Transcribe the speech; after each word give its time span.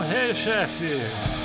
rei 0.00 0.34
chefe. 0.34 1.43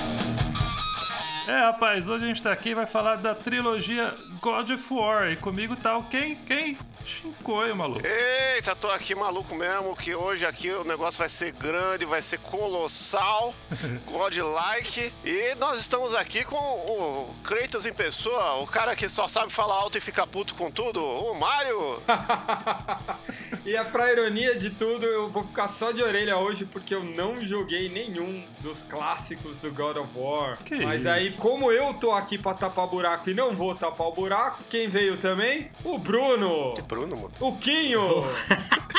É, 1.49 1.61
rapaz, 1.61 2.07
hoje 2.07 2.26
a 2.26 2.27
gente 2.27 2.44
tá 2.44 2.52
aqui 2.52 2.69
e 2.69 2.76
vai 2.76 2.85
falar 2.85 3.15
da 3.15 3.34
trilogia 3.34 4.13
God 4.40 4.70
of 4.70 4.94
War. 4.94 5.31
E 5.31 5.36
comigo 5.36 5.76
tá 5.76 5.97
o 5.97 6.04
quem? 6.04 6.36
Quem? 6.36 6.78
Shinkoio, 7.10 7.76
maluco. 7.76 8.06
Eita, 8.06 8.76
tô 8.76 8.88
aqui 8.90 9.15
maluco 9.15 9.56
mesmo, 9.56 9.96
que 9.96 10.13
hoje 10.13 10.46
aqui 10.46 10.70
o 10.70 10.83
negócio 10.83 11.17
vai 11.17 11.28
ser 11.28 11.51
grande, 11.54 12.06
vai 12.06 12.22
ser 12.22 12.38
colossal, 12.38 13.56
godlike. 14.06 15.12
E 15.26 15.56
nós 15.56 15.79
estamos 15.79 16.13
aqui 16.13 16.43
com 16.43 16.55
o 16.55 17.35
Kratos 17.43 17.88
em 17.88 17.93
pessoa, 17.93 18.61
o 18.61 18.68
cara 18.68 18.95
que 18.95 19.09
só 19.09 19.27
sabe 19.27 19.52
falar 19.52 19.73
alto 19.73 19.97
e 19.97 20.02
fica 20.02 20.27
puto 20.27 20.54
com 20.54 20.70
tudo, 20.70 21.04
o 21.04 21.34
Mario. 21.34 22.04
e 23.66 23.75
é 23.75 23.84
pra 23.84 24.11
ironia 24.11 24.59
de 24.59 24.70
tudo, 24.70 25.05
eu 25.05 25.31
vou 25.31 25.45
ficar 25.45 25.68
só 25.68 25.91
de 25.91 26.04
orelha 26.04 26.38
hoje 26.38 26.66
porque 26.66 26.93
eu 26.93 27.04
não 27.04 27.43
joguei 27.43 27.89
nenhum 27.89 28.45
dos 28.59 28.83
clássicos 28.83 29.55
do 29.57 29.71
God 29.71 29.97
of 29.97 30.09
War. 30.15 30.57
Que 30.63 30.86
Mas 30.86 31.01
isso? 31.01 31.09
aí, 31.09 31.31
como 31.39 31.71
eu 31.71 31.93
tô 31.93 32.12
aqui 32.12 32.38
pra 32.38 32.54
tapar 32.54 32.86
buraco 32.88 33.30
e 33.30 33.34
não 33.34 33.56
vou 33.56 33.74
tapar 33.74 34.08
o 34.08 34.12
buraco, 34.12 34.62
quem 34.70 34.90
veio 34.90 35.18
também? 35.18 35.72
O 35.84 35.98
Bruno! 35.98 36.74
Bruno, 36.88 37.16
mano. 37.16 37.32
O 37.40 37.56
Quinho! 37.56 38.24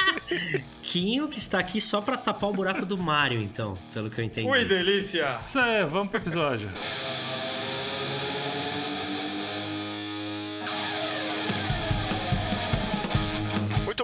Quinho 0.82 1.28
que 1.28 1.38
está 1.38 1.58
aqui 1.58 1.80
só 1.80 2.00
pra 2.00 2.16
tapar 2.16 2.50
o 2.50 2.52
buraco 2.52 2.86
do 2.86 2.96
Mario, 2.96 3.40
então, 3.40 3.76
pelo 3.92 4.10
que 4.10 4.20
eu 4.20 4.24
entendi. 4.24 4.48
Ui, 4.48 4.64
delícia! 4.64 5.38
Isso 5.40 5.58
aí, 5.58 5.84
vamos 5.84 6.08
pro 6.08 6.18
episódio. 6.18 6.70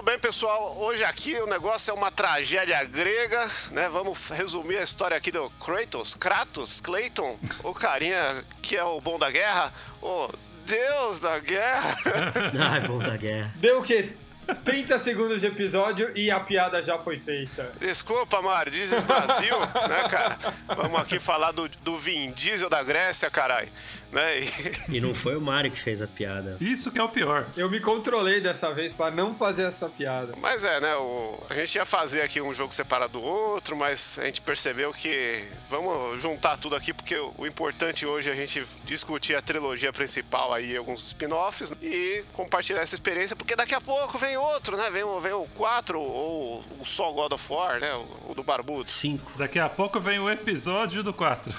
Bem, 0.07 0.17
pessoal. 0.17 0.73
Hoje 0.79 1.03
aqui 1.03 1.35
o 1.35 1.47
negócio 1.47 1.91
é 1.91 1.93
uma 1.93 2.09
tragédia 2.09 2.81
grega, 2.85 3.45
né? 3.71 3.89
Vamos 3.89 4.29
resumir 4.29 4.77
a 4.77 4.81
história 4.81 5.17
aqui 5.17 5.33
do 5.33 5.49
Kratos, 5.59 6.15
Kratos, 6.15 6.79
Clayton, 6.79 7.37
o 7.61 7.73
carinha 7.73 8.41
que 8.61 8.77
é 8.77 8.83
o 8.85 9.01
bom 9.01 9.19
da 9.19 9.29
guerra, 9.29 9.73
o 10.01 10.29
deus 10.65 11.19
da 11.19 11.37
guerra. 11.39 11.93
Ai, 12.71 12.87
bom 12.87 12.99
da 12.99 13.17
guerra. 13.17 13.53
Deu 13.57 13.79
o 13.79 13.83
quê? 13.83 14.13
30 14.55 14.99
segundos 14.99 15.41
de 15.41 15.47
episódio 15.47 16.11
e 16.15 16.31
a 16.31 16.39
piada 16.39 16.81
já 16.81 16.97
foi 16.97 17.19
feita. 17.19 17.71
Desculpa, 17.79 18.41
Mário, 18.41 18.71
dizes 18.71 19.01
Brasil, 19.03 19.59
né, 19.89 20.07
cara? 20.09 20.37
Vamos 20.67 20.99
aqui 20.99 21.19
falar 21.19 21.51
do, 21.51 21.67
do 21.69 21.97
Vin 21.97 22.31
Diesel 22.31 22.69
da 22.69 22.81
Grécia, 22.83 23.29
caralho. 23.29 23.69
Né? 24.11 24.39
E- 24.41 24.47
E 24.97 25.01
não 25.01 25.13
foi 25.13 25.35
o 25.35 25.41
Mario 25.41 25.69
que 25.71 25.79
fez 25.79 26.01
a 26.01 26.07
piada. 26.07 26.57
Isso 26.61 26.91
que 26.91 26.97
é 26.99 27.03
o 27.03 27.09
pior. 27.09 27.45
Eu 27.57 27.69
me 27.69 27.79
controlei 27.79 28.39
dessa 28.39 28.73
vez 28.73 28.93
pra 28.93 29.11
não 29.11 29.35
fazer 29.35 29.63
essa 29.63 29.89
piada. 29.89 30.33
Mas 30.37 30.63
é, 30.63 30.79
né? 30.79 30.95
O, 30.95 31.43
a 31.49 31.53
gente 31.53 31.75
ia 31.75 31.85
fazer 31.85 32.21
aqui 32.21 32.39
um 32.41 32.53
jogo 32.53 32.73
separado 32.73 33.13
do 33.13 33.21
outro, 33.21 33.75
mas 33.75 34.17
a 34.19 34.25
gente 34.25 34.41
percebeu 34.41 34.93
que 34.93 35.45
vamos 35.67 36.21
juntar 36.21 36.57
tudo 36.57 36.75
aqui, 36.75 36.93
porque 36.93 37.15
o, 37.17 37.33
o 37.37 37.45
importante 37.47 38.05
hoje 38.05 38.29
é 38.29 38.33
a 38.33 38.35
gente 38.35 38.65
discutir 38.85 39.35
a 39.35 39.41
trilogia 39.41 39.91
principal 39.91 40.53
aí, 40.53 40.75
alguns 40.77 41.05
spin-offs, 41.07 41.73
e 41.81 42.23
compartilhar 42.33 42.81
essa 42.81 42.95
experiência, 42.95 43.35
porque 43.35 43.55
daqui 43.55 43.75
a 43.75 43.81
pouco 43.81 44.17
vem 44.17 44.36
outro, 44.37 44.77
né? 44.77 44.89
Vem, 44.89 45.03
o- 45.03 45.19
vem 45.19 45.33
o 45.33 45.45
4 45.55 45.99
ou 45.99 46.63
o 46.79 46.85
só 46.85 47.11
God 47.11 47.33
of 47.33 47.53
War, 47.53 47.79
né? 47.79 47.93
O, 47.93 48.31
o 48.31 48.35
do 48.35 48.43
Barbudo. 48.43 48.87
Cinco. 48.87 49.31
Daqui 49.37 49.59
a 49.59 49.67
pouco 49.69 49.99
vem 49.99 50.19
o 50.19 50.29
episódio 50.29 51.03
do 51.03 51.13
4. 51.13 51.53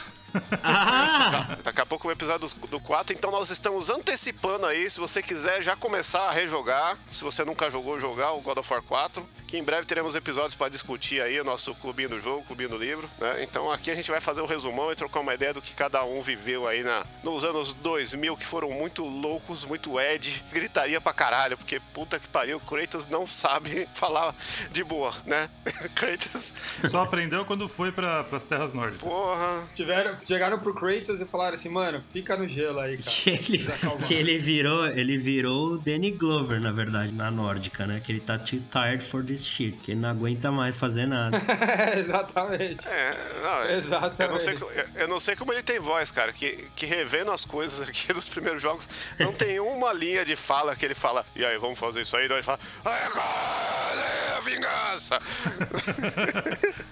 Ah! 0.62 1.56
Daqui 1.64 1.80
a 1.80 1.86
pouco 1.86 2.08
o 2.08 2.10
episódio 2.10 2.48
do, 2.48 2.66
do 2.66 2.80
4, 2.80 3.14
então 3.16 3.30
nós 3.30 3.50
estamos 3.50 3.90
antecipando 3.90 4.66
aí, 4.66 4.88
se 4.88 5.00
você 5.00 5.22
quiser 5.22 5.62
já 5.62 5.76
começar 5.76 6.28
a 6.28 6.30
rejogar, 6.30 6.96
se 7.10 7.24
você 7.24 7.44
nunca 7.44 7.70
jogou, 7.70 7.98
jogar 7.98 8.32
o 8.32 8.40
God 8.40 8.58
of 8.58 8.72
War 8.72 8.82
4, 8.82 9.28
que 9.46 9.56
em 9.56 9.62
breve 9.62 9.86
teremos 9.86 10.14
episódios 10.14 10.54
para 10.54 10.68
discutir 10.68 11.22
aí 11.22 11.40
o 11.40 11.44
nosso 11.44 11.74
clubinho 11.74 12.10
do 12.10 12.20
jogo, 12.20 12.44
clubinho 12.44 12.68
do 12.68 12.76
livro, 12.76 13.08
né? 13.18 13.42
Então 13.42 13.72
aqui 13.72 13.90
a 13.90 13.94
gente 13.94 14.10
vai 14.10 14.20
fazer 14.20 14.42
o 14.42 14.46
resumão 14.46 14.92
e 14.92 14.94
trocar 14.94 15.20
uma 15.20 15.32
ideia 15.32 15.54
do 15.54 15.62
que 15.62 15.74
cada 15.74 16.04
um 16.04 16.20
viveu 16.20 16.68
aí 16.68 16.82
na, 16.82 17.02
nos 17.24 17.44
anos 17.44 17.74
2000, 17.76 18.36
que 18.36 18.44
foram 18.44 18.70
muito 18.70 19.02
loucos, 19.02 19.64
muito 19.64 19.98
Ed, 19.98 20.44
gritaria 20.52 21.00
pra 21.00 21.14
caralho, 21.14 21.56
porque 21.56 21.80
puta 21.94 22.18
que 22.18 22.28
pariu, 22.28 22.60
Kratos 22.60 23.06
não 23.06 23.26
sabe 23.26 23.88
falar 23.94 24.34
de 24.70 24.84
boa, 24.84 25.14
né? 25.24 25.48
Kratos, 25.94 26.52
Só 26.90 27.02
aprendeu 27.04 27.46
quando 27.46 27.68
foi 27.70 27.90
para 27.90 28.26
as 28.30 28.44
terras 28.44 28.74
nórdicas. 28.74 29.08
porra, 29.08 29.66
Tiveram, 29.74 30.17
chegaram 30.26 30.58
pro 30.58 30.74
Kratos 30.74 31.20
e 31.20 31.24
falaram 31.24 31.54
assim, 31.56 31.68
mano, 31.68 32.02
fica 32.12 32.36
no 32.36 32.48
gelo 32.48 32.80
aí, 32.80 32.98
cara. 32.98 33.08
Que 33.18 33.30
ele, 33.30 33.58
que 34.06 34.14
ele 34.14 34.38
virou, 34.38 34.86
ele 34.86 35.16
virou 35.16 35.72
o 35.72 35.78
Danny 35.78 36.10
Glover, 36.10 36.60
na 36.60 36.72
verdade, 36.72 37.12
na 37.12 37.30
nórdica, 37.30 37.86
né? 37.86 38.00
Que 38.04 38.12
ele 38.12 38.20
tá 38.20 38.38
too 38.38 38.60
tired 38.70 39.04
for 39.04 39.24
this 39.24 39.46
shit, 39.46 39.76
que 39.78 39.92
ele 39.92 40.00
não 40.00 40.10
aguenta 40.10 40.50
mais 40.50 40.76
fazer 40.76 41.06
nada. 41.06 41.36
É, 41.36 41.98
exatamente. 42.00 42.86
É, 42.86 43.40
não, 43.42 43.62
é- 43.64 43.78
Exatamente. 43.78 44.20
Eu 44.22 44.30
não, 44.30 44.38
sei, 44.38 44.54
eu- 44.96 45.08
não 45.08 45.20
sei 45.20 45.36
como 45.36 45.52
ele 45.52 45.62
tem 45.62 45.78
voz, 45.78 46.10
cara, 46.10 46.32
que, 46.32 46.64
que 46.76 46.86
revendo 46.86 47.30
as 47.32 47.44
coisas 47.44 47.88
aqui 47.88 48.12
dos 48.14 48.26
primeiros 48.26 48.60
jogos, 48.62 48.88
não 49.18 49.32
tem 49.32 49.58
uma 49.60 49.92
linha 49.92 50.24
de 50.24 50.36
fala 50.36 50.74
que 50.76 50.84
ele 50.84 50.94
fala, 50.94 51.24
e 51.36 51.44
aí, 51.44 51.58
vamos 51.58 51.78
fazer 51.78 52.02
isso 52.02 52.16
aí? 52.16 52.28
Não, 52.28 52.36
ele 52.36 52.42
fala, 52.42 52.58
"Ai, 52.84 53.02
agora 53.04 54.00
é 54.04 54.36
a 54.36 54.40
vingança! 54.40 55.18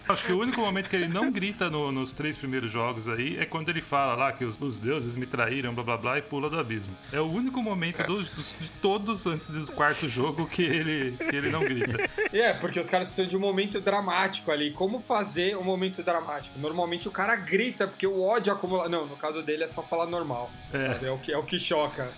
Acho 0.09 0.25
que 0.25 0.32
o 0.32 0.38
único 0.38 0.60
momento 0.60 0.88
que 0.88 0.97
ele 0.97 1.09
não 1.09 1.31
grita 1.31 1.69
no- 1.69 1.91
nos 1.92 2.12
três 2.12 2.36
primeiros 2.36 2.70
jogos 2.70 3.09
aí 3.16 3.38
é 3.38 3.44
quando 3.47 3.69
ele 3.69 3.81
fala 3.81 4.15
lá 4.15 4.32
que 4.32 4.44
os, 4.44 4.60
os 4.60 4.78
deuses 4.78 5.16
me 5.16 5.27
traíram, 5.27 5.75
blá 5.75 5.82
blá 5.84 5.97
blá, 5.97 6.19
e 6.19 6.22
pula 6.22 6.49
do 6.50 6.59
abismo. 6.59 6.97
É 7.12 7.21
o 7.21 7.25
único 7.31 7.62
momento 7.62 8.03
dos, 8.04 8.28
dos- 8.31 8.56
de 8.59 8.69
todos 8.71 9.27
antes 9.27 9.50
do 9.50 9.72
quarto 9.72 10.09
jogo 10.09 10.49
que 10.49 10.62
ele, 10.62 11.16
que 11.16 11.37
ele 11.37 11.50
não 11.50 11.60
grita. 11.60 12.09
É, 12.32 12.53
porque 12.53 12.78
os 12.81 12.88
caras 12.88 13.06
precisam 13.09 13.28
de 13.28 13.37
um 13.37 13.41
momento 13.41 13.81
dramático 13.81 14.50
ali. 14.50 14.71
Como 14.72 15.00
fazer 15.00 15.56
um 15.56 15.65
momento 15.65 16.03
dramático? 16.03 16.59
Normalmente 16.59 17.09
o 17.09 17.10
cara 17.10 17.34
grita, 17.37 17.87
porque 17.87 18.06
o 18.06 18.22
ódio 18.22 18.53
acumula. 18.53 18.88
Não, 18.88 19.06
no 19.06 19.16
caso 19.16 19.43
dele 19.43 19.65
é 19.65 19.69
só 19.69 19.83
falar 19.83 20.06
normal. 20.06 20.50
É. 20.72 21.06
É, 21.06 21.10
o, 21.10 21.19
que, 21.19 21.33
é 21.33 21.38
o 21.38 21.43
que 21.43 21.59
choca. 21.59 22.10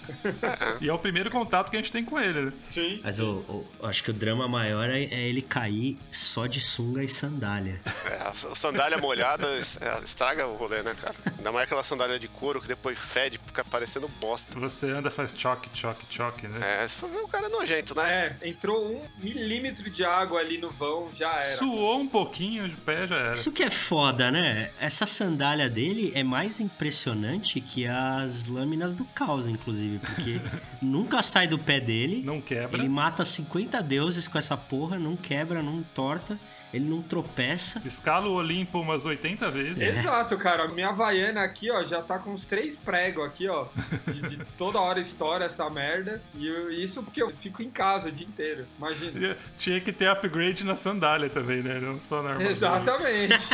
E 0.80 0.88
é 0.88 0.92
o 0.92 0.98
primeiro 0.98 1.30
contato 1.30 1.70
que 1.70 1.76
a 1.76 1.80
gente 1.80 1.92
tem 1.92 2.04
com 2.04 2.18
ele, 2.18 2.42
né? 2.46 2.52
Sim. 2.68 3.00
Mas 3.02 3.20
o, 3.20 3.38
o- 3.48 3.66
acho 3.86 4.02
que 4.02 4.10
o 4.10 4.14
drama 4.14 4.48
maior 4.48 4.88
é, 4.90 5.02
é 5.04 5.28
ele 5.28 5.42
cair 5.42 5.98
só 6.10 6.46
de 6.46 6.60
sunga 6.60 7.02
e 7.02 7.08
sandália. 7.08 7.80
É, 8.06 8.14
a 8.28 8.32
sandália 8.34 8.98
molhada 8.98 9.46
é, 9.48 9.60
estraga 10.02 10.46
o 10.46 10.56
rolê, 10.56 10.82
né, 10.82 10.87
cara? 10.94 11.14
Ainda 11.36 11.52
mais 11.52 11.64
aquela 11.64 11.82
sandália 11.82 12.18
de 12.18 12.28
couro 12.28 12.60
que 12.60 12.68
depois 12.68 12.98
fede, 12.98 13.40
fica 13.46 13.64
parecendo 13.64 14.08
bosta. 14.20 14.58
Você 14.58 14.90
anda, 14.90 15.10
faz 15.10 15.34
choque, 15.36 15.68
choque, 15.72 16.06
choque, 16.10 16.48
né? 16.48 16.82
É, 16.82 16.88
se 16.88 16.96
for 16.96 17.08
ver, 17.08 17.20
o 17.20 17.28
cara 17.28 17.46
é 17.46 17.48
nojento, 17.48 17.94
né? 17.94 18.36
É, 18.42 18.48
entrou 18.48 18.84
um 18.92 19.02
milímetro 19.18 19.88
de 19.90 20.04
água 20.04 20.40
ali 20.40 20.58
no 20.58 20.70
vão, 20.70 21.08
já 21.14 21.32
era. 21.32 21.56
Suou 21.56 21.98
um 21.98 22.08
pouquinho 22.08 22.68
de 22.68 22.76
pé, 22.76 23.06
já 23.06 23.16
era. 23.16 23.32
Isso 23.32 23.52
que 23.52 23.62
é 23.62 23.70
foda, 23.70 24.30
né? 24.30 24.70
Essa 24.78 25.06
sandália 25.06 25.68
dele 25.68 26.12
é 26.14 26.22
mais 26.22 26.60
impressionante 26.60 27.60
que 27.60 27.86
as 27.86 28.46
lâminas 28.46 28.94
do 28.94 29.04
caos, 29.04 29.46
inclusive, 29.46 29.98
porque 29.98 30.40
nunca 30.80 31.22
sai 31.22 31.46
do 31.46 31.58
pé 31.58 31.80
dele. 31.80 32.22
Não 32.24 32.40
quebra. 32.40 32.78
Ele 32.78 32.88
mata 32.88 33.24
50 33.24 33.82
deuses 33.82 34.28
com 34.28 34.38
essa 34.38 34.56
porra, 34.56 34.98
não 34.98 35.16
quebra, 35.16 35.62
não 35.62 35.82
torta, 35.82 36.38
ele 36.72 36.84
não 36.88 37.02
tropeça. 37.02 37.80
Escala 37.84 38.28
o 38.28 38.34
Olimpo 38.34 38.78
umas 38.80 39.06
80 39.06 39.50
vezes. 39.50 39.80
Exato, 39.80 40.36
cara. 40.36 40.68
Minha 40.78 40.90
Havaiana 40.90 41.42
aqui, 41.42 41.68
ó, 41.72 41.82
já 41.84 42.00
tá 42.00 42.20
com 42.20 42.30
uns 42.30 42.46
três 42.46 42.76
pregos 42.76 43.24
aqui, 43.26 43.48
ó. 43.48 43.66
De, 44.06 44.22
de 44.36 44.44
toda 44.56 44.78
hora 44.78 45.00
estoura 45.00 45.46
essa 45.46 45.68
merda. 45.68 46.22
E 46.36 46.46
eu- 46.46 46.70
isso 46.70 47.02
porque 47.02 47.20
eu 47.20 47.32
fico 47.36 47.60
em 47.64 47.68
casa 47.70 48.10
o 48.10 48.12
dia 48.12 48.24
inteiro. 48.24 48.64
Imagina. 48.78 49.36
Tinha 49.56 49.80
que 49.80 49.92
ter 49.92 50.06
upgrade 50.08 50.62
na 50.62 50.76
sandália 50.76 51.28
também, 51.28 51.64
né? 51.64 51.80
Não 51.80 52.00
só 52.00 52.22
na 52.22 52.28
armadura. 52.30 52.52
Exatamente. 52.52 53.34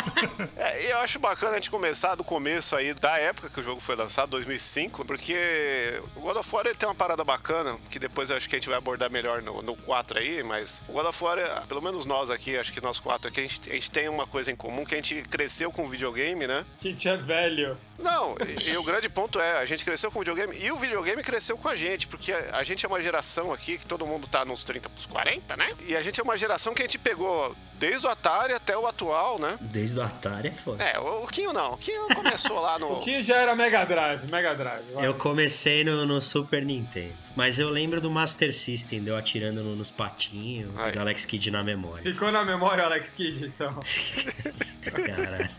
É, 0.56 0.86
e 0.86 0.90
eu 0.90 0.98
acho 0.98 1.18
bacana 1.18 1.52
a 1.52 1.54
gente 1.56 1.70
começar 1.70 2.14
do 2.14 2.22
começo 2.24 2.74
aí, 2.76 2.92
da 2.94 3.18
época 3.18 3.48
que 3.48 3.60
o 3.60 3.62
jogo 3.62 3.80
foi 3.80 3.94
lançado, 3.96 4.30
2005, 4.30 5.04
porque 5.04 6.00
o 6.16 6.20
God 6.20 6.36
of 6.36 6.54
War 6.54 6.66
ele 6.66 6.74
tem 6.74 6.88
uma 6.88 6.94
parada 6.94 7.22
bacana, 7.24 7.76
que 7.90 7.98
depois 7.98 8.30
eu 8.30 8.36
acho 8.36 8.48
que 8.48 8.56
a 8.56 8.58
gente 8.58 8.68
vai 8.68 8.78
abordar 8.78 9.10
melhor 9.10 9.42
no, 9.42 9.62
no 9.62 9.76
4 9.76 10.18
aí, 10.18 10.42
mas 10.42 10.82
o 10.88 10.92
God 10.92 11.06
of 11.06 11.24
War, 11.24 11.38
é- 11.38 11.60
pelo 11.68 11.80
menos 11.82 12.04
nós 12.06 12.30
aqui, 12.30 12.56
acho 12.56 12.72
que 12.72 12.80
nós 12.80 12.98
quatro 13.00 13.28
aqui, 13.28 13.40
a 13.40 13.42
gente, 13.46 13.70
a 13.70 13.74
gente 13.74 13.90
tem 13.90 14.08
uma 14.08 14.26
coisa 14.26 14.50
em 14.50 14.56
comum, 14.56 14.84
que 14.84 14.94
a 14.94 14.98
gente 14.98 15.22
cresceu 15.22 15.70
com 15.72 15.88
videogame, 15.88 16.46
né? 16.46 16.64
Que 16.80 16.88
a 16.88 16.90
gente 16.92 17.08
é 17.14 17.16
velho. 17.16 17.76
Não, 17.98 18.34
e, 18.60 18.70
e 18.70 18.76
o 18.76 18.82
grande 18.82 19.08
ponto 19.08 19.40
é, 19.40 19.58
a 19.58 19.64
gente 19.64 19.84
cresceu 19.84 20.10
com 20.10 20.18
videogame 20.18 20.56
e 20.58 20.70
o 20.70 20.76
videogame 20.76 21.22
cresceu 21.22 21.56
com 21.56 21.68
a 21.68 21.74
gente, 21.74 22.06
porque 22.08 22.32
a, 22.32 22.56
a 22.58 22.64
gente 22.64 22.84
é 22.84 22.88
uma 22.88 23.00
geração 23.00 23.52
aqui 23.52 23.78
que 23.78 23.86
todo 23.86 24.04
mundo 24.06 24.26
tá 24.26 24.44
nos 24.44 24.64
30 24.64 24.88
pros 24.88 25.06
40, 25.06 25.56
né? 25.56 25.72
E 25.86 25.96
a 25.96 26.02
gente 26.02 26.20
é 26.20 26.22
uma 26.22 26.36
geração 26.36 26.74
que 26.74 26.82
a 26.82 26.84
gente 26.84 26.98
pegou 26.98 27.54
desde 27.74 28.06
o 28.06 28.10
Atari 28.10 28.52
até 28.52 28.76
o 28.76 28.86
atual, 28.86 29.38
né? 29.38 29.56
Desde 29.60 29.98
o 29.98 30.02
Atari 30.02 30.48
é 30.48 30.52
foda. 30.52 30.82
É, 30.84 30.98
o, 30.98 31.22
o 31.24 31.26
Quinho 31.28 31.52
não, 31.52 31.72
o 31.74 31.78
Quinho 31.78 32.08
começou 32.14 32.60
lá 32.60 32.78
no... 32.78 32.94
O 32.98 33.00
que 33.00 33.22
já 33.22 33.36
era 33.36 33.54
Mega 33.54 33.84
Drive, 33.84 34.30
Mega 34.30 34.54
Drive. 34.54 34.84
vai. 34.92 35.06
Eu 35.06 35.14
comecei 35.14 35.84
no, 35.84 36.04
no 36.04 36.20
Super 36.20 36.64
Nintendo. 36.64 37.14
Mas 37.36 37.58
eu 37.60 37.70
lembro 37.70 38.00
do 38.00 38.10
Master 38.10 38.52
System, 38.52 39.02
deu 39.02 39.16
atirando 39.16 39.62
no- 39.62 39.76
nos 39.76 39.90
patinhos, 39.90 40.72
do 40.72 41.00
Alex 41.00 41.24
Kidd 41.24 41.50
na 41.50 41.62
memória. 41.62 42.02
Ficou 42.02 42.32
na 42.32 42.44
memória, 42.44 42.84
Alex 42.84 43.12
Kidd, 43.12 43.46
então. 43.46 43.78
Caralho. 45.06 45.50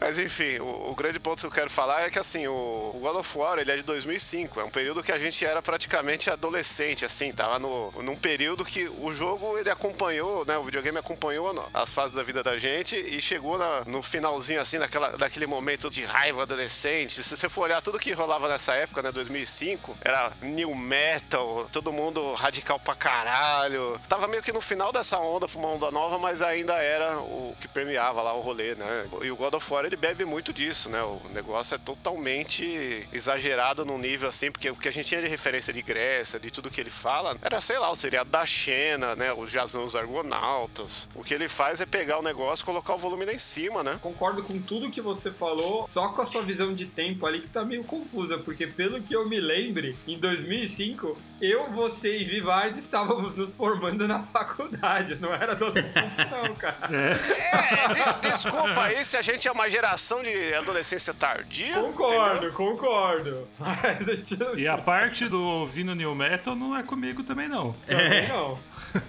Mas 0.00 0.18
enfim, 0.18 0.58
o, 0.58 0.90
o, 0.90 0.94
grande 0.94 1.20
ponto 1.20 1.40
que 1.40 1.46
eu 1.46 1.50
quero 1.50 1.70
falar 1.70 2.02
é 2.02 2.10
que 2.10 2.18
assim, 2.18 2.46
o, 2.46 2.92
o 2.94 2.98
God 3.00 3.16
of 3.16 3.38
War 3.38 3.58
ele 3.58 3.70
é 3.70 3.76
de 3.76 3.82
2005, 3.82 4.60
é 4.60 4.64
um 4.64 4.70
período 4.70 5.02
que 5.02 5.12
a 5.12 5.18
gente 5.18 5.44
era 5.44 5.62
praticamente 5.62 6.30
adolescente, 6.30 7.04
assim, 7.04 7.32
tava 7.32 7.58
no, 7.58 7.92
num 8.02 8.16
período 8.16 8.64
que 8.64 8.88
o 8.88 9.12
jogo 9.12 9.58
ele 9.58 9.70
acompanhou, 9.70 10.44
né, 10.44 10.56
o 10.56 10.64
videogame 10.64 10.98
acompanhou 10.98 11.52
as 11.72 11.92
fases 11.92 12.16
da 12.16 12.22
vida 12.22 12.42
da 12.42 12.56
gente 12.56 12.96
e 12.96 13.20
chegou 13.20 13.58
na, 13.58 13.84
no 13.84 14.02
finalzinho 14.02 14.60
assim, 14.60 14.78
naquela, 14.78 15.16
daquele 15.16 15.46
momento 15.46 15.90
de 15.90 16.04
raiva 16.04 16.42
adolescente. 16.42 17.22
Se 17.22 17.36
você 17.36 17.48
for 17.48 17.62
olhar 17.62 17.82
tudo 17.82 17.98
que 17.98 18.12
rolava 18.12 18.48
nessa 18.48 18.74
época, 18.74 19.02
né, 19.02 19.12
2005, 19.12 19.96
era 20.00 20.32
new 20.40 20.74
metal, 20.74 21.68
todo 21.70 21.92
mundo 21.92 22.32
radical 22.34 22.78
pra 22.78 22.94
caralho. 22.94 24.00
Tava 24.08 24.28
meio 24.28 24.42
que 24.42 24.52
no 24.52 24.60
final 24.60 24.92
dessa 24.92 25.18
onda, 25.18 25.46
uma 25.54 25.68
onda 25.68 25.90
nova, 25.90 26.18
mas 26.18 26.42
ainda 26.42 26.74
era 26.74 27.18
o 27.18 27.54
que 27.60 27.68
permeava 27.68 28.22
lá 28.22 28.32
o 28.32 28.40
rolê, 28.40 28.74
né? 28.74 29.06
E 29.22 29.30
o 29.30 29.36
God 29.36 29.54
of 29.54 29.72
War 29.72 29.81
ele 29.86 29.96
bebe 29.96 30.24
muito 30.24 30.52
disso, 30.52 30.88
né? 30.88 31.02
O 31.02 31.20
negócio 31.32 31.74
é 31.74 31.78
totalmente 31.78 33.06
exagerado 33.12 33.84
num 33.84 33.98
nível 33.98 34.28
assim, 34.28 34.50
porque 34.50 34.70
o 34.70 34.76
que 34.76 34.88
a 34.88 34.92
gente 34.92 35.06
tinha 35.08 35.22
de 35.22 35.28
referência 35.28 35.72
de 35.72 35.82
Grécia, 35.82 36.38
de 36.38 36.50
tudo 36.50 36.70
que 36.70 36.80
ele 36.80 36.90
fala, 36.90 37.36
era, 37.42 37.60
sei 37.60 37.78
lá, 37.78 37.90
o 37.90 37.96
seriado 37.96 38.30
da 38.30 38.44
Xena, 38.44 39.14
né? 39.16 39.32
Os 39.32 39.50
Jazãos 39.50 39.94
Argonautas. 39.94 41.08
O 41.14 41.22
que 41.22 41.34
ele 41.34 41.48
faz 41.48 41.80
é 41.80 41.86
pegar 41.86 42.18
o 42.18 42.22
negócio 42.22 42.62
e 42.62 42.66
colocar 42.66 42.94
o 42.94 42.98
volume 42.98 43.24
lá 43.24 43.32
em 43.32 43.38
cima, 43.38 43.82
né? 43.82 43.98
Concordo 44.00 44.42
com 44.42 44.60
tudo 44.60 44.90
que 44.90 45.00
você 45.00 45.30
falou, 45.30 45.86
só 45.88 46.08
com 46.08 46.22
a 46.22 46.26
sua 46.26 46.42
visão 46.42 46.74
de 46.74 46.86
tempo 46.86 47.26
ali 47.26 47.40
que 47.40 47.48
tá 47.48 47.64
meio 47.64 47.84
confusa, 47.84 48.38
porque 48.38 48.66
pelo 48.66 49.02
que 49.02 49.14
eu 49.14 49.28
me 49.28 49.40
lembre, 49.40 49.96
em 50.06 50.18
2005, 50.18 51.16
eu, 51.40 51.70
você 51.70 52.18
e 52.18 52.24
Vivard 52.24 52.78
estávamos 52.78 53.34
nos 53.34 53.54
formando 53.54 54.06
na 54.06 54.22
faculdade, 54.22 55.16
não 55.16 55.32
era 55.32 55.52
adolescente 55.52 56.16
não, 56.30 56.54
cara. 56.54 56.88
É, 56.92 58.20
de, 58.20 58.28
desculpa 58.28 58.82
aí 58.82 59.04
se 59.04 59.16
a 59.16 59.22
gente 59.22 59.46
é 59.48 59.52
uma 59.52 59.68
geração 59.72 60.22
de 60.22 60.54
adolescência 60.54 61.14
tardia. 61.14 61.74
Concordo, 61.74 62.34
entendeu? 62.34 62.52
concordo. 62.52 63.48
E 64.56 64.68
a 64.68 64.76
parte 64.76 65.28
do 65.28 65.40
ouvindo 65.40 65.94
New 65.94 66.14
Metal 66.14 66.54
não 66.54 66.76
é 66.76 66.82
comigo 66.82 67.22
também, 67.22 67.48
não. 67.48 67.72
Também 67.86 68.28
não. 68.28 68.58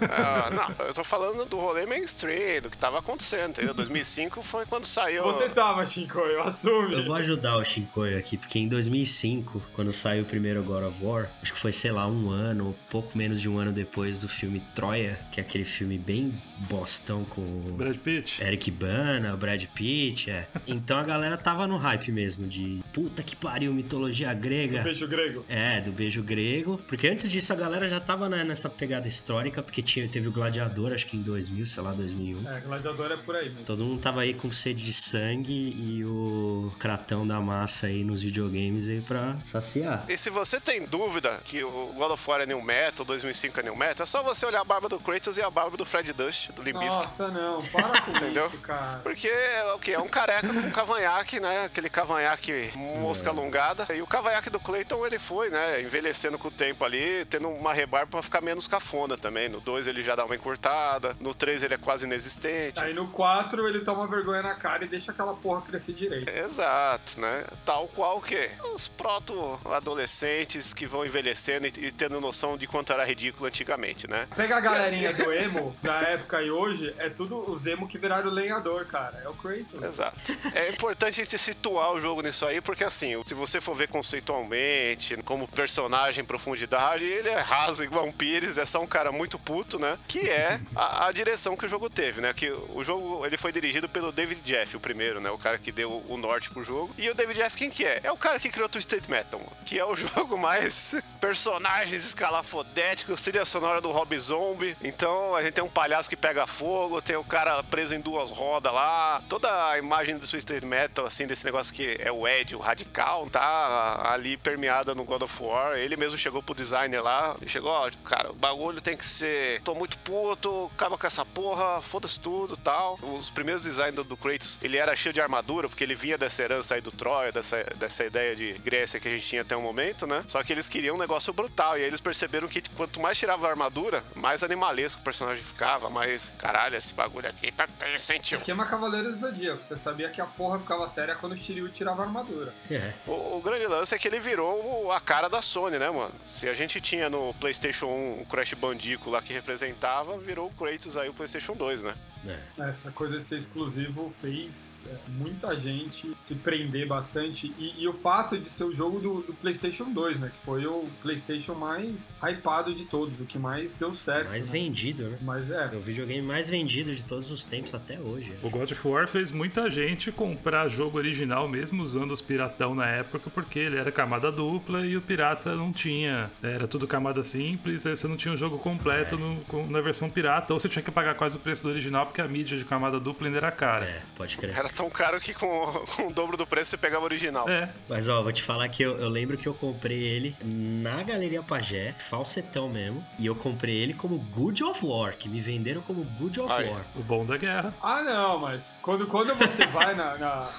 Ah, 0.02 0.50
não, 0.50 0.86
eu 0.86 0.94
tô 0.94 1.04
falando 1.04 1.46
do 1.46 1.58
rolê 1.58 1.86
mainstream, 1.86 2.62
do 2.62 2.70
que 2.70 2.78
tava 2.78 3.00
acontecendo, 3.00 3.52
entendeu? 3.52 3.74
2005 3.74 4.42
foi 4.42 4.66
quando 4.66 4.86
saiu. 4.86 5.24
Você 5.24 5.50
tava, 5.50 5.86
Shinkoio, 5.86 6.42
assume. 6.42 6.94
Eu 6.96 7.06
vou 7.06 7.16
ajudar 7.16 7.58
o 7.58 7.66
Shinkoio 7.66 8.18
aqui, 8.18 8.38
porque 8.38 8.60
em 8.60 8.68
2005, 8.68 9.62
quando 9.76 9.92
saiu 9.92 10.24
o 10.24 10.26
primeiro 10.26 10.64
God 10.64 10.84
of 10.84 11.04
War, 11.04 11.30
acho 11.42 11.54
que 11.54 11.60
foi, 11.60 11.74
sei 11.74 11.92
lá, 11.92 12.08
um 12.08 12.30
ano, 12.30 12.68
ou 12.68 12.76
pouco 12.90 13.18
menos 13.18 13.42
de 13.42 13.50
um 13.50 13.58
ano 13.58 13.72
depois 13.72 14.20
do 14.20 14.30
filme 14.30 14.62
Troia, 14.74 15.20
que 15.32 15.40
é 15.40 15.44
aquele 15.44 15.66
filme 15.66 15.98
bem 15.98 16.42
bostão 16.64 17.24
com 17.26 17.42
o 17.42 17.74
Brad 17.78 17.98
Pitt. 17.98 18.44
Eric 18.44 18.72
Bana, 18.72 19.34
o 19.34 19.38
Brad 19.38 19.64
Pitt, 19.68 20.30
é. 20.30 20.48
Então 20.68 20.98
a 20.98 21.04
galera 21.04 21.38
tava 21.38 21.68
no 21.68 21.78
hype 21.78 22.12
mesmo 22.12 22.48
de 22.48 22.82
puta 22.92 23.24
que 23.24 23.36
pariu, 23.36 23.74
mitologia 23.74 24.34
grega. 24.34 24.80
Do 24.80 24.84
beijo 24.84 25.08
grego. 25.08 25.46
É, 25.50 25.82
do 25.82 25.92
beijo 25.92 26.24
grego. 26.24 26.80
Porque 26.88 27.08
antes 27.08 27.30
disso 27.30 27.54
a 27.54 27.56
galera 27.56 27.88
já 27.88 28.00
tava 28.00 28.30
né, 28.30 28.44
nessa 28.44 28.70
pegada 28.70 29.08
histórica, 29.08 29.62
porque 29.62 29.82
tinha, 29.82 30.08
teve 30.08 30.28
o 30.28 30.32
Gladiador, 30.32 30.94
acho 30.94 31.06
que 31.06 31.18
em 31.18 31.22
2000, 31.22 31.66
sei 31.66 31.84
lá, 31.84 31.94
2001. 31.94 32.50
É, 32.50 32.60
Gladiador 32.62 33.12
é 33.12 33.18
por 33.18 33.36
aí 33.36 33.50
mesmo. 33.50 33.66
Todo 33.66 33.84
mundo 33.84 34.02
tava 34.02 34.22
aí 34.22 34.34
com 34.34 34.52
sede 34.52 34.84
de 34.84 34.94
sangue 34.94 35.54
e 35.54 36.04
o 36.06 36.74
cratão 36.80 37.26
da 37.26 37.40
massa 37.40 37.88
aí 37.88 38.04
nos 38.04 38.22
videogames 38.22 38.86
veio 38.86 39.02
pra 39.04 39.38
saciar. 39.44 40.06
E 40.08 40.18
se 40.18 40.30
você 40.30 40.60
tem 40.60 40.86
dúvida 40.86 41.40
que 41.44 41.64
o 41.64 41.94
God 41.94 42.12
of 42.12 42.30
War 42.30 42.42
é 42.42 42.46
New 42.46 42.62
Metal, 42.62 43.06
2005 43.06 43.60
é 43.60 43.64
New 43.64 43.76
Metal, 43.76 44.04
é 44.04 44.06
só 44.06 44.24
você 44.24 44.46
olhar 44.46 44.62
a 44.62 44.66
barba 44.66 44.88
do 44.90 45.00
Kratos 45.00 45.38
e 45.38 45.42
a 45.42 45.50
barba 45.50 45.78
do 45.78 45.86
Fred 45.86 46.12
Dust, 46.14 46.50
do 46.56 46.62
Limbisk. 46.64 46.96
Nossa, 46.96 47.28
não, 47.30 47.62
para 47.64 48.02
com 48.02 48.12
Entendeu? 48.18 48.46
isso, 48.48 48.58
cara. 48.60 49.00
Porque 49.04 49.28
é 49.28 49.74
o 49.74 49.80
que? 49.80 49.94
É 49.94 50.00
um 50.00 50.08
careca 50.08 50.48
com 50.48 50.60
um 50.60 50.72
cavanhaque, 50.72 51.40
né? 51.40 51.66
Aquele 51.66 51.90
cavanhaque 51.90 52.72
mosca 52.76 53.30
alongada. 53.30 53.94
E 53.94 54.02
o 54.02 54.08
cavanhaque 54.08 54.50
do 54.50 54.60
Clayton, 54.60 55.06
ele 55.06 55.20
foi, 55.20 55.50
né? 55.50 55.82
Envelhecendo 55.82 56.38
com 56.38 56.48
o 56.48 56.52
tempo 56.52 56.84
ali, 56.86 57.26
tendo 57.26 57.50
uma 57.50 57.74
rebarba 57.74 58.08
pra 58.12 58.22
ficar 58.24 58.42
menos 58.42 58.68
cafona 58.68 59.18
também. 59.18 59.50
No 59.50 59.60
2 59.60 59.88
ele 59.88 60.04
já 60.04 60.16
dá 60.16 60.26
uma 60.26 60.36
encurtada, 60.36 61.16
no 61.20 61.34
3 61.34 61.64
ele 61.64 61.74
é 61.74 61.78
quase 61.78 62.06
inexistente. 62.06 62.84
Aí 62.84 62.94
no 62.94 63.08
4 63.08 63.68
ele 63.68 63.80
toma 63.82 64.08
vergonha 64.08 64.42
na 64.44 64.56
cara 64.56 64.86
e 64.86 64.88
deixa 64.88 65.12
aquela 65.12 65.34
porra 65.34 65.62
crescer 65.62 65.94
direito. 65.94 66.30
Exato, 66.30 67.20
né? 67.20 67.46
Tal 67.66 67.88
qual 67.88 68.18
o 68.18 68.22
quê? 68.22 68.52
Os 68.74 68.88
proto-adolescentes 68.88 70.74
que 70.74 70.86
vão 70.86 71.06
envelhecendo 71.06 71.68
e, 71.68 71.74
e 71.78 71.92
tendo 71.92 72.20
noção 72.22 72.58
de 72.58 72.68
quanto 72.68 72.92
era 72.94 73.04
ridículo 73.06 73.48
antigamente, 73.48 74.10
né? 74.10 74.28
Pega 74.36 74.58
a 74.58 74.60
galerinha 74.60 75.14
do 75.14 75.32
emo 75.34 75.76
da 75.82 76.02
época 76.02 76.33
e 76.42 76.50
hoje, 76.50 76.94
é 76.98 77.10
tudo 77.10 77.50
os 77.50 77.66
emo 77.68 77.88
que 77.88 77.98
viraram 77.98 78.30
lenhador, 78.30 78.86
cara. 78.86 79.22
É 79.24 79.30
o 79.30 79.34
Kratos. 79.34 79.84
Exato. 79.84 80.38
É 80.54 80.70
importante 80.70 81.20
a 81.20 81.24
gente 81.24 81.38
situar 81.38 81.92
o 81.92 82.00
jogo 82.00 82.22
nisso 82.22 82.46
aí, 82.46 82.62
porque 82.62 82.84
assim, 82.84 83.22
se 83.24 83.34
você 83.34 83.60
for 83.60 83.76
ver 83.76 83.88
conceitualmente, 83.90 85.18
como 85.24 85.48
personagem 85.48 86.24
em 86.24 86.26
profundidade, 86.26 87.04
ele 87.04 87.30
é 87.30 87.40
raso 87.40 87.84
igual 87.84 88.06
um 88.06 88.12
Pires, 88.12 88.58
é 88.58 88.66
só 88.66 88.82
um 88.82 88.88
cara 88.88 89.12
muito 89.12 89.38
puto, 89.38 89.78
né? 89.78 89.98
Que 90.08 90.30
é 90.30 90.60
a, 90.76 91.08
a 91.08 91.12
direção 91.12 91.58
que 91.58 91.66
o 91.66 91.70
jogo 91.70 91.90
teve, 91.90 92.22
né? 92.22 92.34
Que 92.34 92.50
o 92.52 92.84
jogo 92.84 93.26
ele 93.26 93.38
foi 93.38 93.52
dirigido 93.52 93.90
pelo 93.90 94.12
David 94.12 94.42
Jeff, 94.42 94.78
o 94.78 94.80
primeiro, 94.80 95.20
né? 95.20 95.30
O 95.30 95.38
cara 95.38 95.58
que 95.58 95.72
deu 95.72 96.04
o 96.08 96.18
norte 96.18 96.50
pro 96.50 96.64
jogo. 96.64 96.94
E 96.98 97.10
o 97.10 97.14
David 97.14 97.40
Jeff, 97.40 97.58
quem 97.58 97.70
que 97.70 97.86
é? 97.86 98.02
É 98.04 98.12
o 98.12 98.18
cara 98.18 98.40
que 98.40 98.50
criou 98.50 98.68
o 98.68 98.70
Twisted 98.70 99.08
Metal, 99.10 99.42
que 99.66 99.78
é 99.78 99.86
o 99.86 99.96
jogo 99.96 100.38
mais 100.38 100.96
personagens 101.20 102.06
escalafodéticos, 102.06 103.22
trilha 103.22 103.46
sonora 103.46 103.82
do 103.82 103.92
Rob 103.92 104.18
Zombie. 104.18 104.76
Então 104.82 105.36
a 105.36 105.42
gente 105.42 105.54
tem 105.54 105.64
um 105.64 105.70
palhaço 105.70 106.10
que 106.10 106.16
pega 106.24 106.48
fogo, 106.48 107.02
tem 107.02 107.18
o 107.18 107.24
cara 107.24 107.62
preso 107.64 107.94
em 107.94 108.00
duas 108.00 108.32
rodas 108.32 108.72
lá. 108.72 109.22
Toda 109.28 109.68
a 109.68 109.78
imagem 109.78 110.18
do 110.18 110.26
Twisted 110.26 110.64
Metal, 110.64 111.06
assim, 111.06 111.28
desse 111.28 111.44
negócio 111.44 111.74
que 111.74 111.98
é 112.00 112.14
o 112.14 112.26
Ed, 112.26 112.56
o 112.56 112.60
radical, 112.60 113.30
tá 113.30 114.10
ali 114.10 114.38
permeada 114.38 114.96
no 114.96 115.04
God 115.04 115.24
of 115.24 115.44
War. 115.44 115.76
Ele 115.76 115.98
mesmo 115.98 116.18
chegou 116.18 116.42
pro 116.42 116.56
designer 116.56 117.04
lá 117.04 117.36
e 117.42 117.50
chegou, 117.50 117.70
ó, 117.70 117.92
cara, 118.06 118.32
o 118.32 118.36
bagulho 118.36 118.80
tem 118.80 118.96
que 118.96 119.06
ser. 119.06 119.62
Tô 119.64 119.76
muito 119.76 120.00
puto, 120.00 120.72
acaba 120.74 120.98
com 120.98 121.06
essa 121.06 121.26
porra, 121.26 121.82
foda-se 121.82 122.18
tudo 122.22 122.56
tal. 122.56 122.98
Os 123.02 123.30
primeiros 123.30 123.64
designs 123.64 123.94
do, 123.94 124.16
Kratos, 124.16 124.58
ele 124.62 124.78
era 124.78 124.96
cheio 124.96 125.12
de 125.12 125.20
armadura, 125.20 125.68
porque 125.68 125.84
ele 125.84 125.94
vinha 125.94 126.18
dessa 126.18 126.42
herança 126.42 126.76
aí 126.76 126.80
do 126.80 126.92
Troia, 126.92 127.34
dessa, 127.34 127.66
dessa 127.76 128.06
ideia 128.06 128.34
de 128.34 128.54
Grécia 128.60 128.98
que 128.98 129.10
a 129.10 129.12
gente 129.12 129.28
tinha 129.28 129.42
até 129.42 129.58
o 129.58 129.62
momento, 129.62 130.08
né? 130.08 130.24
Só 130.26 130.42
que 130.42 130.54
eles 130.54 130.70
queriam 130.70 130.96
um 130.96 131.00
negócio 131.00 131.34
brutal. 131.34 131.78
E 131.78 131.82
aí 131.82 131.88
eles 131.88 132.00
perceberam 132.00 132.48
que 132.48 132.62
quanto 132.78 133.02
mais 133.02 133.20
tirava 133.20 133.46
a 133.46 133.50
armadura, 133.50 134.06
mais 134.16 134.42
animalesco 134.42 135.02
o 135.02 135.04
personagem 135.04 135.44
ficava, 135.44 135.90
mais. 135.90 136.13
Caralho, 136.38 136.76
esse 136.76 136.94
bagulho 136.94 137.28
aqui 137.28 137.52
tá 137.52 137.68
tenso, 137.68 138.14
hein, 138.14 138.20
tio? 138.22 138.38
Esquema 138.38 138.66
Cavaleiro 138.66 139.14
do 139.14 139.20
Zodíaco. 139.20 139.66
Você 139.66 139.78
sabia 139.78 140.10
que 140.10 140.22
a 140.22 140.26
porra 140.26 140.60
ficava 140.60 140.88
séria 140.88 141.16
quando 141.16 141.34
o 141.34 141.38
Shiryu 141.38 141.70
tirava 141.70 142.04
a 142.04 142.06
armadura. 142.06 142.54
É. 142.70 142.94
O, 143.08 143.38
o 143.38 143.42
grande 143.42 143.68
lance 143.68 143.94
é 143.94 143.98
que 143.98 144.08
ele 144.08 144.20
virou 144.20 144.92
a 144.92 145.00
cara 145.00 145.28
da 145.28 145.42
Sony, 145.42 145.78
né, 145.78 145.90
mano? 145.90 146.14
Se 146.22 146.48
a 146.48 146.54
gente 146.54 146.80
tinha 146.80 147.10
no 147.10 147.34
PlayStation 147.36 147.88
1 147.88 148.22
o 148.22 148.26
Crash 148.26 148.54
Bandicoot 148.54 149.10
lá 149.10 149.22
que 149.22 149.34
representava, 149.34 150.18
virou 150.18 150.48
o 150.48 150.52
Kratos 150.52 150.98
aí 150.98 151.10
o 151.10 151.14
PlayStation 151.14 151.54
2, 151.54 151.84
né? 151.84 151.94
É. 152.28 152.40
Essa 152.70 152.92
coisa 152.92 153.20
de 153.20 153.28
ser 153.28 153.38
exclusivo 153.38 154.14
fez 154.22 154.80
é, 154.88 154.96
muita 155.10 155.60
gente 155.60 156.12
se 156.20 156.36
prender 156.36 156.88
bastante. 156.88 157.54
E, 157.58 157.84
e 157.84 157.88
o 157.88 157.94
fato 157.94 158.38
de 158.38 158.50
ser 158.50 158.64
o 158.64 158.74
jogo 158.76 159.00
do, 159.00 159.22
do 159.22 159.34
PlayStation 159.34 159.92
2, 159.92 160.20
né? 160.20 160.32
Que 160.38 160.46
foi 160.46 160.66
o 160.66 160.88
PlayStation 161.02 161.54
mais 161.54 162.08
hypado 162.22 162.74
de 162.74 162.86
todos, 162.86 163.20
o 163.20 163.26
que 163.26 163.38
mais 163.38 163.76
deu 163.76 163.94
certo. 163.94 164.30
Mais 164.30 164.48
né? 164.48 164.52
vendido, 164.54 165.10
né? 165.10 165.18
Mas 165.22 165.50
É 165.50 165.70
é. 165.74 165.76
o 165.76 165.80
videogame 165.82 166.22
mais 166.22 166.50
vendido 166.50 166.94
de 166.96 167.04
todos 167.06 167.30
os 167.32 167.46
tempos 167.46 167.74
até 167.74 168.00
hoje. 168.00 168.32
O 168.42 168.50
God 168.50 168.72
of 168.72 168.88
War 168.88 169.08
fez 169.08 169.32
muita 169.32 169.70
gente 169.70 170.12
comprar 170.12 170.68
jogo 170.70 170.98
original 170.98 171.48
mesmo 171.48 171.84
usando 171.84 172.12
os 172.12 172.22
piratão 172.22 172.74
na 172.76 172.88
época, 172.88 173.30
porque 173.30 173.60
ele 173.60 173.78
era 173.78 173.92
camada 173.92 174.32
dupla 174.32 174.86
e 174.86 174.96
o 174.98 175.02
pirata 175.02 175.56
não 175.56 175.72
tinha. 175.74 176.32
Era 176.42 176.68
tudo 176.68 176.88
camada 176.88 177.22
simples, 177.24 177.86
aí 177.86 177.96
você 177.96 178.08
não 178.08 178.16
tinha 178.18 178.34
o 178.34 178.38
jogo 178.38 178.58
completo 178.60 179.18
no- 179.18 179.42
com- 179.46 179.68
na 179.68 179.82
versão 179.82 180.10
pirata, 180.10 180.54
ou 180.54 180.60
você 180.60 180.70
tinha 180.70 180.84
que 180.84 180.92
pagar 180.92 181.16
quase 181.16 181.38
o 181.38 181.40
preço 181.40 181.64
do 181.64 181.70
original, 181.70 182.06
porque 182.14 182.22
a 182.22 182.28
mídia 182.28 182.56
de 182.56 182.64
camada 182.64 183.00
dupla 183.00 183.26
ainda 183.26 183.40
era 183.40 183.52
cara. 183.52 183.86
É, 183.86 184.02
pode 184.16 184.38
crer. 184.38 184.56
Era 184.56 184.70
tão 184.70 184.88
caro 184.88 185.20
que 185.20 185.34
com, 185.34 185.48
com 185.98 186.08
o 186.10 186.14
dobro 186.14 186.38
do 186.38 186.46
preço 186.46 186.70
você 186.70 186.78
pegava 186.78 187.02
o 187.02 187.06
original. 187.06 187.50
É, 187.50 187.70
Mas 187.90 188.08
ó, 188.08 188.22
vou 188.22 188.32
te 188.32 188.44
falar 188.44 188.68
que 188.70 188.84
eu, 188.84 188.98
eu 189.00 189.10
lembro 189.10 189.36
que 189.36 189.48
eu 189.48 189.54
comprei 189.56 189.98
ele 190.04 190.36
na 190.44 191.02
Galeria 191.02 191.42
Pajé, 191.42 191.96
falsetão 191.98 192.70
mesmo. 192.70 193.04
E 193.18 193.26
eu 193.26 193.36
comprei 193.36 193.76
ele 193.76 193.96
como 193.96 194.20
Good 194.20 194.64
of 194.64 194.86
War, 194.86 195.16
que 195.18 195.28
me 195.28 195.42
venderam 195.42 195.82
como 195.82 196.04
Good 196.04 196.40
of 196.42 196.54
Ai. 196.54 196.70
War. 196.70 196.82
o 196.96 197.02
bom 197.02 197.26
da 197.26 197.36
guerra. 197.36 197.74
Ah, 197.82 198.04
não, 198.04 198.38
mas 198.38 198.64
quando, 198.84 199.08
quando 199.08 199.34
você 199.34 199.66
vai 199.66 199.96
na, 199.96 200.16
na- 200.16 200.50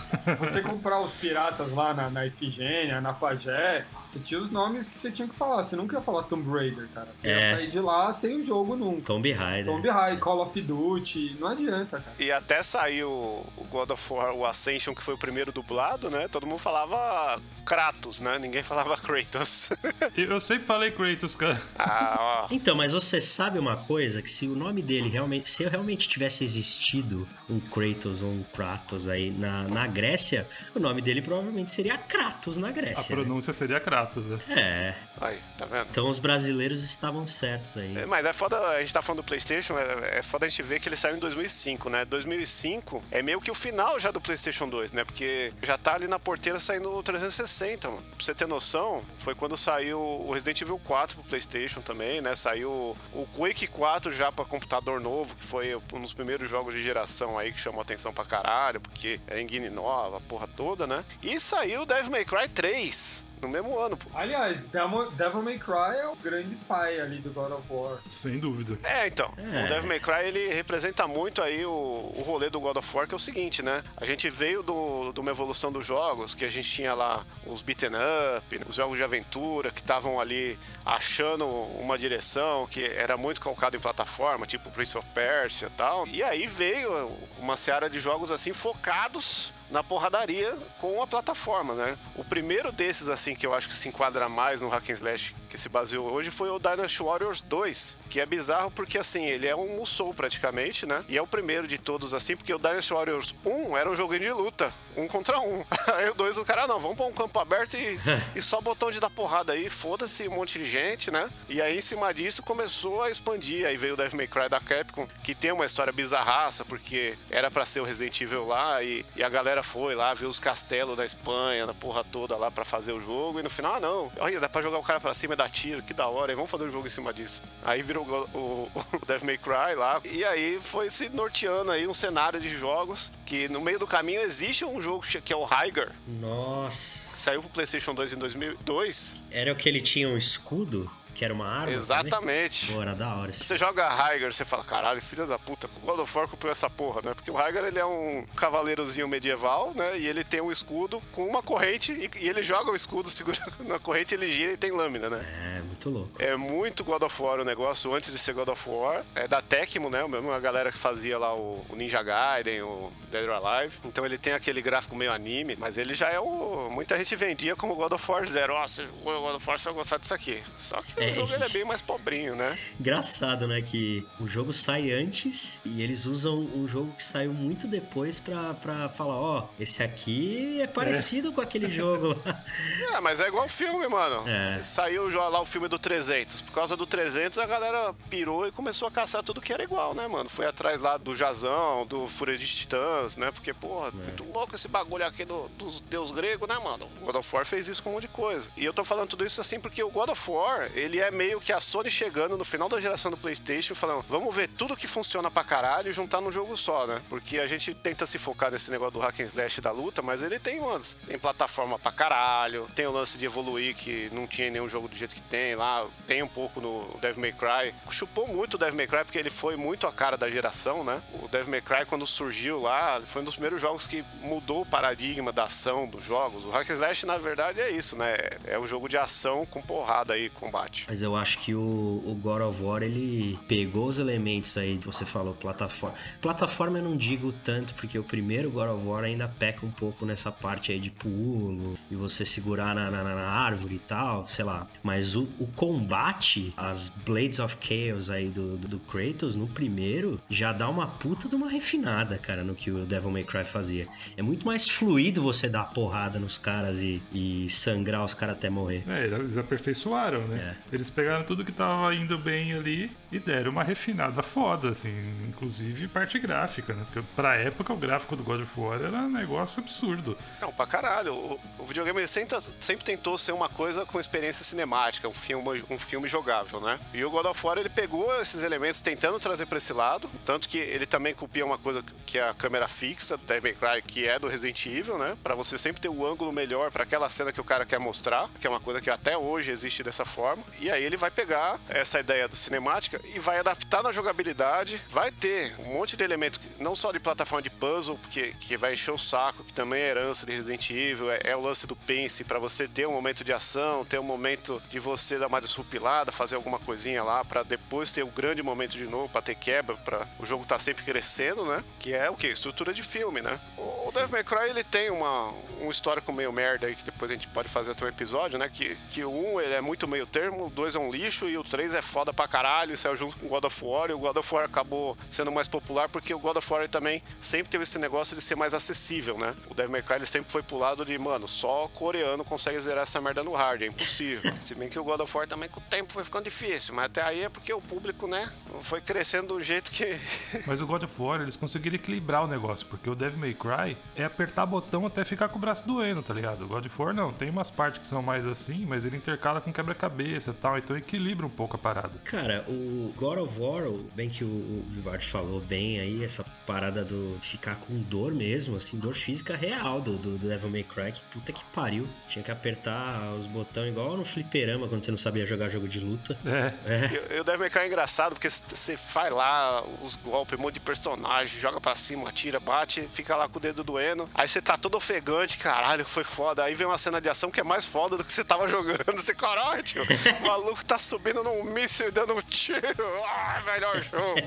Você 0.40 0.60
comprar 0.60 0.98
os 1.00 1.12
piratas 1.12 1.70
lá 1.72 1.94
na, 1.94 2.10
na 2.10 2.26
Ifigênia, 2.26 3.00
na 3.00 3.12
Pajé, 3.12 3.86
você 4.10 4.18
tinha 4.18 4.40
os 4.40 4.50
nomes 4.50 4.88
que 4.88 4.96
você 4.96 5.08
tinha 5.10 5.28
que 5.28 5.34
falar. 5.36 5.62
Você 5.62 5.76
nunca 5.76 5.96
ia 5.96 6.02
falar 6.02 6.24
Tomb 6.24 6.50
Raider, 6.50 6.88
cara. 6.92 7.08
Você 7.16 7.28
É. 7.28 7.50
ia 7.50 7.56
sair 7.56 7.70
de 7.70 7.78
lá 7.78 8.12
sem 8.12 8.40
o 8.40 8.42
jogo 8.44 8.74
nunca. 8.74 9.02
Tomb 9.02 9.30
Raider. 9.32 9.72
Tomb 9.72 9.88
Raider, 9.88 10.18
Call 10.18 10.40
of 10.42 10.60
Duty. 10.60 11.36
Não 11.44 11.50
adianta, 11.52 12.00
cara. 12.00 12.16
E 12.18 12.30
até 12.32 12.62
saiu 12.62 13.10
o 13.10 13.64
God 13.70 13.90
of 13.90 14.12
War, 14.12 14.32
o 14.34 14.44
Ascension, 14.44 14.94
que 14.94 15.02
foi 15.02 15.14
o 15.14 15.18
primeiro 15.18 15.52
dublado, 15.52 16.10
né? 16.10 16.26
Todo 16.28 16.46
mundo 16.46 16.58
falava 16.58 17.40
Kratos, 17.64 18.20
né? 18.20 18.38
Ninguém 18.38 18.62
falava 18.64 18.96
Kratos. 18.96 19.70
Eu 20.16 20.34
eu 20.34 20.40
sempre 20.40 20.66
falei 20.66 20.90
Kratos, 20.90 21.36
cara. 21.36 21.60
ah, 21.78 22.16
ó. 22.18 22.46
Então, 22.50 22.74
mas 22.74 22.92
você 22.92 23.20
sabe 23.20 23.58
uma 23.58 23.76
coisa? 23.76 24.20
Que 24.20 24.28
se 24.30 24.46
o 24.46 24.56
nome 24.56 24.82
dele 24.82 25.08
realmente. 25.08 25.48
Se 25.50 25.64
realmente 25.64 26.08
tivesse 26.08 26.42
existido 26.44 27.28
um 27.48 27.60
Kratos 27.60 28.22
ou 28.22 28.30
um 28.30 28.42
Kratos 28.52 29.08
aí 29.08 29.30
na, 29.30 29.62
na 29.68 29.86
Grécia, 29.86 30.48
o 30.74 30.78
nome 30.80 31.00
dele 31.00 31.22
provavelmente 31.22 31.70
seria 31.70 31.96
Kratos 31.96 32.56
na 32.56 32.68
A 32.68 32.72
Grécia. 32.72 33.14
né? 33.16 33.22
pronúncia 33.22 33.52
seria 33.52 33.78
Kratos. 33.78 34.28
né? 34.28 34.38
É. 34.48 34.94
Aí, 35.20 35.38
tá 35.56 35.66
vendo? 35.66 35.86
Então 35.90 36.08
os 36.08 36.18
brasileiros 36.18 36.82
estavam 36.82 37.26
certos 37.26 37.76
aí. 37.76 37.96
É, 37.96 38.06
Mas 38.06 38.26
é 38.26 38.32
foda, 38.32 38.58
a 38.70 38.80
gente 38.80 38.92
tá 38.92 39.00
falando 39.02 39.22
do 39.22 39.26
PlayStation, 39.26 39.78
é, 39.78 40.18
é 40.18 40.22
foda 40.22 40.46
a 40.46 40.48
gente 40.48 40.62
ver 40.62 40.80
que 40.80 40.88
ele 40.88 40.96
saiu 40.96 41.16
em 41.16 41.20
2005, 41.34 41.90
né? 41.90 42.04
2005 42.04 43.02
é 43.10 43.22
meio 43.22 43.40
que 43.40 43.50
o 43.50 43.54
final 43.54 43.98
já 43.98 44.10
do 44.10 44.20
PlayStation 44.20 44.68
2, 44.68 44.92
né? 44.92 45.04
Porque 45.04 45.52
já 45.62 45.76
tá 45.76 45.94
ali 45.94 46.06
na 46.06 46.18
porteira 46.18 46.58
saindo 46.58 46.90
o 46.90 47.02
360, 47.02 47.88
mano. 47.88 48.02
Pra 48.02 48.24
você 48.24 48.34
ter 48.34 48.46
noção, 48.46 49.04
foi 49.18 49.34
quando 49.34 49.56
saiu 49.56 49.98
o 49.98 50.32
Resident 50.32 50.62
Evil 50.62 50.80
4 50.84 51.16
pro 51.16 51.28
PlayStation 51.28 51.80
também, 51.80 52.20
né? 52.20 52.34
Saiu 52.34 52.96
o 53.12 53.26
Quake 53.36 53.66
4 53.66 54.12
já 54.12 54.30
pra 54.30 54.44
computador 54.44 55.00
novo, 55.00 55.34
que 55.34 55.44
foi 55.44 55.74
um 55.92 56.00
dos 56.00 56.14
primeiros 56.14 56.48
jogos 56.48 56.74
de 56.74 56.82
geração 56.82 57.38
aí 57.38 57.52
que 57.52 57.60
chamou 57.60 57.82
atenção 57.82 58.12
pra 58.12 58.24
caralho, 58.24 58.80
porque 58.80 59.20
é 59.26 59.40
engine 59.40 59.70
nova, 59.70 60.18
a 60.18 60.20
porra 60.20 60.46
toda, 60.46 60.86
né? 60.86 61.04
E 61.22 61.38
saiu 61.40 61.84
Devil 61.84 62.10
May 62.10 62.24
Cry 62.24 62.48
3 62.48 63.24
no 63.44 63.50
mesmo 63.50 63.78
ano, 63.78 63.96
pô. 63.96 64.08
Aliás, 64.14 64.62
Devil, 64.64 65.10
Devil 65.12 65.42
May 65.42 65.58
Cry 65.58 65.96
é 66.00 66.08
o 66.08 66.16
grande 66.16 66.54
pai 66.66 66.98
ali 67.00 67.18
do 67.20 67.30
God 67.30 67.52
of 67.52 67.62
War. 67.70 67.98
Sem 68.10 68.38
dúvida. 68.38 68.78
É, 68.82 69.06
então, 69.06 69.32
É. 69.38 69.64
o 69.64 69.68
Devil 69.68 69.88
May 69.88 70.00
Cry 70.00 70.24
ele 70.26 70.48
representa 70.52 71.06
muito 71.06 71.42
aí 71.42 71.64
o, 71.64 71.70
o 71.70 72.22
rolê 72.26 72.50
do 72.50 72.58
God 72.60 72.76
of 72.76 72.96
War, 72.96 73.06
que 73.06 73.14
é 73.14 73.16
o 73.16 73.20
seguinte, 73.20 73.62
né? 73.62 73.82
A 73.96 74.04
gente 74.04 74.28
veio 74.30 74.62
do, 74.62 75.12
de 75.12 75.20
uma 75.20 75.30
evolução 75.30 75.70
dos 75.70 75.84
jogos, 75.86 76.34
que 76.34 76.44
a 76.44 76.48
gente 76.50 76.70
tinha 76.70 76.94
lá 76.94 77.24
os 77.46 77.62
beaten 77.62 77.90
up, 78.38 78.60
os 78.68 78.74
jogos 78.76 78.96
de 78.96 79.04
aventura, 79.04 79.70
que 79.70 79.80
estavam 79.80 80.18
ali 80.20 80.58
achando 80.84 81.46
uma 81.46 81.96
direção 81.98 82.66
que 82.66 82.84
era 82.84 83.16
muito 83.16 83.40
calcado 83.40 83.76
em 83.76 83.80
plataforma, 83.80 84.46
tipo 84.46 84.70
Prince 84.70 84.96
of 84.96 85.06
Persia 85.14 85.68
e 85.68 85.70
tal. 85.76 86.06
E 86.08 86.22
aí 86.22 86.46
veio 86.46 87.10
uma 87.38 87.56
seara 87.56 87.88
de 87.90 88.00
jogos 88.00 88.30
assim 88.32 88.52
focados 88.52 89.52
na 89.74 89.82
porradaria 89.82 90.56
com 90.78 91.02
a 91.02 91.06
plataforma, 91.06 91.74
né? 91.74 91.98
O 92.14 92.24
primeiro 92.24 92.70
desses, 92.70 93.08
assim, 93.08 93.34
que 93.34 93.44
eu 93.44 93.52
acho 93.52 93.68
que 93.68 93.74
se 93.74 93.88
enquadra 93.88 94.28
mais 94.28 94.62
no 94.62 94.68
Hack 94.68 94.88
and 94.88 94.94
Slash 94.94 95.34
que 95.54 95.60
se 95.60 95.68
baseou 95.68 96.10
hoje 96.10 96.32
foi 96.32 96.50
o 96.50 96.58
Dynasty 96.58 97.00
Warriors 97.00 97.40
2, 97.40 97.96
que 98.10 98.18
é 98.18 98.26
bizarro 98.26 98.72
porque, 98.72 98.98
assim, 98.98 99.24
ele 99.24 99.46
é 99.46 99.54
um 99.54 99.76
Musou 99.76 100.12
praticamente, 100.12 100.84
né? 100.84 101.04
E 101.08 101.16
é 101.16 101.22
o 101.22 101.28
primeiro 101.28 101.68
de 101.68 101.78
todos, 101.78 102.12
assim, 102.12 102.36
porque 102.36 102.52
o 102.52 102.58
Dynasty 102.58 102.92
Warriors 102.92 103.36
1 103.46 103.76
era 103.76 103.88
um 103.88 103.94
joguinho 103.94 104.22
de 104.22 104.32
luta, 104.32 104.72
um 104.96 105.06
contra 105.06 105.38
um. 105.38 105.64
Aí 105.94 106.10
o 106.10 106.14
2, 106.14 106.38
o 106.38 106.44
cara, 106.44 106.66
não, 106.66 106.80
vamos 106.80 106.96
pra 106.96 107.06
um 107.06 107.12
campo 107.12 107.38
aberto 107.38 107.76
e, 107.76 108.00
e 108.34 108.42
só 108.42 108.60
botão 108.60 108.90
de 108.90 108.98
dar 108.98 109.10
porrada 109.10 109.52
aí, 109.52 109.70
foda-se, 109.70 110.26
um 110.26 110.32
monte 110.32 110.58
de 110.58 110.68
gente, 110.68 111.12
né? 111.12 111.30
E 111.48 111.62
aí, 111.62 111.78
em 111.78 111.80
cima 111.80 112.12
disso, 112.12 112.42
começou 112.42 113.02
a 113.04 113.10
expandir. 113.10 113.64
Aí 113.64 113.76
veio 113.76 113.94
o 113.94 113.96
Devil 113.96 114.16
May 114.16 114.26
Cry 114.26 114.48
da 114.48 114.58
Capcom, 114.58 115.06
que 115.22 115.36
tem 115.36 115.52
uma 115.52 115.66
história 115.66 115.92
bizarraça, 115.92 116.64
porque 116.64 117.16
era 117.30 117.48
pra 117.48 117.64
ser 117.64 117.78
o 117.78 117.84
Resident 117.84 118.20
Evil 118.20 118.44
lá, 118.44 118.82
e, 118.82 119.06
e 119.14 119.22
a 119.22 119.28
galera 119.28 119.62
foi 119.64 119.94
lá, 119.94 120.14
viu 120.14 120.28
os 120.28 120.38
castelos 120.38 120.96
da 120.96 121.04
Espanha, 121.04 121.66
na 121.66 121.74
porra 121.74 122.04
toda 122.04 122.36
lá 122.36 122.50
pra 122.50 122.64
fazer 122.64 122.92
o 122.92 123.00
jogo, 123.00 123.40
e 123.40 123.42
no 123.42 123.50
final, 123.50 123.76
ah, 123.76 123.80
não, 123.80 124.12
olha, 124.18 124.38
dá 124.38 124.48
pra 124.48 124.62
jogar 124.62 124.78
o 124.78 124.82
cara 124.82 125.00
pra 125.00 125.14
cima 125.14 125.34
e 125.34 125.36
dar 125.36 125.48
tiro, 125.48 125.82
que 125.82 125.94
da 125.94 126.06
hora, 126.06 126.32
e 126.32 126.34
vamos 126.34 126.50
fazer 126.50 126.64
um 126.64 126.70
jogo 126.70 126.86
em 126.86 126.90
cima 126.90 127.12
disso. 127.12 127.42
Aí 127.64 127.82
virou 127.82 128.04
o, 128.04 128.70
o, 128.96 129.06
Devil 129.06 129.26
May 129.26 129.38
Cry 129.38 129.74
lá, 129.76 130.00
e 130.04 130.24
aí 130.24 130.58
foi 130.60 130.90
se 130.90 131.08
norteando 131.08 131.72
aí 131.72 131.86
um 131.86 131.94
cenário 131.94 132.40
de 132.40 132.48
jogos, 132.48 133.10
que 133.24 133.48
no 133.48 133.60
meio 133.60 133.78
do 133.78 133.86
caminho 133.86 134.20
existe 134.20 134.64
um 134.64 134.80
jogo 134.80 135.04
que 135.24 135.32
é 135.32 135.36
o 135.36 135.44
Hygar, 135.44 135.92
Nossa. 136.06 137.16
saiu 137.16 137.40
pro 137.40 137.50
PlayStation 137.50 137.94
2 137.94 138.12
em 138.12 138.16
2002. 138.16 139.16
Era 139.30 139.52
o 139.52 139.56
que 139.56 139.68
ele 139.68 139.80
tinha 139.80 140.08
um 140.08 140.16
escudo, 140.16 140.90
que 141.14 141.24
era 141.24 141.32
uma 141.32 141.46
arma? 141.46 141.64
também? 141.64 141.76
Exatamente. 141.76 142.72
Pô, 142.72 142.82
era 142.82 142.94
da 142.94 143.14
hora. 143.14 143.32
Você 143.32 143.56
joga 143.56 143.88
Hygar, 143.88 144.32
você 144.32 144.44
fala, 144.44 144.64
caralho, 144.64 145.00
filha 145.00 145.26
da 145.26 145.38
puta, 145.38 145.68
o 145.82 145.86
God 145.86 146.00
of 146.00 146.18
War 146.18 146.28
copiou 146.28 146.50
essa 146.50 146.68
porra, 146.68 147.00
né? 147.02 147.14
Porque 147.14 147.30
o 147.30 147.34
Hygar, 147.34 147.64
ele 147.64 147.78
é 147.78 147.86
um 147.86 148.26
cavaleirozinho 148.36 149.08
medieval, 149.08 149.72
né? 149.74 149.98
E 149.98 150.06
ele 150.06 150.24
tem 150.24 150.40
um 150.40 150.50
escudo 150.50 151.00
com 151.12 151.26
uma 151.26 151.42
corrente, 151.42 151.92
e, 151.92 152.28
ele 152.28 152.42
joga 152.42 152.70
o 152.70 152.76
escudo, 152.76 153.08
segura 153.10 153.38
na 153.60 153.78
corrente, 153.78 154.14
ele 154.14 154.26
gira 154.28 154.52
e 154.52 154.56
tem 154.56 154.70
lâmina, 154.70 155.08
né? 155.08 155.24
É, 155.58 155.62
muito 155.62 155.90
louco. 155.90 156.10
É 156.18 156.36
muito 156.36 156.84
God 156.84 157.02
of 157.02 157.22
War 157.22 157.40
o 157.40 157.44
negócio, 157.44 157.94
antes 157.94 158.12
de 158.12 158.18
ser 158.18 158.34
God 158.34 158.48
of 158.48 158.68
War. 158.68 159.04
É 159.14 159.28
da 159.28 159.40
Tecmo, 159.40 159.88
né? 159.90 160.06
Mesmo 160.06 160.32
a 160.32 160.40
galera 160.40 160.72
que 160.72 160.78
fazia 160.78 161.18
lá 161.18 161.34
o, 161.34 161.64
o 161.68 161.76
Ninja 161.76 162.02
Gaiden, 162.02 162.62
o 162.62 162.92
Dead 163.10 163.28
or 163.28 163.44
Alive. 163.44 163.78
Então 163.84 164.04
ele 164.04 164.18
tem 164.18 164.32
aquele 164.32 164.60
gráfico 164.60 164.96
meio 164.96 165.12
anime, 165.12 165.56
mas 165.58 165.78
ele 165.78 165.94
já 165.94 166.10
é 166.10 166.18
o... 166.18 166.68
Muita 166.70 166.96
gente 166.98 167.14
vendia 167.16 167.54
como 167.54 167.74
God 167.74 167.92
of 167.92 168.10
War 168.10 168.26
Zero. 168.26 168.54
Ó, 168.54 168.66
você 168.66 168.86
jogou 168.86 169.22
God 169.22 169.36
of 169.36 169.48
War, 169.48 169.58
você 169.58 169.64
vai 169.66 169.74
gostar 169.74 169.98
disso 169.98 170.14
aqui. 170.14 170.42
Só 170.58 170.80
que 170.82 171.03
É. 171.08 171.10
o 171.10 171.14
jogo 171.14 171.34
ele 171.34 171.44
é 171.44 171.48
bem 171.48 171.64
mais 171.64 171.82
pobrinho, 171.82 172.34
né? 172.34 172.58
Engraçado, 172.78 173.46
né? 173.46 173.62
Que 173.62 174.06
o 174.20 174.26
jogo 174.28 174.52
sai 174.52 174.90
antes 174.92 175.60
e 175.64 175.82
eles 175.82 176.06
usam 176.06 176.38
um 176.38 176.66
jogo 176.66 176.92
que 176.92 177.02
saiu 177.02 177.32
muito 177.32 177.66
depois 177.66 178.20
pra, 178.20 178.54
pra 178.54 178.88
falar: 178.88 179.16
ó, 179.16 179.48
esse 179.58 179.82
aqui 179.82 180.60
é 180.60 180.66
parecido 180.66 181.32
com 181.32 181.40
aquele 181.40 181.70
jogo 181.70 182.08
lá. 182.24 182.44
É, 182.94 183.00
mas 183.00 183.20
é 183.20 183.26
igual 183.26 183.48
filme, 183.48 183.88
mano. 183.88 184.28
É. 184.28 184.62
Saiu 184.62 185.08
lá 185.10 185.40
o 185.40 185.44
filme 185.44 185.68
do 185.68 185.78
300. 185.78 186.42
Por 186.42 186.52
causa 186.52 186.76
do 186.76 186.86
300, 186.86 187.38
a 187.38 187.46
galera 187.46 187.94
pirou 188.08 188.46
e 188.46 188.52
começou 188.52 188.86
a 188.86 188.90
caçar 188.90 189.22
tudo 189.22 189.40
que 189.40 189.52
era 189.52 189.62
igual, 189.62 189.94
né, 189.94 190.06
mano? 190.06 190.28
Foi 190.28 190.46
atrás 190.46 190.80
lá 190.80 190.96
do 190.96 191.14
Jazão, 191.14 191.86
do 191.86 192.06
Fúria 192.06 192.36
de 192.36 192.46
Titãs, 192.46 193.16
né? 193.16 193.30
Porque, 193.30 193.52
porra, 193.52 193.90
muito 193.90 194.24
louco 194.24 194.54
esse 194.54 194.68
bagulho 194.68 195.04
aqui 195.04 195.24
do, 195.24 195.48
dos 195.58 195.80
deus 195.80 196.10
grego, 196.10 196.46
né, 196.46 196.58
mano? 196.58 196.88
O 197.00 197.06
God 197.06 197.16
of 197.16 197.34
War 197.34 197.44
fez 197.44 197.68
isso 197.68 197.82
com 197.82 197.90
um 197.90 197.92
monte 197.94 198.02
de 198.02 198.08
coisa. 198.08 198.48
E 198.56 198.64
eu 198.64 198.72
tô 198.72 198.84
falando 198.84 199.08
tudo 199.08 199.24
isso 199.24 199.40
assim 199.40 199.58
porque 199.58 199.82
o 199.82 199.90
God 199.90 200.10
of 200.10 200.30
War, 200.30 200.70
ele 200.74 200.93
é 201.00 201.10
meio 201.10 201.40
que 201.40 201.52
a 201.52 201.60
Sony 201.60 201.90
chegando 201.90 202.36
no 202.36 202.44
final 202.44 202.68
da 202.68 202.80
geração 202.80 203.10
do 203.10 203.16
PlayStation 203.16 203.74
falando: 203.74 204.04
vamos 204.08 204.34
ver 204.34 204.48
tudo 204.48 204.76
que 204.76 204.86
funciona 204.86 205.30
pra 205.30 205.44
caralho 205.44 205.88
e 205.88 205.92
juntar 205.92 206.20
num 206.20 206.32
jogo 206.32 206.56
só, 206.56 206.86
né? 206.86 207.02
Porque 207.08 207.38
a 207.38 207.46
gente 207.46 207.74
tenta 207.74 208.06
se 208.06 208.18
focar 208.18 208.50
nesse 208.50 208.70
negócio 208.70 208.92
do 208.92 208.98
hack 209.00 209.20
and 209.20 209.24
slash 209.24 209.60
da 209.60 209.70
luta, 209.70 210.02
mas 210.02 210.22
ele 210.22 210.38
tem, 210.38 210.60
mano, 210.60 210.84
tem 211.06 211.18
plataforma 211.18 211.78
pra 211.78 211.92
caralho, 211.92 212.68
tem 212.74 212.86
o 212.86 212.92
lance 212.92 213.18
de 213.18 213.24
evoluir 213.24 213.74
que 213.74 214.08
não 214.12 214.26
tinha 214.26 214.50
nenhum 214.50 214.68
jogo 214.68 214.88
do 214.88 214.96
jeito 214.96 215.14
que 215.14 215.22
tem 215.22 215.54
lá, 215.54 215.86
tem 216.06 216.22
um 216.22 216.28
pouco 216.28 216.60
no 216.60 216.98
Devil 217.00 217.20
May 217.20 217.32
Cry. 217.32 217.74
Chupou 217.90 218.26
muito 218.26 218.54
o 218.54 218.58
Devil 218.58 218.76
May 218.76 218.86
Cry 218.86 219.04
porque 219.04 219.18
ele 219.18 219.30
foi 219.30 219.56
muito 219.56 219.86
a 219.86 219.92
cara 219.92 220.16
da 220.16 220.30
geração, 220.30 220.84
né? 220.84 221.02
O 221.22 221.28
Devil 221.28 221.50
May 221.50 221.60
Cry, 221.60 221.86
quando 221.86 222.06
surgiu 222.06 222.60
lá, 222.60 223.00
foi 223.06 223.22
um 223.22 223.24
dos 223.24 223.34
primeiros 223.34 223.60
jogos 223.60 223.86
que 223.86 224.04
mudou 224.20 224.62
o 224.62 224.66
paradigma 224.66 225.32
da 225.32 225.44
ação 225.44 225.86
dos 225.86 226.04
jogos. 226.04 226.44
O 226.44 226.50
hack 226.50 226.68
and 226.70 226.74
slash, 226.74 227.06
na 227.06 227.18
verdade, 227.18 227.60
é 227.60 227.70
isso, 227.70 227.96
né? 227.96 228.16
É 228.44 228.58
um 228.58 228.66
jogo 228.66 228.88
de 228.88 228.96
ação 228.96 229.46
com 229.46 229.62
porrada 229.62 230.14
aí, 230.14 230.28
combate. 230.30 230.83
Mas 230.86 231.02
eu 231.02 231.16
acho 231.16 231.38
que 231.38 231.54
o, 231.54 231.60
o 231.60 232.18
God 232.22 232.42
of 232.42 232.62
War, 232.62 232.82
ele 232.82 233.38
pegou 233.48 233.88
os 233.88 233.98
elementos 233.98 234.56
aí, 234.56 234.78
você 234.78 235.04
falou, 235.04 235.34
plataforma. 235.34 235.96
Plataforma 236.20 236.78
eu 236.78 236.84
não 236.84 236.96
digo 236.96 237.32
tanto, 237.32 237.74
porque 237.74 237.98
o 237.98 238.04
primeiro 238.04 238.50
God 238.50 238.70
of 238.70 238.86
War 238.86 239.04
ainda 239.04 239.26
peca 239.26 239.64
um 239.64 239.70
pouco 239.70 240.04
nessa 240.04 240.30
parte 240.30 240.72
aí 240.72 240.78
de 240.78 240.90
pulo, 240.90 241.78
e 241.90 241.96
você 241.96 242.24
segurar 242.24 242.74
na, 242.74 242.90
na, 242.90 243.02
na 243.02 243.26
árvore 243.26 243.76
e 243.76 243.78
tal, 243.78 244.26
sei 244.26 244.44
lá. 244.44 244.66
Mas 244.82 245.16
o, 245.16 245.28
o 245.38 245.46
combate, 245.46 246.52
as 246.56 246.88
Blades 246.88 247.38
of 247.38 247.56
Chaos 247.60 248.10
aí 248.10 248.28
do, 248.28 248.56
do, 248.56 248.68
do 248.68 248.78
Kratos, 248.80 249.36
no 249.36 249.46
primeiro, 249.46 250.20
já 250.28 250.52
dá 250.52 250.68
uma 250.68 250.86
puta 250.86 251.28
de 251.28 251.34
uma 251.34 251.48
refinada, 251.48 252.18
cara, 252.18 252.44
no 252.44 252.54
que 252.54 252.70
o 252.70 252.84
Devil 252.84 253.10
May 253.10 253.24
Cry 253.24 253.44
fazia. 253.44 253.88
É 254.16 254.22
muito 254.22 254.46
mais 254.46 254.68
fluido 254.68 255.22
você 255.22 255.48
dar 255.48 255.64
porrada 255.72 256.18
nos 256.18 256.38
caras 256.38 256.80
e, 256.80 257.02
e 257.12 257.48
sangrar 257.48 258.04
os 258.04 258.14
caras 258.14 258.36
até 258.36 258.50
morrer. 258.50 258.84
É, 258.86 259.06
eles 259.06 259.36
aperfeiçoaram, 259.38 260.26
né? 260.26 260.56
Eles 260.74 260.90
pegaram 260.90 261.24
tudo 261.24 261.44
que 261.44 261.52
tava 261.52 261.94
indo 261.94 262.18
bem 262.18 262.52
ali 262.52 262.90
e 263.14 263.20
deram 263.20 263.52
uma 263.52 263.62
refinada 263.62 264.24
foda, 264.24 264.70
assim, 264.70 264.92
inclusive 265.28 265.86
parte 265.86 266.18
gráfica, 266.18 266.74
né? 266.74 266.84
Porque 266.84 267.06
pra 267.14 267.36
época 267.36 267.72
o 267.72 267.76
gráfico 267.76 268.16
do 268.16 268.24
God 268.24 268.40
of 268.40 268.60
War 268.60 268.82
era 268.82 268.98
um 268.98 269.08
negócio 269.08 269.62
absurdo. 269.62 270.18
Não, 270.40 270.52
pra 270.52 270.66
caralho. 270.66 271.14
O, 271.14 271.40
o 271.60 271.66
videogame 271.66 272.04
sempre, 272.08 272.36
sempre 272.58 272.84
tentou 272.84 273.16
ser 273.16 273.30
uma 273.30 273.48
coisa 273.48 273.86
com 273.86 274.00
experiência 274.00 274.44
cinemática, 274.44 275.08
um 275.08 275.14
filme, 275.14 275.64
um 275.70 275.78
filme 275.78 276.08
jogável, 276.08 276.60
né? 276.60 276.80
E 276.92 277.04
o 277.04 277.10
God 277.10 277.26
of 277.26 277.46
War 277.46 277.56
ele 277.56 277.68
pegou 277.68 278.20
esses 278.20 278.42
elementos 278.42 278.80
tentando 278.80 279.20
trazer 279.20 279.46
pra 279.46 279.58
esse 279.58 279.72
lado, 279.72 280.10
tanto 280.24 280.48
que 280.48 280.58
ele 280.58 280.84
também 280.84 281.14
copia 281.14 281.46
uma 281.46 281.56
coisa 281.56 281.84
que 282.04 282.18
é 282.18 282.28
a 282.28 282.34
câmera 282.34 282.66
fixa 282.66 283.16
do 283.16 283.24
Devil 283.24 283.54
Cry, 283.54 283.80
que 283.80 284.08
é 284.08 284.18
do 284.18 284.26
Resident 284.26 284.66
Evil, 284.66 284.98
né? 284.98 285.16
Pra 285.22 285.36
você 285.36 285.56
sempre 285.56 285.80
ter 285.80 285.88
o 285.88 286.04
ângulo 286.04 286.32
melhor 286.32 286.72
pra 286.72 286.82
aquela 286.82 287.08
cena 287.08 287.32
que 287.32 287.40
o 287.40 287.44
cara 287.44 287.64
quer 287.64 287.78
mostrar, 287.78 288.28
que 288.40 288.46
é 288.46 288.50
uma 288.50 288.60
coisa 288.60 288.80
que 288.80 288.90
até 288.90 289.16
hoje 289.16 289.52
existe 289.52 289.84
dessa 289.84 290.04
forma. 290.04 290.42
E 290.58 290.68
aí 290.68 290.82
ele 290.82 290.96
vai 290.96 291.12
pegar 291.12 291.60
essa 291.68 292.00
ideia 292.00 292.26
do 292.26 292.34
cinemática 292.34 293.03
e 293.14 293.18
vai 293.18 293.38
adaptar 293.38 293.82
na 293.82 293.92
jogabilidade. 293.92 294.80
Vai 294.88 295.10
ter 295.10 295.54
um 295.58 295.74
monte 295.74 295.96
de 295.96 296.04
elemento, 296.04 296.40
não 296.58 296.74
só 296.74 296.92
de 296.92 297.00
plataforma 297.00 297.42
de 297.42 297.50
puzzle, 297.50 297.98
porque, 297.98 298.34
que 298.40 298.56
vai 298.56 298.74
encher 298.74 298.92
o 298.92 298.98
saco, 298.98 299.44
que 299.44 299.52
também 299.52 299.80
é 299.82 299.88
herança 299.88 300.26
de 300.26 300.32
Resident 300.32 300.70
Evil, 300.70 301.10
é, 301.10 301.20
é 301.24 301.36
o 301.36 301.40
lance 301.40 301.66
do 301.66 301.76
pense 301.76 302.24
para 302.24 302.38
você 302.38 302.66
ter 302.66 302.86
um 302.86 302.92
momento 302.92 303.24
de 303.24 303.32
ação, 303.32 303.84
ter 303.84 303.98
um 303.98 304.04
momento 304.04 304.62
de 304.70 304.78
você 304.78 305.18
dar 305.18 305.26
uma 305.26 305.40
desrupilada, 305.40 306.12
fazer 306.12 306.36
alguma 306.36 306.58
coisinha 306.58 307.02
lá, 307.02 307.24
para 307.24 307.42
depois 307.42 307.92
ter 307.92 308.02
o 308.02 308.06
um 308.06 308.10
grande 308.10 308.42
momento 308.42 308.72
de 308.72 308.84
novo, 308.84 309.08
pra 309.08 309.22
ter 309.22 309.34
quebra, 309.34 309.76
para 309.76 310.06
o 310.18 310.24
jogo 310.24 310.44
tá 310.44 310.58
sempre 310.58 310.84
crescendo, 310.84 311.44
né? 311.44 311.64
Que 311.78 311.94
é 311.94 312.10
o 312.10 312.14
que? 312.14 312.28
Estrutura 312.28 312.72
de 312.72 312.82
filme, 312.82 313.20
né? 313.20 313.40
O 313.56 313.90
Devil 313.92 314.08
May 314.10 314.24
Cry, 314.24 314.50
ele 314.50 314.64
tem 314.64 314.90
uma, 314.90 315.32
um 315.60 315.70
histórico 315.70 316.12
meio 316.12 316.32
merda 316.32 316.66
aí, 316.66 316.74
que 316.74 316.84
depois 316.84 317.10
a 317.10 317.14
gente 317.14 317.28
pode 317.28 317.48
fazer 317.48 317.72
até 317.72 317.84
um 317.84 317.88
episódio, 317.88 318.38
né? 318.38 318.48
Que, 318.48 318.76
que 318.88 319.04
o 319.04 319.10
1 319.10 319.40
ele 319.40 319.54
é 319.54 319.60
muito 319.60 319.86
meio 319.86 320.06
termo, 320.06 320.46
o 320.46 320.50
2 320.50 320.74
é 320.74 320.78
um 320.78 320.90
lixo 320.90 321.28
e 321.28 321.36
o 321.36 321.42
3 321.42 321.74
é 321.74 321.82
foda 321.82 322.12
pra 322.12 322.28
caralho, 322.28 322.76
saiu 322.94 322.96
junto 322.96 323.16
com 323.16 323.26
o 323.26 323.28
God 323.28 323.44
of 323.44 323.64
War 323.64 323.90
e 323.90 323.92
o 323.92 323.98
God 323.98 324.16
of 324.16 324.34
War 324.34 324.44
acabou 324.44 324.96
sendo 325.10 325.30
mais 325.30 325.48
popular 325.48 325.88
porque 325.88 326.14
o 326.14 326.18
God 326.18 326.36
of 326.36 326.52
War 326.52 326.68
também 326.68 327.02
sempre 327.20 327.50
teve 327.50 327.64
esse 327.64 327.78
negócio 327.78 328.16
de 328.16 328.22
ser 328.22 328.36
mais 328.36 328.54
acessível, 328.54 329.18
né? 329.18 329.34
O 329.50 329.54
Devil 329.54 329.72
May 329.72 329.82
Cry 329.82 329.96
ele 329.96 330.06
sempre 330.06 330.30
foi 330.30 330.42
pro 330.42 330.56
lado 330.56 330.84
de, 330.84 330.96
mano, 330.98 331.28
só 331.28 331.68
coreano 331.68 332.24
consegue 332.24 332.60
zerar 332.60 332.82
essa 332.82 333.00
merda 333.00 333.22
no 333.22 333.34
hard, 333.34 333.62
é 333.62 333.66
impossível. 333.66 334.32
Se 334.42 334.54
bem 334.54 334.68
que 334.68 334.78
o 334.78 334.84
God 334.84 335.00
of 335.00 335.16
War 335.16 335.26
também 335.26 335.48
com 335.48 335.60
o 335.60 335.62
tempo 335.62 335.92
foi 335.92 336.04
ficando 336.04 336.24
difícil, 336.24 336.74
mas 336.74 336.86
até 336.86 337.02
aí 337.02 337.22
é 337.22 337.28
porque 337.28 337.52
o 337.52 337.60
público, 337.60 338.06
né, 338.06 338.30
foi 338.62 338.80
crescendo 338.80 339.28
do 339.28 339.40
jeito 339.40 339.70
que. 339.70 339.98
mas 340.46 340.60
o 340.60 340.66
God 340.66 340.84
of 340.84 341.02
War, 341.02 341.20
eles 341.20 341.36
conseguiram 341.36 341.76
equilibrar 341.76 342.24
o 342.24 342.26
negócio, 342.26 342.66
porque 342.66 342.88
o 342.88 342.94
Devil 342.94 343.18
May 343.18 343.34
Cry 343.34 343.76
é 343.96 344.04
apertar 344.04 344.46
botão 344.46 344.86
até 344.86 345.04
ficar 345.04 345.28
com 345.28 345.38
o 345.38 345.40
braço 345.40 345.66
doendo, 345.66 346.02
tá 346.02 346.14
ligado? 346.14 346.44
O 346.44 346.48
God 346.48 346.66
of 346.66 346.82
War 346.82 346.94
não, 346.94 347.12
tem 347.12 347.30
umas 347.30 347.50
partes 347.50 347.80
que 347.80 347.86
são 347.86 348.02
mais 348.02 348.26
assim, 348.26 348.66
mas 348.66 348.84
ele 348.84 348.96
intercala 348.96 349.40
com 349.40 349.52
quebra-cabeça 349.52 350.30
e 350.30 350.34
tal, 350.34 350.58
então 350.58 350.76
equilibra 350.76 351.26
um 351.26 351.30
pouco 351.30 351.56
a 351.56 351.58
parada. 351.58 351.98
Cara, 352.04 352.44
o 352.48 352.73
God 352.96 353.18
of 353.18 353.38
War, 353.38 353.64
bem 353.94 354.08
que 354.08 354.24
o, 354.24 354.28
o 354.28 354.64
Vivard 354.70 355.04
falou 355.06 355.40
bem 355.40 355.80
aí, 355.80 356.04
essa 356.04 356.24
parada 356.46 356.84
do 356.84 357.18
ficar 357.22 357.56
com 357.56 357.78
dor 357.80 358.12
mesmo, 358.12 358.56
assim, 358.56 358.78
dor 358.78 358.94
física 358.94 359.34
real 359.36 359.80
do, 359.80 359.96
do, 359.96 360.18
do 360.18 360.28
Devil 360.28 360.50
May 360.50 360.62
Cry, 360.62 360.92
que 360.92 361.00
puta 361.12 361.32
que 361.32 361.42
pariu. 361.46 361.88
Tinha 362.08 362.22
que 362.22 362.30
apertar 362.30 363.14
os 363.14 363.26
botões 363.26 363.68
igual 363.68 363.96
no 363.96 364.04
fliperama 364.04 364.68
quando 364.68 364.82
você 364.82 364.90
não 364.90 364.98
sabia 364.98 365.24
jogar 365.24 365.48
jogo 365.48 365.68
de 365.68 365.80
luta. 365.80 366.18
É. 366.24 366.54
é. 366.66 367.16
E 367.16 367.20
o 367.20 367.24
Devil 367.24 367.40
May 367.40 367.50
Cry 367.50 367.62
é 367.62 367.66
engraçado 367.66 368.14
porque 368.14 368.28
você 368.28 368.76
faz 368.76 369.12
lá 369.12 369.64
os 369.82 369.96
golpes, 369.96 370.38
um 370.38 370.42
monte 370.42 370.54
de 370.54 370.60
personagem, 370.60 371.40
joga 371.40 371.60
pra 371.60 371.74
cima, 371.76 372.08
atira, 372.08 372.38
bate, 372.38 372.86
fica 372.90 373.16
lá 373.16 373.28
com 373.28 373.38
o 373.38 373.40
dedo 373.40 373.64
doendo. 373.64 374.08
Aí 374.14 374.28
você 374.28 374.40
tá 374.40 374.56
todo 374.56 374.76
ofegante, 374.76 375.38
caralho, 375.38 375.84
foi 375.84 376.04
foda. 376.04 376.44
Aí 376.44 376.54
vem 376.54 376.66
uma 376.66 376.78
cena 376.78 377.00
de 377.00 377.08
ação 377.08 377.30
que 377.30 377.40
é 377.40 377.44
mais 377.44 377.64
foda 377.64 377.96
do 377.96 378.04
que 378.04 378.12
você 378.12 378.24
tava 378.24 378.46
jogando. 378.48 378.84
Você, 378.96 379.14
caralho, 379.14 379.62
tio, 379.62 379.82
o 379.82 380.26
maluco 380.26 380.64
tá 380.64 380.78
subindo 380.78 381.22
num 381.22 381.44
míssil 381.44 381.88
e 381.88 381.90
dando 381.90 382.14
um 382.14 382.20
tiro. 382.20 382.60
Ah, 383.06 383.42
melhor 383.46 383.82
jogo. 383.82 384.20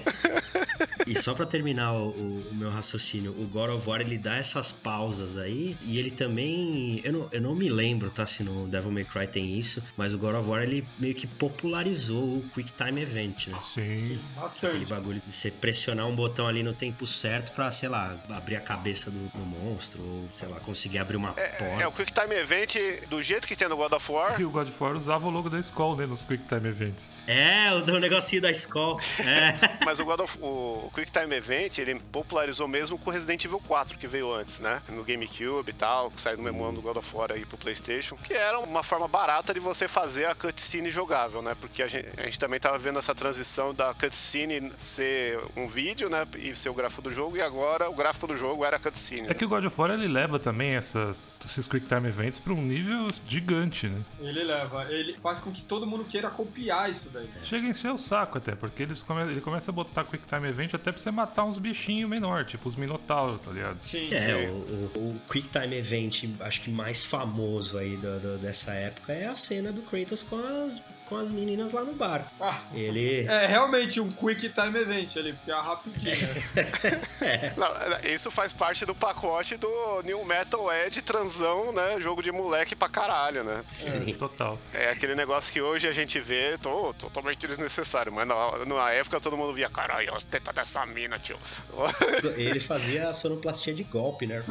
e 1.05 1.15
só 1.15 1.33
pra 1.33 1.45
terminar 1.45 1.93
o, 1.93 2.09
o, 2.09 2.53
meu 2.53 2.69
raciocínio, 2.69 3.31
o 3.31 3.45
God 3.47 3.71
of 3.71 3.89
War 3.89 4.01
ele 4.01 4.17
dá 4.17 4.37
essas 4.37 4.71
pausas 4.71 5.37
aí 5.37 5.77
e 5.81 5.97
ele 5.99 6.11
também. 6.11 7.01
Eu 7.03 7.13
não, 7.13 7.29
eu 7.31 7.41
não 7.41 7.55
me 7.55 7.69
lembro, 7.69 8.09
tá? 8.09 8.25
Se 8.25 8.43
no 8.43 8.67
Devil 8.67 8.91
May 8.91 9.05
Cry 9.05 9.27
tem 9.27 9.57
isso, 9.57 9.83
mas 9.95 10.13
o 10.13 10.17
God 10.17 10.35
of 10.35 10.49
War 10.49 10.63
ele 10.63 10.87
meio 10.97 11.13
que 11.13 11.27
popularizou 11.27 12.37
o 12.37 12.49
Quick 12.53 12.71
Time 12.71 13.01
Event, 13.01 13.47
né? 13.47 13.59
Sim. 13.61 13.97
Sim 13.97 14.19
bastante. 14.35 14.75
Aquele 14.75 14.85
bagulho 14.85 15.21
de 15.25 15.31
você 15.31 15.51
pressionar 15.51 16.07
um 16.07 16.15
botão 16.15 16.47
ali 16.47 16.63
no 16.63 16.73
tempo 16.73 17.05
certo 17.05 17.51
pra, 17.51 17.71
sei 17.71 17.89
lá, 17.89 18.15
abrir 18.29 18.55
a 18.55 18.61
cabeça 18.61 19.11
do, 19.11 19.27
do 19.29 19.39
monstro, 19.45 20.01
ou 20.01 20.29
sei 20.33 20.47
lá, 20.47 20.59
conseguir 20.59 20.99
abrir 20.99 21.17
uma 21.17 21.33
é, 21.35 21.47
porta. 21.49 21.83
É, 21.83 21.87
o 21.87 21.91
Quick 21.91 22.13
Time 22.13 22.35
Event, 22.35 22.75
do 23.09 23.21
jeito 23.21 23.47
que 23.47 23.55
tem 23.55 23.67
no 23.67 23.75
God 23.75 23.93
of 23.93 24.11
War. 24.11 24.39
E 24.39 24.45
o 24.45 24.49
God 24.49 24.69
of 24.69 24.83
War 24.83 24.95
usava 24.95 25.27
o 25.27 25.29
logo 25.29 25.49
da 25.49 25.59
Skull, 25.59 25.95
né, 25.95 26.05
nos 26.05 26.25
Quick 26.25 26.45
Time 26.47 26.67
Events. 26.67 27.13
É, 27.27 27.71
o, 27.73 27.83
o 27.83 27.99
negocinho 28.27 28.41
da 28.41 28.51
Skull. 28.51 28.99
É. 29.19 29.55
Mas 29.85 29.99
o 29.99 30.05
God 30.05 30.19
of 30.19 30.37
o 30.41 30.91
Quick 30.93 31.11
Time 31.11 31.35
Event, 31.35 31.77
ele 31.77 31.95
popularizou 32.11 32.67
mesmo 32.67 32.97
com 32.97 33.09
Resident 33.09 33.45
Evil 33.45 33.59
4, 33.59 33.97
que 33.97 34.07
veio 34.07 34.33
antes, 34.33 34.59
né? 34.59 34.81
No 34.89 35.03
GameCube 35.03 35.69
e 35.69 35.73
tal, 35.73 36.11
que 36.11 36.19
saiu 36.19 36.37
no 36.37 36.43
mesmo 36.43 36.63
ano 36.63 36.73
do 36.73 36.81
God 36.81 36.97
of 36.97 37.15
War 37.15 37.31
aí 37.31 37.45
pro 37.45 37.57
PlayStation, 37.57 38.17
que 38.17 38.33
era 38.33 38.59
uma 38.59 38.83
forma 38.83 39.07
barata 39.07 39.53
de 39.53 39.59
você 39.59 39.87
fazer 39.87 40.25
a 40.25 40.35
cutscene 40.35 40.91
jogável, 40.91 41.41
né? 41.41 41.55
Porque 41.59 41.81
a 41.81 41.87
gente, 41.87 42.07
a 42.17 42.23
gente 42.23 42.39
também 42.39 42.59
tava 42.59 42.77
vendo 42.77 42.99
essa 42.99 43.15
transição 43.15 43.73
da 43.73 43.93
cutscene 43.93 44.71
ser 44.77 45.39
um 45.55 45.67
vídeo, 45.67 46.09
né? 46.09 46.25
E 46.37 46.55
ser 46.55 46.69
o 46.69 46.73
gráfico 46.73 47.01
do 47.01 47.11
jogo, 47.11 47.37
e 47.37 47.41
agora 47.41 47.89
o 47.89 47.93
gráfico 47.93 48.27
do 48.27 48.35
jogo 48.35 48.65
era 48.65 48.75
a 48.75 48.79
cutscene. 48.79 49.21
É 49.21 49.29
né? 49.29 49.33
que 49.33 49.45
o 49.45 49.49
God 49.49 49.65
of 49.65 49.79
War 49.79 49.91
ele 49.91 50.07
leva 50.07 50.39
também 50.39 50.75
essas, 50.75 51.41
esses 51.45 51.67
Quick 51.67 51.87
Time 51.87 52.07
Events 52.07 52.39
pra 52.39 52.53
um 52.53 52.61
nível 52.61 53.07
gigante, 53.27 53.87
né? 53.87 54.01
Ele 54.19 54.43
leva, 54.43 54.91
ele 54.91 55.15
faz 55.21 55.39
com 55.39 55.51
que 55.51 55.63
todo 55.63 55.87
mundo 55.87 56.05
queira 56.05 56.29
copiar 56.29 56.89
isso 56.89 57.09
daí. 57.09 57.29
Chega 57.43 57.67
em 57.67 57.73
seu 57.73 57.97
saco 57.97 58.16
até, 58.21 58.55
porque 58.55 58.83
eles 58.83 59.03
come, 59.03 59.21
ele 59.21 59.41
começa 59.41 59.71
a 59.71 59.73
botar 59.73 60.03
Quick 60.03 60.25
Time 60.25 60.47
Event 60.47 60.73
até 60.73 60.91
pra 60.91 61.01
você 61.01 61.11
matar 61.11 61.45
uns 61.45 61.57
bichinhos 61.57 62.09
menor, 62.09 62.45
tipo 62.45 62.67
os 62.67 62.75
Minotauros, 62.75 63.41
tá 63.41 63.51
ligado? 63.51 63.81
Sim. 63.81 64.13
É, 64.13 64.49
o, 64.49 64.99
o, 64.99 65.15
o, 65.15 65.21
Quick 65.31 65.49
Time 65.49 65.75
Event, 65.75 66.25
acho 66.39 66.61
que 66.61 66.69
mais 66.69 67.03
famoso 67.03 67.77
aí 67.77 67.97
do, 67.97 68.19
do, 68.19 68.37
dessa 68.37 68.71
época 68.73 69.13
é 69.13 69.27
a 69.27 69.33
cena 69.33 69.71
do 69.71 69.81
Kratos 69.81 70.23
com 70.23 70.37
as 70.37 70.81
com 71.07 71.17
as 71.17 71.31
meninas 71.31 71.71
lá 71.71 71.83
no 71.83 71.93
bar. 71.93 72.31
Ah, 72.39 72.61
ele. 72.73 73.25
É 73.27 73.45
realmente 73.45 73.99
um 73.99 74.11
quick 74.11 74.49
time 74.49 74.79
event 74.79 75.15
ali, 75.17 75.33
porque 75.33 75.51
é 75.51 75.55
rapidinho. 75.55 76.15
é. 77.21 77.53
Não, 77.55 78.11
isso 78.11 78.29
faz 78.29 78.53
parte 78.53 78.85
do 78.85 78.93
pacote 78.93 79.57
do 79.57 80.01
New 80.03 80.23
Metal 80.25 80.71
Edge 80.73 81.01
transão, 81.01 81.71
né? 81.71 81.99
Jogo 81.99 82.21
de 82.21 82.31
moleque 82.31 82.75
pra 82.75 82.89
caralho, 82.89 83.43
né? 83.43 83.63
Sim. 83.71 84.11
É, 84.11 84.13
total. 84.13 84.59
É 84.73 84.89
aquele 84.89 85.15
negócio 85.15 85.51
que 85.51 85.61
hoje 85.61 85.87
a 85.87 85.91
gente 85.91 86.19
vê 86.19 86.57
tô, 86.61 86.93
totalmente 86.93 87.47
desnecessário, 87.47 88.11
mas 88.11 88.27
na, 88.27 88.65
na 88.65 88.91
época 88.91 89.19
todo 89.19 89.37
mundo 89.37 89.53
via, 89.53 89.69
caralho, 89.69 90.13
as 90.13 90.23
tetas 90.23 90.53
dessa 90.53 90.85
mina, 90.85 91.17
tio. 91.19 91.37
Ele 92.35 92.59
fazia 92.59 93.09
a 93.09 93.13
sonoplastia 93.13 93.73
de 93.73 93.83
golpe, 93.83 94.25
né? 94.25 94.43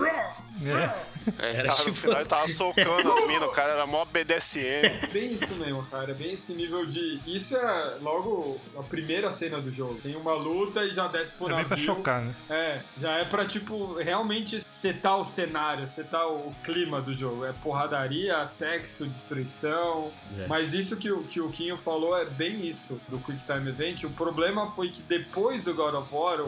É. 0.64 0.94
É, 1.38 1.62
tava, 1.62 1.78
tipo... 1.78 1.90
No 1.90 1.94
final 1.94 2.20
ele 2.20 2.28
tava 2.28 2.48
socando 2.48 3.12
as 3.12 3.26
minas, 3.26 3.44
o 3.44 3.50
cara 3.50 3.72
era 3.72 3.87
mó 3.87 4.04
BDSM. 4.04 5.11
Bem 5.12 5.35
isso 5.35 5.54
mesmo, 5.54 5.85
cara. 5.87 6.14
Bem 6.14 6.37
esse 6.46 6.54
nível 6.54 6.87
de. 6.87 7.20
Isso 7.26 7.56
é 7.56 7.98
logo 8.00 8.61
a 8.78 8.82
primeira 8.82 9.30
cena 9.32 9.61
do 9.61 9.72
jogo. 9.72 9.98
Tem 10.00 10.14
uma 10.14 10.35
luta 10.35 10.85
e 10.85 10.94
já 10.94 11.09
desce 11.09 11.32
por 11.32 11.50
é 11.50 11.54
navio. 11.54 11.68
pra 11.68 11.76
chocar, 11.76 12.22
né? 12.22 12.35
É, 12.48 12.80
já 12.98 13.12
é 13.18 13.24
pra, 13.24 13.44
tipo, 13.44 13.94
realmente 13.94 14.61
setar 14.68 15.18
o 15.18 15.24
cenário, 15.24 15.88
setar 15.88 16.28
o 16.28 16.54
clima 16.62 17.00
do 17.00 17.12
jogo. 17.12 17.44
É 17.44 17.52
porradaria, 17.52 18.46
sexo, 18.46 19.06
destruição. 19.06 20.12
É. 20.38 20.46
Mas 20.46 20.72
isso 20.72 20.96
que 20.96 21.11
o, 21.11 21.24
que 21.24 21.40
o 21.40 21.50
Kinho 21.50 21.76
falou 21.76 22.16
é 22.16 22.24
bem 22.24 22.66
isso 22.66 23.00
do 23.09 23.18
Quick 23.18 23.44
Time 23.44 23.68
Event. 23.68 24.04
O 24.04 24.11
problema 24.11 24.70
foi 24.70 24.90
que 24.90 25.02
depois 25.02 25.64
do 25.64 25.74
God 25.74 25.94
of 25.94 26.14
War, 26.14 26.38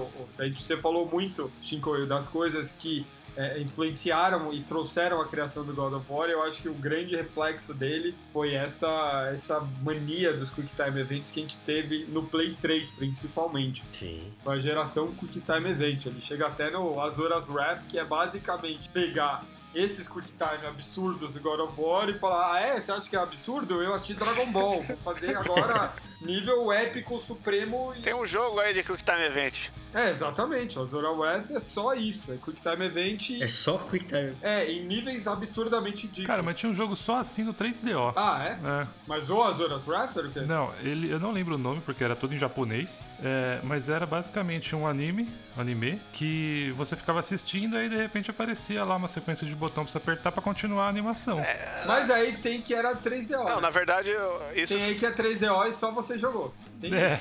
você 0.56 0.76
falou 0.76 1.08
muito, 1.10 1.50
Shinkoio, 1.62 2.06
das 2.06 2.28
coisas 2.28 2.72
que 2.72 3.04
é, 3.38 3.60
influenciaram 3.60 4.52
e 4.52 4.62
trouxeram 4.62 5.20
a 5.20 5.28
criação 5.28 5.64
do 5.64 5.72
God 5.72 5.92
of 5.92 6.04
War. 6.10 6.28
Eu 6.28 6.42
acho 6.42 6.60
que 6.60 6.68
o 6.68 6.74
grande 6.74 7.14
reflexo 7.14 7.72
dele 7.72 8.12
foi 8.32 8.54
essa, 8.54 9.30
essa 9.32 9.60
mania 9.80 10.32
dos 10.32 10.50
Quick 10.50 10.70
Time 10.74 11.00
Events 11.00 11.30
que 11.30 11.38
a 11.38 11.42
gente 11.42 11.56
teve 11.58 12.04
no 12.06 12.24
Play 12.24 12.56
3, 12.60 12.90
principalmente. 12.92 13.84
Sim. 13.92 14.32
Com 14.42 14.50
a 14.50 14.58
geração 14.58 15.14
Quick 15.14 15.40
Time 15.40 15.70
Event. 15.70 16.06
Ele 16.06 16.20
chega 16.20 16.48
até 16.48 16.68
no 16.68 17.00
Azuras 17.00 17.48
Wrath, 17.48 17.82
que 17.88 17.96
é 17.96 18.04
basicamente 18.04 18.88
pegar 18.88 19.44
esses 19.74 20.08
quick 20.08 20.28
time 20.32 20.66
absurdos 20.66 21.34
do 21.34 21.40
God 21.40 21.60
of 21.60 21.80
War 21.80 22.08
e 22.08 22.18
falar: 22.18 22.54
Ah, 22.54 22.60
é? 22.60 22.80
Você 22.80 22.92
acha 22.92 23.08
que 23.08 23.16
é 23.16 23.18
absurdo? 23.18 23.82
Eu 23.82 23.94
assisti 23.94 24.14
Dragon 24.14 24.50
Ball. 24.52 24.82
Vou 24.82 24.96
fazer 24.98 25.36
agora 25.36 25.92
nível 26.20 26.72
épico 26.72 27.20
supremo. 27.20 27.94
Tem 28.02 28.14
um 28.14 28.26
jogo 28.26 28.58
aí 28.60 28.74
de 28.74 28.82
Quick 28.82 29.02
Time 29.02 29.24
Event. 29.24 29.70
É, 29.94 30.10
exatamente. 30.10 30.78
O 30.78 30.84
Zora 30.84 31.10
Web 31.10 31.56
é 31.56 31.60
só 31.60 31.94
isso. 31.94 32.32
É 32.32 32.36
Quick 32.36 32.60
Time 32.60 32.86
Event. 32.86 33.30
É 33.40 33.46
só 33.46 33.78
Quick 33.78 34.04
Time. 34.04 34.36
É, 34.42 34.70
em 34.70 34.84
níveis 34.84 35.26
absurdamente 35.26 36.02
ridículos. 36.02 36.26
Cara, 36.26 36.42
mas 36.42 36.58
tinha 36.58 36.70
um 36.70 36.74
jogo 36.74 36.94
só 36.94 37.16
assim 37.16 37.42
no 37.42 37.54
3DO. 37.54 38.12
Ah, 38.14 38.44
é? 38.44 38.82
É. 38.82 38.86
Mas 39.06 39.30
o 39.30 39.42
Azora's 39.42 39.86
Wrath 39.86 40.16
era 40.16 40.28
o 40.28 40.30
quê? 40.30 40.40
Não, 40.40 40.72
ele, 40.82 41.10
eu 41.10 41.18
não 41.18 41.30
lembro 41.32 41.54
o 41.54 41.58
nome 41.58 41.80
porque 41.80 42.04
era 42.04 42.14
tudo 42.14 42.34
em 42.34 42.38
japonês. 42.38 43.06
É, 43.22 43.60
mas 43.62 43.88
era 43.88 44.04
basicamente 44.04 44.76
um 44.76 44.86
anime, 44.86 45.28
anime, 45.60 46.00
que 46.12 46.72
você 46.76 46.96
ficava 46.96 47.20
assistindo 47.20 47.80
e 47.80 47.88
de 47.88 47.96
repente 47.96 48.30
aparecia 48.30 48.84
lá 48.84 48.96
uma 48.96 49.08
sequência 49.08 49.46
de 49.46 49.54
botão 49.54 49.84
pra 49.84 49.92
você 49.92 49.98
apertar 49.98 50.32
pra 50.32 50.42
continuar 50.42 50.86
a 50.86 50.88
animação. 50.88 51.38
É... 51.40 51.84
Mas 51.86 52.10
aí 52.10 52.36
tem 52.38 52.60
que 52.60 52.74
era 52.74 52.94
3DO. 52.94 53.30
Não, 53.30 53.56
né? 53.56 53.60
na 53.60 53.70
verdade, 53.70 54.10
isso. 54.54 54.74
Tem 54.74 54.82
aí 54.82 54.94
que 54.94 55.06
é 55.06 55.12
3DO 55.12 55.68
e 55.68 55.72
só 55.72 55.90
você 55.90 56.18
jogou. 56.18 56.54
É. 56.86 57.18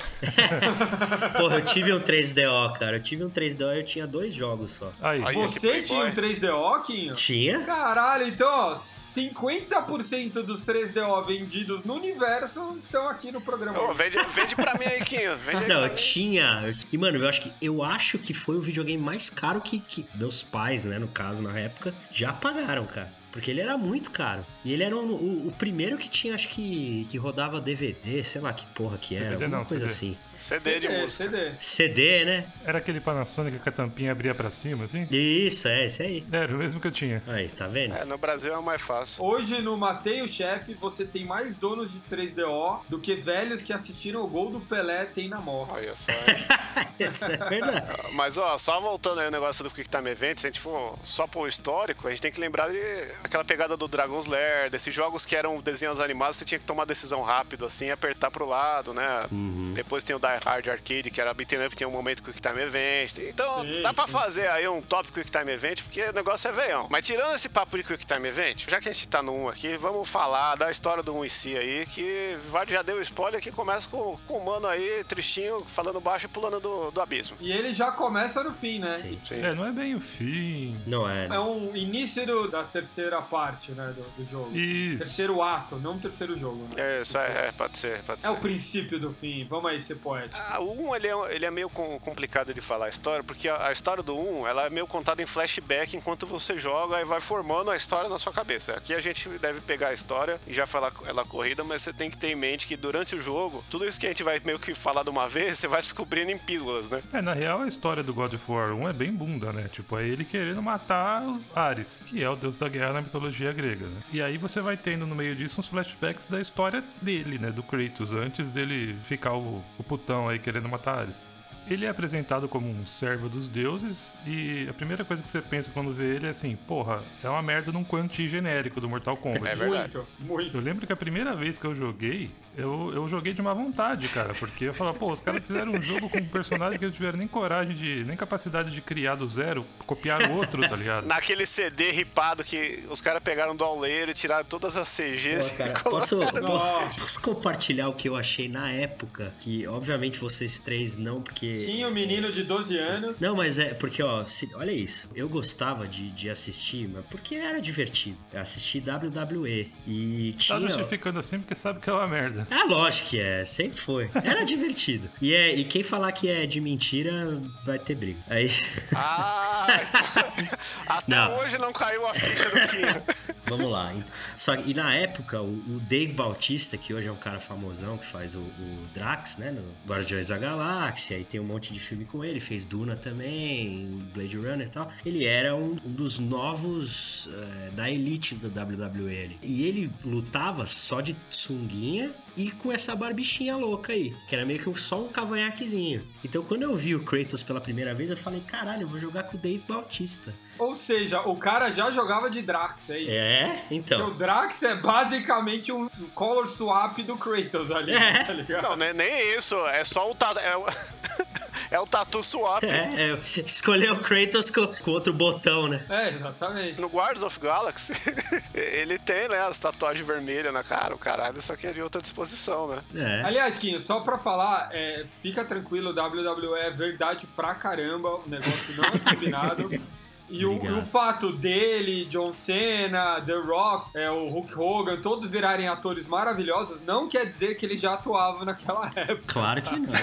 Porra, 1.38 1.56
eu 1.56 1.66
tive 1.66 1.94
um 1.94 2.00
3DO, 2.00 2.78
cara. 2.78 2.98
Eu 2.98 3.02
tive 3.02 3.24
um 3.24 3.30
3DO 3.30 3.76
e 3.76 3.80
eu 3.80 3.86
tinha 3.86 4.06
dois 4.06 4.34
jogos 4.34 4.72
só. 4.72 4.92
Aí. 5.02 5.24
Aí 5.26 5.36
Você 5.36 5.82
tinha 5.82 6.06
um 6.06 6.12
3DO, 6.12 6.82
Quinho? 6.84 7.16
Tinha? 7.16 7.62
Caralho, 7.62 8.28
então, 8.28 8.48
ó, 8.48 8.76
50% 8.76 10.44
dos 10.44 10.64
3DO 10.64 11.26
vendidos 11.26 11.84
no 11.84 11.96
universo 11.96 12.76
estão 12.78 13.08
aqui 13.10 13.32
no 13.32 13.42
programa. 13.42 13.80
Oh, 13.82 13.94
vende, 13.94 14.18
vende 14.32 14.56
pra 14.56 14.76
mim 14.76 14.86
aí, 14.86 15.04
Quinho. 15.04 15.36
Vende 15.38 15.68
Não, 15.68 15.84
eu 15.84 15.94
tinha. 15.94 16.74
E, 16.92 16.98
mano, 16.98 17.18
eu 17.18 17.28
acho 17.28 17.42
que 17.42 17.54
eu 17.60 17.84
acho 17.84 18.20
que 18.20 18.34
foi 18.34 18.56
o 18.58 18.62
videogame 18.62 19.02
mais 19.02 19.30
caro 19.30 19.60
que, 19.60 19.80
que 19.80 20.06
meus 20.14 20.44
pais, 20.44 20.86
né, 20.86 21.00
no 21.00 21.08
caso, 21.08 21.42
na 21.42 21.58
época, 21.58 21.94
já 22.12 22.32
pagaram, 22.32 22.86
cara. 22.86 23.12
Porque 23.32 23.52
ele 23.52 23.62
era 23.62 23.78
muito 23.78 24.12
caro. 24.12 24.46
E 24.64 24.74
ele 24.74 24.84
era 24.84 24.96
um, 24.96 25.12
o, 25.12 25.48
o, 25.48 25.52
primeiro 25.52 25.98
que 25.98 26.10
tinha, 26.10 26.34
acho 26.34 26.50
que, 26.50 27.06
que 27.10 27.18
rodava 27.18 27.60
DVD, 27.62 28.24
sei 28.24 28.42
lá 28.42 28.54
que 28.54 28.66
porra 28.68 28.98
que 28.98 29.16
era. 29.16 29.32
DVD 29.32 29.44
alguma 29.46 29.58
não, 29.60 29.66
coisa 29.66 29.88
CD. 29.88 30.12
assim. 30.14 30.18
CD 30.38 30.80
de 30.80 30.90
música. 30.90 31.24
CD. 31.26 31.52
CD, 31.60 32.26
né? 32.26 32.46
Era 32.66 32.78
aquele 32.80 33.00
Panasonic 33.00 33.60
que 33.60 33.70
a 33.70 33.72
tampinha 33.72 34.12
abria 34.12 34.34
pra 34.34 34.50
cima, 34.50 34.86
assim? 34.86 35.08
Isso, 35.10 35.68
é, 35.68 35.86
isso 35.86 36.02
aí. 36.02 36.26
Era 36.32 36.54
o 36.54 36.58
mesmo 36.58 36.80
que 36.80 36.88
eu 36.88 36.92
tinha. 36.92 37.22
Aí, 37.28 37.50
tá 37.50 37.68
vendo? 37.68 37.96
É, 37.96 38.06
no 38.06 38.18
Brasil 38.18 38.54
é 38.54 38.58
o 38.58 38.64
mais 38.64 38.82
fácil. 38.82 39.24
Hoje 39.24 39.62
no 39.62 39.78
Matei 39.78 40.22
o 40.22 40.28
Chefe, 40.28 40.74
você 40.74 41.06
tem 41.06 41.26
mais 41.26 41.58
donos 41.58 41.94
de 41.94 42.00
3DO 42.00 42.82
do 42.90 43.00
que 43.00 43.16
velhos 43.16 43.62
que 43.62 43.74
assistiram 43.74 44.22
o 44.22 44.28
gol 44.28 44.50
do 44.52 44.60
Pelé 44.60 45.06
tem 45.06 45.30
na 45.30 45.40
morra. 45.40 45.74
Olha 45.74 45.96
só. 45.96 46.12
Isso 47.00 47.26
é 47.26 47.38
verdade. 47.38 48.12
Mas, 48.14 48.38
ó, 48.38 48.58
só 48.58 48.80
voltando 48.80 49.20
aí 49.20 49.28
o 49.28 49.32
negócio 49.32 49.64
do 49.64 49.70
Quick 49.70 49.90
Time 49.90 50.10
Event, 50.10 50.40
se 50.40 50.48
a 50.48 50.50
gente 50.50 50.60
for 50.60 50.98
só 51.04 51.28
pro 51.28 51.48
histórico, 51.48 52.08
a 52.08 52.12
gente 52.12 52.22
tem 52.22 52.32
que 52.32 52.40
lembrar 52.40 52.70
de 52.70 52.80
aquela 53.24 53.44
pegada 53.44 53.78
do 53.78 53.88
Dragon's 53.88 54.26
Lair, 54.26 54.70
desses 54.70 54.94
jogos 54.94 55.26
que 55.26 55.36
eram 55.36 55.60
desenhos 55.62 56.00
animados, 56.00 56.38
você 56.38 56.46
tinha 56.46 56.60
que 56.60 56.66
tomar 56.66 56.86
decisão 56.86 57.22
rápido, 57.22 57.66
assim, 57.66 57.90
apertar 57.90 58.32
pro 58.32 58.46
lado, 58.46 58.94
né? 58.94 59.26
Uhum. 59.32 59.74
Depois 59.74 60.04
tem 60.04 60.16
o 60.16 60.20
Die 60.28 60.44
Hard 60.46 60.68
Arcade, 60.68 61.10
que 61.12 61.22
era 61.22 61.34
beat'em 61.34 61.66
up, 61.66 61.76
tinha 61.76 61.88
um 61.88 61.92
momento 61.92 62.22
Quick 62.24 62.42
Time 62.42 62.62
Event. 62.62 63.18
Então, 63.20 63.62
Sim, 63.62 63.82
dá 63.82 63.94
pra 63.94 64.06
sim. 64.08 64.12
fazer 64.14 64.48
aí 64.50 64.68
um 64.68 64.82
top 64.82 65.12
Quick 65.12 65.30
Time 65.32 65.52
Event, 65.52 65.82
porque 65.84 66.02
o 66.04 66.14
negócio 66.14 66.48
é 66.50 66.52
veião. 66.52 66.88
Mas 66.90 67.06
tirando 67.06 67.34
esse 67.36 67.50
papo 67.50 67.78
de 67.78 67.84
Quick 67.84 68.06
Time 68.06 68.28
Event, 68.28 68.66
já 68.70 68.80
que 68.80 68.90
a 68.90 68.92
gente 68.92 69.08
tá 69.08 69.22
no 69.22 69.34
1 69.46 69.50
aqui, 69.50 69.78
vamos 69.78 70.08
falar 70.10 70.56
da 70.56 70.70
história 70.72 71.02
do 71.04 71.16
1 71.16 71.26
em 71.26 71.30
si 71.30 71.58
aí, 71.58 71.86
que 71.86 72.38
Vard 72.50 72.72
já 72.72 72.82
deu 72.82 73.02
spoiler 73.02 73.42
que 73.42 73.52
começa 73.52 73.88
com, 73.88 74.18
com 74.28 74.38
o 74.38 74.46
mano 74.46 74.68
aí, 74.68 75.04
tristinho, 75.08 75.64
falando 75.68 76.00
baixo 76.02 76.26
e 76.26 76.30
pulando 76.30 76.60
do, 76.60 76.92
do 76.92 77.02
abismo. 77.02 77.38
E 77.40 77.52
ele 77.52 77.74
já 77.74 77.92
começa 77.92 78.44
no 78.44 78.54
fim, 78.54 78.80
né? 78.80 78.96
Sim. 78.96 79.20
Sim. 79.24 79.44
É, 79.44 79.54
não 79.54 79.66
é 79.66 79.72
bem 79.72 79.96
o 79.96 80.00
fim. 80.00 80.80
Não 80.88 81.10
é. 81.10 81.28
É 81.28 81.40
um 81.40 81.76
início 81.76 82.26
do- 82.26 82.48
da 82.50 82.64
terceira 82.64 83.22
parte, 83.22 83.72
né, 83.72 83.94
do, 83.96 84.24
do 84.24 84.30
jogo. 84.30 84.56
Isso. 84.58 85.00
Terceiro 85.00 85.42
ato, 85.42 85.76
não 85.78 85.98
terceiro 86.00 86.38
jogo, 86.38 86.68
né? 86.76 86.98
É, 86.98 87.02
isso 87.02 87.18
é, 87.18 87.48
é, 87.48 87.52
pode 87.52 87.78
ser, 87.78 88.02
pode 88.04 88.20
É 88.26 88.30
ser. 88.30 88.34
o 88.34 88.38
princípio 88.38 89.00
do 89.00 89.14
fim. 89.14 89.46
Vamos 89.50 89.70
aí 89.72 89.80
ser 89.82 89.96
poético. 90.20 90.42
Ah, 90.50 90.60
o 90.60 90.90
1 90.90 90.96
ele 90.96 91.08
é, 91.08 91.36
ele 91.36 91.46
é 91.46 91.52
meio 91.52 91.70
com- 91.70 92.00
complicado 92.00 92.54
de 92.54 92.62
falar 92.62 92.86
a 92.86 92.90
história, 92.90 93.24
porque 93.24 93.48
a, 93.50 93.68
a 93.68 93.72
história 93.72 94.02
do 94.04 94.18
1 94.18 94.48
ela 94.48 94.66
é 94.66 94.70
meio 94.70 94.88
contada 94.88 95.22
em 95.22 95.26
flashback 95.26 95.96
enquanto 95.96 96.26
você 96.28 96.58
joga 96.58 97.00
e 97.02 97.06
vai 97.06 97.20
formando 97.20 97.72
a 97.72 97.76
história 97.76 98.10
na 98.10 98.18
sua 98.20 98.34
cabeça. 98.34 98.74
Aqui 98.74 98.94
a 98.94 99.00
gente 99.00 99.28
deve 99.40 99.62
pegar 99.62 99.90
a 99.90 99.94
história 99.94 100.40
e 100.48 100.54
já 100.54 100.66
falar 100.68 100.92
ela 101.06 101.24
corrida, 101.26 101.64
mas 101.64 101.82
você 101.82 101.94
tem 101.94 102.10
que 102.10 102.18
ter 102.18 102.30
em 102.30 102.36
mente 102.36 102.66
que 102.66 102.76
durante 102.78 103.16
o 103.16 103.20
jogo, 103.20 103.64
tudo 103.70 103.86
isso 103.86 104.00
que 104.00 104.06
a 104.06 104.10
gente 104.10 104.24
vai 104.24 104.42
meio 104.46 104.60
que 104.60 104.74
falar 104.74 105.04
de 105.04 105.10
uma 105.10 105.28
vez, 105.30 105.60
você 105.60 105.68
vai 105.68 105.82
descobrindo 105.82 106.32
em 106.32 106.38
pílulas, 106.38 106.90
né? 106.90 107.02
É, 107.14 107.22
na 107.22 107.34
real, 107.34 107.62
a 107.62 107.68
história 107.68 108.04
do 108.04 108.14
God 108.14 108.34
of 108.34 108.52
War 108.52 108.74
1 108.74 108.90
é 108.90 108.94
bem 108.94 109.12
bunda, 109.12 109.52
né? 109.52 109.68
Tipo, 109.72 109.98
é 109.98 110.08
ele 110.08 110.24
querendo 110.26 110.62
matar 110.62 111.24
os 111.28 111.50
Ares, 111.56 112.02
que 112.08 112.24
é 112.24 112.30
o 112.30 112.36
deus 112.36 112.56
da 112.56 112.68
guerra 112.70 112.94
na 112.94 113.02
mitologia 113.02 113.52
grega, 113.52 113.86
né? 113.88 114.02
E 114.12 114.22
aí 114.22 114.38
você 114.38 114.62
vai 114.62 114.78
tendo 114.78 115.06
no 115.06 115.16
meio 115.16 115.36
disso 115.36 115.60
uns 115.60 115.68
flashbacks 115.68 116.28
da 116.28 116.40
história 116.40 116.84
dele, 117.02 117.38
né? 117.38 117.52
Do 117.52 117.64
Kratos, 117.64 118.12
antes 118.14 118.50
dele 118.50 118.96
ficar 119.06 119.34
o, 119.34 119.64
o 119.78 119.84
putão 119.84 120.07
aí 120.30 120.40
querendo 120.40 120.70
matar 120.70 121.00
Ares. 121.00 121.24
Ele 121.70 121.86
é 121.86 121.90
apresentado 121.90 122.48
como 122.48 122.70
um 122.70 122.86
servo 122.86 123.28
dos 123.28 123.50
deuses 123.50 124.16
e 124.26 124.66
a 124.70 124.74
primeira 124.74 125.04
coisa 125.04 125.22
que 125.22 125.30
você 125.30 125.42
pensa 125.42 125.70
quando 125.70 125.92
vê 125.92 126.16
ele 126.16 126.26
é 126.26 126.30
assim, 126.30 126.56
porra, 126.56 127.04
é 127.22 127.30
uma 127.30 127.42
merda 127.42 127.74
num 127.74 127.84
quanti 127.84 128.26
genérico 128.26 128.80
do 128.80 128.88
Mortal 128.88 129.18
Kombat. 129.18 129.48
É 129.48 129.56
verdade. 129.56 129.98
Muito, 129.98 130.08
muito. 130.22 130.58
Eu 130.58 130.62
lembro 130.62 130.88
que 130.88 130.94
a 130.94 130.96
primeira 130.96 131.36
vez 131.36 131.60
que 131.60 131.66
eu 131.66 131.76
joguei, 131.76 132.32
eu, 132.58 132.92
eu 132.94 133.08
joguei 133.08 133.34
de 133.34 133.42
má 133.42 133.54
vontade, 133.54 134.08
cara. 134.08 134.34
Porque 134.34 134.66
eu 134.66 134.74
falava, 134.74 134.98
pô, 134.98 135.12
os 135.14 135.20
caras 135.20 135.46
fizeram 135.46 135.72
um 135.72 135.82
jogo 135.82 136.10
com 136.10 136.18
um 136.18 136.26
personagem 136.28 136.80
que 136.80 136.86
eles 136.86 136.96
tiveram 136.96 137.18
nem 137.20 137.28
coragem 137.28 137.76
de. 137.76 138.04
nem 138.04 138.18
capacidade 138.18 138.72
de 138.72 138.82
criar 138.82 139.16
do 139.16 139.28
zero, 139.28 139.66
copiar 139.86 140.30
o 140.32 140.36
outro, 140.38 140.68
tá 140.68 140.76
ligado? 140.76 141.06
Naquele 141.08 141.46
CD 141.46 141.92
ripado 141.92 142.44
que 142.44 142.84
os 142.90 143.00
caras 143.00 143.22
pegaram 143.22 143.56
do 143.56 143.64
auleiro 143.64 144.12
e 144.12 144.14
tiraram 144.14 144.44
todas 144.46 144.76
as 144.76 144.90
CGs 144.90 145.52
Pô, 145.52 145.58
cara, 145.58 145.70
e 145.80 145.84
posso, 145.84 146.18
posso, 146.20 147.00
posso 147.00 147.22
compartilhar 147.22 147.90
o 147.90 147.94
que 147.94 148.10
eu 148.10 148.16
achei 148.16 148.48
na 148.50 148.72
época? 148.72 149.34
Que, 149.40 149.68
obviamente, 149.68 150.20
vocês 150.20 150.60
três 150.60 150.98
não, 150.98 151.22
porque. 151.22 151.58
Tinha 151.66 151.88
um 151.88 151.92
menino 151.92 152.32
de 152.32 152.44
12 152.44 152.78
anos. 152.78 153.20
Não, 153.20 153.36
mas 153.36 153.60
é 153.60 153.74
porque, 153.74 154.02
ó, 154.02 154.26
se- 154.26 154.50
olha 154.56 154.72
isso. 154.72 155.10
Eu 155.14 155.30
gostava 155.30 155.88
de, 155.88 156.10
de 156.12 156.30
assistir, 156.30 156.88
mas 156.90 157.06
porque 157.06 157.36
era 157.36 157.62
divertido. 157.62 158.18
Eu 158.34 158.42
assisti 158.42 158.80
WWE 158.80 159.72
e 159.86 160.34
Tá 160.34 160.40
tinha. 160.58 160.60
justificando 160.62 161.20
assim 161.20 161.40
porque 161.40 161.54
sabe 161.56 161.80
que 161.80 161.90
é 161.90 161.94
uma 161.94 162.08
merda. 162.08 162.47
Ah, 162.50 162.64
lógico 162.66 163.10
que 163.10 163.20
é, 163.20 163.44
sempre 163.46 163.80
foi. 163.80 164.10
Era 164.24 164.44
divertido. 164.44 165.10
E, 165.22 165.34
é, 165.34 165.56
e 165.56 165.64
quem 165.64 165.84
falar 165.84 166.12
que 166.12 166.30
é 166.30 166.46
de 166.46 166.60
mentira 166.62 167.42
vai 167.66 167.78
ter 167.80 167.96
briga. 167.96 168.20
Aí, 168.30 168.50
Ah, 168.96 169.68
até 170.88 171.16
Não. 171.16 171.38
hoje 171.38 171.58
não 171.58 171.72
caiu 171.74 172.06
a 172.08 172.14
ficha 172.14 172.50
do 172.50 172.68
Kino. 172.70 173.04
vamos 173.48 173.72
lá. 173.72 173.94
Só, 174.36 174.56
que- 174.56 174.70
e 174.72 174.74
na 174.74 174.94
época, 174.94 175.42
o, 175.42 175.46
o 175.48 175.80
Dave 175.88 176.14
Bautista, 176.14 176.78
que 176.78 176.94
hoje 176.94 177.08
é 177.08 177.12
um 177.12 177.16
cara 177.18 177.40
famosão 177.40 177.98
que 177.98 178.06
faz 178.06 178.36
o, 178.36 178.40
o 178.40 178.88
Drax, 178.94 179.38
né, 179.38 179.52
no 179.52 179.64
Guardiões 179.90 180.28
da 180.30 180.38
Galáxia, 180.38 181.18
e 181.18 181.24
tem 181.24 181.40
um 181.40 181.44
monte 181.46 181.74
de 181.74 181.80
filme 181.80 182.06
com 182.06 182.24
ele, 182.24 182.40
fez 182.40 182.66
Duna 182.66 182.96
também, 182.96 184.04
Blade 184.14 184.38
Runner 184.38 184.68
e 184.68 184.70
tal. 184.70 184.92
Ele 185.06 185.26
era 185.26 185.56
um, 185.56 185.78
um 185.86 185.92
dos 185.92 186.20
novos 186.20 187.30
eh, 187.34 187.70
da 187.74 187.90
elite 187.90 188.36
da 188.36 188.64
WWE. 188.64 189.38
E 189.42 189.64
ele 189.64 189.92
lutava 190.04 190.66
só 190.66 191.02
de 191.02 191.16
sunguinha 191.30 192.12
e 192.38 192.52
com 192.52 192.72
essa 192.72 192.96
barbichinha 192.96 193.58
louca 193.58 193.92
aí, 193.92 194.16
que 194.28 194.36
era 194.36 194.46
meio 194.46 194.60
que 194.60 194.80
só 194.80 195.02
um 195.02 195.10
cavanhaquezinho. 195.10 196.04
Então 196.24 196.44
quando 196.44 196.62
eu 196.62 196.76
vi 196.76 196.94
o 196.96 197.04
Kratos 197.04 197.42
pela 197.42 197.60
primeira 197.60 197.96
vez, 197.96 198.12
eu 198.12 198.16
falei, 198.16 198.42
caralho, 198.42 198.84
eu 198.84 198.88
vou 198.88 199.00
jogar 199.00 199.24
com 199.24 199.36
o 199.36 199.40
Dave 199.40 199.64
Bautista. 199.68 200.34
Ou 200.58 200.76
seja, 200.76 201.22
o 201.22 201.36
cara 201.36 201.72
já 201.72 201.92
jogava 201.92 202.30
de 202.30 202.42
Drax, 202.42 202.90
é 202.90 203.00
isso? 203.00 203.12
É, 203.12 203.48
Porque 203.62 203.76
então. 203.76 204.08
o 204.08 204.12
Drax 204.14 204.64
é 204.64 204.76
basicamente 204.76 205.72
um 205.72 205.88
color 206.14 206.48
swap 206.48 206.98
do 207.00 207.18
Kratos 207.18 207.72
ali, 207.72 207.94
É. 207.94 208.24
tá 208.24 208.34
ligado? 208.34 208.64
Não, 208.64 208.76
nem, 208.76 208.94
nem 208.94 209.36
isso. 209.38 209.56
É 209.68 209.84
só 209.84 210.10
o 210.10 210.16
tatu. 210.16 210.40
É 210.40 210.56
o, 210.58 210.66
é 211.72 211.80
o 211.80 211.86
tatu 211.88 212.24
swap. 212.24 212.64
É, 212.64 212.90
é, 213.14 213.42
escolher 213.42 213.92
o 213.92 214.00
Kratos 214.00 214.50
com, 214.52 214.68
com 214.68 214.92
outro 214.92 215.14
botão, 215.14 215.68
né? 215.68 215.86
É, 215.90 216.10
exatamente. 216.10 216.80
No 216.82 216.88
Guardians 216.88 217.24
of 217.24 217.40
Galaxy, 217.40 217.94
ele 218.54 218.98
tem, 218.98 219.28
né, 219.30 219.40
as 219.48 219.58
tatuagens 219.60 220.06
vermelhas 220.06 220.54
na 220.54 220.64
cara, 220.64 220.94
o 220.94 220.98
caralho, 220.98 221.42
só 221.42 221.56
que 221.56 221.68
é 221.68 221.74
de 221.74 221.82
outra 221.82 222.02
disposição, 222.02 222.68
né? 222.68 222.82
É. 222.96 223.22
Aliás, 223.26 223.58
Quinho, 223.58 223.80
só 223.82 224.00
pra 224.00 224.18
falar, 224.18 224.70
é, 224.72 225.06
fica 225.22 225.44
tranquilo, 225.46 225.92
WWE 225.92 226.60
é 226.60 226.72
verdade 226.72 227.28
pra 227.36 227.54
caramba, 227.56 228.10
o 228.16 228.24
negócio 228.28 228.76
não 228.76 228.84
é 228.86 228.92
combinado. 229.14 229.70
E 230.30 230.46
o, 230.46 230.64
e 230.66 230.72
o 230.72 230.84
fato 230.84 231.32
dele, 231.32 232.06
John 232.06 232.34
Cena, 232.34 233.22
The 233.22 233.34
Rock, 233.36 233.88
é, 233.98 234.12
o 234.12 234.28
Hulk 234.28 234.54
Hogan, 234.60 234.98
todos 235.02 235.30
virarem 235.30 235.68
atores 235.70 236.06
maravilhosos, 236.06 236.82
não 236.82 237.08
quer 237.08 237.26
dizer 237.26 237.56
que 237.56 237.66
eles 237.66 237.80
já 237.80 237.94
atuavam 237.94 238.44
naquela 238.44 238.88
época. 238.96 239.24
Claro 239.26 239.62
que 239.62 239.80
não. 239.80 239.94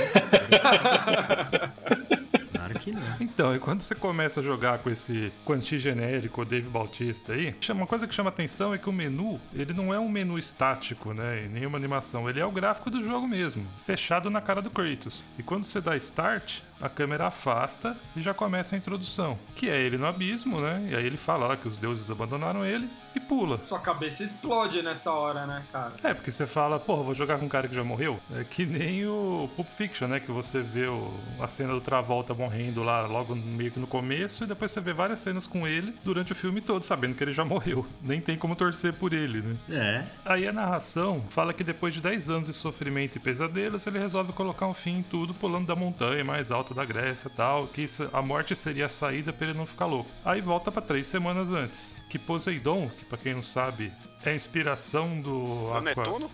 Claro 2.53 2.79
que 2.79 2.93
não. 2.93 3.17
Então, 3.21 3.55
e 3.55 3.59
quando 3.59 3.83
você 3.83 3.95
começa 3.95 4.41
a 4.41 4.43
jogar 4.43 4.79
com 4.79 4.89
esse 4.91 5.33
quanti 5.45 5.79
genérico, 5.79 6.41
o 6.43 6.45
Dave 6.45 6.69
Bautista 6.69 7.33
aí, 7.35 7.55
chama- 7.61 7.83
uma 7.83 7.87
coisa 7.87 8.07
que 8.07 8.15
chama 8.15 8.31
atenção 8.31 8.73
é 8.73 8.79
que 8.79 8.89
o 8.89 8.93
menu, 8.93 9.41
ele 9.53 9.73
não 9.75 9.93
é 9.93 9.99
um 9.99 10.09
menu 10.09 10.39
estático, 10.39 11.13
né? 11.13 11.45
E 11.45 11.49
nenhuma 11.49 11.77
animação. 11.77 12.29
Ele 12.31 12.41
é 12.41 12.47
o 12.47 12.51
gráfico 12.51 12.91
do 12.91 13.03
jogo 13.05 13.27
mesmo, 13.29 13.67
fechado 13.85 14.31
na 14.31 14.41
cara 14.41 14.63
do 14.63 14.71
Kratos. 14.71 15.25
E 15.39 15.43
quando 15.43 15.65
você 15.65 15.81
dá 15.81 15.95
start, 15.97 16.61
a 16.85 16.89
câmera 16.89 17.27
afasta 17.27 17.97
e 18.15 18.21
já 18.21 18.35
começa 18.35 18.75
a 18.75 18.79
introdução. 18.79 19.39
Que 19.55 19.69
é 19.69 19.81
ele 19.81 19.97
no 19.97 20.07
abismo, 20.07 20.61
né? 20.61 20.89
E 20.91 20.95
aí 20.97 21.05
ele 21.07 21.17
fala 21.17 21.47
lá 21.47 21.57
que 21.57 21.67
os 21.67 21.77
deuses 21.77 22.11
abandonaram 22.11 22.65
ele 22.65 22.89
e 23.15 23.21
pula. 23.21 23.59
Sua 23.59 23.79
cabeça 23.79 24.23
explode 24.25 24.83
nessa 24.83 25.11
hora, 25.13 25.47
né, 25.47 25.63
cara? 25.73 25.93
É, 26.03 26.13
porque 26.13 26.31
você 26.31 26.47
fala, 26.47 26.79
porra, 26.81 27.03
vou 27.03 27.15
jogar 27.15 27.39
com 27.39 27.47
um 27.47 27.49
cara 27.49 27.69
que 27.69 27.75
já 27.75 27.85
morreu. 27.85 28.19
É 28.35 28.45
que 28.45 28.67
nem 28.67 29.07
o 29.07 29.49
Pulp 29.57 29.69
Fiction, 29.69 30.09
né? 30.09 30.21
Que 30.21 30.31
você 30.33 30.61
vê 30.61 30.87
o- 30.87 31.13
a 31.41 31.47
cena 31.49 31.73
do 31.73 31.81
Travolta 31.81 32.35
morrendo 32.35 32.83
lá 32.83 33.03
logo 33.07 33.35
meio 33.35 33.71
que 33.71 33.79
no 33.81 33.87
começo 33.87 34.45
e 34.45 34.47
depois 34.47 34.71
você 34.71 34.81
vê 34.81 34.93
várias 34.93 35.21
cenas 35.21 35.47
com 35.47 35.67
ele 35.67 35.95
durante 36.05 36.33
o 36.33 36.35
filme 36.35 36.61
todo, 36.61 36.83
sabendo 36.83 37.15
que 37.15 37.23
ele 37.25 37.33
já 37.33 37.45
morreu. 37.45 37.87
Nem 38.03 38.21
tem 38.21 38.37
como 38.37 38.55
torcer 38.57 38.93
por 38.93 39.13
ele, 39.13 39.41
né? 39.41 39.57
É. 39.71 40.05
Aí 40.25 40.47
a 40.49 40.53
narração 40.53 41.25
fala 41.31 41.53
que 41.53 41.63
depois 41.65 41.95
de 41.95 42.01
10 42.01 42.29
anos 42.31 42.47
de 42.49 42.53
sofrimento 42.53 43.17
e 43.17 43.21
pesadelos, 43.21 43.87
ele 43.87 43.99
resolve 43.99 44.33
colocar 44.33 44.67
um 44.67 44.75
fim 44.75 44.99
em 44.99 45.03
tudo 45.03 45.33
pulando 45.33 45.67
da 45.67 45.77
montanha 45.77 46.25
mais 46.25 46.51
alta 46.51 46.74
da 46.75 46.85
Grécia 46.85 47.29
e 47.29 47.31
tal, 47.31 47.67
que 47.69 47.83
isso- 47.83 48.09
a 48.13 48.21
morte 48.21 48.55
seria 48.55 48.87
a 48.87 48.89
saída 48.89 49.33
pra 49.33 49.49
ele 49.49 49.57
não 49.59 49.65
ficar 49.67 49.87
louco. 49.87 50.11
Aí 50.25 50.41
volta 50.41 50.71
pra 50.73 50.83
três 50.83 51.07
semanas 51.07 51.51
antes, 51.51 51.97
que 52.11 52.19
Poseidon, 52.19 52.89
que 52.91 53.05
pra 53.05 53.17
quem 53.17 53.35
não 53.35 53.43
sabe, 53.43 53.93
é 54.25 54.31
a 54.31 54.35
inspiração 54.35 55.21
do 55.21 55.65
O 55.67 55.69
Aqua- 55.71 55.81
Netuno? 55.83 56.31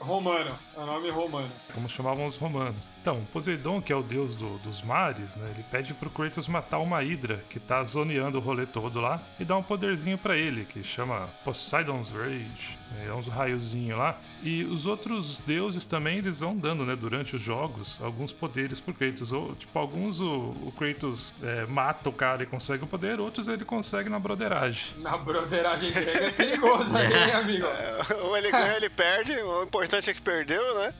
Romano, 0.00 0.58
é 0.76 0.80
o 0.80 0.86
nome 0.86 1.10
romano. 1.10 1.50
como 1.72 1.88
chamavam 1.88 2.26
os 2.26 2.36
romanos. 2.36 2.76
Então, 3.04 3.22
Poseidon, 3.34 3.82
que 3.82 3.92
é 3.92 3.96
o 3.96 4.02
deus 4.02 4.34
do- 4.34 4.56
dos 4.60 4.80
mares, 4.80 5.34
né? 5.34 5.50
Ele 5.54 5.62
pede 5.70 5.92
pro 5.92 6.08
Kratos 6.08 6.48
matar 6.48 6.78
uma 6.78 7.02
hidra 7.02 7.44
que 7.50 7.60
tá 7.60 7.84
zoneando 7.84 8.38
o 8.38 8.40
rolê 8.40 8.64
todo 8.64 8.98
lá 8.98 9.20
e 9.38 9.44
dá 9.44 9.54
um 9.58 9.62
poderzinho 9.62 10.16
pra 10.16 10.38
ele, 10.38 10.64
que 10.64 10.82
chama 10.82 11.28
Poseidon's 11.44 12.08
Rage. 12.10 12.78
É 13.06 13.12
uns 13.12 13.26
raiozinhos 13.28 13.98
lá. 13.98 14.18
E 14.42 14.64
os 14.64 14.86
outros 14.86 15.36
deuses 15.46 15.84
também, 15.84 16.16
eles 16.16 16.40
vão 16.40 16.56
dando, 16.56 16.86
né, 16.86 16.96
durante 16.96 17.36
os 17.36 17.42
jogos, 17.42 18.00
alguns 18.02 18.32
poderes 18.32 18.80
pro 18.80 18.94
Kratos. 18.94 19.32
Ou, 19.32 19.54
tipo, 19.54 19.78
alguns 19.78 20.20
o, 20.20 20.54
o 20.62 20.72
Kratos 20.78 21.34
é, 21.42 21.66
mata 21.66 22.08
o 22.08 22.12
cara 22.12 22.44
e 22.44 22.46
consegue 22.46 22.84
o 22.84 22.86
poder, 22.86 23.20
outros 23.20 23.48
ele 23.48 23.66
consegue 23.66 24.08
na 24.08 24.18
broderagem. 24.18 24.96
Na 25.02 25.18
broderagem 25.18 25.90
grega 25.92 26.26
é 26.26 26.30
perigoso 26.30 26.96
aí, 26.96 27.12
hein, 27.12 27.32
amigo? 27.34 27.66
Ou 28.22 28.34
ele 28.38 28.50
ganha, 28.50 28.76
ele 28.76 28.88
perde. 28.88 29.34
O 29.34 29.62
importante 29.62 30.08
é 30.08 30.14
que 30.14 30.22
perdeu, 30.22 30.74
né? 30.76 30.94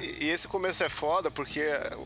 É. 0.00 0.04
E, 0.04 0.24
e 0.24 0.30
esse 0.30 0.46
começo 0.48 0.82
é 0.82 0.88
foda 0.88 1.25
porque 1.30 1.62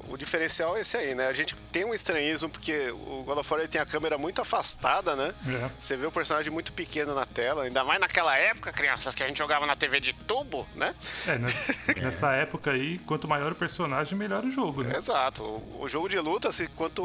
o 0.08 0.16
diferencial 0.16 0.76
é 0.76 0.80
esse 0.80 0.96
aí, 0.96 1.14
né? 1.14 1.26
A 1.26 1.32
gente 1.32 1.54
tem 1.72 1.84
um 1.84 1.94
estranhismo 1.94 2.48
porque 2.48 2.90
o 2.90 3.22
God 3.24 3.38
of 3.38 3.52
War 3.52 3.60
ele 3.60 3.68
tem 3.68 3.80
a 3.80 3.86
câmera 3.86 4.18
muito 4.18 4.40
afastada, 4.40 5.14
né? 5.16 5.34
É. 5.46 5.70
Você 5.80 5.96
vê 5.96 6.06
o 6.06 6.12
personagem 6.12 6.52
muito 6.52 6.72
pequeno 6.72 7.14
na 7.14 7.24
tela, 7.24 7.64
ainda 7.64 7.84
mais 7.84 8.00
naquela 8.00 8.36
época, 8.36 8.72
crianças, 8.72 9.14
que 9.14 9.22
a 9.22 9.26
gente 9.26 9.38
jogava 9.38 9.66
na 9.66 9.76
TV 9.76 10.00
de 10.00 10.12
tubo, 10.14 10.66
né? 10.74 10.94
É, 11.26 11.38
nessa, 11.38 11.74
nessa 12.00 12.32
época 12.32 12.72
aí, 12.72 12.98
quanto 13.00 13.26
maior 13.28 13.52
o 13.52 13.54
personagem, 13.54 14.16
melhor 14.16 14.44
o 14.44 14.50
jogo, 14.50 14.82
né? 14.82 14.96
Exato. 14.96 15.42
O, 15.42 15.82
o 15.82 15.88
jogo 15.88 16.08
de 16.08 16.18
luta, 16.18 16.52
se, 16.52 16.68
quanto, 16.68 17.02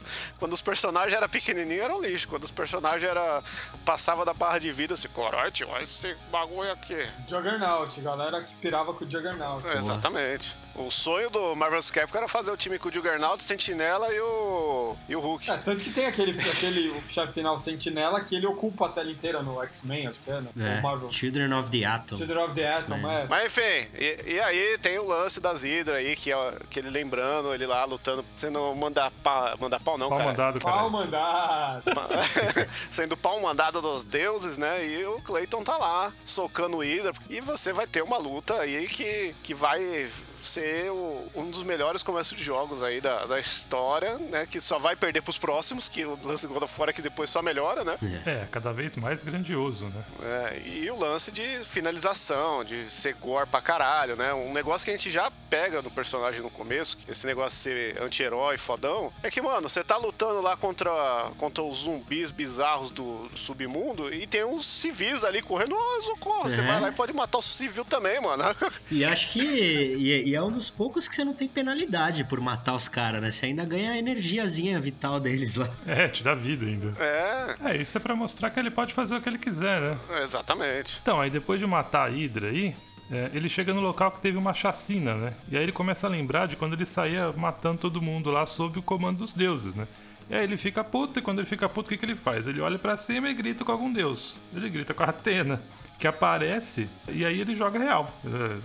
quando 0.38 0.52
os 0.52 0.62
personagens 0.62 1.14
eram 1.14 1.28
pequenininhos, 1.28 1.84
era 1.84 1.94
um 1.94 2.00
lixo. 2.00 2.28
Quando 2.28 2.44
os 2.44 2.50
personagens 2.50 3.08
era 3.08 3.42
passava 3.84 4.24
da 4.24 4.34
barra 4.34 4.58
de 4.58 4.70
vida, 4.72 4.94
assim, 4.94 5.08
corote, 5.08 5.64
olha 5.64 5.82
esse 5.82 6.14
bagulho 6.30 6.72
aqui. 6.72 7.06
Juggernaut, 7.28 8.00
galera 8.00 8.42
que 8.42 8.54
pirava 8.56 8.92
com 8.92 9.04
o 9.04 9.10
Juggernaut. 9.10 9.66
Exatamente. 9.68 10.56
O 10.74 10.90
sonho 10.90 11.30
do 11.30 11.45
Marvel's 11.54 11.90
Capcom 11.90 12.18
era 12.18 12.28
fazer 12.28 12.50
o 12.50 12.56
time 12.56 12.78
com 12.78 12.88
o 12.88 12.92
Juggernaut, 12.92 13.42
Sentinela 13.42 14.12
e 14.12 14.20
o, 14.20 14.96
e 15.08 15.16
o 15.16 15.20
Hulk. 15.20 15.50
É, 15.50 15.56
tanto 15.58 15.84
que 15.84 15.90
tem 15.90 16.06
aquele, 16.06 16.38
aquele 16.38 16.88
o 16.88 17.00
chefe 17.08 17.34
final 17.34 17.58
Sentinela 17.58 18.20
que 18.22 18.34
ele 18.34 18.46
ocupa 18.46 18.86
a 18.86 18.88
tela 18.88 19.10
inteira 19.10 19.42
no 19.42 19.62
X-Men, 19.62 20.08
acho 20.08 20.18
que 20.24 20.30
é, 20.30 20.40
né? 20.40 20.48
É, 20.58 20.80
Marvel. 20.80 21.10
Children 21.12 21.52
of 21.54 21.70
the 21.70 21.84
Atom. 21.84 22.16
Children 22.16 22.38
of 22.38 22.54
the 22.54 22.68
Atom, 22.68 23.10
é. 23.10 23.26
Mas 23.28 23.46
enfim, 23.46 23.88
e, 23.94 24.34
e 24.34 24.40
aí 24.40 24.78
tem 24.78 24.98
o 24.98 25.06
lance 25.06 25.40
das 25.40 25.62
Hydra 25.62 25.96
aí, 25.96 26.16
que, 26.16 26.32
é, 26.32 26.58
que 26.70 26.78
ele 26.78 26.90
lembrando, 26.90 27.52
ele 27.54 27.66
lá 27.66 27.84
lutando, 27.84 28.24
sendo 28.34 28.74
mandar 28.74 29.10
pau, 29.22 29.56
mandar 29.60 29.80
pau 29.80 29.98
não, 29.98 30.08
Pau 30.08 30.18
cara. 30.18 30.30
mandado, 30.30 30.60
cara. 30.60 30.76
Pau 30.76 30.90
mandado. 30.90 31.82
sendo 32.90 33.16
pau 33.16 33.40
mandado 33.40 33.82
dos 33.82 34.04
deuses, 34.04 34.56
né? 34.56 34.86
E 34.86 35.04
o 35.04 35.20
Clayton 35.20 35.62
tá 35.62 35.76
lá, 35.76 36.12
socando 36.24 36.78
o 36.78 36.80
Hydra. 36.80 37.12
E 37.28 37.40
você 37.40 37.72
vai 37.72 37.86
ter 37.86 38.02
uma 38.02 38.18
luta 38.18 38.54
aí 38.60 38.86
que, 38.86 39.34
que 39.42 39.54
vai 39.54 40.08
ser 40.40 40.90
o- 40.90 41.26
um 41.34 41.50
dos 41.50 41.62
melhores 41.62 42.02
começos 42.02 42.36
de 42.36 42.42
jogos 42.44 42.82
aí 42.82 43.00
da, 43.00 43.26
da 43.26 43.38
história, 43.40 44.16
né? 44.18 44.46
Que 44.48 44.60
só 44.60 44.78
vai 44.78 44.94
perder 44.96 45.22
pros 45.22 45.38
próximos, 45.38 45.88
que 45.88 46.04
o 46.04 46.18
lance 46.24 46.46
do 46.46 46.52
God 46.52 46.62
of 46.64 46.74
War 46.80 46.88
é 46.90 46.92
que 46.92 47.02
depois 47.02 47.30
só 47.30 47.42
melhora, 47.42 47.84
né? 47.84 47.96
É, 48.26 48.46
cada 48.50 48.72
vez 48.72 48.96
mais 48.96 49.22
grandioso, 49.22 49.86
né? 49.86 50.04
É, 50.22 50.62
e 50.66 50.90
o 50.90 50.98
lance 50.98 51.30
de 51.32 51.60
finalização, 51.64 52.64
de 52.64 52.90
ser 52.92 53.14
gore 53.14 53.46
pra 53.48 53.60
caralho, 53.62 54.16
né? 54.16 54.32
Um 54.34 54.52
negócio 54.52 54.84
que 54.84 54.90
a 54.90 54.96
gente 54.96 55.10
já 55.10 55.30
pega 55.48 55.80
no 55.82 55.90
personagem 55.90 56.40
no 56.42 56.50
começo, 56.50 56.96
esse 57.08 57.26
negócio 57.26 57.56
de 57.56 57.62
ser 57.62 58.02
anti-herói 58.02 58.56
fodão, 58.58 59.12
é 59.22 59.30
que, 59.30 59.40
mano, 59.40 59.68
você 59.68 59.82
tá 59.84 59.96
lutando 59.96 60.40
lá 60.40 60.56
contra, 60.56 60.90
contra 61.38 61.62
os 61.62 61.78
zumbis 61.78 62.30
bizarros 62.30 62.90
do, 62.90 63.28
do 63.28 63.38
submundo 63.38 64.12
e 64.12 64.26
tem 64.26 64.44
uns 64.44 64.66
civis 64.66 65.24
ali 65.24 65.40
correndo, 65.42 65.74
ô, 65.76 66.02
socorro, 66.02 66.50
você 66.50 66.60
Uhum. 66.60 66.66
vai 66.66 66.80
lá 66.80 66.88
e 66.88 66.92
pode 66.92 67.12
matar 67.12 67.38
o 67.38 67.42
civil 67.42 67.84
também, 67.84 68.20
mano. 68.20 68.42
E 68.90 69.04
acho 69.04 69.28
que. 69.28 69.40
E, 69.40 70.25
e 70.26 70.34
é 70.34 70.42
um 70.42 70.50
dos 70.50 70.68
poucos 70.68 71.06
que 71.06 71.14
você 71.14 71.24
não 71.24 71.32
tem 71.32 71.46
penalidade 71.46 72.24
por 72.24 72.40
matar 72.40 72.74
os 72.74 72.88
caras, 72.88 73.22
né? 73.22 73.30
Você 73.30 73.46
ainda 73.46 73.64
ganha 73.64 73.92
a 73.92 73.96
energiazinha 73.96 74.80
vital 74.80 75.20
deles 75.20 75.54
lá. 75.54 75.68
É, 75.86 76.08
te 76.08 76.24
dá 76.24 76.34
vida 76.34 76.66
ainda. 76.66 76.92
É, 76.98 77.54
É, 77.64 77.76
isso 77.76 77.96
é 77.96 78.00
pra 78.00 78.16
mostrar 78.16 78.50
que 78.50 78.58
ele 78.58 78.70
pode 78.72 78.92
fazer 78.92 79.14
o 79.14 79.20
que 79.20 79.28
ele 79.28 79.38
quiser, 79.38 79.80
né? 79.80 79.98
exatamente. 80.20 80.98
Então, 81.00 81.20
aí 81.20 81.30
depois 81.30 81.60
de 81.60 81.66
matar 81.66 82.08
a 82.08 82.10
Hydra 82.10 82.48
aí, 82.48 82.74
é, 83.08 83.30
ele 83.32 83.48
chega 83.48 83.72
no 83.72 83.80
local 83.80 84.10
que 84.10 84.20
teve 84.20 84.36
uma 84.36 84.52
chacina, 84.52 85.14
né? 85.14 85.34
E 85.48 85.56
aí 85.56 85.62
ele 85.62 85.70
começa 85.70 86.08
a 86.08 86.10
lembrar 86.10 86.48
de 86.48 86.56
quando 86.56 86.72
ele 86.72 86.84
saía 86.84 87.32
matando 87.32 87.78
todo 87.78 88.02
mundo 88.02 88.28
lá 88.32 88.44
sob 88.46 88.80
o 88.80 88.82
comando 88.82 89.18
dos 89.18 89.32
deuses, 89.32 89.76
né? 89.76 89.86
E 90.28 90.34
aí 90.34 90.42
ele 90.42 90.56
fica 90.56 90.82
puto, 90.82 91.20
e 91.20 91.22
quando 91.22 91.38
ele 91.38 91.46
fica 91.46 91.68
puto, 91.68 91.86
o 91.86 91.88
que, 91.90 91.96
que 91.96 92.04
ele 92.04 92.16
faz? 92.16 92.48
Ele 92.48 92.60
olha 92.60 92.78
pra 92.78 92.96
cima 92.96 93.28
e 93.28 93.34
grita 93.34 93.64
com 93.64 93.70
algum 93.70 93.92
deus. 93.92 94.36
Ele 94.52 94.68
grita 94.68 94.92
com 94.92 95.04
a 95.04 95.06
Atena, 95.06 95.62
que 95.98 96.06
aparece, 96.06 96.88
e 97.08 97.24
aí 97.24 97.40
ele 97.40 97.54
joga 97.54 97.78
real. 97.78 98.12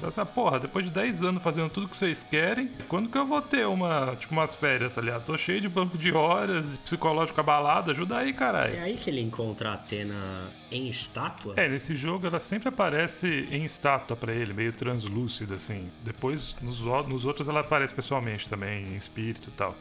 Essa 0.06 0.26
porra, 0.26 0.60
depois 0.60 0.86
de 0.86 0.91
10 0.91 1.24
anos 1.24 1.43
fazendo 1.43 1.69
tudo 1.69 1.88
que 1.88 1.95
vocês 1.95 2.24
querem, 2.24 2.71
quando 2.88 3.10
que 3.10 3.17
eu 3.17 3.28
vou 3.28 3.41
ter 3.41 3.67
uma, 3.67 4.15
tipo, 4.15 4.34
umas 4.34 4.56
férias, 4.56 4.95
tá 4.95 5.02
ligado? 5.02 5.24
Tô 5.24 5.38
cheio 5.38 5.62
de 5.62 5.69
banco 5.69 5.97
de 5.97 6.12
horas, 6.12 6.78
psicológico 6.80 7.39
abalado, 7.39 7.91
ajuda 7.91 8.17
aí, 8.17 8.34
caralho. 8.34 8.76
É 8.76 8.82
aí 8.82 8.97
que 8.97 9.10
ele 9.10 9.21
encontra 9.21 9.69
a 9.69 9.74
Atena 9.76 10.50
em 10.71 10.88
estátua. 10.88 11.54
É, 11.58 11.69
nesse 11.69 11.93
jogo 11.95 12.26
ela 12.26 12.39
sempre 12.39 12.69
aparece 12.69 13.47
em 13.52 13.63
estátua 13.63 14.17
pra 14.17 14.34
ele, 14.34 14.52
meio 14.52 14.74
translúcida, 14.74 15.56
assim. 15.56 15.91
Depois, 16.04 16.56
nos, 16.60 16.82
nos 16.82 17.26
outros, 17.26 17.47
ela 17.47 17.60
aparece 17.60 17.93
pessoalmente 17.93 18.50
também, 18.50 18.93
em 18.93 18.95
espírito 18.95 19.50
e 19.50 19.52
tal. 19.52 19.76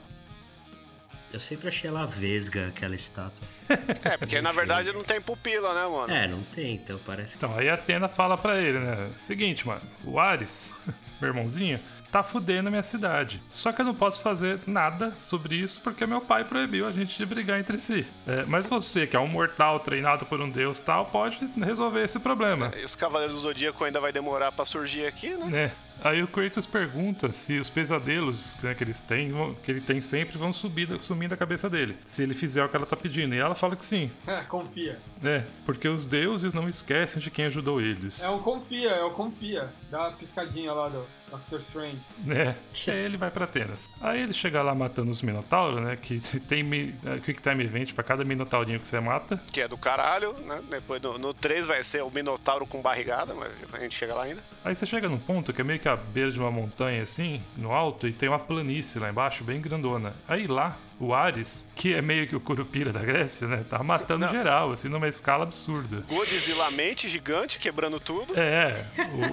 Eu 1.32 1.38
sempre 1.38 1.68
achei 1.68 1.88
ela 1.88 2.06
vesga, 2.06 2.68
aquela 2.68 2.94
estátua. 2.94 3.46
É, 4.02 4.16
porque 4.16 4.40
na 4.40 4.50
verdade 4.50 4.92
não 4.92 5.04
tem 5.04 5.20
pupila, 5.20 5.72
né, 5.74 5.86
mano? 5.86 6.12
É, 6.12 6.26
não 6.26 6.42
tem, 6.42 6.74
então 6.74 6.98
parece 7.06 7.38
que. 7.38 7.44
Então, 7.44 7.56
aí 7.56 7.68
a 7.68 7.74
Atena 7.74 8.08
fala 8.08 8.36
pra 8.36 8.60
ele, 8.60 8.78
né? 8.80 9.10
Seguinte, 9.14 9.66
mano, 9.66 9.82
o 10.04 10.18
Ares, 10.18 10.74
meu 11.20 11.30
irmãozinho, 11.30 11.78
tá 12.10 12.22
fudendo 12.22 12.68
a 12.68 12.70
minha 12.70 12.82
cidade. 12.82 13.40
Só 13.48 13.72
que 13.72 13.80
eu 13.80 13.84
não 13.84 13.94
posso 13.94 14.20
fazer 14.22 14.58
nada 14.66 15.14
sobre 15.20 15.54
isso 15.54 15.80
porque 15.82 16.04
meu 16.06 16.20
pai 16.20 16.44
proibiu 16.44 16.86
a 16.86 16.90
gente 16.90 17.16
de 17.16 17.24
brigar 17.24 17.60
entre 17.60 17.78
si. 17.78 18.06
É, 18.26 18.44
mas 18.46 18.66
você, 18.66 19.06
que 19.06 19.16
é 19.16 19.20
um 19.20 19.28
mortal 19.28 19.78
treinado 19.80 20.26
por 20.26 20.40
um 20.40 20.50
deus 20.50 20.78
tal, 20.78 21.06
pode 21.06 21.38
resolver 21.56 22.02
esse 22.02 22.18
problema. 22.18 22.72
E 22.80 22.84
os 22.84 22.96
Cavaleiros 22.96 23.36
do 23.36 23.42
Zodíaco 23.42 23.84
ainda 23.84 24.00
vai 24.00 24.12
demorar 24.12 24.50
pra 24.50 24.64
surgir 24.64 25.06
aqui, 25.06 25.30
né? 25.36 25.46
né? 25.46 25.72
Aí 26.02 26.22
o 26.22 26.28
Kratos 26.28 26.66
pergunta 26.66 27.30
se 27.32 27.58
os 27.58 27.68
pesadelos 27.68 28.56
né, 28.62 28.74
que 28.74 28.82
eles 28.84 29.00
têm, 29.00 29.32
que 29.62 29.70
ele 29.70 29.80
tem 29.80 30.00
sempre, 30.00 30.38
vão 30.38 30.52
subir, 30.52 30.86
da- 30.86 30.98
sumir 30.98 31.28
da 31.28 31.36
cabeça 31.36 31.68
dele. 31.68 31.96
Se 32.04 32.22
ele 32.22 32.34
fizer 32.34 32.64
o 32.64 32.68
que 32.68 32.76
ela 32.76 32.86
tá 32.86 32.96
pedindo. 32.96 33.34
E 33.34 33.38
ela 33.38 33.54
fala 33.54 33.76
que 33.76 33.84
sim, 33.84 34.10
É, 34.26 34.40
confia. 34.42 34.98
né? 35.20 35.46
Porque 35.66 35.88
os 35.88 36.06
deuses 36.06 36.52
não 36.52 36.68
esquecem 36.68 37.20
de 37.22 37.30
quem 37.30 37.44
ajudou 37.46 37.80
eles. 37.80 38.22
É 38.22 38.28
o 38.28 38.38
confia, 38.38 38.90
é 38.90 39.02
o 39.04 39.10
confia. 39.10 39.68
Dá 39.90 40.08
uma 40.08 40.12
piscadinha 40.12 40.72
lá 40.72 40.88
do 40.88 41.04
Doctor 41.30 41.60
Strange. 41.60 41.98
né? 42.24 42.56
E 42.86 42.90
aí 42.90 42.98
ele 42.98 43.16
vai 43.16 43.30
pra 43.30 43.44
Atenas. 43.44 43.88
Aí 44.00 44.20
ele 44.22 44.32
chega 44.32 44.62
lá 44.62 44.74
matando 44.74 45.10
os 45.10 45.22
Minotauros, 45.22 45.80
né? 45.80 45.96
Que 45.96 46.18
tem 46.40 46.64
é, 47.06 47.18
Quick 47.20 47.40
Time 47.40 47.64
Event 47.64 47.92
pra 47.94 48.02
cada 48.02 48.24
Minotaurinho 48.24 48.80
que 48.80 48.88
você 48.88 48.98
mata. 49.00 49.40
Que 49.52 49.62
é 49.62 49.68
do 49.68 49.76
caralho, 49.78 50.32
né? 50.40 50.60
Depois 50.68 51.00
no, 51.00 51.18
no 51.18 51.32
3 51.34 51.66
vai 51.66 51.82
ser 51.82 52.02
o 52.02 52.10
Minotauro 52.10 52.66
com 52.66 52.80
barrigada, 52.82 53.34
mas 53.34 53.50
a 53.72 53.78
gente 53.80 53.94
chega 53.94 54.14
lá 54.14 54.24
ainda. 54.24 54.42
Aí 54.64 54.74
você 54.74 54.84
chega 54.86 55.08
num 55.08 55.18
ponto 55.18 55.52
que 55.52 55.60
é 55.60 55.64
meio 55.64 55.78
que 55.78 55.88
a 55.88 55.96
beira 55.96 56.30
de 56.30 56.38
uma 56.38 56.50
montanha 56.50 57.02
assim, 57.02 57.42
no 57.56 57.72
alto, 57.72 58.06
e 58.08 58.12
tem 58.12 58.28
uma 58.28 58.38
planície 58.38 58.98
lá 59.00 59.10
embaixo, 59.10 59.44
bem 59.44 59.60
grandona. 59.60 60.14
Aí 60.28 60.46
lá, 60.46 60.76
o 61.00 61.14
Ares, 61.14 61.66
que 61.74 61.94
é 61.94 62.02
meio 62.02 62.28
que 62.28 62.36
o 62.36 62.40
Curupira 62.40 62.92
da 62.92 63.00
Grécia, 63.00 63.48
né? 63.48 63.64
Tá 63.68 63.82
matando 63.82 64.26
Não. 64.26 64.30
geral, 64.30 64.70
assim, 64.70 64.88
numa 64.88 65.08
escala 65.08 65.44
absurda. 65.44 66.04
Godzillamente 66.06 67.08
gigante, 67.08 67.58
quebrando 67.58 67.98
tudo. 67.98 68.38
É, 68.38 68.84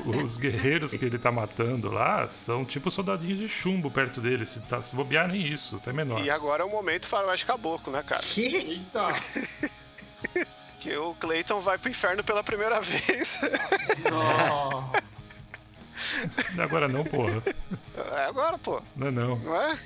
o- 0.05 0.23
os 0.23 0.37
guerreiros 0.37 0.91
que 0.95 1.03
ele 1.03 1.19
tá 1.19 1.31
matando 1.31 1.91
lá 1.91 2.27
são 2.29 2.63
tipo 2.63 2.89
soldadinhos 2.89 3.37
de 3.39 3.49
chumbo 3.49 3.91
perto 3.91 4.21
dele. 4.21 4.45
Se, 4.45 4.61
tá, 4.61 4.81
se 4.81 4.95
bobear, 4.95 5.27
nem 5.27 5.41
isso, 5.45 5.75
até 5.75 5.91
menor. 5.91 6.23
E 6.23 6.29
agora 6.29 6.63
é 6.63 6.65
o 6.65 6.69
momento 6.71 7.05
faroeste 7.07 7.45
caboclo, 7.45 7.91
né, 7.91 8.01
cara? 8.01 8.21
Que? 8.23 8.45
Eita! 8.55 9.07
Que 10.79 10.95
o 10.95 11.15
Clayton 11.15 11.59
vai 11.59 11.75
pro 11.79 11.89
inferno 11.89 12.23
pela 12.23 12.43
primeira 12.43 12.79
vez. 12.79 13.41
Nó. 14.11 14.91
Agora 16.59 16.87
não, 16.87 17.03
porra. 17.03 17.41
É 18.15 18.25
agora, 18.25 18.57
pô. 18.57 18.81
Não 18.95 19.07
é 19.07 19.11
não. 19.11 19.37
Não 19.39 19.55
é? 19.55 19.77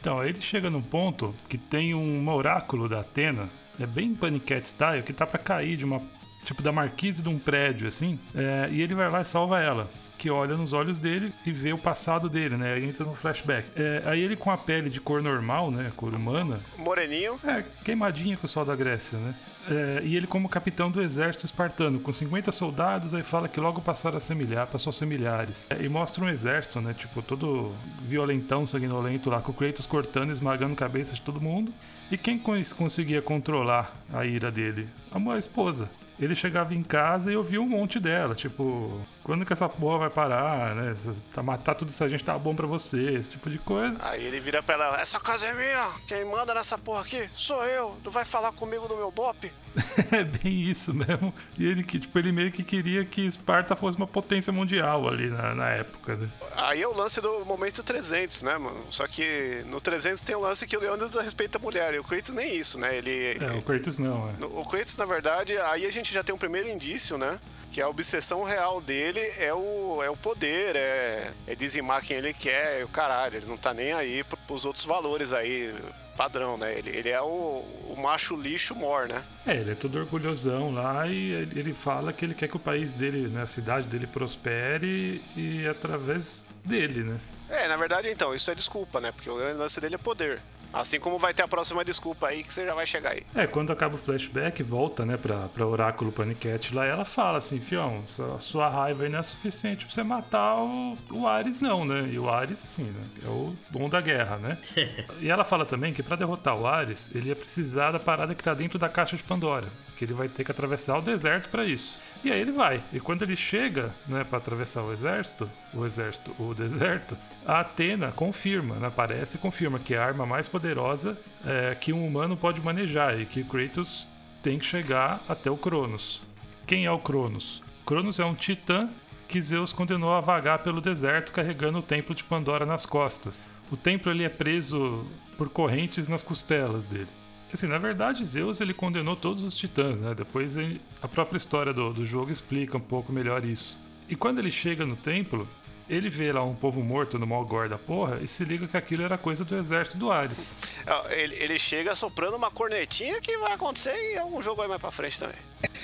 Então, 0.00 0.18
aí 0.20 0.30
ele 0.30 0.40
chega 0.40 0.68
num 0.70 0.82
ponto 0.82 1.34
que 1.48 1.58
tem 1.58 1.94
um 1.94 2.28
oráculo 2.28 2.88
da 2.88 3.00
Atena, 3.00 3.48
é 3.78 3.86
bem 3.86 4.14
paniquete 4.14 4.68
style, 4.68 5.02
que 5.02 5.12
tá 5.12 5.26
pra 5.26 5.38
cair 5.38 5.76
de 5.76 5.84
uma. 5.84 6.00
Tipo, 6.44 6.62
da 6.62 6.72
marquise 6.72 7.22
de 7.22 7.28
um 7.28 7.38
prédio, 7.38 7.86
assim. 7.86 8.18
é, 8.34 8.68
e 8.72 8.80
ele 8.80 8.94
vai 8.94 9.10
lá 9.10 9.20
e 9.20 9.24
salva 9.24 9.60
ela. 9.60 9.90
Que 10.20 10.28
olha 10.28 10.54
nos 10.54 10.74
olhos 10.74 10.98
dele 10.98 11.32
e 11.46 11.50
vê 11.50 11.72
o 11.72 11.78
passado 11.78 12.28
dele, 12.28 12.54
né? 12.54 12.74
Aí 12.74 12.84
entra 12.84 13.06
no 13.06 13.14
flashback. 13.14 13.66
É, 13.74 14.02
aí 14.04 14.20
ele 14.20 14.36
com 14.36 14.50
a 14.50 14.58
pele 14.58 14.90
de 14.90 15.00
cor 15.00 15.22
normal, 15.22 15.70
né? 15.70 15.90
Cor 15.96 16.14
humana. 16.14 16.60
Moreninho. 16.76 17.40
É, 17.42 17.64
queimadinha 17.82 18.36
com 18.36 18.44
o 18.44 18.48
sol 18.48 18.62
da 18.66 18.76
Grécia, 18.76 19.18
né? 19.18 19.34
É, 19.70 20.02
e 20.04 20.14
ele 20.14 20.26
como 20.26 20.46
capitão 20.46 20.90
do 20.90 21.00
exército 21.00 21.46
espartano, 21.46 22.00
com 22.00 22.12
50 22.12 22.52
soldados, 22.52 23.14
aí 23.14 23.22
fala 23.22 23.48
que 23.48 23.58
logo 23.58 23.80
passaram 23.80 24.18
a 24.18 24.20
ser 24.20 24.34
milhares, 24.34 24.70
passou 24.70 24.90
a 24.90 24.92
ser 24.92 25.06
milhares. 25.06 25.68
É, 25.70 25.82
e 25.82 25.88
mostra 25.88 26.22
um 26.22 26.28
exército, 26.28 26.82
né? 26.82 26.92
Tipo, 26.92 27.22
todo 27.22 27.72
violentão, 28.02 28.66
sanguinolento 28.66 29.30
lá, 29.30 29.40
com 29.40 29.52
o 29.52 29.54
Kratos 29.54 29.86
cortando, 29.86 30.30
esmagando 30.30 30.74
cabeça 30.76 31.14
de 31.14 31.22
todo 31.22 31.40
mundo. 31.40 31.72
E 32.10 32.18
quem 32.18 32.38
cons- 32.38 32.74
conseguia 32.74 33.22
controlar 33.22 33.96
a 34.12 34.26
ira 34.26 34.50
dele? 34.50 34.86
A, 35.10 35.32
a 35.32 35.38
esposa. 35.38 35.88
Ele 36.18 36.34
chegava 36.34 36.74
em 36.74 36.82
casa 36.82 37.32
e 37.32 37.36
ouvia 37.36 37.62
um 37.62 37.66
monte 37.66 37.98
dela, 37.98 38.34
tipo, 38.34 39.00
Quando 39.22 39.44
que 39.44 39.52
essa 39.52 39.68
porra 39.68 39.98
vai 39.98 40.10
parar, 40.10 40.74
né? 40.74 40.94
Tá, 41.32 41.42
matar 41.42 41.74
tudo 41.74 41.88
isso 41.88 42.02
a 42.02 42.08
gente 42.08 42.24
tá 42.24 42.38
bom 42.38 42.54
pra 42.54 42.66
você, 42.66 43.14
esse 43.14 43.30
tipo 43.30 43.50
de 43.50 43.58
coisa. 43.58 43.98
Aí 44.00 44.24
ele 44.24 44.40
vira 44.40 44.62
pra 44.62 44.74
ela, 44.74 45.00
essa 45.00 45.20
casa 45.20 45.46
é 45.46 45.54
minha, 45.54 45.90
quem 46.06 46.24
manda 46.24 46.54
nessa 46.54 46.78
porra 46.78 47.02
aqui 47.02 47.28
sou 47.34 47.64
eu, 47.66 47.96
tu 48.02 48.10
vai 48.10 48.24
falar 48.24 48.52
comigo 48.52 48.88
do 48.88 48.96
meu 48.96 49.10
bop? 49.10 49.50
é 50.10 50.24
bem 50.24 50.62
isso 50.62 50.92
mesmo. 50.92 51.32
E 51.58 51.64
ele 51.64 51.82
que, 51.82 51.98
tipo, 51.98 52.18
ele 52.18 52.32
meio 52.32 52.50
que 52.50 52.62
queria 52.62 53.04
que 53.04 53.22
Esparta 53.26 53.76
fosse 53.76 53.96
uma 53.96 54.06
potência 54.06 54.52
mundial 54.52 55.08
ali 55.08 55.30
na, 55.30 55.54
na 55.54 55.70
época, 55.70 56.16
né? 56.16 56.28
Aí 56.56 56.82
é 56.82 56.88
o 56.88 56.96
lance 56.96 57.20
do 57.20 57.44
momento 57.44 57.82
300, 57.82 58.42
né, 58.42 58.58
mano? 58.58 58.86
Só 58.90 59.06
que 59.06 59.64
no 59.66 59.80
300 59.80 60.20
tem 60.22 60.36
um 60.36 60.40
lance 60.40 60.66
que 60.66 60.76
o 60.76 60.80
Leônidas 60.80 61.14
respeita 61.14 61.58
a 61.58 61.60
mulher, 61.60 61.94
e 61.94 61.98
o 61.98 62.04
Kratos 62.04 62.34
nem 62.34 62.56
isso, 62.56 62.78
né? 62.78 62.96
Ele... 62.96 63.38
É, 63.40 63.52
o 63.56 63.62
Kratos 63.62 63.98
não, 63.98 64.28
é. 64.28 64.44
O 64.44 64.64
Kratos, 64.64 64.96
na 64.96 65.04
verdade, 65.04 65.56
aí 65.58 65.86
a 65.86 65.90
gente 65.90 66.12
já 66.12 66.22
tem 66.22 66.34
um 66.34 66.38
primeiro 66.38 66.68
indício, 66.68 67.16
né? 67.16 67.38
Que 67.70 67.80
a 67.80 67.88
obsessão 67.88 68.42
real 68.42 68.80
dele 68.80 69.19
é 69.38 69.52
o, 69.54 70.02
é 70.02 70.10
o 70.10 70.16
poder, 70.16 70.76
é, 70.76 71.32
é 71.46 71.54
dizimar 71.54 72.02
quem 72.02 72.16
ele 72.18 72.32
quer, 72.32 72.84
o 72.84 72.88
caralho. 72.88 73.36
Ele 73.36 73.46
não 73.46 73.56
tá 73.56 73.72
nem 73.72 73.92
aí 73.92 74.24
pros 74.46 74.64
outros 74.64 74.84
valores 74.84 75.32
aí, 75.32 75.74
padrão, 76.16 76.56
né? 76.56 76.78
Ele, 76.78 76.90
ele 76.90 77.08
é 77.08 77.20
o, 77.20 77.64
o 77.88 77.96
macho 77.98 78.36
lixo 78.36 78.74
mor, 78.74 79.08
né? 79.08 79.22
É, 79.46 79.54
ele 79.54 79.72
é 79.72 79.74
todo 79.74 79.98
orgulhosão 79.98 80.72
lá 80.72 81.06
e 81.06 81.32
ele 81.32 81.72
fala 81.72 82.12
que 82.12 82.24
ele 82.24 82.34
quer 82.34 82.48
que 82.48 82.56
o 82.56 82.60
país 82.60 82.92
dele, 82.92 83.28
né, 83.28 83.42
a 83.42 83.46
cidade 83.46 83.86
dele 83.86 84.06
prospere 84.06 85.22
e 85.36 85.66
através 85.66 86.44
dele, 86.64 87.04
né? 87.04 87.18
É, 87.48 87.66
na 87.66 87.76
verdade, 87.76 88.08
então, 88.08 88.34
isso 88.34 88.50
é 88.50 88.54
desculpa, 88.54 89.00
né? 89.00 89.10
Porque 89.10 89.28
o 89.28 89.36
grande 89.36 89.58
lance 89.58 89.80
dele 89.80 89.96
é 89.96 89.98
poder. 89.98 90.40
Assim 90.72 91.00
como 91.00 91.18
vai 91.18 91.34
ter 91.34 91.42
a 91.42 91.48
próxima 91.48 91.84
desculpa 91.84 92.28
aí 92.28 92.42
que 92.42 92.52
você 92.52 92.64
já 92.64 92.74
vai 92.74 92.86
chegar 92.86 93.12
aí. 93.12 93.22
É, 93.34 93.46
quando 93.46 93.72
acaba 93.72 93.94
o 93.96 93.98
flashback, 93.98 94.62
volta, 94.62 95.04
né, 95.04 95.16
pra, 95.16 95.48
pra 95.48 95.66
Oráculo 95.66 96.12
Paniquete 96.12 96.74
lá, 96.74 96.86
e 96.86 96.90
ela 96.90 97.04
fala 97.04 97.38
assim, 97.38 97.60
fião, 97.60 98.02
a 98.34 98.38
sua 98.38 98.68
raiva 98.68 99.04
aí 99.04 99.08
não 99.08 99.18
é 99.18 99.22
suficiente 99.22 99.84
pra 99.84 99.94
você 99.94 100.02
matar 100.02 100.56
o, 100.56 100.96
o 101.10 101.26
Ares, 101.26 101.60
não, 101.60 101.84
né? 101.84 102.08
E 102.10 102.18
o 102.18 102.28
Ares, 102.28 102.64
assim, 102.64 102.84
né, 102.84 103.04
é 103.24 103.28
o 103.28 103.54
bom 103.70 103.88
da 103.88 104.00
guerra, 104.00 104.36
né? 104.36 104.58
e 105.20 105.28
ela 105.28 105.44
fala 105.44 105.66
também 105.66 105.92
que 105.92 106.02
para 106.02 106.16
derrotar 106.16 106.56
o 106.56 106.66
Ares, 106.66 107.10
ele 107.14 107.28
ia 107.28 107.36
precisar 107.36 107.92
da 107.92 107.98
parada 107.98 108.34
que 108.34 108.42
tá 108.42 108.54
dentro 108.54 108.78
da 108.78 108.88
caixa 108.88 109.16
de 109.16 109.22
Pandora, 109.22 109.66
que 109.96 110.04
ele 110.04 110.14
vai 110.14 110.28
ter 110.28 110.44
que 110.44 110.50
atravessar 110.50 110.98
o 110.98 111.02
deserto 111.02 111.48
para 111.48 111.64
isso. 111.64 112.00
E 112.22 112.30
aí 112.30 112.40
ele 112.40 112.52
vai. 112.52 112.82
E 112.92 113.00
quando 113.00 113.22
ele 113.22 113.36
chega, 113.36 113.94
né, 114.06 114.24
para 114.24 114.38
atravessar 114.38 114.82
o 114.82 114.92
exército, 114.92 115.50
o 115.72 115.84
exército, 115.84 116.34
o 116.38 116.54
deserto, 116.54 117.16
a 117.46 117.60
Atena 117.60 118.12
confirma, 118.12 118.76
né, 118.76 118.88
aparece 118.88 119.36
e 119.36 119.40
confirma 119.40 119.78
que 119.78 119.94
é 119.94 119.98
a 119.98 120.04
arma 120.04 120.26
mais 120.26 120.48
poderosa 120.48 121.16
é, 121.44 121.74
que 121.74 121.92
um 121.92 122.06
humano 122.06 122.36
pode 122.36 122.60
manejar 122.60 123.18
e 123.20 123.26
que 123.26 123.44
Kratos 123.44 124.08
tem 124.42 124.58
que 124.58 124.64
chegar 124.64 125.22
até 125.28 125.50
o 125.50 125.56
Cronos. 125.56 126.22
Quem 126.66 126.84
é 126.84 126.90
o 126.90 126.98
Cronos? 126.98 127.62
Cronos 127.86 128.18
é 128.18 128.24
um 128.24 128.34
titã 128.34 128.88
que 129.28 129.40
Zeus 129.40 129.72
condenou 129.72 130.12
a 130.12 130.20
vagar 130.20 130.60
pelo 130.60 130.80
deserto 130.80 131.32
carregando 131.32 131.78
o 131.78 131.82
templo 131.82 132.14
de 132.14 132.24
Pandora 132.24 132.66
nas 132.66 132.84
costas. 132.84 133.40
O 133.70 133.76
templo 133.76 134.10
ele 134.10 134.24
é 134.24 134.28
preso 134.28 135.06
por 135.38 135.48
correntes 135.48 136.08
nas 136.08 136.22
costelas 136.22 136.84
dele. 136.84 137.08
Assim, 137.52 137.66
na 137.66 137.78
verdade, 137.78 138.24
Zeus 138.24 138.60
ele 138.60 138.74
condenou 138.74 139.16
todos 139.16 139.42
os 139.42 139.56
titãs, 139.56 140.02
né? 140.02 140.14
Depois 140.14 140.56
a 141.02 141.08
própria 141.08 141.36
história 141.36 141.72
do, 141.72 141.92
do 141.92 142.04
jogo 142.04 142.30
explica 142.30 142.76
um 142.76 142.80
pouco 142.80 143.12
melhor 143.12 143.44
isso. 143.44 143.80
E 144.08 144.16
quando 144.16 144.40
ele 144.40 144.50
chega 144.50 144.84
no 144.84 144.96
templo, 144.96 145.48
ele 145.90 146.08
vê 146.08 146.32
lá 146.32 146.44
um 146.44 146.54
povo 146.54 146.82
morto 146.82 147.18
no 147.18 147.26
Malgor 147.26 147.68
da 147.68 147.76
porra 147.76 148.20
e 148.22 148.28
se 148.28 148.44
liga 148.44 148.68
que 148.68 148.76
aquilo 148.76 149.02
era 149.02 149.18
coisa 149.18 149.44
do 149.44 149.56
exército 149.56 149.98
do 149.98 150.10
Ares. 150.10 150.80
Ele, 151.10 151.34
ele 151.34 151.58
chega 151.58 151.94
soprando 151.96 152.36
uma 152.36 152.50
cornetinha 152.50 153.20
que 153.20 153.36
vai 153.38 153.52
acontecer 153.52 153.94
em 154.14 154.18
algum 154.18 154.40
jogo 154.40 154.62
aí 154.62 154.68
mais 154.68 154.80
pra 154.80 154.92
frente 154.92 155.18
também. 155.18 155.36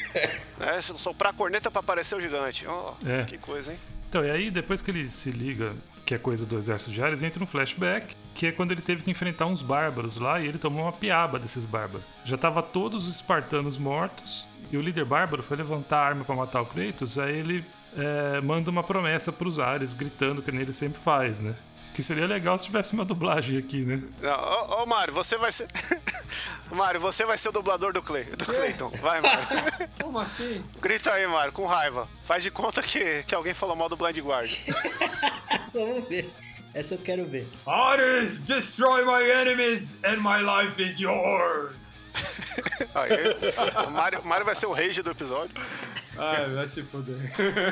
é, 0.60 0.80
soprar 0.80 1.32
a 1.32 1.36
corneta 1.36 1.70
pra 1.72 1.80
aparecer 1.80 2.16
o 2.16 2.20
gigante. 2.20 2.66
Oh, 2.68 2.94
é. 3.04 3.24
Que 3.24 3.36
coisa, 3.36 3.72
hein? 3.72 3.78
Então, 4.08 4.24
e 4.24 4.30
aí 4.30 4.50
depois 4.50 4.80
que 4.80 4.92
ele 4.92 5.06
se 5.06 5.32
liga 5.32 5.74
que 6.06 6.14
é 6.14 6.18
coisa 6.18 6.46
do 6.46 6.56
exército 6.56 6.92
de 6.92 7.02
Ares, 7.02 7.24
entra 7.24 7.42
um 7.42 7.46
flashback, 7.46 8.14
que 8.32 8.46
é 8.46 8.52
quando 8.52 8.70
ele 8.70 8.80
teve 8.80 9.02
que 9.02 9.10
enfrentar 9.10 9.46
uns 9.46 9.60
bárbaros 9.60 10.18
lá 10.18 10.40
e 10.40 10.46
ele 10.46 10.56
tomou 10.56 10.84
uma 10.84 10.92
piaba 10.92 11.36
desses 11.36 11.66
bárbaros. 11.66 12.06
Já 12.24 12.38
tava 12.38 12.62
todos 12.62 13.08
os 13.08 13.16
espartanos 13.16 13.76
mortos 13.76 14.46
e 14.70 14.76
o 14.76 14.80
líder 14.80 15.04
bárbaro 15.04 15.42
foi 15.42 15.56
levantar 15.56 15.98
a 15.98 16.06
arma 16.06 16.24
para 16.24 16.36
matar 16.36 16.62
o 16.62 16.66
Kratos, 16.66 17.18
aí 17.18 17.36
ele 17.36 17.64
é, 17.96 18.40
manda 18.40 18.70
uma 18.70 18.82
promessa 18.82 19.32
para 19.32 19.48
os 19.48 19.58
Ares, 19.58 19.94
gritando 19.94 20.42
que 20.42 20.50
ele 20.50 20.72
sempre 20.72 21.00
faz, 21.00 21.40
né? 21.40 21.54
Que 21.94 22.02
seria 22.02 22.26
legal 22.26 22.58
se 22.58 22.64
tivesse 22.64 22.92
uma 22.92 23.06
dublagem 23.06 23.56
aqui, 23.56 23.80
né? 23.80 24.02
Ô, 24.22 24.82
ô 24.82 24.86
Mário, 24.86 25.14
você 25.14 25.38
vai 25.38 25.50
ser. 25.50 25.66
Mário, 26.70 27.00
você 27.00 27.24
vai 27.24 27.38
ser 27.38 27.48
o 27.48 27.52
dublador 27.52 27.94
do, 27.94 28.02
Clay, 28.02 28.24
do 28.24 28.44
Clayton. 28.44 28.90
Vai, 29.00 29.22
Mário. 29.22 29.46
Como 30.02 30.18
assim? 30.18 30.62
Grita 30.78 31.10
aí, 31.12 31.26
Mário, 31.26 31.52
com 31.52 31.64
raiva. 31.64 32.06
Faz 32.22 32.42
de 32.42 32.50
conta 32.50 32.82
que, 32.82 33.22
que 33.22 33.34
alguém 33.34 33.54
falou 33.54 33.74
mal 33.74 33.88
do 33.88 33.96
Blind 33.96 34.18
Guard. 34.18 34.50
Vamos 35.72 36.06
ver. 36.06 36.30
Essa 36.74 36.96
eu 36.96 36.98
quero 36.98 37.24
ver. 37.24 37.48
Ares, 37.66 38.40
destroy 38.40 39.02
my 39.06 39.30
enemies 39.30 39.96
and 40.04 40.18
my 40.18 40.42
life 40.42 40.78
is 40.78 41.00
yours. 41.00 41.74
Aí, 42.94 43.86
o 43.86 43.90
Mario, 43.90 44.24
Mario 44.24 44.46
vai 44.46 44.54
ser 44.54 44.66
o 44.66 44.72
rage 44.72 45.02
do 45.02 45.10
episódio. 45.10 45.54
Ai, 46.18 46.54
vai 46.54 46.66
se 46.66 46.82
foder. 46.82 47.16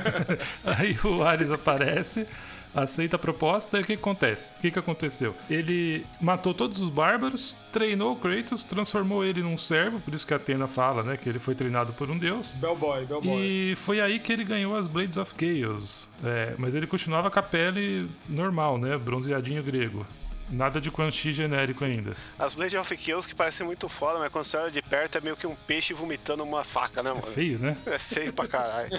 Aí 0.65 0.99
o 1.05 1.23
Ares 1.23 1.51
aparece 1.51 2.27
aceita 2.75 3.17
a 3.17 3.19
proposta 3.19 3.79
e 3.79 3.83
o 3.83 3.85
que 3.85 3.93
acontece? 3.93 4.53
O 4.59 4.61
que, 4.61 4.71
que 4.71 4.79
aconteceu? 4.79 5.35
Ele 5.49 6.05
matou 6.21 6.53
todos 6.53 6.83
os 6.83 6.89
bárbaros, 6.89 7.55
treinou 7.71 8.13
o 8.13 8.17
Kratos, 8.17 8.65
transformou 8.65 9.25
ele 9.25 9.43
num 9.43 9.57
servo, 9.57 10.01
por 10.01 10.13
isso 10.13 10.27
que 10.27 10.35
a 10.35 10.37
Atena 10.37 10.67
fala, 10.67 11.03
né, 11.03 11.17
que 11.17 11.29
ele 11.29 11.39
foi 11.39 11.55
treinado 11.55 11.93
por 11.93 12.11
um 12.11 12.19
deus. 12.19 12.57
Bellboy, 12.57 13.07
Bellboy. 13.07 13.41
E 13.41 13.77
foi 13.77 14.01
aí 14.01 14.19
que 14.19 14.33
ele 14.33 14.45
ganhou 14.45 14.77
as 14.77 14.89
Blades 14.89 15.17
of 15.17 15.33
Chaos. 15.39 16.09
É, 16.25 16.55
mas 16.59 16.75
ele 16.75 16.87
continuava 16.87 17.31
com 17.31 17.39
a 17.39 17.43
pele 17.43 18.11
normal, 18.29 18.77
né, 18.77 18.99
bronzeadinho 18.99 19.63
grego. 19.63 20.05
Nada 20.51 20.81
de 20.81 20.91
Quan 20.91 21.11
Chi 21.11 21.33
genérico 21.33 21.85
ainda. 21.85 22.15
As 22.39 22.55
Blade 22.55 22.77
of 22.77 22.97
Kills 22.97 23.27
que 23.27 23.35
parecem 23.35 23.67
muito 23.67 23.89
foda, 23.89 24.19
mas 24.19 24.31
quando 24.31 24.45
você 24.45 24.57
olha 24.57 24.71
de 24.71 24.83
perto 24.83 25.19
é 25.19 25.21
meio 25.21 25.37
que 25.37 25.47
um 25.47 25.55
peixe 25.55 25.95
vomitando 25.95 26.43
uma 26.43 26.63
faca, 26.63 27.03
né, 27.03 27.11
mano? 27.11 27.27
É 27.27 27.33
feio, 27.33 27.59
né? 27.59 27.77
É 27.87 27.99
feio 27.99 28.33
pra 28.33 28.47
caralho. 28.47 28.91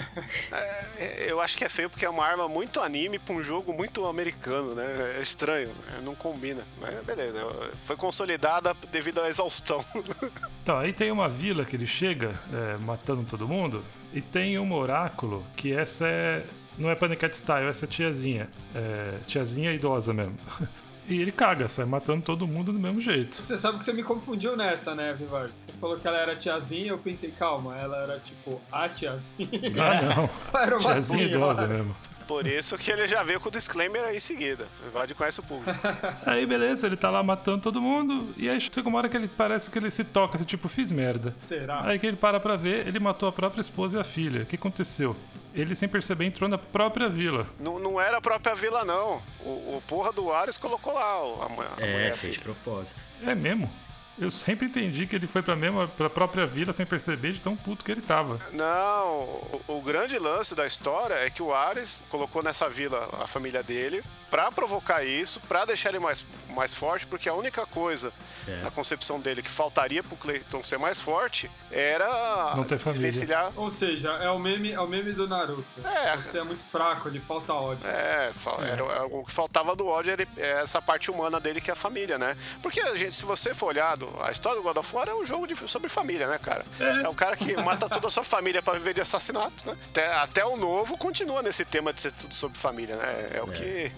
é, 0.98 1.30
eu 1.30 1.40
acho 1.40 1.56
que 1.56 1.64
é 1.64 1.68
feio 1.68 1.88
porque 1.88 2.04
é 2.04 2.10
uma 2.10 2.24
arma 2.24 2.48
muito 2.48 2.80
anime 2.80 3.18
pra 3.18 3.34
um 3.34 3.42
jogo 3.42 3.72
muito 3.72 4.06
americano, 4.06 4.74
né? 4.74 5.16
É 5.18 5.20
estranho, 5.20 5.68
né? 5.68 6.00
não 6.04 6.14
combina. 6.14 6.62
Mas 6.80 7.02
beleza, 7.04 7.38
foi 7.84 7.96
consolidada 7.96 8.74
devido 8.90 9.20
à 9.20 9.28
exaustão. 9.28 9.84
então, 10.62 10.78
aí 10.78 10.92
tem 10.92 11.10
uma 11.10 11.28
vila 11.28 11.64
que 11.64 11.76
ele 11.76 11.86
chega 11.86 12.38
é, 12.52 12.76
matando 12.78 13.24
todo 13.24 13.46
mundo 13.46 13.84
e 14.12 14.20
tem 14.20 14.58
um 14.58 14.72
oráculo 14.72 15.44
que 15.56 15.72
essa 15.72 16.06
é. 16.08 16.44
Não 16.78 16.90
é 16.90 16.94
Panicat 16.94 17.34
Style, 17.34 17.68
essa 17.68 17.86
é 17.86 17.88
tiazinha. 17.88 18.50
É, 18.74 19.18
tiazinha 19.26 19.72
idosa 19.72 20.12
mesmo. 20.12 20.38
E 21.08 21.20
ele 21.20 21.30
caga, 21.30 21.68
sai 21.68 21.84
matando 21.84 22.22
todo 22.22 22.46
mundo 22.46 22.72
do 22.72 22.78
mesmo 22.78 23.00
jeito. 23.00 23.36
Você 23.36 23.56
sabe 23.56 23.78
que 23.78 23.84
você 23.84 23.92
me 23.92 24.02
confundiu 24.02 24.56
nessa, 24.56 24.94
né, 24.94 25.14
Vivard? 25.14 25.52
Você 25.56 25.72
falou 25.80 25.98
que 25.98 26.06
ela 26.06 26.18
era 26.18 26.34
tiazinha, 26.34 26.88
eu 26.88 26.98
pensei, 26.98 27.30
calma, 27.30 27.76
ela 27.78 27.98
era 27.98 28.18
tipo 28.18 28.60
a 28.72 28.88
tiazinha. 28.88 29.48
Ah, 29.78 30.02
não. 30.02 30.30
era 30.60 30.76
uma 30.76 30.80
tiazinha 30.80 31.24
idosa 31.24 31.66
mesmo. 31.66 31.94
Por 32.26 32.46
isso 32.46 32.76
que 32.76 32.90
ele 32.90 33.06
já 33.06 33.22
veio 33.22 33.40
com 33.40 33.48
o 33.48 33.52
disclaimer 33.52 34.02
aí 34.04 34.16
em 34.16 34.20
seguida. 34.20 34.66
Vivard 34.82 35.14
conhece 35.14 35.40
o 35.40 35.42
público. 35.42 35.78
aí, 36.26 36.44
beleza, 36.44 36.86
ele 36.86 36.96
tá 36.96 37.08
lá 37.10 37.22
matando 37.22 37.62
todo 37.62 37.80
mundo. 37.80 38.34
E 38.36 38.48
aí 38.48 38.60
chega 38.60 38.88
uma 38.88 38.98
hora 38.98 39.08
que 39.08 39.16
ele 39.16 39.28
parece 39.28 39.70
que 39.70 39.78
ele 39.78 39.90
se 39.90 40.04
toca, 40.04 40.36
assim, 40.36 40.44
tipo, 40.44 40.68
fiz 40.68 40.90
merda. 40.90 41.34
Será? 41.44 41.86
Aí 41.86 41.98
que 41.98 42.06
ele 42.06 42.16
para 42.16 42.40
pra 42.40 42.56
ver, 42.56 42.86
ele 42.86 42.98
matou 42.98 43.28
a 43.28 43.32
própria 43.32 43.60
esposa 43.60 43.98
e 43.98 44.00
a 44.00 44.04
filha. 44.04 44.42
O 44.42 44.46
que 44.46 44.56
aconteceu? 44.56 45.16
Ele, 45.54 45.74
sem 45.74 45.88
perceber, 45.88 46.26
entrou 46.26 46.50
na 46.50 46.58
própria 46.58 47.08
vila. 47.08 47.46
Não, 47.58 47.78
não 47.78 48.00
era 48.00 48.18
a 48.18 48.20
própria 48.20 48.54
vila, 48.54 48.84
não. 48.84 49.22
O, 49.40 49.76
o 49.76 49.82
porra 49.86 50.12
do 50.12 50.32
Ares 50.32 50.58
colocou 50.58 50.92
lá 50.92 51.02
a, 51.02 51.82
a 51.82 51.86
é, 51.86 51.92
mulher. 51.92 52.16
fez 52.16 52.36
propósito. 52.36 53.00
É 53.24 53.34
mesmo? 53.34 53.70
Eu 54.18 54.30
sempre 54.30 54.66
entendi 54.66 55.06
que 55.06 55.14
ele 55.14 55.26
foi 55.26 55.42
pra, 55.42 55.54
mesma, 55.54 55.86
pra 55.88 56.08
própria 56.08 56.46
vila 56.46 56.72
sem 56.72 56.86
perceber 56.86 57.32
de 57.32 57.40
tão 57.40 57.54
puto 57.54 57.84
que 57.84 57.92
ele 57.92 58.00
tava. 58.00 58.38
Não, 58.52 59.12
o, 59.14 59.62
o, 59.68 59.82
grande 59.82 60.18
lance 60.18 60.54
da 60.54 60.66
história 60.66 61.14
é 61.14 61.28
que 61.28 61.42
o 61.42 61.54
Ares 61.54 62.04
colocou 62.08 62.42
nessa 62.42 62.68
vila 62.68 63.08
a 63.20 63.26
família 63.26 63.62
dele 63.62 64.02
para 64.30 64.50
provocar 64.50 65.04
isso, 65.04 65.40
para 65.40 65.64
deixar 65.64 65.90
ele 65.90 65.98
mais, 65.98 66.26
mais 66.48 66.74
forte, 66.74 67.06
porque 67.06 67.28
a 67.28 67.34
única 67.34 67.64
coisa 67.66 68.12
é. 68.48 68.62
na 68.62 68.70
concepção 68.70 69.20
dele 69.20 69.42
que 69.42 69.50
faltaria 69.50 70.02
pro 70.02 70.16
Clayton 70.16 70.64
ser 70.64 70.78
mais 70.78 71.00
forte 71.00 71.50
era 71.70 72.54
não 72.56 72.64
ter 72.64 72.78
família. 72.78 73.52
Ou 73.54 73.70
seja, 73.70 74.10
é 74.14 74.30
o 74.30 74.38
meme, 74.38 74.72
é 74.72 74.80
o 74.80 74.88
meme 74.88 75.12
do 75.12 75.28
Naruto. 75.28 75.64
É. 75.84 76.16
Você 76.16 76.38
é 76.38 76.44
muito 76.44 76.64
fraco, 76.70 77.08
ele 77.08 77.20
falta 77.20 77.52
ódio. 77.52 77.86
É, 77.86 78.30
é. 78.30 78.32
Era, 78.62 78.84
era, 78.84 79.06
o 79.06 79.24
que 79.24 79.32
faltava 79.32 79.76
do 79.76 79.86
ódio 79.86 80.12
era 80.12 80.26
é 80.36 80.62
essa 80.62 80.80
parte 80.80 81.10
humana 81.10 81.38
dele 81.38 81.60
que 81.60 81.70
é 81.70 81.72
a 81.72 81.76
família, 81.76 82.18
né? 82.18 82.36
Porque 82.62 82.80
a 82.80 82.94
gente, 82.96 83.14
se 83.14 83.24
você 83.24 83.54
for 83.54 83.66
olhado, 83.66 84.05
a 84.22 84.30
história 84.30 84.58
do 84.58 84.62
God 84.62 84.76
of 84.76 84.94
War 84.94 85.08
é 85.08 85.14
um 85.14 85.24
jogo 85.24 85.46
de, 85.46 85.56
sobre 85.68 85.88
família, 85.88 86.26
né, 86.26 86.38
cara? 86.38 86.64
É. 86.80 87.04
é 87.04 87.08
o 87.08 87.14
cara 87.14 87.36
que 87.36 87.56
mata 87.56 87.88
toda 87.88 88.06
a 88.06 88.10
sua 88.10 88.24
família 88.24 88.62
para 88.62 88.78
viver 88.78 88.94
de 88.94 89.00
assassinato, 89.00 89.66
né? 89.66 89.76
Até, 89.90 90.12
até 90.14 90.44
o 90.44 90.56
novo 90.56 90.96
continua 90.96 91.42
nesse 91.42 91.64
tema 91.64 91.92
de 91.92 92.00
ser 92.00 92.12
tudo 92.12 92.34
sobre 92.34 92.58
família, 92.58 92.96
né? 92.96 93.30
É 93.34 93.42
o 93.42 93.50
é. 93.50 93.52
que 93.52 93.92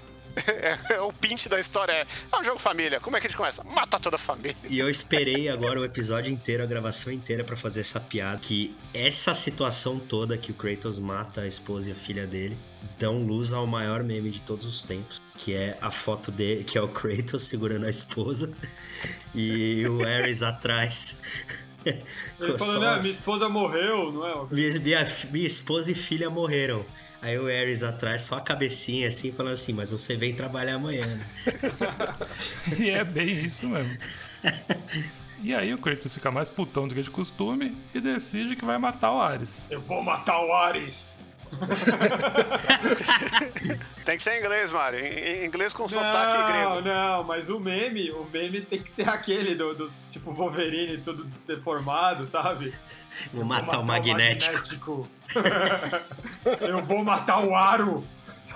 É, 0.47 0.95
é 0.95 1.01
o 1.01 1.13
pinte 1.13 1.49
da 1.49 1.59
história 1.59 1.93
é, 1.93 2.07
é 2.31 2.39
um 2.39 2.45
jogo 2.45 2.59
família. 2.59 3.01
Como 3.01 3.17
é 3.17 3.21
que 3.21 3.27
a 3.27 3.31
gente 3.31 3.37
começa? 3.37 3.63
Mata 3.65 3.99
toda 3.99 4.17
a 4.17 4.19
família. 4.19 4.57
E 4.69 4.79
eu 4.79 4.89
esperei 4.89 5.49
agora 5.49 5.81
o 5.81 5.85
episódio 5.85 6.33
inteiro, 6.33 6.63
a 6.63 6.67
gravação 6.67 7.13
inteira 7.13 7.45
pra 7.45 7.57
fazer 7.57 7.81
essa 7.81 8.01
piada 8.01 8.39
que 8.39 8.77
essa 8.93 9.35
situação 9.35 9.99
toda 9.99 10.37
que 10.37 10.51
o 10.51 10.55
Kratos 10.55 10.99
mata 10.99 11.43
a 11.43 11.47
esposa 11.47 11.89
e 11.89 11.93
a 11.93 11.95
filha 11.95 12.27
dele 12.27 12.57
dão 12.99 13.19
luz 13.23 13.53
ao 13.53 13.67
maior 13.67 14.03
meme 14.03 14.31
de 14.31 14.41
todos 14.43 14.67
os 14.67 14.83
tempos, 14.83 15.21
que 15.37 15.55
é 15.55 15.79
a 15.81 15.91
foto 15.91 16.31
dele, 16.33 16.65
que 16.65 16.77
é 16.79 16.83
o 16.83 16.89
Kratos 16.89 17.45
segurando 17.45 17.87
a 17.87 17.91
esposa 17.91 18.53
e 19.35 19.87
o 19.87 20.07
Ares 20.07 20.43
atrás. 20.43 21.21
Ele 21.85 22.59
falando, 22.59 22.81
né, 22.81 22.89
as- 22.89 22.99
minha 23.05 23.11
esposa 23.17 23.49
morreu, 23.49 24.13
não 24.13 24.27
é? 24.27 24.47
minha, 24.55 24.81
minha, 24.81 25.07
minha 25.31 25.47
esposa 25.47 25.93
e 25.93 25.95
filha 25.95 26.29
morreram. 26.29 26.85
Aí 27.21 27.37
o 27.39 27.47
Ares 27.47 27.83
atrás, 27.83 28.23
só 28.23 28.37
a 28.37 28.41
cabecinha 28.41 29.09
assim, 29.09 29.33
falando 29.33 29.55
assim, 29.55 29.73
mas 29.73 29.91
você 29.91 30.17
vem 30.17 30.35
trabalhar 30.35 30.75
amanhã. 30.75 31.05
né?" 31.07 31.27
E 32.79 32.91
é 32.91 33.03
bem 33.05 33.45
isso 33.45 33.69
mesmo. 33.69 33.97
E 35.41 35.55
aí 35.55 35.73
o 35.73 35.79
Kratos 35.79 36.13
fica 36.13 36.33
mais 36.33 36.49
putão 36.49 36.89
do 36.89 36.95
que 36.97 37.01
de 37.01 37.11
costume 37.11 37.77
e 37.95 38.01
decide 38.01 38.57
que 38.57 38.65
vai 38.65 38.77
matar 38.77 39.13
o 39.13 39.21
Ares. 39.21 39.69
Eu 39.71 39.81
vou 39.81 40.03
matar 40.03 40.37
o 40.45 40.53
Ares. 40.53 41.17
Tem 44.05 44.17
que 44.17 44.23
ser 44.23 44.35
em 44.35 44.39
inglês, 44.41 44.71
Mário. 44.73 44.99
Em, 45.01 45.45
inglês 45.47 45.73
com 45.73 45.87
sotaque 45.89 46.39
Não, 46.39 46.47
grego. 46.47 46.81
não, 46.89 47.25
mas 47.25 47.49
o 47.51 47.59
meme, 47.61 48.11
o 48.11 48.25
meme 48.33 48.61
tem 48.63 48.81
que 48.81 48.89
ser 48.91 49.09
aquele 49.09 49.55
do, 49.55 49.75
dos 49.75 50.05
tipo 50.11 50.33
Wolverine 50.33 50.99
todo 50.99 51.25
deformado, 51.47 52.27
sabe? 52.27 52.71
Vou 53.33 53.41
Vou 53.41 53.45
matar 53.45 53.79
o 53.81 53.85
magnético. 53.85 54.53
magnético. 54.55 55.09
Eu 56.61 56.83
vou 56.83 57.05
matar 57.05 57.45
o 57.45 57.55
aro. 57.55 58.05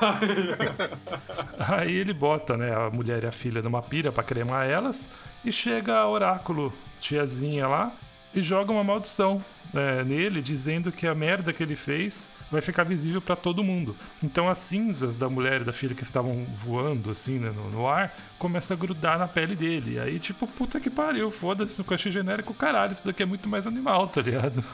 Aí 1.59 1.95
ele 1.95 2.15
bota, 2.15 2.57
né, 2.57 2.75
a 2.75 2.89
mulher 2.91 3.25
e 3.25 3.27
a 3.27 3.33
filha 3.33 3.61
numa 3.61 3.83
pira 3.83 4.11
pra 4.11 4.25
cremar 4.25 4.67
elas 4.69 5.07
e 5.45 5.53
chega 5.53 5.99
a 5.99 6.09
oráculo, 6.09 6.73
tiazinha 6.99 7.69
lá, 7.69 7.93
e 8.35 8.41
joga 8.41 8.73
uma 8.73 8.83
maldição 8.83 9.45
né, 9.73 10.05
nele, 10.05 10.43
dizendo 10.43 10.93
que 10.93 11.07
a 11.07 11.15
merda 11.15 11.53
que 11.53 11.63
ele 11.63 11.77
fez 11.77 12.29
vai 12.51 12.61
ficar 12.61 12.85
visível 12.85 13.21
pra 13.23 13.35
todo 13.37 13.63
mundo. 13.65 13.97
Então 14.23 14.49
as 14.49 14.59
cinzas 14.59 15.17
da 15.17 15.29
mulher 15.29 15.63
e 15.63 15.65
da 15.65 15.73
filha 15.73 15.95
que 15.95 16.03
estavam 16.03 16.45
voando 16.59 17.11
assim 17.11 17.39
né, 17.39 17.51
no, 17.51 17.71
no 17.71 17.89
ar 17.89 18.15
começa 18.39 18.75
a 18.75 18.77
grudar 18.77 19.19
na 19.19 19.29
pele 19.29 19.55
dele. 19.55 19.99
Aí 20.01 20.19
tipo, 20.19 20.47
puta 20.47 20.79
que 20.81 20.91
pariu, 20.91 21.31
foda-se, 21.31 21.81
o 21.81 21.85
coche 21.85 22.11
genérico, 22.11 22.53
caralho, 22.53 22.93
isso 22.93 23.05
daqui 23.07 23.23
é 23.23 23.27
muito 23.27 23.49
mais 23.49 23.67
animal, 23.67 24.09
tá 24.09 24.21
ligado? 24.21 24.63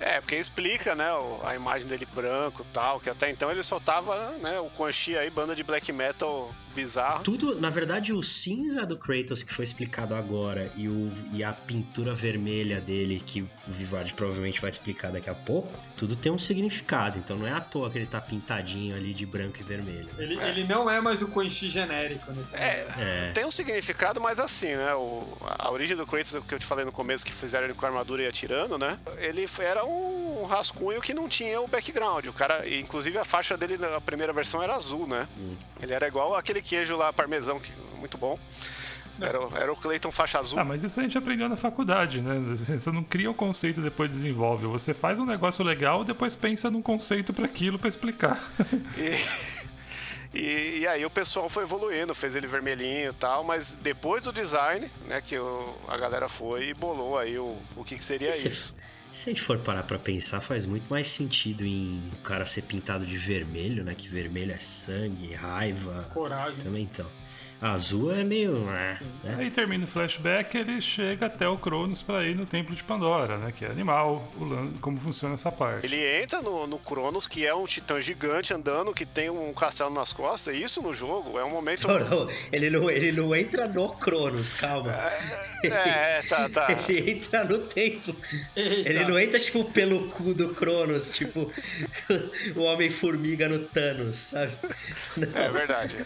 É, 0.00 0.20
porque 0.20 0.36
explica, 0.36 0.94
né, 0.94 1.12
o- 1.12 1.40
a 1.44 1.54
imagem 1.54 1.86
dele 1.88 2.06
branco 2.14 2.62
e 2.68 2.72
tal, 2.72 3.00
que 3.00 3.10
até 3.10 3.30
então 3.30 3.50
ele 3.50 3.62
só 3.62 3.78
tava, 3.80 4.32
né, 4.38 4.58
o 4.60 4.70
Quan 4.70 4.90
Chi 4.92 5.16
aí, 5.16 5.28
banda 5.30 5.54
de 5.54 5.62
black 5.62 5.92
metal 5.92 6.54
bizarro. 6.74 7.24
Tudo, 7.24 7.60
na 7.60 7.68
verdade, 7.70 8.12
o 8.12 8.22
cinza 8.22 8.86
do 8.86 8.96
Kratos 8.96 9.42
que 9.42 9.52
foi 9.52 9.64
explicado 9.64 10.14
agora 10.14 10.70
e, 10.76 10.88
o, 10.88 11.12
e 11.32 11.42
a 11.42 11.52
pintura 11.52 12.14
vermelha 12.14 12.80
dele, 12.80 13.20
que 13.24 13.44
o 13.88 13.90
Vivard 13.90 14.12
provavelmente 14.14 14.60
vai 14.60 14.70
explicar 14.70 15.10
daqui 15.10 15.30
a 15.30 15.34
pouco, 15.34 15.72
tudo 15.96 16.14
tem 16.14 16.30
um 16.30 16.38
significado. 16.38 17.18
Então 17.18 17.36
não 17.36 17.46
é 17.46 17.52
à 17.52 17.60
toa 17.60 17.90
que 17.90 17.98
ele 17.98 18.06
tá 18.06 18.20
pintadinho 18.20 18.94
ali 18.94 19.14
de 19.14 19.24
branco 19.24 19.56
e 19.60 19.62
vermelho. 19.62 20.08
Ele, 20.18 20.38
ele 20.40 20.64
não 20.64 20.90
é 20.90 21.00
mais 21.00 21.22
o 21.22 21.28
Quan 21.28 21.48
Chi 21.48 21.70
genérico 21.70 22.30
nesse 22.32 22.54
É. 22.54 22.86
É. 22.98 23.32
tem 23.32 23.44
um 23.44 23.50
significado, 23.50 24.20
mas 24.20 24.38
assim, 24.38 24.74
né? 24.74 24.94
O, 24.94 25.26
a 25.40 25.70
origem 25.70 25.96
do 25.96 26.06
Kratos, 26.06 26.36
que 26.46 26.54
eu 26.54 26.58
te 26.58 26.66
falei 26.66 26.84
no 26.84 26.92
começo, 26.92 27.24
que 27.24 27.32
fizeram 27.32 27.64
ele 27.64 27.74
com 27.74 27.84
a 27.84 27.88
armadura 27.88 28.22
e 28.22 28.26
atirando, 28.26 28.78
né? 28.78 28.98
Ele 29.18 29.46
era 29.58 29.84
um 29.84 30.44
rascunho 30.44 31.00
que 31.00 31.14
não 31.14 31.28
tinha 31.28 31.60
o 31.60 31.68
background. 31.68 32.26
O 32.26 32.32
cara, 32.32 32.68
inclusive 32.68 33.18
a 33.18 33.24
faixa 33.24 33.56
dele 33.56 33.76
na 33.76 34.00
primeira 34.00 34.32
versão 34.32 34.62
era 34.62 34.74
azul, 34.74 35.06
né? 35.06 35.26
Ele 35.80 35.92
era 35.92 36.06
igual 36.06 36.34
aquele 36.34 36.60
queijo 36.60 36.96
lá, 36.96 37.12
parmesão, 37.12 37.58
que 37.58 37.72
muito 37.98 38.16
bom. 38.18 38.38
Era, 39.20 39.40
o- 39.44 39.56
era 39.56 39.72
o 39.72 39.76
Clayton 39.76 40.10
faixa 40.12 40.38
azul. 40.38 40.58
Ah, 40.58 40.64
mas 40.64 40.84
isso 40.84 40.98
a 41.00 41.02
gente 41.02 41.18
aprendeu 41.18 41.48
na 41.48 41.56
faculdade, 41.56 42.20
né? 42.20 42.38
Você 42.54 42.90
não 42.92 43.02
cria 43.02 43.30
um 43.30 43.34
conceito 43.34 43.80
e 43.80 43.82
depois 43.82 44.08
desenvolve. 44.10 44.66
Você 44.66 44.94
faz 44.94 45.18
um 45.18 45.26
negócio 45.26 45.64
legal, 45.64 46.04
depois 46.04 46.36
pensa 46.36 46.70
num 46.70 46.80
conceito 46.82 47.32
pra 47.32 47.44
aquilo 47.46 47.78
pra 47.78 47.88
explicar. 47.88 48.40
E, 50.34 50.38
e, 50.38 50.78
e 50.80 50.86
aí 50.86 51.04
o 51.04 51.10
pessoal 51.10 51.48
foi 51.48 51.62
evoluindo, 51.64 52.14
fez 52.14 52.36
ele 52.36 52.46
vermelhinho 52.46 53.10
e 53.10 53.14
tal, 53.14 53.42
mas 53.42 53.76
depois 53.76 54.22
do 54.22 54.32
design, 54.32 54.90
né, 55.06 55.20
que 55.20 55.38
o- 55.38 55.74
a 55.88 55.96
galera 55.96 56.28
foi 56.28 56.68
e 56.68 56.74
bolou 56.74 57.18
aí 57.18 57.38
o, 57.38 57.56
o 57.76 57.84
que, 57.84 57.96
que 57.96 58.04
seria 58.04 58.30
Se- 58.32 58.48
isso. 58.48 58.74
Se 59.10 59.30
a 59.30 59.32
gente 59.32 59.42
for 59.42 59.58
parar 59.58 59.82
pra 59.84 59.98
pensar, 59.98 60.40
faz 60.42 60.66
muito 60.66 60.84
mais 60.88 61.08
sentido 61.08 61.64
em 61.64 62.10
o 62.12 62.22
cara 62.22 62.44
ser 62.44 62.62
pintado 62.62 63.06
de 63.06 63.16
vermelho, 63.16 63.82
né? 63.82 63.94
Que 63.96 64.06
vermelho 64.06 64.52
é 64.52 64.58
sangue, 64.58 65.32
raiva. 65.32 66.08
Coragem. 66.12 66.58
Também 66.60 66.82
então. 66.84 67.06
Azul 67.60 68.12
é 68.14 68.22
meio. 68.22 68.52
né? 68.66 69.00
Aí 69.36 69.50
termina 69.50 69.84
o 69.84 69.88
flashback, 69.88 70.56
ele 70.56 70.80
chega 70.80 71.26
até 71.26 71.48
o 71.48 71.58
Cronos 71.58 72.02
pra 72.02 72.24
ir 72.24 72.34
no 72.36 72.46
Templo 72.46 72.74
de 72.74 72.84
Pandora, 72.84 73.36
né? 73.36 73.52
Que 73.56 73.64
é 73.64 73.68
animal, 73.68 74.30
o 74.36 74.44
lan- 74.44 74.72
como 74.80 74.98
funciona 75.00 75.34
essa 75.34 75.50
parte. 75.50 75.84
Ele 75.86 76.22
entra 76.22 76.40
no, 76.40 76.66
no 76.66 76.78
Cronos, 76.78 77.26
que 77.26 77.44
é 77.44 77.54
um 77.54 77.64
titã 77.66 78.00
gigante 78.00 78.54
andando, 78.54 78.94
que 78.94 79.04
tem 79.04 79.28
um 79.28 79.52
castelo 79.52 79.90
nas 79.90 80.12
costas, 80.12 80.54
e 80.54 80.62
isso 80.62 80.80
no 80.80 80.94
jogo 80.94 81.38
é 81.38 81.44
um 81.44 81.50
momento. 81.50 81.88
Não, 81.88 81.98
não, 81.98 82.28
ele 82.52 82.70
não, 82.70 82.90
ele 82.90 83.12
não 83.12 83.34
entra 83.34 83.66
no 83.66 83.90
Cronos, 83.94 84.54
calma. 84.54 84.92
É, 85.64 86.22
tá, 86.28 86.48
tá. 86.48 86.68
Ele 86.88 87.10
entra 87.12 87.44
no 87.44 87.58
templo. 87.58 88.14
Eita. 88.54 88.88
Ele 88.90 89.04
não 89.04 89.18
entra, 89.18 89.38
tipo, 89.40 89.64
pelo 89.64 90.06
cu 90.08 90.32
do 90.32 90.54
Cronos, 90.54 91.10
tipo, 91.10 91.50
o 92.54 92.62
Homem-Formiga 92.62 93.48
no 93.48 93.58
Thanos, 93.58 94.16
sabe? 94.16 94.52
Não. 95.16 95.42
É 95.42 95.50
verdade. 95.50 95.96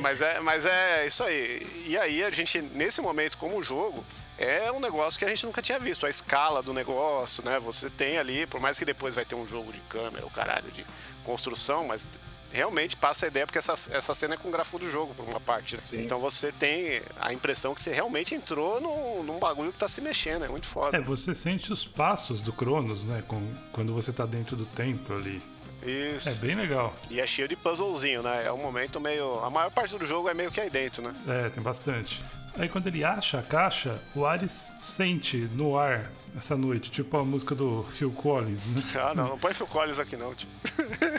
Mas 0.00 0.22
é, 0.22 0.40
mas 0.40 0.64
é 0.66 1.01
isso 1.06 1.22
aí. 1.24 1.84
E 1.86 1.96
aí 1.96 2.22
a 2.22 2.30
gente, 2.30 2.60
nesse 2.60 3.00
momento, 3.00 3.38
como 3.38 3.62
jogo, 3.62 4.04
é 4.38 4.70
um 4.70 4.80
negócio 4.80 5.18
que 5.18 5.24
a 5.24 5.28
gente 5.28 5.44
nunca 5.46 5.62
tinha 5.62 5.78
visto. 5.78 6.06
A 6.06 6.10
escala 6.10 6.62
do 6.62 6.72
negócio, 6.72 7.44
né? 7.44 7.58
Você 7.60 7.88
tem 7.90 8.18
ali, 8.18 8.46
por 8.46 8.60
mais 8.60 8.78
que 8.78 8.84
depois 8.84 9.14
vai 9.14 9.24
ter 9.24 9.34
um 9.34 9.46
jogo 9.46 9.72
de 9.72 9.80
câmera, 9.80 10.26
o 10.26 10.30
caralho, 10.30 10.70
de 10.70 10.84
construção, 11.24 11.86
mas 11.86 12.08
realmente 12.52 12.96
passa 12.96 13.26
a 13.26 13.28
ideia, 13.28 13.46
porque 13.46 13.58
essa, 13.58 13.72
essa 13.90 14.14
cena 14.14 14.34
é 14.34 14.36
com 14.36 14.48
o 14.48 14.50
gráfico 14.50 14.78
do 14.78 14.90
jogo, 14.90 15.14
por 15.14 15.24
uma 15.24 15.40
parte. 15.40 15.76
né? 15.76 15.82
Sim. 15.84 16.02
Então 16.02 16.20
você 16.20 16.52
tem 16.52 17.02
a 17.18 17.32
impressão 17.32 17.74
que 17.74 17.80
você 17.80 17.92
realmente 17.92 18.34
entrou 18.34 18.80
num, 18.80 19.22
num 19.22 19.38
bagulho 19.38 19.72
que 19.72 19.78
tá 19.78 19.88
se 19.88 20.00
mexendo. 20.00 20.44
É 20.44 20.48
muito 20.48 20.66
foda. 20.66 20.96
É, 20.96 21.00
você 21.00 21.34
sente 21.34 21.72
os 21.72 21.86
passos 21.86 22.40
do 22.40 22.52
Cronos, 22.52 23.04
né? 23.04 23.22
Com, 23.26 23.42
quando 23.72 23.94
você 23.94 24.12
tá 24.12 24.26
dentro 24.26 24.54
do 24.54 24.66
templo 24.66 25.16
ali. 25.16 25.42
Isso. 25.82 26.28
É 26.28 26.34
bem 26.34 26.54
legal. 26.54 26.94
E 27.10 27.20
é 27.20 27.26
cheio 27.26 27.48
de 27.48 27.56
puzzlezinho, 27.56 28.22
né? 28.22 28.44
É 28.46 28.52
um 28.52 28.58
momento 28.58 29.00
meio. 29.00 29.40
A 29.44 29.50
maior 29.50 29.70
parte 29.70 29.96
do 29.96 30.06
jogo 30.06 30.28
é 30.28 30.34
meio 30.34 30.50
que 30.50 30.60
aí 30.60 30.70
dentro, 30.70 31.02
né? 31.02 31.14
É, 31.26 31.48
tem 31.48 31.62
bastante. 31.62 32.22
Aí 32.58 32.68
quando 32.68 32.86
ele 32.86 33.02
acha 33.02 33.38
a 33.38 33.42
caixa, 33.42 33.98
o 34.14 34.26
Ares 34.26 34.74
sente 34.80 35.38
no 35.54 35.78
ar 35.78 36.10
essa 36.36 36.56
noite, 36.56 36.90
tipo 36.90 37.16
a 37.16 37.24
música 37.24 37.54
do 37.54 37.84
Phil 37.90 38.10
Collins, 38.10 38.74
né? 38.74 38.82
Ah, 39.00 39.14
não, 39.14 39.28
não 39.28 39.38
põe 39.38 39.54
Phil 39.54 39.66
Collins 39.66 39.98
aqui 39.98 40.16
não. 40.16 40.34
Tipo. 40.34 40.52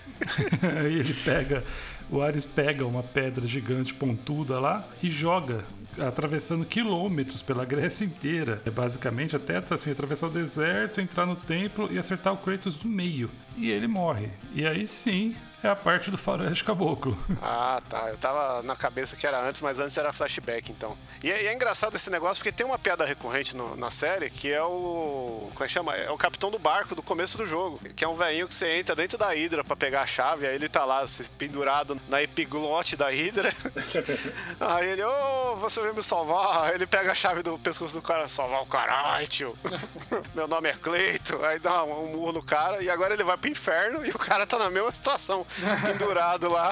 Aí 0.79 0.99
ele 0.99 1.13
pega, 1.13 1.63
o 2.09 2.21
Ares 2.21 2.45
pega 2.45 2.85
uma 2.85 3.03
pedra 3.03 3.45
gigante 3.47 3.93
pontuda 3.93 4.59
lá 4.59 4.87
e 5.01 5.09
joga, 5.09 5.63
atravessando 5.99 6.65
quilômetros 6.65 7.41
pela 7.41 7.65
Grécia 7.65 8.05
inteira. 8.05 8.61
É 8.65 8.71
basicamente 8.71 9.35
até 9.35 9.61
assim, 9.69 9.91
atravessar 9.91 10.27
o 10.27 10.31
deserto, 10.31 11.01
entrar 11.01 11.25
no 11.25 11.35
templo 11.35 11.89
e 11.91 11.97
acertar 11.97 12.33
o 12.33 12.37
Kratos 12.37 12.83
no 12.83 12.89
meio. 12.89 13.29
E 13.57 13.69
ele 13.69 13.87
morre. 13.87 14.29
E 14.53 14.65
aí 14.65 14.87
sim 14.87 15.35
é 15.63 15.69
a 15.69 15.75
parte 15.75 16.11
do 16.11 16.17
faroeste 16.17 16.63
caboclo. 16.63 17.17
Ah, 17.41 17.81
tá. 17.89 18.09
Eu 18.09 18.17
tava 18.17 18.61
na 18.63 18.75
cabeça 18.75 19.15
que 19.15 19.25
era 19.27 19.39
antes, 19.41 19.61
mas 19.61 19.79
antes 19.79 19.97
era 19.97 20.11
flashback, 20.13 20.71
então. 20.71 20.97
E 21.23 21.31
é, 21.31 21.43
e 21.43 21.47
é 21.47 21.53
engraçado 21.53 21.95
esse 21.95 22.09
negócio 22.09 22.41
porque 22.41 22.51
tem 22.51 22.65
uma 22.65 22.79
piada 22.79 23.03
recorrente 23.05 23.55
no- 23.55 23.75
na 23.75 23.89
série 23.91 24.29
que 24.29 24.51
é 24.51 24.61
o. 24.63 25.49
Como 25.53 25.63
é 25.63 25.67
que 25.67 25.73
chama? 25.73 25.95
É 25.95 26.09
o 26.09 26.17
capitão 26.17 26.49
do 26.51 26.57
barco 26.59 26.95
do 26.95 27.01
começo 27.03 27.37
do 27.37 27.45
jogo. 27.45 27.79
Que 27.95 28.03
é 28.05 28.07
um 28.07 28.13
velhinho 28.15 28.47
que 28.47 28.53
você 28.53 28.77
entra 28.77 28.95
dentro 28.95 29.17
da 29.17 29.29
Hydra 29.33 29.63
pra 29.63 29.75
pegar 29.75 30.01
a 30.01 30.05
chave, 30.05 30.47
aí 30.47 30.55
ele 30.55 30.69
tá 30.69 30.85
lá 30.85 31.05
se- 31.07 31.29
pendurado 31.31 31.99
na 32.07 32.21
epiglote 32.21 32.95
da 32.95 33.09
Hydra. 33.09 33.51
aí 34.59 34.89
ele, 34.89 35.03
ô, 35.03 35.55
você 35.57 35.81
veio 35.81 35.93
me 35.95 36.03
salvar. 36.03 36.65
Aí 36.65 36.75
ele 36.75 36.85
pega 36.87 37.11
a 37.11 37.15
chave 37.15 37.43
do 37.43 37.57
pescoço 37.59 37.95
do 37.95 38.01
cara, 38.01 38.27
salvar 38.27 38.61
o 38.61 38.65
caralho, 38.65 39.27
tio. 39.27 39.55
Meu 40.33 40.47
nome 40.47 40.69
é 40.69 40.73
Cleito. 40.73 41.43
Aí 41.43 41.59
dá 41.59 41.83
um, 41.83 42.05
um 42.05 42.07
murro 42.13 42.33
no 42.33 42.43
cara 42.43 42.81
e 42.81 42.89
agora 42.89 43.13
ele 43.13 43.23
vai 43.23 43.37
pro 43.37 43.49
inferno 43.49 44.05
e 44.05 44.09
o 44.09 44.17
cara 44.19 44.45
tá 44.45 44.57
na 44.57 44.69
mesma 44.69 44.91
situação, 44.91 45.45
pendurado 45.85 46.49
lá. 46.49 46.71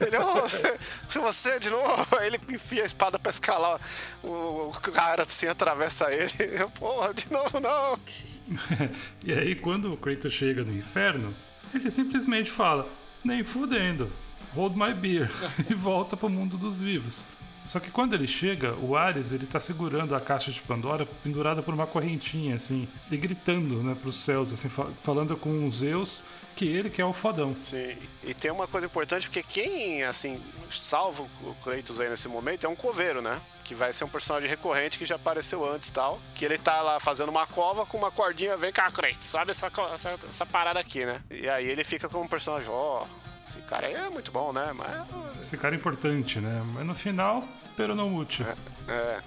Ele, 0.00 0.16
ô, 0.18 0.42
você, 0.42 0.78
você 1.10 1.58
de 1.58 1.70
novo. 1.70 2.06
Aí 2.18 2.28
ele 2.28 2.40
enfia 2.50 2.82
a 2.82 2.86
espada 2.86 3.18
pra 3.18 3.30
escalar 3.30 3.80
o, 4.22 4.68
o 4.68 4.72
cara 4.92 5.22
assim, 5.24 5.46
atravessa 5.46 6.12
ele. 6.12 6.30
Eu, 6.60 6.70
Porra, 6.70 7.12
de 7.14 7.30
novo 7.32 7.60
não. 7.60 7.98
E 9.24 9.32
aí, 9.32 9.54
quando 9.54 9.92
o 9.92 9.96
Kratos 9.96 10.32
chega 10.32 10.64
no 10.64 10.72
inferno, 10.74 11.34
ele 11.74 11.90
simplesmente 11.90 12.50
fala: 12.50 12.88
Nem 13.24 13.44
fudendo, 13.44 14.10
hold 14.54 14.74
my 14.76 14.94
beer, 14.94 15.30
e 15.68 15.74
volta 15.74 16.16
pro 16.16 16.28
mundo 16.30 16.56
dos 16.56 16.80
vivos. 16.80 17.26
Só 17.66 17.78
que 17.78 17.90
quando 17.90 18.14
ele 18.14 18.26
chega, 18.26 18.72
o 18.76 18.96
Ares 18.96 19.30
ele 19.30 19.44
tá 19.44 19.60
segurando 19.60 20.14
a 20.14 20.20
caixa 20.20 20.50
de 20.50 20.62
Pandora 20.62 21.04
pendurada 21.22 21.62
por 21.62 21.74
uma 21.74 21.86
correntinha, 21.86 22.54
assim, 22.54 22.88
e 23.10 23.16
gritando, 23.18 23.82
né, 23.82 23.94
pros 24.00 24.16
céus, 24.16 24.50
assim, 24.54 24.70
fa- 24.70 24.88
falando 25.02 25.36
com 25.36 25.66
os 25.66 25.74
Zeus 25.80 26.24
que 26.58 26.66
ele 26.66 26.90
que 26.90 27.00
é 27.00 27.04
o 27.04 27.12
fodão. 27.12 27.54
Sim, 27.60 27.96
e 28.24 28.34
tem 28.34 28.50
uma 28.50 28.66
coisa 28.66 28.84
importante, 28.84 29.28
porque 29.28 29.44
quem, 29.44 30.02
assim, 30.02 30.42
salva 30.68 31.22
o 31.22 31.54
Kratos 31.62 32.00
aí 32.00 32.10
nesse 32.10 32.26
momento 32.26 32.66
é 32.66 32.68
um 32.68 32.74
coveiro, 32.74 33.22
né? 33.22 33.40
Que 33.62 33.76
vai 33.76 33.92
ser 33.92 34.02
um 34.02 34.08
personagem 34.08 34.48
recorrente 34.48 34.98
que 34.98 35.04
já 35.04 35.14
apareceu 35.14 35.64
antes 35.64 35.86
e 35.86 35.92
tal. 35.92 36.18
Que 36.34 36.44
ele 36.44 36.58
tá 36.58 36.80
lá 36.82 36.98
fazendo 36.98 37.28
uma 37.28 37.46
cova 37.46 37.86
com 37.86 37.96
uma 37.96 38.10
cordinha, 38.10 38.56
vem 38.56 38.72
cá, 38.72 38.90
Kratos, 38.90 39.28
sabe 39.28 39.52
essa, 39.52 39.70
essa, 39.94 40.18
essa 40.28 40.44
parada 40.44 40.80
aqui, 40.80 41.06
né? 41.06 41.20
E 41.30 41.48
aí 41.48 41.68
ele 41.68 41.84
fica 41.84 42.08
como 42.08 42.24
um 42.24 42.28
personagem, 42.28 42.68
ó, 42.68 43.04
esse 43.48 43.60
cara 43.60 43.86
aí 43.86 43.94
é 43.94 44.10
muito 44.10 44.32
bom, 44.32 44.52
né? 44.52 44.72
Mas, 44.74 45.40
Esse 45.40 45.56
cara 45.56 45.76
é 45.76 45.78
importante, 45.78 46.40
né? 46.40 46.60
Mas 46.74 46.84
no 46.84 46.94
final, 46.96 47.44
pero 47.76 47.94
não 47.94 48.16
útil. 48.16 48.44
é, 48.88 49.20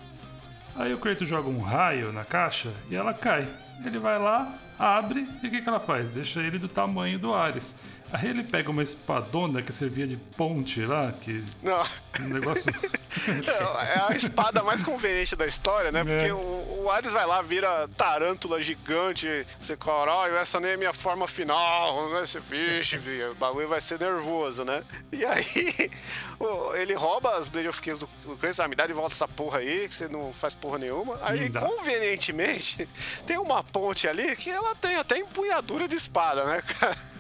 Aí 0.75 0.93
o 0.93 0.97
Kratos 0.99 1.29
joga 1.29 1.47
um 1.47 1.61
raio 1.61 2.11
na 2.11 2.25
caixa 2.25 2.73
e 2.89 2.95
ela 2.95 3.13
cai. 3.13 3.47
Ele 3.84 3.97
vai 3.97 4.19
lá, 4.19 4.53
abre 4.77 5.27
e 5.41 5.47
o 5.47 5.49
que, 5.49 5.61
que 5.61 5.67
ela 5.67 5.79
faz? 5.79 6.09
Deixa 6.09 6.41
ele 6.41 6.59
do 6.59 6.67
tamanho 6.67 7.17
do 7.17 7.34
Ares. 7.34 7.75
Aí 8.14 8.28
ele 8.30 8.43
pega 8.43 8.70
uma 8.70 8.84
espadona 8.84 9.62
que 9.62 9.72
servia 9.72 10.05
de 10.05 10.18
ponte 10.18 10.86
lá, 10.86 11.14
que 11.14 11.43
não, 11.64 11.82
um 12.22 12.30
negócio. 12.34 12.72
é 13.47 14.12
a 14.12 14.16
espada 14.16 14.64
mais 14.64 14.84
conveniente 14.84 15.36
da 15.36 15.47
história, 15.47 15.91
né? 15.91 16.03
Porque 16.03 16.28
É. 16.28 16.34
o, 16.34 16.84
o 16.84 16.91
Hades 16.91 17.12
vai 17.12 17.26
lá, 17.26 17.41
vira 17.41 17.88
tarântula 17.95 18.62
gigante, 18.62 19.45
você 19.59 19.78
caralho, 19.78 20.36
essa 20.36 20.59
nem 20.59 20.72
é 20.72 20.78
minha 20.78 20.93
forma 20.93 21.28
final, 21.28 22.09
né? 22.09 22.22
Você, 22.22 22.39
vixe, 22.39 22.97
vi, 22.97 23.24
o 23.24 23.36
bagulho 23.36 23.68
vai 23.68 23.80
ser 23.80 23.99
nervoso, 23.99 24.66
né? 24.66 24.84
E 25.12 25.24
aí, 25.26 25.91
ele 26.76 26.93
rouba 26.93 27.38
as 27.38 27.47
Blade 27.47 27.70
of 27.70 27.82
Kings 27.82 27.99
do, 27.99 28.09
do 28.26 28.36
Kratos, 28.38 28.59
ah, 28.59 28.68
me 28.68 28.76
dá 28.76 28.86
de 28.88 28.93
volta 28.93 29.14
essa 29.14 29.28
porra 29.28 29.59
aí, 29.59 29.88
que 29.88 29.95
você 29.95 30.07
não 30.07 30.34
faz 30.34 30.53
porra 30.53 30.78
nenhuma. 30.78 31.18
Aí, 31.22 31.49
convenientemente, 31.49 32.88
tem 33.26 33.38
uma 33.38 33.64
ponte 33.64 34.07
ali 34.07 34.36
que 34.36 34.49
ela 34.49 34.76
tem 34.76 34.95
até 34.95 35.18
empunhadura 35.18 35.88
de 35.88 35.95
espada, 35.95 36.43
né, 36.45 36.62
cara? 36.62 37.11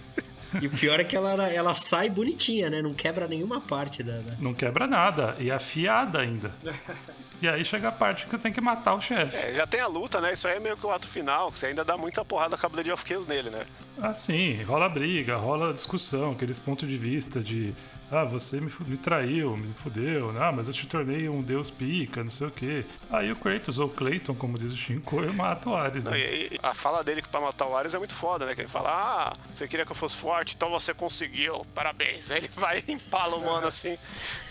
E 0.59 0.67
o 0.67 0.69
pior 0.69 0.99
é 0.99 1.03
que 1.03 1.15
ela, 1.15 1.47
ela 1.51 1.73
sai 1.73 2.09
bonitinha, 2.09 2.69
né? 2.69 2.81
Não 2.81 2.93
quebra 2.93 3.27
nenhuma 3.27 3.61
parte 3.61 4.01
da. 4.03 4.17
da- 4.19 4.35
Não 4.39 4.53
quebra 4.53 4.87
nada. 4.87 5.35
E 5.39 5.49
é 5.49 5.53
afiada 5.53 6.19
ainda. 6.19 6.51
E 7.41 7.47
aí 7.47 7.63
chega 7.65 7.87
a 7.87 7.91
parte 7.91 8.25
que 8.25 8.31
você 8.31 8.37
tem 8.37 8.51
que 8.53 8.61
matar 8.61 8.93
o 8.93 9.01
chefe. 9.01 9.35
É, 9.35 9.53
já 9.55 9.65
tem 9.65 9.79
a 9.79 9.87
luta, 9.87 10.21
né? 10.21 10.33
Isso 10.33 10.47
aí 10.47 10.57
é 10.57 10.59
meio 10.59 10.77
que 10.77 10.85
o 10.85 10.91
ato 10.91 11.07
final, 11.07 11.51
que 11.51 11.57
você 11.57 11.67
ainda 11.67 11.83
dá 11.83 11.97
muita 11.97 12.23
porrada 12.23 12.55
com 12.57 12.65
a 12.65 12.69
Blade 12.69 12.91
of 12.91 13.03
Chaos 13.07 13.25
nele, 13.25 13.49
né? 13.49 13.65
Assim, 13.99 14.61
rola 14.63 14.87
briga, 14.87 15.37
rola 15.37 15.73
discussão, 15.73 16.31
aqueles 16.33 16.59
pontos 16.59 16.87
de 16.87 16.97
vista 16.97 17.39
de 17.39 17.73
ah, 18.11 18.25
você 18.25 18.59
me, 18.59 18.69
me 18.87 18.97
traiu, 18.97 19.55
me 19.55 19.67
fudeu, 19.67 20.35
ah, 20.37 20.51
mas 20.51 20.67
eu 20.67 20.73
te 20.73 20.85
tornei 20.85 21.29
um 21.29 21.41
deus 21.41 21.69
pica, 21.69 22.21
não 22.21 22.29
sei 22.29 22.47
o 22.47 22.51
quê. 22.51 22.85
Aí 23.09 23.31
o 23.31 23.35
Kratos, 23.37 23.79
ou 23.79 23.87
Clayton, 23.87 24.35
como 24.35 24.57
diz 24.57 24.73
o 24.73 24.77
Shinko, 24.77 25.21
eu 25.21 25.33
mato 25.33 25.69
o 25.69 25.75
Ares. 25.75 26.05
Não, 26.05 26.11
né? 26.11 26.19
e, 26.19 26.53
e 26.53 26.59
a 26.61 26.73
fala 26.73 27.03
dele 27.03 27.21
pra 27.21 27.39
matar 27.39 27.67
o 27.67 27.75
Ares 27.75 27.93
é 27.93 27.97
muito 27.97 28.13
foda, 28.13 28.45
né? 28.45 28.53
Que 28.53 28.61
ele 28.61 28.67
fala, 28.67 28.89
ah, 28.89 29.33
você 29.49 29.65
queria 29.65 29.85
que 29.85 29.93
eu 29.93 29.95
fosse 29.95 30.17
forte, 30.17 30.55
então 30.55 30.69
você 30.69 30.93
conseguiu, 30.93 31.65
parabéns. 31.73 32.29
Aí 32.31 32.39
ele 32.39 32.49
vai 32.49 32.83
e 32.85 32.91
empala 32.91 33.37
o 33.37 33.45
mano 33.45 33.67
assim. 33.67 33.97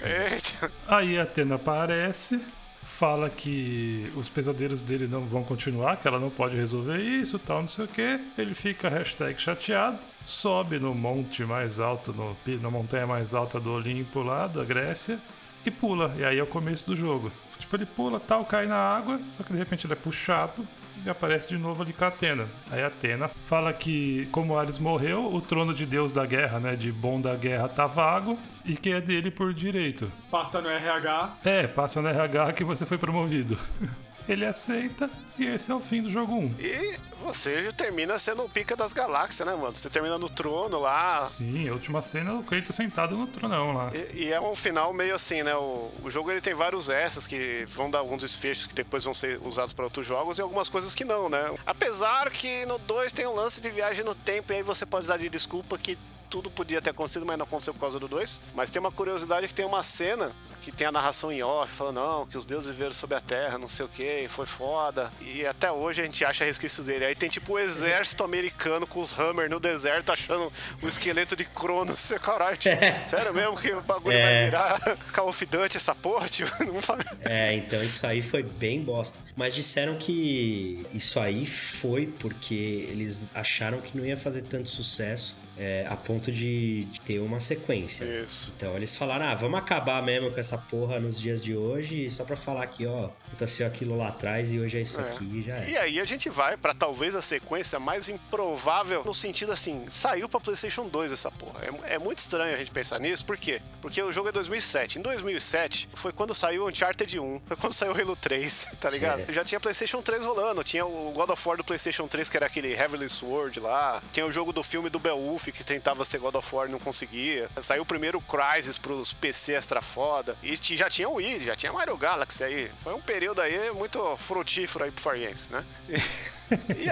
Eita. 0.02 0.72
Aí 0.88 1.18
a 1.18 1.24
Atena 1.24 1.56
aparece, 1.56 2.40
fala 2.82 3.28
que 3.30 4.12
os 4.16 4.28
pesadelos 4.28 4.80
dele 4.80 5.06
não 5.06 5.24
vão 5.26 5.42
continuar, 5.42 5.96
que 5.96 6.08
ela 6.08 6.18
não 6.18 6.30
pode 6.30 6.56
resolver 6.56 6.98
isso, 6.98 7.38
tal, 7.38 7.60
não 7.60 7.68
sei 7.68 7.84
o 7.84 7.88
que. 7.88 8.20
Ele 8.36 8.54
fica 8.54 8.88
hashtag 8.88 9.40
chateado, 9.40 9.98
sobe 10.24 10.78
no 10.78 10.94
monte 10.94 11.44
mais 11.44 11.80
alto, 11.80 12.12
no, 12.12 12.36
na 12.60 12.70
montanha 12.70 13.06
mais 13.06 13.34
alta 13.34 13.58
do 13.58 13.72
Olimpo 13.72 14.22
lá, 14.22 14.46
da 14.46 14.64
Grécia, 14.64 15.18
e 15.64 15.70
pula. 15.70 16.14
E 16.16 16.24
aí 16.24 16.38
é 16.38 16.42
o 16.42 16.46
começo 16.46 16.86
do 16.86 16.96
jogo. 16.96 17.30
Tipo, 17.58 17.76
ele 17.76 17.86
pula, 17.86 18.18
tal, 18.18 18.44
cai 18.44 18.66
na 18.66 18.76
água, 18.76 19.20
só 19.28 19.42
que 19.42 19.52
de 19.52 19.58
repente 19.58 19.86
ele 19.86 19.92
é 19.92 19.96
puxado 19.96 20.66
e 21.04 21.08
aparece 21.08 21.48
de 21.48 21.58
novo 21.58 21.82
ali 21.82 21.92
com 21.92 22.04
a 22.04 22.08
Atena. 22.08 22.48
Aí 22.70 22.82
a 22.82 22.86
Atena 22.86 23.28
fala 23.28 23.72
que, 23.72 24.28
como 24.32 24.58
Ares 24.58 24.78
morreu, 24.78 25.32
o 25.32 25.40
trono 25.40 25.74
de 25.74 25.86
Deus 25.86 26.10
da 26.10 26.24
guerra, 26.26 26.58
né, 26.58 26.76
de 26.76 26.90
bom 26.90 27.20
da 27.20 27.34
guerra, 27.34 27.68
tá 27.68 27.86
vago 27.86 28.38
e 28.64 28.76
que 28.76 28.90
é 28.90 29.00
dele 29.00 29.30
por 29.30 29.52
direito. 29.52 30.10
Passa 30.30 30.60
no 30.60 30.68
RH. 30.68 31.36
É, 31.44 31.66
passa 31.66 32.00
no 32.00 32.08
RH 32.08 32.52
que 32.54 32.64
você 32.64 32.84
foi 32.86 32.98
promovido. 32.98 33.58
Ele 34.28 34.46
aceita 34.46 35.10
e 35.38 35.46
esse 35.46 35.70
é 35.72 35.74
o 35.74 35.80
fim 35.80 36.02
do 36.02 36.10
jogo 36.10 36.34
1. 36.34 36.54
E 36.58 36.98
você 37.18 37.60
já 37.60 37.72
termina 37.72 38.18
sendo 38.18 38.44
o 38.44 38.48
pica 38.48 38.76
das 38.76 38.92
galáxias, 38.92 39.46
né, 39.46 39.54
mano? 39.54 39.74
Você 39.74 39.88
termina 39.88 40.18
no 40.18 40.28
trono 40.28 40.78
lá. 40.78 41.20
Sim, 41.20 41.68
a 41.68 41.72
última 41.72 42.02
cena 42.02 42.30
é 42.30 42.34
o 42.34 42.42
Kratos 42.42 42.74
sentado 42.76 43.16
no 43.16 43.26
tronão 43.26 43.72
lá. 43.72 43.90
E, 43.94 44.24
e 44.24 44.32
é 44.32 44.40
um 44.40 44.54
final 44.54 44.92
meio 44.92 45.14
assim, 45.14 45.42
né? 45.42 45.54
O, 45.54 45.90
o 46.02 46.10
jogo 46.10 46.30
ele 46.30 46.40
tem 46.40 46.54
vários 46.54 46.88
essas 46.90 47.26
que 47.26 47.64
vão 47.68 47.90
dar 47.90 47.98
alguns 47.98 48.20
desfechos 48.20 48.66
que 48.66 48.74
depois 48.74 49.04
vão 49.04 49.14
ser 49.14 49.40
usados 49.42 49.72
para 49.72 49.84
outros 49.84 50.06
jogos 50.06 50.38
e 50.38 50.42
algumas 50.42 50.68
coisas 50.68 50.94
que 50.94 51.04
não, 51.04 51.28
né? 51.28 51.52
Apesar 51.64 52.30
que 52.30 52.66
no 52.66 52.78
2 52.78 53.12
tem 53.12 53.26
um 53.26 53.34
lance 53.34 53.60
de 53.60 53.70
viagem 53.70 54.04
no 54.04 54.14
tempo 54.14 54.52
e 54.52 54.56
aí 54.56 54.62
você 54.62 54.84
pode 54.84 55.04
usar 55.04 55.16
de 55.16 55.28
desculpa 55.28 55.78
que 55.78 55.96
tudo 56.30 56.50
podia 56.50 56.80
ter 56.80 56.90
acontecido, 56.90 57.26
mas 57.26 57.36
não 57.36 57.44
aconteceu 57.44 57.74
por 57.74 57.80
causa 57.80 57.98
do 57.98 58.06
2. 58.08 58.40
Mas 58.54 58.70
tem 58.70 58.78
uma 58.80 58.92
curiosidade 58.92 59.48
que 59.48 59.54
tem 59.54 59.66
uma 59.66 59.82
cena 59.82 60.32
que 60.60 60.70
tem 60.70 60.86
a 60.86 60.92
narração 60.92 61.32
em 61.32 61.42
off, 61.42 61.72
falando, 61.72 61.96
não, 61.96 62.26
que 62.26 62.36
os 62.36 62.44
deuses 62.44 62.68
viveram 62.70 62.92
sobre 62.92 63.16
a 63.16 63.20
terra, 63.20 63.56
não 63.56 63.66
sei 63.66 63.86
o 63.86 63.88
que, 63.88 64.26
foi 64.28 64.44
foda. 64.44 65.10
E 65.22 65.44
até 65.46 65.72
hoje 65.72 66.02
a 66.02 66.04
gente 66.04 66.22
acha 66.22 66.44
resquícios 66.44 66.86
dele. 66.86 67.06
Aí 67.06 67.14
tem 67.14 67.30
tipo 67.30 67.54
o 67.54 67.58
exército 67.58 68.22
americano 68.22 68.86
com 68.86 69.00
os 69.00 69.18
Hammer 69.18 69.48
no 69.48 69.58
deserto 69.58 70.12
achando 70.12 70.52
o 70.82 70.86
esqueleto 70.88 71.34
de 71.34 71.44
Cronos. 71.46 71.98
Você, 71.98 72.18
Caralho, 72.20 72.56
tipo, 72.58 72.76
sério 73.08 73.32
mesmo 73.34 73.56
que 73.56 73.72
o 73.72 73.80
bagulho 73.80 74.16
vai 74.18 74.32
É. 74.32 74.44
virar 74.44 74.78
Call 75.14 75.28
of 75.30 75.46
Duty 75.46 75.78
essa 75.78 75.94
porra? 75.94 76.28
Tipo, 76.28 76.52
não 76.70 76.82
faz... 76.82 77.04
É, 77.22 77.54
então 77.54 77.82
isso 77.82 78.06
aí 78.06 78.20
foi 78.20 78.42
bem 78.42 78.82
bosta. 78.82 79.18
Mas 79.34 79.54
disseram 79.54 79.96
que 79.96 80.86
isso 80.92 81.18
aí 81.18 81.46
foi 81.46 82.06
porque 82.06 82.86
eles 82.90 83.30
acharam 83.34 83.80
que 83.80 83.96
não 83.96 84.04
ia 84.04 84.16
fazer 84.16 84.42
tanto 84.42 84.68
sucesso 84.68 85.34
é, 85.58 85.86
a 85.88 85.96
ponto 85.96 86.30
de, 86.32 86.84
de 86.86 87.00
ter 87.00 87.18
uma 87.20 87.40
sequência. 87.40 88.04
Isso. 88.04 88.52
Então 88.56 88.74
eles 88.76 88.96
falaram, 88.96 89.26
ah, 89.26 89.34
vamos 89.34 89.58
acabar 89.58 90.02
mesmo 90.02 90.30
com 90.30 90.40
essa 90.40 90.56
porra 90.56 90.98
nos 90.98 91.20
dias 91.20 91.42
de 91.42 91.56
hoje, 91.56 92.10
só 92.10 92.24
pra 92.24 92.36
falar 92.36 92.66
que, 92.66 92.86
ó, 92.86 93.10
aconteceu 93.28 93.66
aquilo 93.66 93.96
lá 93.96 94.08
atrás 94.08 94.52
e 94.52 94.58
hoje 94.58 94.78
é 94.78 94.80
isso 94.82 95.00
É. 95.00 95.10
aqui 95.10 95.24
e 95.24 95.42
já 95.42 95.56
é. 95.56 95.68
E 95.70 95.76
aí 95.76 96.00
a 96.00 96.04
gente 96.04 96.28
vai 96.30 96.56
pra 96.56 96.72
talvez 96.74 97.14
a 97.14 97.22
sequência 97.22 97.78
mais 97.78 98.08
improvável, 98.08 99.02
no 99.04 99.12
sentido 99.14 99.52
assim, 99.52 99.84
saiu 99.90 100.28
pra 100.28 100.40
PlayStation 100.40 100.88
2 100.88 101.12
essa 101.12 101.30
porra. 101.30 101.60
É, 101.84 101.94
é 101.94 101.98
muito 101.98 102.18
estranho 102.18 102.54
a 102.54 102.58
gente 102.58 102.70
pensar 102.70 102.98
nisso, 102.98 103.24
por 103.24 103.36
quê? 103.36 103.60
Porque 103.82 104.02
o 104.02 104.10
jogo 104.12 104.28
é 104.28 104.32
2007. 104.32 104.98
Em 104.98 105.02
2007 105.02 105.88
foi 105.94 106.12
quando 106.12 106.32
saiu 106.34 106.64
o 106.64 106.68
Uncharted 106.68 107.18
1, 107.18 107.40
foi 107.46 107.56
quando 107.56 107.72
saiu 107.74 107.92
o 107.92 108.00
Halo 108.00 108.16
3, 108.16 108.68
tá 108.80 108.88
ligado? 108.90 109.24
É. 109.28 109.32
Já 109.32 109.44
tinha 109.44 109.60
PlayStation 109.60 110.00
3 110.00 110.24
rolando, 110.24 110.62
tinha 110.64 110.84
o 110.86 111.12
God 111.12 111.30
of 111.30 111.48
War 111.48 111.56
do 111.56 111.64
PlayStation 111.64 112.06
3, 112.06 112.28
que 112.28 112.36
era 112.36 112.46
aquele 112.46 112.72
Heavenly 112.72 113.08
Sword 113.08 113.60
lá, 113.60 114.02
tinha 114.12 114.26
o 114.26 114.32
jogo 114.32 114.52
do 114.52 114.62
filme 114.62 114.88
do 114.88 114.98
Beowulf, 114.98 115.39
que 115.52 115.64
tentava 115.64 116.04
ser 116.04 116.18
God 116.18 116.34
of 116.34 116.54
War 116.54 116.68
e 116.68 116.72
não 116.72 116.78
conseguia. 116.78 117.48
Saiu 117.60 117.82
o 117.82 117.86
primeiro 117.86 118.20
Crysis 118.20 118.78
pros 118.78 119.12
PC 119.12 119.52
extra 119.52 119.80
foda, 119.80 120.36
e 120.42 120.54
já 120.76 120.90
tinha 120.90 121.08
o 121.08 121.14
Wii, 121.14 121.44
já 121.44 121.56
tinha 121.56 121.72
Mario 121.72 121.96
Galaxy 121.96 122.44
aí. 122.44 122.70
Foi 122.82 122.94
um 122.94 123.00
período 123.00 123.40
aí 123.40 123.70
muito 123.72 124.16
frutífero 124.16 124.84
aí 124.84 124.90
pro 124.90 125.02
Fire 125.02 125.24
Games, 125.24 125.48
né? 125.50 125.64
E 125.88 125.94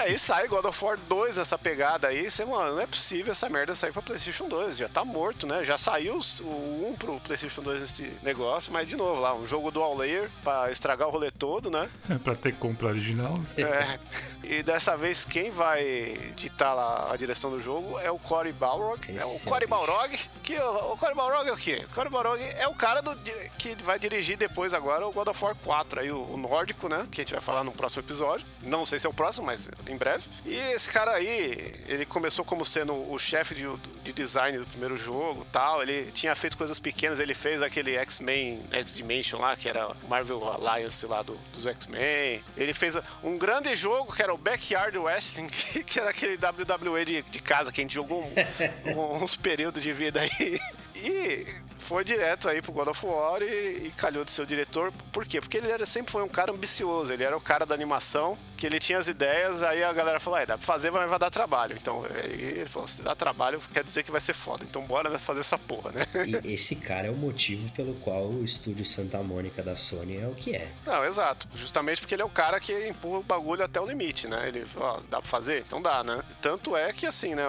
aí 0.00 0.18
sai 0.18 0.46
God 0.48 0.64
of 0.64 0.84
War 0.84 0.98
2 1.08 1.36
nessa 1.36 1.58
pegada 1.58 2.08
aí. 2.08 2.30
Você, 2.30 2.44
mano, 2.44 2.74
não 2.74 2.80
é 2.80 2.86
possível 2.86 3.32
essa 3.32 3.48
merda 3.48 3.74
sair 3.74 3.92
pra 3.92 4.02
PlayStation 4.02 4.48
2. 4.48 4.76
Já 4.76 4.88
tá 4.88 5.04
morto, 5.04 5.46
né? 5.46 5.64
Já 5.64 5.76
saiu 5.76 6.18
o 6.42 6.90
1 6.90 6.96
pro 6.96 7.20
PlayStation 7.20 7.62
2 7.62 7.80
nesse 7.80 8.12
negócio, 8.22 8.72
mas 8.72 8.88
de 8.88 8.96
novo 8.96 9.20
lá, 9.20 9.34
um 9.34 9.46
jogo 9.46 9.70
dual 9.70 9.96
layer 9.96 10.30
pra 10.42 10.70
estragar 10.70 11.08
o 11.08 11.10
rolê 11.10 11.30
todo, 11.30 11.70
né? 11.70 11.88
pra 12.22 12.34
ter 12.34 12.54
compra 12.56 12.88
original. 12.88 13.34
É. 13.56 13.98
E 14.42 14.62
dessa 14.62 14.96
vez 14.96 15.24
quem 15.24 15.50
vai 15.50 16.32
ditar 16.36 16.74
lá 16.74 17.12
a 17.12 17.16
direção 17.16 17.50
do 17.50 17.60
jogo 17.60 17.98
é 18.00 18.10
o 18.10 18.18
Cory 18.18 18.52
Balrog. 18.52 19.00
é 19.08 19.24
o 19.24 19.28
Esse 19.28 19.46
Cory 19.48 19.66
bicho. 19.66 19.70
Balrog. 19.70 20.18
Que 20.42 20.58
o, 20.58 20.92
o 20.92 20.96
Cory 20.96 21.14
Balrog 21.14 21.48
é 21.48 21.52
o 21.52 21.56
quê? 21.56 21.84
O 21.90 21.94
Cory 21.94 22.08
Balrog 22.10 22.42
é 22.42 22.66
o 22.66 22.74
cara 22.74 23.00
do, 23.02 23.16
que 23.58 23.76
vai 23.82 23.98
dirigir 23.98 24.36
depois 24.36 24.72
agora 24.72 25.06
o 25.06 25.12
God 25.12 25.28
of 25.28 25.44
War 25.44 25.54
4, 25.54 26.00
aí 26.00 26.10
o, 26.10 26.22
o 26.32 26.36
nórdico, 26.36 26.88
né? 26.88 27.06
Que 27.10 27.20
a 27.20 27.24
gente 27.24 27.32
vai 27.32 27.42
falar 27.42 27.64
no 27.64 27.72
próximo 27.72 28.02
episódio. 28.02 28.46
Não 28.62 28.84
sei 28.86 28.98
se 28.98 29.06
é 29.06 29.10
o 29.10 29.14
próximo, 29.14 29.46
mas 29.48 29.68
em 29.88 29.96
breve. 29.96 30.24
E 30.44 30.54
esse 30.54 30.90
cara 30.90 31.12
aí, 31.12 31.74
ele 31.86 32.04
começou 32.04 32.44
como 32.44 32.66
sendo 32.66 32.92
o 33.10 33.18
chefe 33.18 33.54
de, 33.54 33.66
de 34.04 34.12
design 34.12 34.58
do 34.58 34.66
primeiro 34.66 34.94
jogo 34.98 35.46
tal. 35.50 35.82
Ele 35.82 36.10
tinha 36.12 36.34
feito 36.34 36.54
coisas 36.56 36.78
pequenas, 36.78 37.18
ele 37.18 37.34
fez 37.34 37.62
aquele 37.62 37.96
X-Men 37.96 38.62
X-Dimension 38.70 39.40
lá, 39.40 39.56
que 39.56 39.66
era 39.68 39.88
o 39.88 39.96
Marvel 40.08 40.44
Alliance 40.44 41.06
lá 41.06 41.22
do- 41.22 41.38
dos 41.54 41.64
X-Men. 41.66 42.44
Ele 42.56 42.74
fez 42.74 42.94
um 43.24 43.38
grande 43.38 43.74
jogo 43.74 44.12
que 44.14 44.22
era 44.22 44.34
o 44.34 44.36
Backyard 44.36 44.98
Wrestling, 44.98 45.46
que, 45.48 45.82
que 45.82 45.98
era 45.98 46.10
aquele 46.10 46.36
WWE 46.36 47.04
de, 47.06 47.22
de 47.22 47.40
casa 47.40 47.72
que 47.72 47.80
a 47.80 47.84
gente 47.84 47.94
jogou 47.94 48.22
um- 48.22 48.34
um- 48.94 49.22
uns 49.24 49.34
períodos 49.34 49.82
de 49.82 49.92
vida 49.94 50.20
aí. 50.20 50.60
E 50.94 51.46
foi 51.76 52.02
direto 52.04 52.48
aí 52.48 52.60
pro 52.60 52.72
God 52.72 52.88
of 52.88 53.06
War 53.06 53.40
e, 53.40 53.86
e 53.86 53.92
calhou 53.96 54.24
de 54.24 54.32
ser 54.32 54.42
o 54.42 54.46
diretor. 54.46 54.92
Por 55.12 55.24
quê? 55.24 55.40
Porque 55.40 55.56
ele 55.56 55.70
era, 55.70 55.86
sempre 55.86 56.10
foi 56.12 56.22
um 56.24 56.28
cara 56.28 56.50
ambicioso. 56.52 57.12
Ele 57.12 57.22
era 57.24 57.36
o 57.36 57.40
cara 57.40 57.64
da 57.64 57.74
animação 57.74 58.36
que 58.58 58.66
ele 58.66 58.80
tinha 58.80 58.98
as 58.98 59.06
ideias, 59.06 59.62
aí 59.62 59.84
a 59.84 59.92
galera 59.92 60.18
falou, 60.18 60.38
é, 60.38 60.44
dá 60.44 60.58
pra 60.58 60.66
fazer, 60.66 60.90
mas 60.90 61.08
vai 61.08 61.18
dar 61.18 61.30
trabalho. 61.30 61.76
Então, 61.80 62.04
ele 62.24 62.66
falou, 62.66 62.88
se 62.88 63.00
dá 63.00 63.14
trabalho, 63.14 63.60
quer 63.72 63.84
dizer 63.84 64.02
que 64.02 64.10
vai 64.10 64.20
ser 64.20 64.34
foda. 64.34 64.64
Então 64.68 64.82
bora 64.82 65.08
né, 65.08 65.16
fazer 65.16 65.40
essa 65.40 65.56
porra, 65.56 65.92
né? 65.92 66.04
E 66.44 66.52
esse 66.52 66.74
cara 66.74 67.06
é 67.06 67.10
o 67.10 67.14
motivo 67.14 67.70
pelo 67.72 67.94
qual 67.94 68.26
o 68.26 68.44
estúdio 68.44 68.84
Santa 68.84 69.22
Mônica 69.22 69.62
da 69.62 69.76
Sony 69.76 70.18
é 70.18 70.26
o 70.26 70.34
que 70.34 70.56
é. 70.56 70.68
Não, 70.84 71.04
exato. 71.04 71.48
Justamente 71.54 72.00
porque 72.00 72.14
ele 72.14 72.22
é 72.22 72.24
o 72.24 72.30
cara 72.30 72.58
que 72.58 72.88
empurra 72.88 73.18
o 73.18 73.22
bagulho 73.22 73.62
até 73.62 73.80
o 73.80 73.86
limite, 73.86 74.26
né? 74.26 74.48
Ele, 74.48 74.66
ó, 74.76 75.00
dá 75.08 75.20
pra 75.20 75.30
fazer? 75.30 75.60
Então 75.60 75.80
dá, 75.80 76.02
né? 76.02 76.20
Tanto 76.42 76.76
é 76.76 76.92
que, 76.92 77.06
assim, 77.06 77.36
né, 77.36 77.44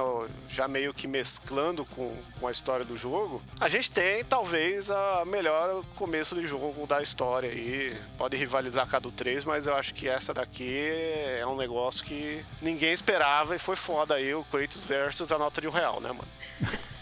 já 0.47 0.67
meio 0.67 0.93
que 0.93 1.07
mesclando 1.07 1.83
com, 1.85 2.15
com 2.39 2.47
a 2.47 2.51
história 2.51 2.85
do 2.85 2.95
jogo, 2.95 3.41
a 3.59 3.67
gente 3.67 3.89
tem, 3.89 4.23
talvez, 4.23 4.91
a 4.91 5.23
melhor 5.25 5.83
começo 5.95 6.35
de 6.35 6.45
jogo 6.45 6.85
da 6.85 7.01
história 7.01 7.49
aí. 7.49 7.97
Pode 8.15 8.37
rivalizar 8.37 8.87
com 8.87 8.95
a 8.95 8.99
do 8.99 9.11
3, 9.11 9.43
mas 9.43 9.65
eu 9.65 9.75
acho 9.75 9.93
que 9.95 10.07
essa 10.07 10.33
daqui 10.33 10.98
é 11.39 11.45
um 11.47 11.55
negócio 11.55 12.03
que 12.03 12.43
ninguém 12.61 12.91
esperava 12.91 13.55
e 13.55 13.59
foi 13.59 13.75
foda 13.75 14.15
aí, 14.15 14.33
o 14.33 14.43
Kratos 14.45 14.83
versus 14.83 15.31
a 15.31 15.37
nota 15.37 15.61
de 15.61 15.67
um 15.67 15.71
real, 15.71 15.99
né, 15.99 16.09
mano? 16.09 16.27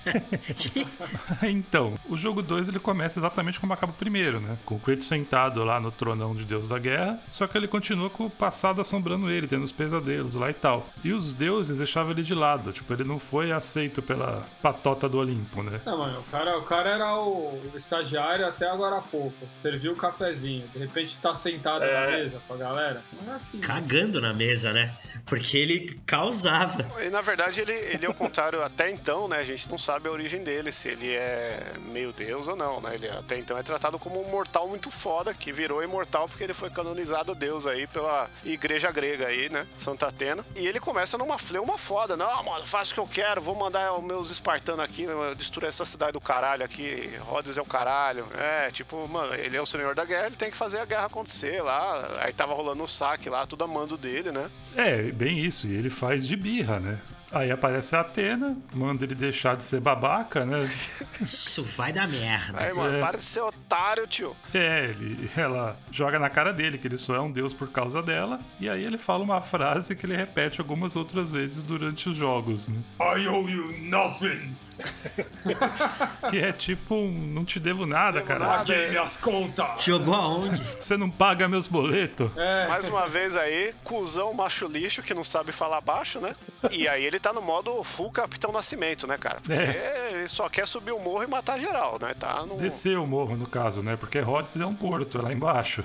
então, 1.44 1.96
o 2.10 2.18
jogo 2.18 2.42
2 2.42 2.68
ele 2.70 2.80
começa 2.80 3.20
exatamente 3.20 3.60
como 3.60 3.74
acaba 3.74 3.92
o 3.92 3.96
primeiro, 3.96 4.40
né? 4.40 4.58
Com 4.66 4.76
o 4.76 4.80
Kratos 4.80 5.08
sentado 5.08 5.64
lá 5.64 5.80
no 5.80 5.92
tronão 5.92 6.36
de 6.36 6.46
Deus 6.46 6.68
da 6.68 6.78
Guerra, 6.80 7.20
só 7.32 7.48
que 7.48 7.58
ele 7.58 7.68
continua 7.68 8.10
com 8.10 8.26
o 8.26 8.30
passado 8.30 8.82
assombrando 8.82 9.30
ele, 9.30 9.48
tendo 9.48 9.64
os 9.64 9.72
pesadelos 9.72 10.36
lá 10.36 10.50
e 10.50 10.54
tal. 10.54 10.88
E 11.04 11.12
os 11.12 11.34
deuses 11.34 11.78
deixavam 11.78 12.12
ele 12.12 12.24
de 12.24 12.34
lado, 12.34 12.72
tipo, 12.72 12.92
ele 12.94 13.04
não 13.04 13.20
foi 13.20 13.52
aceito 13.52 14.02
pela 14.02 14.48
patota 14.62 15.08
do 15.10 15.18
Olimpo, 15.18 15.64
né? 15.64 15.80
Não, 15.86 15.98
mano, 15.98 16.20
o 16.20 16.24
cara, 16.32 16.58
o 16.58 16.64
cara 16.64 16.90
era 16.90 17.16
o 17.16 17.60
estagiário 17.76 18.46
até 18.48 18.70
agora 18.70 18.98
há 18.98 19.02
pouco, 19.02 19.36
serviu 19.54 19.94
o 19.94 19.96
cafezinho, 19.96 20.68
de 20.70 20.80
repente 20.80 21.18
tá 21.20 21.34
sentado 21.36 21.84
É. 21.84 21.94
na 22.12 22.18
mesa 22.18 22.42
com 22.48 22.54
a 22.54 22.58
galera. 22.58 23.02
Não 23.26 23.34
é 23.34 23.36
assim. 23.36 23.58
né? 23.58 23.64
Cagando 23.66 24.20
na 24.22 24.34
mesa, 24.34 24.72
né? 24.74 24.96
Porque 25.26 25.58
ele 25.58 26.00
causava. 26.06 26.88
E 27.02 27.10
na 27.10 27.22
verdade 27.22 27.62
ele, 27.62 27.72
ele 27.74 28.06
é 28.06 28.10
o 28.10 28.14
contrário 28.14 28.64
até 28.64 28.90
então, 28.92 29.28
né? 29.28 29.38
A 29.40 29.44
gente 29.44 29.70
não 29.70 29.78
sabe 29.78 29.97
a 30.06 30.12
origem 30.12 30.44
dele, 30.44 30.72
se 30.72 30.90
ele 30.90 31.14
é 31.14 31.74
meio 31.80 32.12
deus 32.12 32.48
ou 32.48 32.56
não, 32.56 32.82
né? 32.82 32.96
Ele 32.96 33.10
até 33.10 33.38
então 33.38 33.58
é 33.58 33.64
tratado 33.64 33.98
como 33.98 34.22
um 34.22 34.30
mortal 34.30 34.68
muito 34.68 34.92
foda, 34.92 35.34
que 35.34 35.52
virou 35.52 35.84
imortal 35.84 36.28
porque 36.28 36.44
ele 36.44 36.54
foi 36.54 36.70
canonizado 36.70 37.34
deus 37.34 37.66
aí 37.66 37.88
pela 37.88 38.30
igreja 38.44 38.92
grega 38.92 39.28
aí, 39.28 39.50
né? 39.50 39.66
Santa 39.76 40.08
Atena. 40.08 40.46
E 40.56 40.68
ele 40.68 40.80
começa 40.80 41.18
numa 41.18 41.38
fleuma 41.38 41.78
foda, 41.78 42.16
não, 42.16 42.44
mano, 42.44 42.66
faço 42.66 42.92
o 42.92 42.94
que 42.94 43.00
eu 43.00 43.08
quero, 43.08 43.42
vou 43.42 43.56
mandar 43.56 43.94
os 43.94 44.04
meus 44.04 44.30
espartanos 44.30 44.84
aqui, 44.84 45.08
destruir 45.36 45.68
essa 45.68 45.86
cidade 45.86 46.14
do 46.14 46.22
caralho 46.22 46.64
aqui, 46.64 47.12
Rhodes 47.22 47.58
é 47.58 47.62
o 47.62 47.66
caralho. 47.66 48.28
É, 48.36 48.72
tipo, 48.72 49.08
mano, 49.08 49.34
ele 49.36 49.56
é 49.58 49.62
o 49.62 49.66
senhor 49.66 49.96
da 49.96 50.06
guerra, 50.06 50.28
ele 50.28 50.36
tem 50.36 50.52
que 50.52 50.58
fazer 50.58 50.80
a 50.80 50.86
guerra 50.86 51.06
acontecer 51.06 51.62
lá. 51.62 52.08
Aí 52.20 52.34
tava 52.34 52.54
rolando 52.54 52.84
o 52.84 52.88
saque 52.88 53.30
lá, 53.30 53.46
tudo 53.46 53.64
a 53.64 53.68
mando 53.68 53.98
dele, 53.98 54.32
né? 54.32 54.50
É, 54.76 55.04
bem 55.12 55.40
isso, 55.40 55.68
e 55.68 55.76
ele 55.76 55.90
faz 55.90 56.28
de 56.28 56.36
birra, 56.36 56.80
né? 56.80 57.00
Aí 57.32 57.52
aparece 57.52 57.94
a 57.96 58.00
Atena, 58.02 58.58
manda 58.74 59.04
ele 59.04 59.14
deixar 59.14 59.58
de 59.58 59.64
ser 59.64 59.82
babaca, 59.82 60.46
né? 60.46 60.62
Isso 61.20 61.62
vai 61.62 61.92
dar 61.92 62.08
merda. 62.08 62.64
Aí, 62.64 62.74
mano, 62.74 62.96
É. 62.96 63.00
para 63.00 63.18
de 63.18 63.24
ser 63.24 63.42
otário, 63.42 64.08
tio. 64.08 64.34
É, 64.54 64.86
ele, 64.86 65.30
ela 65.36 65.78
joga 65.92 66.18
na 66.20 66.30
cara 66.30 66.54
dele 66.54 66.78
que 66.78 66.88
ele 66.88 66.98
só 66.98 67.16
é 67.16 67.20
um 67.20 67.30
deus 67.32 67.54
por 67.54 67.70
causa 67.70 68.02
dela, 68.02 68.40
e 68.62 68.70
aí 68.70 68.82
ele 68.84 68.98
fala 68.98 69.24
uma 69.26 69.42
frase 69.42 69.94
que 69.96 70.06
ele 70.06 70.16
repete 70.16 70.62
algumas 70.62 70.96
outras 70.96 71.32
vezes 71.32 71.64
durante 71.64 72.08
os 72.10 72.16
jogos, 72.16 72.70
né? 72.70 72.78
I 73.02 73.28
owe 73.28 73.52
you 73.52 73.78
nothing! 73.90 74.56
Que 76.30 76.40
é 76.40 76.52
tipo, 76.52 76.96
um, 76.96 77.12
não 77.12 77.46
te 77.46 77.60
devo 77.60 77.86
nada, 77.86 78.22
cara. 78.22 78.40
nada. 78.40 78.58
Paguei 78.58 78.90
minhas 78.90 79.18
contas! 79.18 79.84
Jogou 79.84 80.14
aonde? 80.14 80.62
Você 80.80 80.98
não 80.98 81.10
paga 81.10 81.48
meus 81.48 81.68
boletos. 81.68 82.30
É, 82.36 82.68
Mais 82.68 82.88
uma 82.88 83.08
vez 83.08 83.36
aí, 83.36 83.74
cuzão 83.84 84.34
macho 84.34 84.68
lixo 84.68 85.02
que 85.02 85.14
não 85.14 85.24
sabe 85.24 85.52
falar 85.52 85.82
baixo, 85.82 86.20
né? 86.20 86.36
E 86.72 86.88
aí 86.88 87.04
ele 87.06 87.20
tá 87.20 87.32
no 87.32 87.42
modo 87.42 87.84
full 87.84 88.12
Capitão 88.12 88.52
Nascimento, 88.52 89.08
né, 89.08 89.18
cara? 89.18 89.40
Porque 89.42 89.54
ele 89.54 90.28
só 90.28 90.50
quer 90.50 90.68
subir 90.68 90.92
o 90.92 91.00
morro 91.00 91.24
e 91.24 91.28
matar 91.28 91.60
geral, 91.60 91.98
né? 92.02 92.14
Tá 92.14 92.46
no. 92.46 92.58
Descer 92.58 92.98
o 92.98 93.08
morro, 93.08 93.38
no 93.38 93.48
caso, 93.48 93.82
né? 93.82 93.96
Porque 93.96 94.20
Rhodes 94.20 94.60
é 94.60 94.66
um 94.66 94.76
porto, 94.76 95.20
é 95.20 95.22
lá 95.22 95.32
embaixo. 95.32 95.84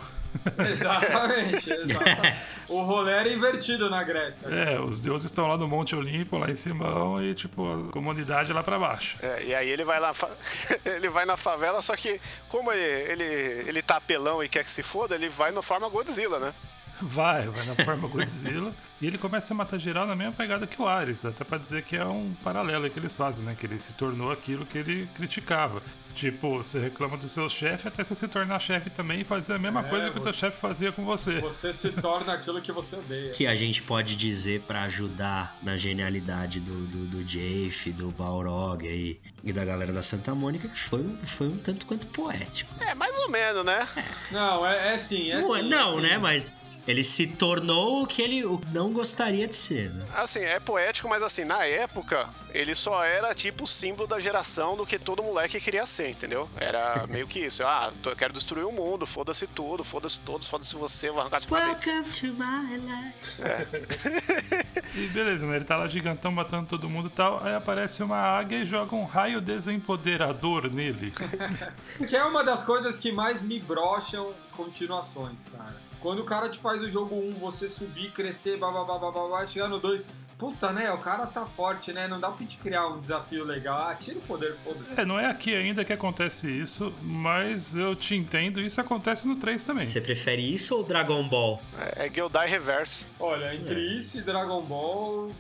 Exatamente, 0.59 1.71
exatamente. 1.73 2.37
O 2.69 2.83
rolê 2.83 3.13
era 3.13 3.29
invertido 3.33 3.89
na 3.91 4.03
Grécia. 4.03 4.47
É, 4.49 4.81
os 4.81 5.01
deuses 5.01 5.27
estão 5.27 5.47
lá 5.47 5.57
no 5.57 5.69
Monte 5.69 5.95
Olimpo, 5.95 6.39
lá 6.39 6.51
em 6.51 6.55
Simão, 6.55 7.23
e 7.23 7.35
tipo, 7.35 7.89
a 7.89 7.93
comunidade 7.93 8.53
lá 8.53 8.63
pra 8.63 8.79
baixo. 8.79 9.17
É, 9.23 9.45
e 9.45 9.55
aí 9.55 9.69
ele 9.69 9.85
vai 9.85 10.01
lá, 10.01 10.13
ele 10.85 11.09
vai 11.09 11.25
na 11.25 11.37
favela, 11.37 11.83
só 11.83 11.97
que 11.97 12.21
como 12.49 12.73
ele, 12.73 13.13
ele, 13.13 13.25
ele 13.69 13.83
tá 13.83 13.97
apelão 13.97 14.43
e 14.43 14.49
quer 14.49 14.65
que 14.65 14.71
se 14.71 14.83
foda, 14.83 15.15
ele 15.15 15.29
vai 15.29 15.51
no 15.51 15.63
forma 15.63 15.89
Godzilla, 15.89 16.39
né? 16.39 16.55
Vai, 17.01 17.49
vai 17.49 17.65
na 17.67 17.75
forma 17.85 18.07
Godzilla. 18.09 18.73
e 19.01 19.07
ele 19.07 19.19
começa 19.19 19.53
a 19.53 19.57
matar 19.57 19.79
geral 19.79 20.07
na 20.07 20.15
mesma 20.15 20.33
pegada 20.33 20.67
que 20.67 20.81
o 20.81 20.87
Ares, 20.87 21.25
até 21.25 21.43
pra 21.45 21.59
dizer 21.59 21.83
que 21.83 21.97
é 21.97 22.05
um 22.05 22.33
paralelo 22.45 22.85
aí 22.85 22.91
que 22.91 22.99
eles 22.99 23.15
fazem, 23.17 23.45
né? 23.45 23.57
Que 23.59 23.67
ele 23.67 23.79
se 23.79 23.95
tornou 23.95 24.31
aquilo 24.31 24.65
que 24.67 24.79
ele 24.79 25.09
criticava. 25.15 25.83
Tipo, 26.15 26.59
você 26.59 26.79
reclama 26.79 27.17
do 27.17 27.27
seu 27.27 27.49
chefe 27.49 27.89
até 27.89 28.05
você 28.05 28.15
se 28.15 28.29
tornar 28.29 28.59
chefe 28.61 28.91
também 28.91 29.23
e 29.23 29.25
fazer 29.25 29.55
a 29.55 29.59
mesma 29.59 29.81
É, 29.81 29.85
coisa 29.85 30.11
que 30.11 30.19
o 30.19 30.21
teu 30.21 30.31
você- 30.31 30.41
chefe 30.41 30.61
fazia 30.61 30.93
com 30.93 31.05
você. 31.07 31.41
Você 31.41 31.73
se 31.73 31.89
torna 31.91 32.35
aquilo 32.35 32.61
que 32.61 32.71
você 32.71 32.97
odeia. 32.97 33.31
Que 33.31 33.47
a 33.47 33.55
gente 33.55 33.83
pode 33.83 34.15
dizer 34.15 34.61
pra 34.63 34.83
ajudar 34.83 35.57
na 35.63 35.77
genialidade 35.79 36.61
do, 36.61 36.87
do, 36.87 37.07
do 37.07 37.23
Jafe, 37.27 37.91
do 37.93 38.11
Balrog 38.11 38.87
aí, 38.87 39.17
e 39.43 39.55
da 39.55 39.65
galera 39.65 39.91
da 39.91 40.03
Santa 40.03 40.35
Mônica, 40.35 40.69
que 40.69 40.79
foi, 40.79 41.01
um- 41.01 41.19
foi 41.27 41.49
um 41.49 41.57
tanto 41.57 41.87
quanto 41.87 42.07
poético. 42.09 42.71
É, 42.79 42.95
mais 42.95 43.17
ou 43.19 43.31
menos, 43.31 43.65
né? 43.65 43.89
Não, 44.31 44.67
é, 44.67 44.95
é 44.95 44.99
sim, 44.99 45.31
é 45.31 45.41
não, 45.41 45.55
sim. 45.55 45.69
não, 45.69 45.93
é 45.93 45.95
sim. 45.95 46.01
né? 46.03 46.19
Mas 46.19 46.53
ele 46.87 47.05
se 47.05 47.27
tornou 47.29 48.03
o 48.03 48.07
que 48.07 48.21
ele 48.23 48.43
não 48.73 48.93
gostaria 48.93 49.47
de 49.47 49.55
ser, 49.55 49.91
né? 49.91 50.05
Assim, 50.15 50.41
é 50.41 50.59
poético, 50.59 51.09
mas 51.09 51.23
assim, 51.23 51.45
na 51.45 51.65
época, 51.65 52.29
ele 52.53 52.75
só 52.75 53.05
era 53.05 53.33
tipo 53.35 53.65
o 53.65 53.67
símbolo 53.67 54.09
da 54.09 54.19
geração 54.19 54.77
do 54.77 54.85
que 54.85 54.99
todo 54.99 55.23
moleque 55.23 55.61
queria 55.61 55.87
ser, 55.87 56.09
entendeu? 56.11 56.49
Era 56.57 57.07
meio 57.09 57.27
que 57.27 57.39
isso. 57.41 57.63
Ah, 57.65 57.93
tô- 58.03 58.11
eu 58.11 58.17
quero 58.17 58.33
destruir 58.33 58.65
o 58.67 58.73
mundo, 58.73 59.07
foda-se 59.07 59.47
tudo, 59.47 59.85
foda-se 59.85 60.21
todos, 60.21 60.49
foda-se 60.49 60.75
você, 60.75 61.11
vou 61.11 61.21
arrancar 61.21 61.37
as 61.39 61.47
cabeças. 61.47 61.87
Welcome 61.87 62.13
to 62.13 62.27
my 62.35 62.77
life. 62.79 64.83
E 64.95 65.07
beleza, 65.09 65.47
né? 65.47 65.57
Ele 65.57 65.65
tá 65.65 65.77
lá 65.77 65.89
gigantão 65.89 66.31
matando 66.33 66.67
todo 66.67 66.89
mundo 66.89 67.09
e 67.09 67.11
tal. 67.11 67.43
Aí 67.43 67.55
aparece 67.55 68.03
uma 68.03 68.17
águia 68.19 68.59
e 68.59 68.67
joga 68.67 68.95
um 68.95 69.05
raio 69.05 69.41
desempoderador 69.41 70.71
nele. 70.71 71.13
Que 72.07 72.17
é 72.17 72.25
uma 72.25 72.43
das 72.45 72.63
coisas 72.65 72.99
que 72.99 73.11
mais 73.13 73.43
me 73.43 73.59
brocham 73.61 74.31
em 74.31 74.57
continuações, 74.57 75.47
cara. 75.47 75.77
Quando 76.03 76.19
o 76.19 76.25
cara 76.25 76.49
te 76.49 76.59
faz 76.59 76.83
o 76.83 76.91
jogo 76.91 77.15
1, 77.15 77.35
você 77.35 77.69
subir, 77.69 78.11
crescer, 78.11 78.59
babá, 78.59 78.83
babá, 78.85 79.47
chegar 79.47 79.69
no 79.69 79.79
2. 79.79 80.05
Puta, 80.37 80.73
né? 80.73 80.91
O 80.91 80.99
cara 80.99 81.25
tá 81.25 81.47
forte, 81.47 81.93
né? 81.93 82.09
Não 82.09 82.19
dá 82.19 82.29
pra 82.29 82.45
te 82.45 82.57
criar 82.57 82.89
um 82.89 83.01
desafio 83.01 83.45
legal. 83.45 83.89
Ah, 83.89 83.95
tira 83.95 84.19
o 84.19 84.23
poder, 84.23 84.57
foda-se. 84.65 85.01
É, 85.01 85.05
não 85.05 85.17
é 85.17 85.27
aqui 85.27 85.55
ainda 85.55 85.85
que 85.85 85.93
acontece 85.93 86.51
isso, 86.51 86.93
mas 87.01 87.77
eu 87.77 87.95
te 87.95 88.17
entendo, 88.17 88.61
isso 88.61 88.81
acontece 88.81 89.29
no 89.29 89.37
3 89.37 89.63
também. 89.63 89.87
Você 89.87 90.01
prefere 90.01 90.43
isso 90.43 90.75
ou 90.75 90.83
Dragon 90.83 91.29
Ball? 91.29 91.63
É, 91.79 92.07
é 92.07 92.13
Gildai 92.13 92.49
Reverso. 92.49 93.07
Olha, 93.21 93.55
entre 93.55 93.81
isso 93.97 94.19
e 94.19 94.23
Dragon 94.23 94.61
Ball, 94.63 95.31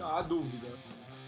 há 0.00 0.22
dúvida. 0.22 0.68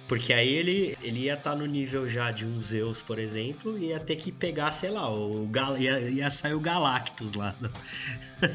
Porque 0.07 0.35
aí 0.35 0.53
ele, 0.55 0.99
ele 1.03 1.21
ia 1.21 1.35
estar 1.35 1.55
no 1.55 1.65
nível 1.65 2.07
já 2.07 2.31
de 2.31 2.45
um 2.45 2.61
Zeus, 2.61 3.01
por 3.01 3.19
exemplo, 3.19 3.79
e 3.79 3.87
ia 3.87 4.01
ter 4.01 4.17
que 4.17 4.31
pegar, 4.31 4.71
sei 4.71 4.91
lá, 4.91 5.11
o 5.11 5.47
Gal 5.47 5.79
ia, 5.79 5.99
ia 5.99 6.31
sair 6.31 6.55
o 6.55 6.61
Galactus 6.61 7.35
lá. 7.35 7.55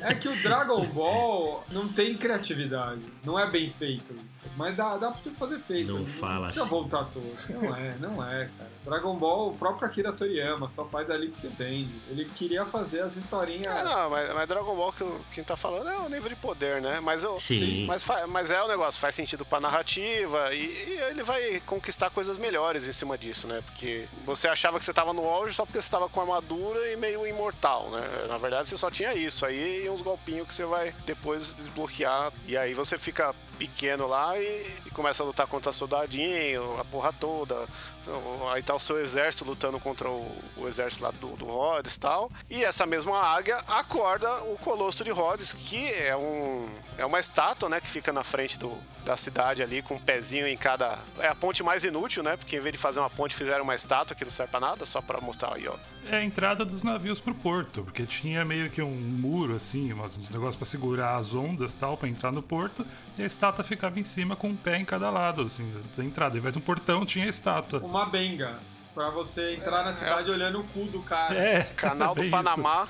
É 0.03 0.13
que 0.13 0.27
o 0.27 0.35
Dragon 0.43 0.85
Ball 0.85 1.63
não 1.71 1.87
tem 1.87 2.15
criatividade. 2.15 3.01
Não 3.23 3.39
é 3.39 3.49
bem 3.49 3.73
feito 3.79 4.13
isso. 4.13 4.41
Mas 4.55 4.75
dá, 4.75 4.97
dá 4.97 5.09
pra 5.09 5.21
você 5.21 5.31
fazer 5.31 5.59
feito. 5.61 5.91
Não 5.91 6.05
fala 6.05 6.45
precisa 6.45 6.65
assim. 6.65 6.69
voltar 6.69 7.05
todo. 7.05 7.33
Não 7.49 7.75
é, 7.75 7.95
não 7.99 8.23
é, 8.23 8.49
cara. 8.55 8.69
Dragon 8.85 9.15
Ball, 9.17 9.49
o 9.49 9.57
próprio 9.57 9.87
Akira 9.87 10.13
Toriyama 10.13 10.69
só 10.69 10.85
faz 10.85 11.09
ali 11.09 11.29
porque 11.29 11.47
vende. 11.47 11.93
Ele 12.09 12.25
queria 12.25 12.65
fazer 12.65 13.01
as 13.01 13.15
historinhas. 13.15 13.65
É, 13.65 13.83
não, 13.83 14.09
mas, 14.09 14.33
mas 14.33 14.47
Dragon 14.47 14.75
Ball 14.75 14.93
que 14.93 15.05
quem 15.33 15.43
tá 15.43 15.55
falando 15.55 15.89
é 15.89 15.97
o 15.97 16.09
nível 16.09 16.29
de 16.29 16.35
poder, 16.35 16.81
né? 16.81 16.99
Mas, 16.99 17.23
eu, 17.23 17.39
Sim. 17.39 17.85
mas, 17.87 18.05
mas 18.27 18.51
é 18.51 18.61
o 18.61 18.67
negócio, 18.67 18.99
faz 18.99 19.15
sentido 19.15 19.43
pra 19.43 19.59
narrativa 19.59 20.53
e, 20.53 20.59
e 20.59 20.99
ele 21.09 21.23
vai 21.23 21.38
conquistar 21.65 22.09
coisas 22.09 22.37
melhores 22.37 22.87
em 22.87 22.91
cima 22.91 23.17
disso, 23.17 23.47
né? 23.47 23.61
Porque 23.65 24.07
você 24.25 24.47
achava 24.47 24.79
que 24.79 24.85
você 24.85 24.93
tava 24.93 25.13
no 25.13 25.27
auge 25.27 25.53
só 25.53 25.65
porque 25.65 25.81
você 25.81 25.89
tava 25.89 26.09
com 26.09 26.21
armadura 26.21 26.91
e 26.91 26.95
meio 26.95 27.25
imortal, 27.25 27.89
né? 27.89 28.25
Na 28.27 28.37
verdade, 28.37 28.69
você 28.69 28.77
só 28.77 28.89
tinha 28.89 29.13
isso 29.13 29.45
aí 29.45 29.85
e 29.85 29.89
uns 29.89 30.01
golpinhos 30.01 30.47
que 30.47 30.53
você 30.53 30.65
vai 30.65 30.93
depois 31.05 31.53
desbloquear. 31.53 32.31
E 32.47 32.57
aí 32.57 32.73
você 32.73 32.97
fica 32.97 33.33
pequeno 33.59 34.07
lá 34.07 34.39
e, 34.39 34.65
e 34.85 34.89
começa 34.91 35.21
a 35.21 35.25
lutar 35.25 35.45
contra 35.45 35.73
soldadinho, 35.73 36.79
a 36.79 36.85
porra 36.85 37.11
toda. 37.11 37.67
Então, 38.01 38.49
Aí 38.49 38.63
tá 38.63 38.73
o 38.73 38.79
seu 38.79 38.99
exército 38.99 39.43
lutando 39.43 39.79
contra 39.79 40.09
o, 40.09 40.31
o 40.57 40.67
exército 40.67 41.03
lá 41.03 41.11
do, 41.11 41.35
do 41.35 41.45
Rhodes 41.45 41.95
e 41.95 41.99
tal. 41.99 42.31
E 42.49 42.63
essa 42.63 42.85
mesma 42.85 43.21
águia 43.21 43.57
acorda 43.67 44.43
o 44.45 44.57
Colosso 44.57 45.03
de 45.03 45.11
Rhodes, 45.11 45.53
que 45.53 45.93
é 45.93 46.15
um 46.15 46.67
é 46.97 47.05
uma 47.05 47.19
estátua, 47.19 47.69
né, 47.69 47.79
que 47.79 47.87
fica 47.87 48.11
na 48.11 48.23
frente 48.23 48.57
do, 48.59 48.77
da 49.05 49.15
cidade 49.15 49.63
ali, 49.63 49.81
com 49.81 49.95
um 49.95 49.99
pezinho 49.99 50.47
em 50.47 50.57
cada... 50.57 50.99
É 51.19 51.27
a 51.27 51.35
ponte 51.35 51.63
mais 51.63 51.83
inútil, 51.83 52.21
né, 52.23 52.35
porque 52.35 52.57
em 52.57 52.59
vez 52.59 52.73
de 52.73 52.79
fazer 52.79 52.99
uma 52.99 53.09
ponte, 53.09 53.35
fizeram 53.35 53.63
uma 53.63 53.75
estátua 53.75 54.15
que 54.15 54.25
não 54.25 54.31
serve 54.31 54.51
pra 54.51 54.59
nada, 54.59 54.85
só 54.85 55.01
pra 55.01 55.21
mostrar 55.21 55.55
aí, 55.55 55.67
ó. 55.67 55.75
É 56.09 56.17
a 56.17 56.23
entrada 56.23 56.65
dos 56.65 56.83
navios 56.83 57.19
pro 57.19 57.33
porto, 57.33 57.83
porque 57.83 58.05
tinha 58.05 58.43
meio 58.43 58.69
que 58.69 58.81
um 58.81 58.91
muro, 58.91 59.55
assim, 59.55 59.93
umas, 59.93 60.17
uns 60.17 60.29
negócios 60.29 60.55
pra 60.55 60.65
segurar 60.65 61.15
as 61.15 61.33
ondas 61.33 61.73
tal, 61.73 61.95
pra 61.95 62.09
entrar 62.09 62.31
no 62.31 62.41
porto, 62.41 62.85
e 63.17 63.23
a 63.23 63.25
estátua 63.25 63.63
ficava 63.63 63.99
em 63.99 64.03
cima 64.03 64.35
com 64.35 64.49
um 64.49 64.55
pé 64.55 64.77
em 64.77 64.85
cada 64.85 65.09
lado, 65.09 65.43
assim, 65.43 65.71
da 65.95 66.03
entrada. 66.03 66.35
Ao 66.35 66.39
invés 66.39 66.53
de 66.53 66.59
um 66.59 66.63
portão, 66.63 67.05
tinha 67.05 67.25
a 67.25 67.29
estátua. 67.29 67.79
Uma 67.79 68.05
benga. 68.05 68.59
Pra 68.93 69.11
você 69.11 69.53
entrar 69.53 69.85
na 69.85 69.93
cidade 69.93 70.29
olhando 70.29 70.59
o 70.59 70.63
cu 70.63 70.85
do 70.85 71.01
cara. 71.01 71.33
É, 71.33 71.61
Canal 71.75 72.15
do 72.15 72.29
Panamá. 72.29 72.87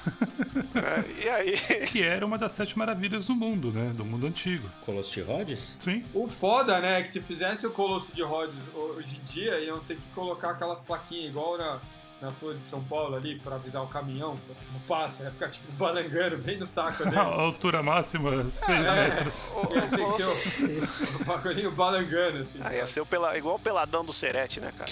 É, 0.74 1.24
e 1.24 1.30
aí. 1.30 1.54
Que 1.86 2.02
era 2.02 2.26
uma 2.26 2.38
das 2.38 2.54
sete 2.54 2.78
maravilhas 2.78 3.28
do 3.28 3.36
mundo, 3.36 3.72
né? 3.72 3.92
Do 3.94 4.06
mundo 4.06 4.26
antigo. 4.26 4.68
Colosso 4.86 5.14
de 5.14 5.22
Rhodes? 5.22 5.78
Sim. 5.78 6.04
O 6.14 6.26
foda, 6.26 6.80
né, 6.80 7.00
é 7.00 7.04
que 7.04 7.12
se 7.12 7.22
fizesse 7.22 7.68
o 7.68 7.72
Colosso 7.72 8.16
de 8.16 8.24
Rhodes 8.24 8.56
hoje 8.74 9.18
em 9.18 9.26
dia, 9.26 9.60
iam 9.60 9.80
ter 9.82 9.98
que 9.98 10.08
colocar 10.16 10.52
aquelas 10.52 10.80
plaquinhas 10.80 11.30
igual 11.30 11.58
na, 11.58 11.80
na 12.22 12.32
sua 12.34 12.54
de 12.54 12.64
São 12.64 12.84
Paulo 12.84 13.16
ali, 13.16 13.40
pra 13.40 13.56
avisar 13.56 13.82
o 13.84 13.88
caminhão, 13.88 14.38
não 14.74 14.80
passa, 14.82 15.24
ia 15.24 15.32
ficar 15.32 15.50
tipo 15.50 15.72
balangando 15.74 16.38
bem 16.38 16.58
no 16.60 16.66
saco 16.66 17.04
A 17.04 17.06
dele. 17.10 17.18
altura 17.18 17.82
máxima, 17.82 18.50
6 18.50 18.88
É. 18.88 18.92
metros. 19.10 19.52
O, 19.56 19.76
Ia 19.76 19.82
ter 19.88 19.98
que 19.98 20.18
ter 20.18 21.22
o 21.22 21.26
bagulhinho 21.26 21.72
balangando, 21.72 22.40
assim. 22.40 22.60
Ah, 22.62 22.74
ia 22.74 22.86
ser 22.86 23.02
o 23.02 23.06
pela, 23.06 23.38
igual 23.38 23.56
o 23.56 23.60
peladão 23.60 24.04
do 24.04 24.12
Serete, 24.14 24.60
né, 24.60 24.74
cara? 24.78 24.90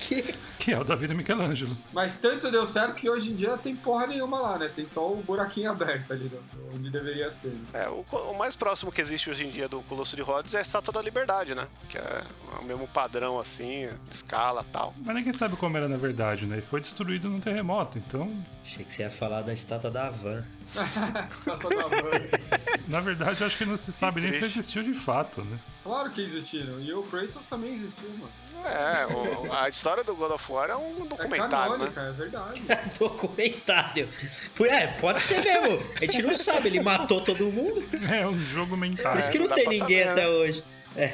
Que 0.59 0.71
é 0.71 0.79
o 0.79 0.83
Davi 0.83 1.07
Michelangelo. 1.13 1.75
Mas 1.93 2.17
tanto 2.17 2.49
deu 2.51 2.65
certo 2.65 2.99
que 2.99 3.09
hoje 3.09 3.31
em 3.31 3.35
dia 3.35 3.57
tem 3.57 3.75
porra 3.75 4.07
nenhuma 4.07 4.39
lá, 4.39 4.57
né? 4.57 4.69
Tem 4.73 4.85
só 4.85 5.11
o 5.11 5.17
buraquinho 5.17 5.71
aberto 5.71 6.11
ali, 6.13 6.29
no- 6.33 6.75
onde 6.75 6.89
deveria 6.89 7.31
ser. 7.31 7.47
né? 7.49 7.61
É, 7.73 7.89
o, 7.89 8.05
o 8.11 8.37
mais 8.37 8.55
próximo 8.55 8.91
que 8.91 9.01
existe 9.01 9.29
hoje 9.29 9.45
em 9.45 9.49
dia 9.49 9.67
do 9.67 9.81
Colosso 9.83 10.15
de 10.15 10.21
Rhodes 10.21 10.53
é 10.53 10.59
a 10.59 10.61
Estátua 10.61 10.93
da 10.93 11.01
Liberdade, 11.01 11.55
né? 11.55 11.67
Que 11.89 11.97
é 11.97 12.23
o 12.61 12.63
mesmo 12.65 12.87
padrão, 12.87 13.39
assim, 13.39 13.89
escala 14.11 14.63
tal. 14.71 14.93
Mas 14.97 15.15
ninguém 15.15 15.33
sabe 15.33 15.55
como 15.55 15.75
era 15.77 15.87
na 15.87 15.97
verdade, 15.97 16.45
né? 16.45 16.57
E 16.59 16.61
foi 16.61 16.79
destruído 16.81 17.16
num 17.25 17.39
terremoto. 17.39 17.97
Então, 17.97 18.31
Achei 18.63 18.83
que 18.83 18.93
você 18.93 19.03
ia 19.03 19.09
falar 19.09 19.41
da 19.41 19.53
estátua 19.53 19.89
da 19.89 20.09
Van. 20.09 20.43
Toda 21.61 21.87
banda. 21.87 22.29
na 22.87 22.99
verdade, 22.99 23.39
eu 23.41 23.47
acho 23.47 23.57
que 23.57 23.65
não 23.65 23.77
se 23.77 23.91
sabe 23.93 24.21
nem 24.21 24.31
se 24.33 24.43
existiu 24.43 24.83
de 24.83 24.93
fato, 24.93 25.41
né? 25.41 25.57
Claro 25.83 26.09
que 26.11 26.21
existiram. 26.21 26.79
E 26.81 26.91
o 26.93 27.01
Kratos 27.03 27.47
também 27.47 27.75
existiu, 27.75 28.09
mano. 28.09 28.29
É, 28.65 29.05
o- 29.07 29.53
a 29.53 29.69
história 29.69 30.03
do 30.03 30.15
God 30.15 30.31
of 30.31 30.51
War 30.51 30.69
é 30.69 30.75
um 30.75 31.05
É 31.05 31.07
documentário, 31.07 31.77
né? 31.77 31.87
canônica, 31.93 32.01
é 32.01 32.11
verdade. 32.11 32.61
Documentário. 32.99 34.09
Por- 34.55 34.67
É, 34.67 34.87
pode 34.87 35.21
ser 35.21 35.41
mesmo. 35.41 35.81
A 35.95 35.99
gente 36.01 36.21
não 36.23 36.33
sabe, 36.33 36.67
ele 36.67 36.81
matou 36.81 37.21
todo 37.21 37.45
mundo. 37.45 37.83
É 38.11 38.27
um 38.27 38.37
jogo 38.37 38.75
mental. 38.75 39.11
Por 39.13 39.19
isso 39.19 39.31
que 39.31 39.37
não 39.39 39.45
não 39.45 39.49
dá 39.49 39.55
tem 39.55 39.65
ninguém 39.67 39.79
saber, 40.03 40.07
até 40.09 40.21
né? 40.21 40.27
hoje. 40.27 40.63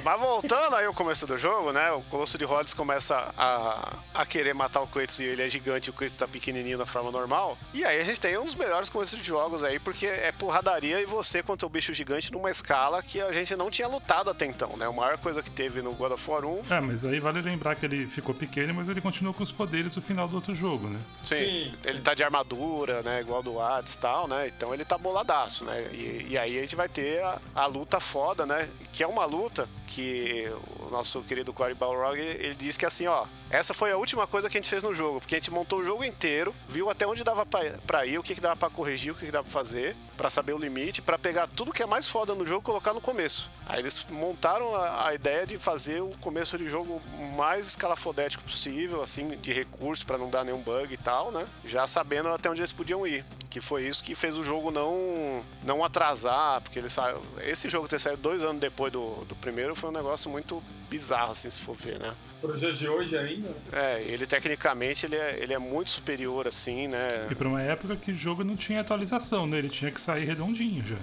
Mas 0.03 0.19
voltando 0.19 0.75
aí 0.75 0.86
ao 0.86 0.93
começo 0.93 1.27
do 1.27 1.38
jogo, 1.38 1.71
né? 1.71 1.91
O 1.91 2.01
Colosso 2.03 2.38
de 2.38 2.45
Rhodes 2.45 2.73
começa 2.73 3.34
a, 3.38 3.97
a 4.13 4.25
querer 4.25 4.53
matar 4.53 4.81
o 4.81 4.88
Kratos 4.88 5.19
e 5.19 5.23
ele 5.23 5.41
é 5.41 5.49
gigante 5.49 5.89
e 5.89 5.91
o 5.91 5.93
Kratos 5.93 6.15
tá 6.15 6.27
pequenininho 6.27 6.77
na 6.77 6.86
forma 6.86 7.11
normal. 7.11 7.57
E 7.73 7.84
aí 7.84 7.99
a 7.99 8.03
gente 8.03 8.19
tem 8.19 8.38
um 8.38 8.45
dos 8.45 8.55
melhores 8.55 8.89
começos 8.89 9.19
de 9.19 9.25
jogos 9.25 9.63
aí, 9.63 9.79
porque 9.79 10.07
é 10.07 10.31
porradaria 10.31 11.01
e 11.01 11.05
você 11.05 11.43
contra 11.43 11.65
o 11.65 11.69
bicho 11.69 11.93
gigante 11.93 12.31
numa 12.31 12.49
escala 12.49 13.03
que 13.03 13.19
a 13.19 13.31
gente 13.34 13.55
não 13.55 13.69
tinha 13.69 13.88
lutado 13.88 14.29
até 14.29 14.45
então, 14.45 14.77
né? 14.77 14.86
A 14.86 14.91
maior 14.91 15.17
coisa 15.17 15.43
que 15.43 15.51
teve 15.51 15.81
no 15.81 15.93
God 15.93 16.13
of 16.13 16.29
War 16.29 16.45
1 16.45 16.61
É, 16.69 16.79
mas 16.79 17.03
aí 17.03 17.19
vale 17.19 17.41
lembrar 17.41 17.75
que 17.75 17.86
ele 17.86 18.07
ficou 18.07 18.34
pequeno, 18.34 18.73
mas 18.73 18.88
ele 18.88 19.01
continuou 19.01 19.34
com 19.34 19.43
os 19.43 19.51
poderes 19.51 19.91
do 19.91 20.01
final 20.01 20.27
do 20.27 20.36
outro 20.36 20.55
jogo, 20.55 20.88
né? 20.88 20.99
Sim, 21.23 21.36
Sim, 21.36 21.73
ele 21.84 21.99
tá 21.99 22.13
de 22.13 22.23
armadura, 22.23 23.01
né? 23.01 23.19
Igual 23.19 23.43
do 23.43 23.59
Hades 23.59 23.95
e 23.95 23.99
tal, 23.99 24.27
né? 24.27 24.47
Então 24.47 24.73
ele 24.73 24.86
tá 24.86 24.97
boladaço, 24.97 25.65
né? 25.65 25.89
E, 25.91 26.27
e 26.29 26.38
aí 26.38 26.57
a 26.57 26.61
gente 26.61 26.75
vai 26.75 26.88
ter 26.88 27.21
a, 27.21 27.39
a 27.53 27.65
luta 27.65 27.99
foda, 27.99 28.45
né? 28.45 28.69
Que 28.91 29.03
é 29.03 29.07
uma 29.07 29.25
luta 29.25 29.67
que 29.86 30.51
o 30.80 30.89
nosso 30.89 31.21
querido 31.21 31.53
Cory 31.53 31.74
Balrog, 31.74 32.19
ele 32.19 32.55
diz 32.55 32.78
que 32.78 32.86
assim, 32.86 33.07
ó, 33.07 33.26
essa 33.49 33.74
foi 33.74 33.91
a 33.91 33.97
última 33.97 34.26
coisa 34.26 34.49
que 34.49 34.57
a 34.57 34.61
gente 34.61 34.69
fez 34.69 34.82
no 34.82 34.93
jogo, 34.93 35.19
porque 35.19 35.36
a 35.36 35.38
gente 35.38 35.51
montou 35.51 35.80
o 35.80 35.86
jogo 35.86 36.03
inteiro, 36.03 36.53
viu 36.67 36.89
até 36.89 37.05
onde 37.05 37.24
dava 37.24 37.45
pra 37.45 38.05
ir, 38.05 38.17
o 38.17 38.24
que, 38.24 38.36
que 38.36 38.41
dava 38.41 38.55
pra 38.55 38.69
corrigir, 38.69 39.11
o 39.11 39.15
que, 39.15 39.26
que 39.26 39.32
dava 39.32 39.43
pra 39.43 39.53
fazer, 39.53 39.95
pra 40.17 40.30
saber 40.30 40.53
o 40.53 40.57
limite, 40.57 41.01
pra 41.01 41.17
pegar 41.17 41.47
tudo 41.47 41.74
que 41.74 41.84
é 41.84 41.86
mais 41.86 42.07
foda 42.07 42.34
no 42.34 42.45
jogo 42.45 42.61
e 42.61 42.65
colocar 42.65 42.93
no 42.93 43.01
começo. 43.01 43.49
Aí 43.65 43.80
eles 43.80 44.05
montaram 44.09 44.76
a, 44.76 45.07
a 45.07 45.13
ideia 45.13 45.45
de 45.45 45.57
fazer 45.57 46.01
o 46.01 46.09
começo 46.19 46.57
de 46.57 46.67
jogo 46.67 47.01
mais 47.38 47.67
escalafodético 47.67 48.43
possível, 48.43 49.01
assim, 49.01 49.30
de 49.38 49.53
recurso 49.53 50.05
pra 50.05 50.17
não 50.17 50.30
dar 50.30 50.43
nenhum 50.43 50.61
bug 50.61 50.93
e 50.93 50.97
tal, 50.97 51.32
né? 51.32 51.47
Já 51.63 51.88
sabendo 51.88 52.30
até 52.30 52.49
onde 52.49 52.61
eles 52.61 52.74
podiam 52.74 53.05
ir. 53.07 53.24
Que 53.49 53.61
foi 53.61 53.88
isso 53.88 54.03
que 54.03 54.15
fez 54.15 54.36
o 54.38 54.43
jogo 54.43 54.71
não, 54.71 55.43
não 55.63 55.84
atrasar, 55.84 56.59
porque 56.61 56.80
ele 56.80 56.89
saiu. 56.89 57.21
Esse 57.41 57.69
jogo 57.69 57.88
ter 57.88 57.99
saído 57.99 58.21
dois 58.21 58.43
anos 58.43 58.59
depois 58.59 58.91
do, 58.91 59.24
do 59.26 59.36
primeiro 59.36 59.62
foi 59.76 59.89
um 59.89 59.93
negócio 59.93 60.30
muito 60.30 60.61
bizarro, 60.89 61.32
assim, 61.32 61.49
se 61.49 61.59
for 61.59 61.76
ver, 61.76 61.99
né? 61.99 62.14
Pro 62.41 62.55
dia 62.57 62.74
de 62.74 62.88
hoje 62.88 63.18
ainda. 63.18 63.49
É, 63.72 64.01
ele 64.03 64.26
tecnicamente 64.26 65.05
ele 65.05 65.16
é, 65.16 65.39
ele 65.41 65.53
é 65.53 65.57
muito 65.59 65.91
superior, 65.91 66.47
assim, 66.47 66.88
né? 66.88 67.28
E 67.32 67.36
pra 67.36 67.47
uma 67.47 67.61
época 67.61 67.95
que 67.95 68.11
o 68.11 68.16
jogo 68.16 68.43
não 68.43 68.55
tinha 68.55 68.82
atualização, 68.82 69.47
né? 69.47 69.57
Ele 69.57 69.70
tinha 69.70 69.91
que 69.91 69.99
sair 69.99 70.26
redondinho 70.26 70.86
já. 70.86 70.97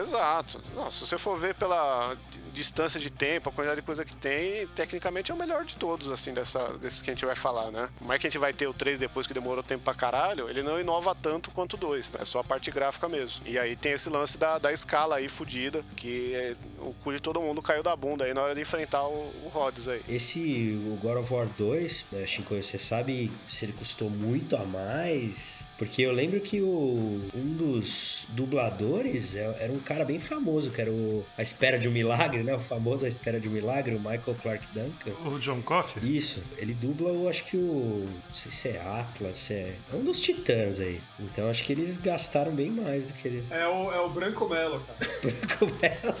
Exato. 0.00 0.62
Não, 0.74 0.90
se 0.90 1.06
você 1.06 1.16
for 1.16 1.36
ver 1.36 1.54
pela 1.54 2.16
distância 2.52 3.00
de 3.00 3.10
tempo, 3.10 3.48
a 3.48 3.52
quantidade 3.52 3.80
de 3.80 3.86
coisa 3.86 4.04
que 4.04 4.14
tem, 4.14 4.66
tecnicamente 4.68 5.30
é 5.30 5.34
o 5.34 5.38
melhor 5.38 5.64
de 5.64 5.76
todos, 5.76 6.10
assim, 6.10 6.32
dessa, 6.32 6.68
desses 6.78 7.02
que 7.02 7.10
a 7.10 7.14
gente 7.14 7.24
vai 7.24 7.34
falar, 7.36 7.70
né? 7.70 7.88
Como 7.98 8.12
é 8.12 8.18
que 8.18 8.26
a 8.26 8.30
gente 8.30 8.38
vai 8.38 8.52
ter 8.52 8.66
o 8.66 8.74
3 8.74 8.98
depois 8.98 9.26
que 9.26 9.34
demorou 9.34 9.62
tempo 9.62 9.84
pra 9.84 9.94
caralho, 9.94 10.48
ele 10.48 10.62
não 10.62 10.80
inova 10.80 11.14
tanto 11.14 11.50
quanto 11.50 11.74
o 11.74 11.76
2, 11.76 12.12
né? 12.12 12.20
É 12.22 12.24
só 12.24 12.40
a 12.40 12.44
parte 12.44 12.70
gráfica 12.70 13.08
mesmo. 13.08 13.42
E 13.46 13.58
aí 13.58 13.76
tem 13.76 13.92
esse 13.92 14.08
lance 14.08 14.38
da, 14.38 14.58
da 14.58 14.72
escala 14.72 15.16
aí 15.16 15.28
fudida, 15.28 15.84
que 15.96 16.34
é, 16.34 16.54
o 16.78 16.92
cu 17.02 17.12
de 17.12 17.20
todo 17.20 17.40
mundo 17.40 17.60
caiu 17.62 17.82
da 17.82 17.94
bunda 17.94 18.24
aí 18.24 18.34
na 18.34 18.42
hora 18.42 18.54
de 18.54 18.60
enfrentar 18.60 19.06
o, 19.06 19.32
Rhodes 19.48 19.88
aí. 19.88 20.02
Esse, 20.08 20.78
o 20.86 20.96
God 20.96 21.18
of 21.18 21.32
War 21.32 21.48
2, 21.56 22.06
né, 22.12 22.26
Chico, 22.26 22.54
você 22.54 22.78
sabe 22.78 23.32
se 23.44 23.64
ele 23.64 23.72
custou 23.72 24.10
muito 24.10 24.56
a 24.56 24.64
mais? 24.64 25.66
Porque 25.76 26.02
eu 26.02 26.12
lembro 26.12 26.40
que 26.40 26.60
o, 26.60 27.22
um 27.34 27.54
dos 27.56 28.26
dubladores 28.30 29.34
é- 29.36 29.56
era 29.60 29.72
um 29.72 29.78
cara 29.78 30.04
bem 30.04 30.18
famoso, 30.18 30.70
que 30.70 30.80
era 30.80 30.90
o 30.90 31.24
A 31.36 31.42
Espera 31.42 31.78
de 31.78 31.88
um 31.88 31.92
Milagre, 31.92 32.37
né? 32.42 32.54
O 32.54 32.58
famoso 32.58 33.04
A 33.04 33.08
Espera 33.08 33.38
de 33.40 33.48
um 33.48 33.52
Milagre, 33.52 33.94
o 33.94 33.98
Michael 33.98 34.36
Clark 34.42 34.66
Duncan. 34.72 35.28
O 35.28 35.38
John 35.38 35.62
Coffey? 35.62 36.16
Isso, 36.16 36.42
ele 36.56 36.74
dubla 36.74 37.12
o, 37.12 37.28
acho 37.28 37.44
que 37.44 37.56
o. 37.56 38.08
Não 38.26 38.34
sei 38.34 38.50
se 38.50 38.68
é 38.68 38.80
Atlas, 38.80 39.36
se 39.36 39.54
é. 39.54 39.74
É 39.92 39.96
um 39.96 40.04
dos 40.04 40.20
titãs 40.20 40.80
aí. 40.80 41.00
Então 41.18 41.48
acho 41.48 41.64
que 41.64 41.72
eles 41.72 41.96
gastaram 41.96 42.54
bem 42.54 42.70
mais 42.70 43.08
do 43.10 43.14
que 43.14 43.28
eles. 43.28 43.50
É 43.50 43.66
o, 43.66 43.92
é 43.92 44.00
o 44.00 44.08
Branco 44.08 44.48
Melo, 44.48 44.80
cara. 44.80 45.10
Branco 45.22 45.66
Melo. 45.80 46.16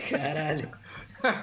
Caralho. 0.10 0.70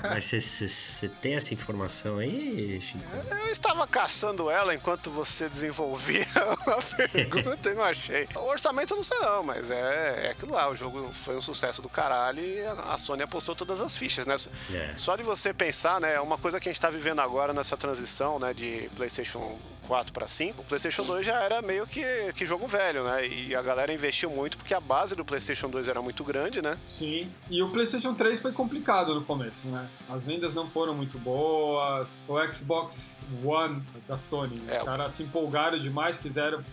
Mas 0.02 0.32
você 0.32 1.10
tem 1.22 1.36
essa 1.36 1.54
informação 1.54 2.18
aí, 2.18 2.80
Chico? 2.82 3.04
Eu 3.30 3.52
estava 3.52 3.86
caçando 3.88 4.50
ela 4.50 4.74
enquanto 4.74 5.10
você 5.12 5.48
desenvolvia 5.48 6.26
a 6.36 7.08
pergunta 7.08 7.70
e 7.70 7.74
não 7.74 7.84
achei. 7.84 8.28
O 8.36 8.50
orçamento 8.50 8.94
eu 8.94 8.98
não 8.98 9.04
sei 9.04 9.20
não, 9.20 9.44
mas 9.44 9.70
é, 9.70 10.28
é 10.28 10.30
aquilo 10.32 10.54
lá. 10.54 10.70
O 10.70 10.76
jogo 10.76 11.12
foi 11.12 11.36
um 11.36 11.42
sucesso 11.42 11.82
do 11.82 11.90
caralho 11.90 12.42
e 12.42 12.62
a 12.66 12.98
Sony 12.98 13.24
apostou 13.24 13.56
todas 13.56 13.82
as 13.82 13.96
fichas, 13.96 14.26
né? 14.26 14.36
É. 14.74 14.94
Só 14.98 15.16
de 15.16 15.24
você 15.24 15.54
pensar, 15.54 16.00
né? 16.00 16.20
Uma 16.20 16.38
coisa 16.38 16.60
que 16.60 16.70
a 16.70 16.72
gente 16.72 16.82
tá 16.82 16.90
vivendo 16.90 17.20
agora 17.20 17.54
nessa 17.54 17.78
transição, 17.78 18.40
né? 18.40 18.54
De 18.54 18.90
PlayStation 18.96 19.58
4 19.88 20.14
para 20.14 20.28
5. 20.28 20.62
O 20.62 20.64
PlayStation 20.66 21.04
2 21.04 21.26
já 21.26 21.36
era 21.42 21.62
meio 21.62 21.88
que, 21.88 22.04
que 22.36 22.46
jogo 22.46 22.68
velho, 22.68 23.04
né? 23.04 23.26
E 23.28 23.56
a 23.56 23.62
galera 23.62 23.94
investiu 23.94 24.30
muito 24.30 24.58
porque 24.58 24.74
a 24.74 24.80
base 24.80 25.16
do 25.16 25.24
PlayStation 25.24 25.70
2 25.70 25.88
era 25.88 26.02
muito 26.02 26.24
grande, 26.24 26.62
né? 26.62 26.78
Sim. 26.86 27.32
E 27.50 27.64
o 27.64 27.70
PlayStation 27.72 28.14
3 28.14 28.42
foi 28.42 28.52
complicado 28.52 29.16
no 29.16 29.24
começo, 29.24 29.68
né? 29.68 29.90
As 30.10 30.24
vendas 30.24 30.54
não 30.54 30.70
foram 30.70 30.94
muito 30.94 31.18
boas. 31.18 32.08
O 32.28 32.54
Xbox 32.54 33.18
One 33.44 33.82
da 34.08 34.18
Sony, 34.18 34.62
É, 34.68 34.80
os 34.80 34.84
caras 34.84 35.14
se 35.14 35.24
empolgaram 35.24 35.80
demais, 35.80 36.18
quiseram, 36.18 36.64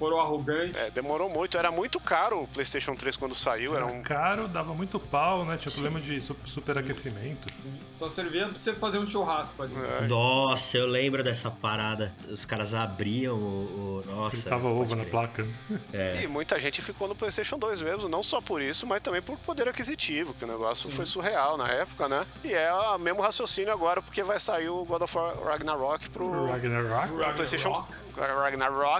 foram 0.00 0.18
arrogantes. 0.18 0.76
É, 0.80 0.90
demorou 0.90 1.28
muito. 1.30 1.56
Era 1.56 1.70
muito 1.70 2.00
caro 2.00 2.42
o 2.42 2.48
PlayStation 2.48 2.96
3 2.96 3.16
quando 3.16 3.34
saiu. 3.36 3.76
Era 3.76 3.84
Era 3.86 3.92
um 3.94 4.02
caro, 4.02 4.48
dava 4.48 4.74
muito 4.74 4.98
pau, 4.98 5.44
né? 5.44 5.56
Tinha 5.56 5.70
problema 5.70 6.00
de 6.00 6.20
su- 6.20 6.34
superaquecimento. 6.44 7.46
Sim. 7.62 7.78
Só 7.94 8.08
servia 8.08 8.48
pra 8.48 8.60
você 8.60 8.72
fazer 8.74 8.98
um 8.98 9.06
churrasco 9.06 9.62
ali. 9.62 9.74
É. 10.00 10.08
Nossa, 10.08 10.78
eu 10.78 10.86
lembro 10.86 11.22
dessa 11.22 11.50
parada. 11.50 12.12
Os 12.28 12.44
caras 12.44 12.72
abriam 12.74 13.36
o. 13.36 14.02
o- 14.06 14.10
nossa. 14.10 14.48
Tava 14.48 14.68
ovo 14.68 14.96
na 14.96 15.04
placa. 15.04 15.46
E 16.22 16.26
muita 16.26 16.58
gente 16.58 16.80
ficou 16.82 17.06
no 17.06 17.14
PlayStation 17.14 17.58
2 17.58 17.82
mesmo, 17.82 18.08
não 18.08 18.22
só 18.22 18.40
por 18.40 18.62
isso, 18.62 18.86
mas 18.86 19.02
também 19.02 19.20
por 19.20 19.36
poder 19.38 19.68
aquisitivo, 19.68 20.32
que 20.34 20.44
o 20.44 20.48
negócio 20.48 20.90
foi 20.90 21.04
surreal 21.04 21.56
na 21.58 21.68
época, 21.68 22.08
né? 22.08 22.26
E 22.42 22.52
é 22.54 22.72
o 22.72 22.98
mesmo 22.98 23.20
raciocínio 23.20 23.72
agora, 23.72 24.00
porque 24.00 24.22
vai 24.22 24.38
sair 24.38 24.68
o 24.70 24.84
God 24.84 25.02
of 25.02 25.16
War 25.18 25.36
Ragnarok 25.44 26.08
pro, 26.10 26.46
Ragnarok. 26.46 27.08
pro 27.08 27.34
PlayStation. 27.34 27.70
Ragnarok. 27.70 28.09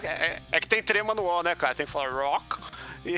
É, 0.06 0.10
é- 0.10 0.42
é 0.52 0.60
que 0.60 0.68
tem 0.68 0.82
trema 0.82 1.14
no 1.14 1.24
O, 1.24 1.42
né, 1.42 1.54
cara? 1.54 1.74
Tem 1.74 1.86
que 1.86 1.92
falar 1.92 2.10
rock. 2.10 2.58
E 3.04 3.14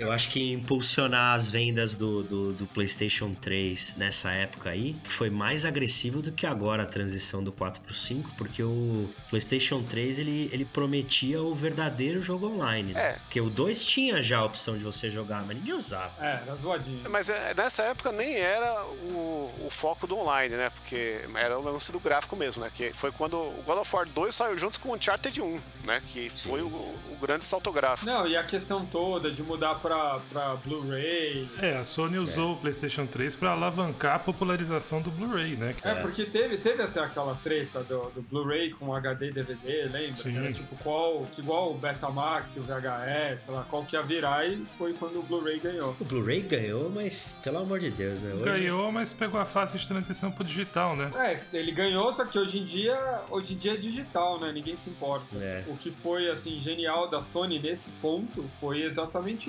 Eu 0.00 0.10
acho 0.10 0.28
que 0.28 0.52
impulsionar 0.52 1.34
as 1.34 1.50
vendas 1.50 1.96
do, 1.96 2.22
do, 2.22 2.52
do 2.52 2.66
PlayStation 2.66 3.34
3 3.34 3.96
nessa 3.96 4.32
época 4.32 4.70
aí 4.70 4.96
foi 5.04 5.30
mais 5.30 5.64
agressivo 5.64 6.20
do 6.20 6.32
que 6.32 6.46
agora 6.46 6.82
a 6.82 6.86
transição 6.86 7.42
do 7.42 7.52
4 7.52 7.82
pro 7.82 7.94
5, 7.94 8.30
porque 8.36 8.62
o 8.62 9.08
PlayStation 9.30 9.82
3 9.82 10.18
ele, 10.18 10.50
ele 10.52 10.64
prometia 10.64 11.42
o 11.42 11.54
verdadeiro 11.54 12.20
jogo 12.20 12.46
online. 12.46 12.92
né? 12.92 13.00
É. 13.00 13.12
Porque 13.12 13.40
o 13.40 13.48
2 13.48 13.86
tinha 13.86 14.22
já 14.22 14.38
a 14.38 14.44
opção 14.44 14.76
de 14.76 14.84
você 14.84 15.08
jogar, 15.10 15.44
mas 15.46 15.56
ninguém 15.56 15.74
usava. 15.74 16.12
É, 16.20 16.42
era 16.42 16.56
zoadinho. 16.56 17.08
Mas 17.08 17.28
é, 17.28 17.54
nessa 17.54 17.84
época 17.84 18.10
nem 18.12 18.34
era 18.36 18.84
o, 18.84 19.50
o 19.66 19.68
foco 19.70 20.06
do 20.06 20.16
online, 20.16 20.56
né? 20.56 20.70
Porque 20.70 21.20
era 21.34 21.58
o 21.58 21.62
lance 21.62 21.92
do 21.92 22.00
gráfico 22.00 22.34
mesmo, 22.34 22.62
né? 22.62 22.70
Que 22.74 22.92
foi 22.92 23.12
quando 23.12 23.36
o 23.36 23.62
God 23.64 23.78
of 23.78 23.94
War 23.94 24.08
2 24.08 24.34
saiu 24.34 24.58
junto 24.58 24.80
com 24.80 24.90
o 24.90 24.94
Uncharted 24.94 25.40
1, 25.40 25.60
né? 25.84 26.02
Que 26.06 26.28
foi 26.28 26.62
o, 26.62 26.66
o 26.66 27.18
grande 27.20 27.44
salto 27.44 27.70
gráfico. 27.70 28.10
Não, 28.10 28.26
e 28.26 28.36
a 28.36 28.44
questão 28.44 28.84
toda 28.84 29.11
de 29.20 29.42
mudar 29.42 29.76
pra, 29.76 30.20
pra 30.30 30.56
Blu-ray. 30.56 31.48
É, 31.60 31.76
a 31.76 31.84
Sony 31.84 32.18
usou 32.18 32.52
o 32.52 32.56
PlayStation 32.56 33.06
3 33.06 33.36
pra 33.36 33.52
alavancar 33.52 34.16
a 34.16 34.18
popularização 34.18 35.00
do 35.00 35.10
Blu-ray, 35.10 35.56
né? 35.56 35.74
É, 35.82 35.94
porque 35.96 36.24
teve, 36.24 36.56
teve 36.58 36.82
até 36.82 37.00
aquela 37.00 37.34
treta 37.36 37.82
do, 37.82 38.10
do 38.14 38.22
Blu-ray 38.22 38.70
com 38.70 38.94
HD 38.94 39.28
e 39.28 39.32
DVD, 39.32 39.82
lembra? 39.84 40.14
Sim. 40.22 40.36
Era 40.36 40.52
tipo 40.52 40.76
qual, 40.76 41.26
igual 41.38 41.72
o 41.72 41.74
Betamax, 41.78 42.56
o 42.56 42.62
VHS, 42.62 43.42
sei 43.42 43.54
lá, 43.54 43.64
qual 43.68 43.84
que 43.84 43.96
ia 43.96 44.02
virar 44.02 44.46
e 44.46 44.64
foi 44.78 44.92
quando 44.94 45.18
o 45.18 45.22
Blu-ray 45.22 45.58
ganhou. 45.58 45.96
O 46.00 46.04
Blu-ray 46.04 46.40
ganhou, 46.40 46.90
mas 46.90 47.38
pelo 47.42 47.58
amor 47.58 47.78
de 47.78 47.90
Deus, 47.90 48.22
né? 48.22 48.34
Hoje- 48.34 48.42
Ganhou, 48.44 48.92
mas 48.92 49.12
pegou 49.12 49.40
a 49.40 49.44
fase 49.44 49.76
de 49.78 49.86
transição 49.86 50.30
pro 50.30 50.44
digital, 50.44 50.94
né? 50.96 51.10
É, 51.16 51.56
ele 51.56 51.72
ganhou, 51.72 52.14
só 52.14 52.24
que 52.24 52.38
hoje 52.38 52.58
em 52.60 52.64
dia, 52.64 53.22
hoje 53.30 53.54
em 53.54 53.56
dia 53.56 53.74
é 53.74 53.76
digital, 53.76 54.40
né? 54.40 54.52
Ninguém 54.52 54.76
se 54.76 54.90
importa. 54.90 55.24
É. 55.36 55.64
O 55.66 55.76
que 55.76 55.90
foi, 55.90 56.28
assim, 56.30 56.58
genial 56.60 57.08
da 57.08 57.22
Sony 57.22 57.58
nesse 57.58 57.88
ponto 58.00 58.44
foi 58.60 58.82
exatamente 58.82 59.01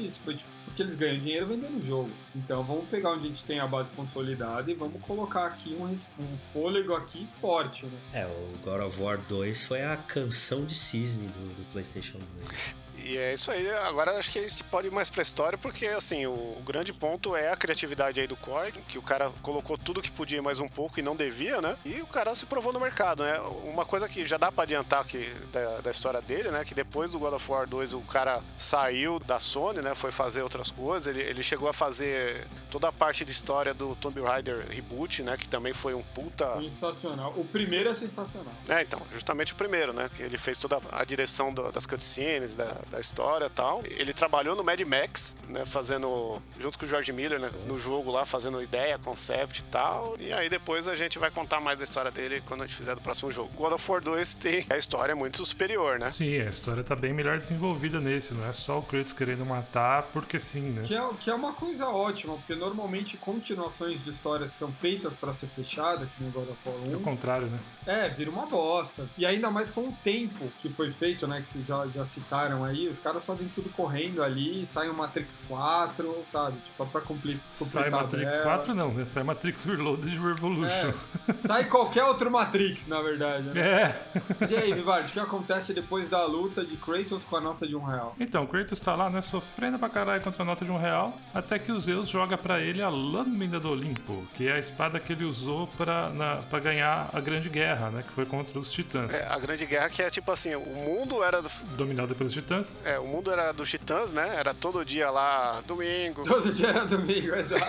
isso. 0.05 0.21
Foi 0.23 0.35
tipo, 0.35 0.49
porque 0.65 0.81
eles 0.81 0.95
ganham 0.95 1.19
dinheiro 1.19 1.47
vendendo 1.47 1.79
o 1.79 1.85
jogo. 1.85 2.09
Então 2.35 2.63
vamos 2.63 2.87
pegar 2.89 3.11
onde 3.11 3.25
a 3.25 3.27
gente 3.27 3.45
tem 3.45 3.59
a 3.59 3.67
base 3.67 3.91
consolidada 3.91 4.69
e 4.71 4.73
vamos 4.73 5.01
colocar 5.03 5.45
aqui 5.45 5.75
um, 5.75 5.85
um 5.85 6.37
fôlego 6.51 6.93
aqui 6.93 7.27
forte, 7.39 7.85
né? 7.85 7.99
É, 8.13 8.25
o 8.25 8.57
God 8.63 8.81
of 8.81 9.01
War 9.01 9.17
2 9.17 9.65
foi 9.65 9.83
a 9.83 9.97
canção 9.97 10.65
de 10.65 10.75
cisne 10.75 11.27
do, 11.27 11.55
do 11.55 11.71
PlayStation 11.71 12.19
2. 12.37 12.75
E 13.03 13.17
é 13.17 13.33
isso 13.33 13.51
aí. 13.51 13.69
Agora 13.69 14.17
acho 14.17 14.31
que 14.31 14.39
a 14.39 14.47
gente 14.47 14.63
pode 14.65 14.87
ir 14.87 14.91
mais 14.91 15.09
pra 15.09 15.21
história, 15.21 15.57
porque 15.57 15.87
assim, 15.87 16.25
o, 16.25 16.61
grande 16.65 16.93
ponto 16.93 17.35
é 17.35 17.51
a 17.51 17.57
criatividade 17.57 18.19
aí 18.21 18.27
do 18.27 18.35
Core, 18.35 18.71
que 18.71 18.97
o 18.97 19.01
cara 19.01 19.31
colocou 19.41 19.77
tudo 19.77 20.01
que 20.01 20.09
podia 20.11 20.41
mais 20.41 20.59
um 20.59 20.67
pouco 20.69 20.99
e 20.99 21.03
não 21.03 21.15
devia, 21.15 21.61
né? 21.61 21.77
E 21.85 22.01
o 22.01 22.07
cara 22.07 22.33
se 22.33 22.45
provou 22.45 22.71
no 22.71 22.79
mercado, 22.79 23.23
né? 23.23 23.37
Uma 23.65 23.85
coisa 23.85 24.07
que 24.07 24.25
já 24.25 24.37
dá 24.37 24.51
pra 24.51 24.63
adiantar 24.63 25.03
que, 25.05 25.29
da, 25.51 25.81
da 25.81 25.91
história 25.91 26.21
dele, 26.21 26.49
né? 26.49 26.63
Que 26.63 26.73
depois 26.73 27.11
do 27.11 27.19
God 27.19 27.33
of 27.33 27.51
War 27.51 27.67
2 27.67 27.93
o 27.93 28.01
cara 28.01 28.41
saiu 28.57 29.19
da 29.19 29.39
Sony, 29.39 29.81
né? 29.81 29.93
Foi 29.93 30.11
fazer 30.11 30.41
outras 30.41 30.71
coisas. 30.71 31.07
Ele, 31.13 31.21
ele 31.27 31.43
chegou 31.43 31.67
a 31.67 31.73
fazer 31.73 32.47
toda 32.71 32.87
a 32.87 32.91
parte 32.91 33.25
de 33.25 33.31
história 33.31 33.73
do 33.73 33.95
Tomb 33.95 34.21
Raider 34.21 34.65
Reboot, 34.69 35.23
né? 35.23 35.35
Que 35.37 35.47
também 35.47 35.73
foi 35.73 35.93
um 35.93 36.01
puta. 36.01 36.61
Sensacional. 36.61 37.33
O 37.35 37.43
primeiro 37.43 37.89
é 37.89 37.93
sensacional. 37.93 38.53
É, 38.69 38.81
então, 38.81 39.01
justamente 39.11 39.51
o 39.53 39.55
primeiro, 39.55 39.91
né? 39.91 40.09
Que 40.15 40.23
ele 40.23 40.37
fez 40.37 40.57
toda 40.57 40.79
a 40.91 41.03
direção 41.03 41.53
do- 41.53 41.71
das 41.71 41.85
cutscenes, 41.85 42.55
da, 42.55 42.75
da 42.93 42.99
história 42.99 43.45
e 43.45 43.49
tal. 43.49 43.81
Ele 43.85 44.13
trabalhou 44.13 44.55
no 44.55 44.63
Mad 44.63 44.79
Max, 44.81 45.35
né? 45.49 45.65
Fazendo, 45.65 46.41
junto 46.59 46.77
com 46.77 46.85
o 46.85 46.87
George 46.87 47.11
Miller, 47.11 47.39
né? 47.39 47.49
No 47.67 47.79
jogo 47.79 48.11
lá, 48.11 48.25
fazendo 48.25 48.61
ideia, 48.61 48.99
concept 48.99 49.61
e 49.61 49.63
tal. 49.63 50.15
E 50.19 50.31
aí 50.31 50.49
depois 50.49 50.87
a 50.87 50.95
gente 50.95 51.17
vai 51.17 51.31
contar 51.31 51.59
mais 51.59 51.77
da 51.77 51.83
história 51.83 52.11
dele 52.11 52.41
quando 52.45 52.63
a 52.63 52.67
gente 52.67 52.75
fizer 52.75 52.95
do 52.95 53.01
próximo 53.01 53.31
jogo. 53.31 53.49
God 53.55 53.73
of 53.73 53.91
War 53.91 54.01
2 54.01 54.35
tem 54.35 54.65
a 54.69 54.77
história 54.77 55.15
muito 55.15 55.43
superior, 55.45 55.99
né? 55.99 56.09
Sim, 56.11 56.39
a 56.39 56.45
história 56.45 56.83
tá 56.83 56.95
bem 56.95 57.13
melhor 57.13 57.37
desenvolvida 57.37 57.99
nesse, 57.99 58.33
não 58.33 58.47
é 58.47 58.53
só 58.53 58.77
o 58.77 58.83
Kratos 58.83 59.13
querendo 59.13 59.45
matar 59.45 60.03
porque 60.13 60.39
sim, 60.39 60.69
né? 60.69 60.83
Que 60.85 60.95
é, 60.95 61.09
que 61.19 61.29
é 61.29 61.33
uma 61.33 61.53
coisa 61.53 61.87
ótima, 61.87 62.35
porque 62.35 62.53
normalmente 62.53 63.17
continuações 63.17 64.03
de 64.03 64.11
histórias 64.11 64.53
são 64.53 64.71
feitas 64.71 65.13
pra 65.13 65.33
ser 65.33 65.47
fechada, 65.47 66.05
que 66.05 66.23
nem 66.23 66.31
God 66.31 66.49
of 66.49 66.59
War 66.65 66.75
É 66.91 66.95
o 66.95 66.99
1, 66.99 67.01
contrário, 67.01 67.47
né? 67.47 67.59
É, 67.85 68.09
vira 68.09 68.29
uma 68.29 68.45
bosta. 68.45 69.07
E 69.17 69.25
ainda 69.25 69.49
mais 69.49 69.71
com 69.71 69.89
o 69.89 69.97
tempo 70.03 70.51
que 70.61 70.69
foi 70.69 70.91
feito, 70.91 71.27
né? 71.27 71.41
Que 71.41 71.49
vocês 71.49 71.65
já, 71.65 71.87
já 71.87 72.05
citaram 72.05 72.63
aí. 72.63 72.82
Os 72.87 72.99
caras 72.99 73.25
fazem 73.25 73.47
tudo 73.49 73.69
correndo 73.69 74.23
ali, 74.23 74.65
sai 74.65 74.89
o 74.89 74.93
Matrix 74.93 75.41
4, 75.47 76.23
sabe? 76.31 76.57
Tipo, 76.57 76.77
só 76.77 76.85
pra 76.85 77.01
compli- 77.01 77.39
Sai 77.51 77.89
Matrix 77.89 78.33
tabela. 78.37 78.57
4 78.57 78.75
não, 78.75 78.93
né? 78.93 79.05
Sai 79.05 79.23
Matrix 79.23 79.63
Reloaded 79.65 80.17
Revolution. 80.19 80.93
É, 81.27 81.33
sai 81.33 81.65
qualquer 81.65 82.03
outro 82.03 82.29
Matrix, 82.31 82.87
na 82.87 83.01
verdade, 83.01 83.43
né? 83.49 83.61
É. 83.61 84.01
E 84.49 84.55
aí, 84.55 84.73
Vivard, 84.73 85.09
o 85.09 85.13
que 85.13 85.19
acontece 85.19 85.73
depois 85.73 86.09
da 86.09 86.25
luta 86.25 86.63
de 86.65 86.75
Kratos 86.77 87.23
com 87.23 87.35
a 87.37 87.41
nota 87.41 87.67
de 87.67 87.75
um 87.75 87.83
real? 87.83 88.15
Então, 88.19 88.45
Kratos 88.45 88.79
tá 88.79 88.95
lá, 88.95 89.09
né, 89.09 89.21
sofrendo 89.21 89.77
pra 89.79 89.89
caralho 89.89 90.21
contra 90.21 90.43
a 90.43 90.45
nota 90.45 90.65
de 90.65 90.71
um 90.71 90.77
real, 90.77 91.17
até 91.33 91.57
que 91.59 91.71
o 91.71 91.79
Zeus 91.79 92.09
joga 92.09 92.37
pra 92.37 92.59
ele 92.59 92.81
a 92.81 92.89
Lâmina 92.89 93.59
do 93.59 93.69
Olimpo, 93.69 94.25
que 94.33 94.47
é 94.47 94.53
a 94.53 94.59
espada 94.59 94.99
que 94.99 95.13
ele 95.13 95.25
usou 95.25 95.67
pra, 95.67 96.09
na, 96.09 96.37
pra 96.37 96.59
ganhar 96.59 97.09
a 97.13 97.19
Grande 97.19 97.49
Guerra, 97.49 97.89
né, 97.89 98.03
que 98.03 98.11
foi 98.13 98.25
contra 98.25 98.57
os 98.59 98.71
Titãs. 98.71 99.13
É, 99.13 99.27
a 99.27 99.37
Grande 99.39 99.65
Guerra 99.65 99.89
que 99.89 100.01
é 100.01 100.09
tipo 100.09 100.31
assim, 100.31 100.55
o 100.55 100.61
mundo 100.65 101.23
era 101.23 101.41
do, 101.41 101.49
Dominada 101.75 102.15
pelos 102.15 102.33
Titãs. 102.33 102.72
É, 102.85 102.97
o 102.99 103.05
mundo 103.05 103.31
era 103.31 103.51
dos 103.51 103.69
titãs, 103.69 104.11
né? 104.11 104.35
Era 104.35 104.53
todo 104.53 104.83
dia 104.85 105.09
lá, 105.09 105.61
domingo. 105.67 106.23
Todo 106.23 106.51
dia 106.51 106.69
era 106.69 106.85
domingo, 106.85 107.35
exato. 107.35 107.65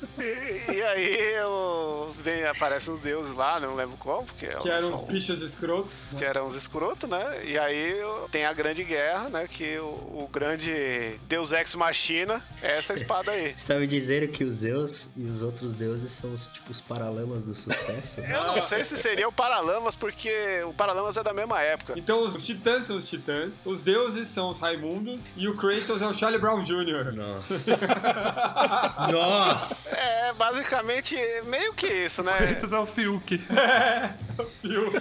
E, 0.20 0.72
e 0.72 0.82
aí 0.82 1.34
eu, 1.36 2.14
vem, 2.18 2.44
aparecem 2.46 2.92
os 2.92 3.00
deuses 3.00 3.34
lá, 3.34 3.58
não 3.60 3.74
lembro 3.74 3.96
como, 3.96 4.24
porque 4.24 4.46
Que 4.46 4.68
eram 4.68 4.88
são- 4.88 4.92
os 4.94 5.00
bichos 5.02 5.40
escrotos. 5.42 5.94
né? 6.12 6.18
que 6.18 6.24
eram 6.24 6.46
os 6.46 6.54
escrotos, 6.54 7.08
né? 7.08 7.44
E 7.44 7.58
aí 7.58 7.94
tem 8.30 8.44
a 8.46 8.52
grande 8.52 8.84
guerra, 8.84 9.28
né? 9.30 9.46
Que 9.48 9.78
o, 9.78 9.84
o 9.84 10.28
grande 10.32 11.18
Deus 11.28 11.52
Ex 11.52 11.74
Machina 11.74 12.42
é 12.62 12.72
essa 12.76 12.94
espada 12.94 13.30
aí. 13.32 13.52
Você 13.56 13.72
tá 13.72 13.78
me 13.78 13.86
dizendo 13.86 14.28
que 14.28 14.44
os 14.44 14.56
Zeus 14.56 15.10
e 15.16 15.24
os 15.24 15.42
outros 15.42 15.72
deuses 15.72 16.10
são 16.12 16.32
os, 16.32 16.48
tipo, 16.48 16.70
os 16.70 16.80
paralamas 16.80 17.44
do 17.44 17.54
sucesso? 17.54 18.20
Eu 18.30 18.44
não 18.44 18.60
sei 18.60 18.84
se 18.84 18.96
seria 18.96 19.28
o 19.28 19.32
Paralamas, 19.32 19.94
porque 19.94 20.62
o 20.66 20.72
Paralamas 20.74 21.16
é 21.16 21.22
da 21.22 21.32
mesma 21.32 21.60
época. 21.62 21.94
Então 21.96 22.22
os 22.26 22.44
titãs 22.44 22.86
são 22.86 22.96
os 22.96 23.08
titãs, 23.08 23.54
os 23.64 23.82
deuses 23.82 24.28
são 24.28 24.50
os 24.50 24.58
Raimundos 24.58 25.24
e 25.36 25.48
o 25.48 25.56
Kratos 25.56 26.02
é 26.02 26.06
o 26.06 26.12
Charlie 26.14 26.40
Brown 26.40 26.62
Jr. 26.64 27.12
Nossa. 27.14 27.76
Nossa! 29.10 29.96
É, 30.10 30.32
basicamente, 30.34 31.16
meio 31.46 31.72
que 31.72 31.86
isso, 31.86 32.22
né? 32.22 32.36
Kratos 32.36 32.72
é 32.72 32.78
o 32.78 32.86
Fiuk. 32.86 33.36
Viu? 34.62 34.92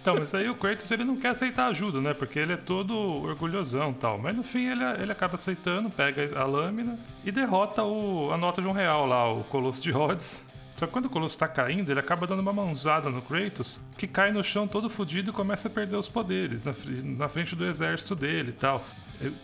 Então, 0.00 0.16
mas 0.18 0.34
aí 0.34 0.48
o 0.48 0.54
Kratos 0.54 0.90
ele 0.90 1.04
não 1.04 1.16
quer 1.16 1.28
aceitar 1.28 1.66
ajuda, 1.68 2.00
né? 2.00 2.12
Porque 2.12 2.38
ele 2.38 2.54
é 2.54 2.56
todo 2.56 2.96
orgulhosão 2.96 3.90
e 3.90 3.94
tal. 3.94 4.18
Mas 4.18 4.34
no 4.34 4.42
fim 4.42 4.66
ele, 4.66 4.82
ele 5.00 5.12
acaba 5.12 5.34
aceitando, 5.34 5.90
pega 5.90 6.38
a 6.38 6.44
lâmina 6.44 6.98
e 7.24 7.30
derrota 7.30 7.84
o, 7.84 8.32
a 8.32 8.36
nota 8.36 8.60
de 8.60 8.66
um 8.66 8.72
real 8.72 9.06
lá, 9.06 9.32
o 9.32 9.44
Colosso 9.44 9.82
de 9.82 9.90
Rhodes. 9.90 10.44
Só 10.76 10.86
que 10.86 10.92
quando 10.92 11.06
o 11.06 11.10
Colosso 11.10 11.38
tá 11.38 11.46
caindo, 11.46 11.92
ele 11.92 12.00
acaba 12.00 12.26
dando 12.26 12.40
uma 12.40 12.54
mãozada 12.54 13.10
no 13.10 13.20
Kratos, 13.20 13.78
que 13.98 14.06
cai 14.06 14.32
no 14.32 14.42
chão 14.42 14.66
todo 14.66 14.88
fudido 14.88 15.30
e 15.30 15.34
começa 15.34 15.68
a 15.68 15.70
perder 15.70 15.96
os 15.96 16.08
poderes 16.08 16.64
na, 16.64 16.74
na 17.04 17.28
frente 17.28 17.54
do 17.54 17.66
exército 17.66 18.16
dele 18.16 18.48
e 18.48 18.54
tal. 18.54 18.82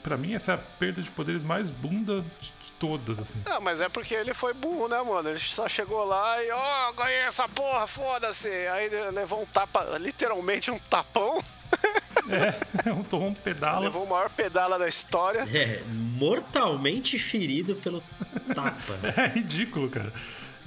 Pra 0.03 0.17
mim, 0.17 0.33
essa 0.33 0.53
é 0.53 0.55
a 0.55 0.59
perda 0.59 1.03
de 1.03 1.11
poderes 1.11 1.45
mais 1.45 1.71
bunda 1.71 2.25
de 2.41 2.56
todas, 2.79 3.19
assim. 3.19 3.41
Não, 3.45 3.61
mas 3.61 3.81
é 3.81 3.89
porque 3.89 4.15
ele 4.15 4.35
foi 4.35 4.53
burro, 4.53 4.89
né, 4.89 5.03
mano? 5.03 5.31
Ele 5.31 5.39
só 5.39 5.67
chegou 5.69 6.05
lá 6.05 6.43
e, 6.43 6.51
ó, 6.51 6.93
ganhei 6.93 7.21
essa 7.21 7.49
porra, 7.49 7.87
foda-se. 7.87 8.49
Aí 8.49 8.87
ele 8.87 9.11
levou 9.11 9.43
um 9.43 9.47
tapa, 9.47 9.85
literalmente 9.99 10.71
um 10.71 10.79
tapão, 10.79 11.39
É 12.85 12.93
um 12.93 13.03
tom 13.03 13.35
pedala. 13.35 13.81
levou 13.81 14.05
o 14.05 14.09
maior 14.09 14.31
pedala 14.31 14.79
da 14.79 14.89
história. 14.89 15.41
É, 15.53 15.83
mortalmente 15.87 17.19
ferido 17.19 17.77
pelo 17.77 18.03
tapa. 18.55 18.99
É 19.17 19.27
ridículo, 19.29 19.89
cara. 19.89 20.13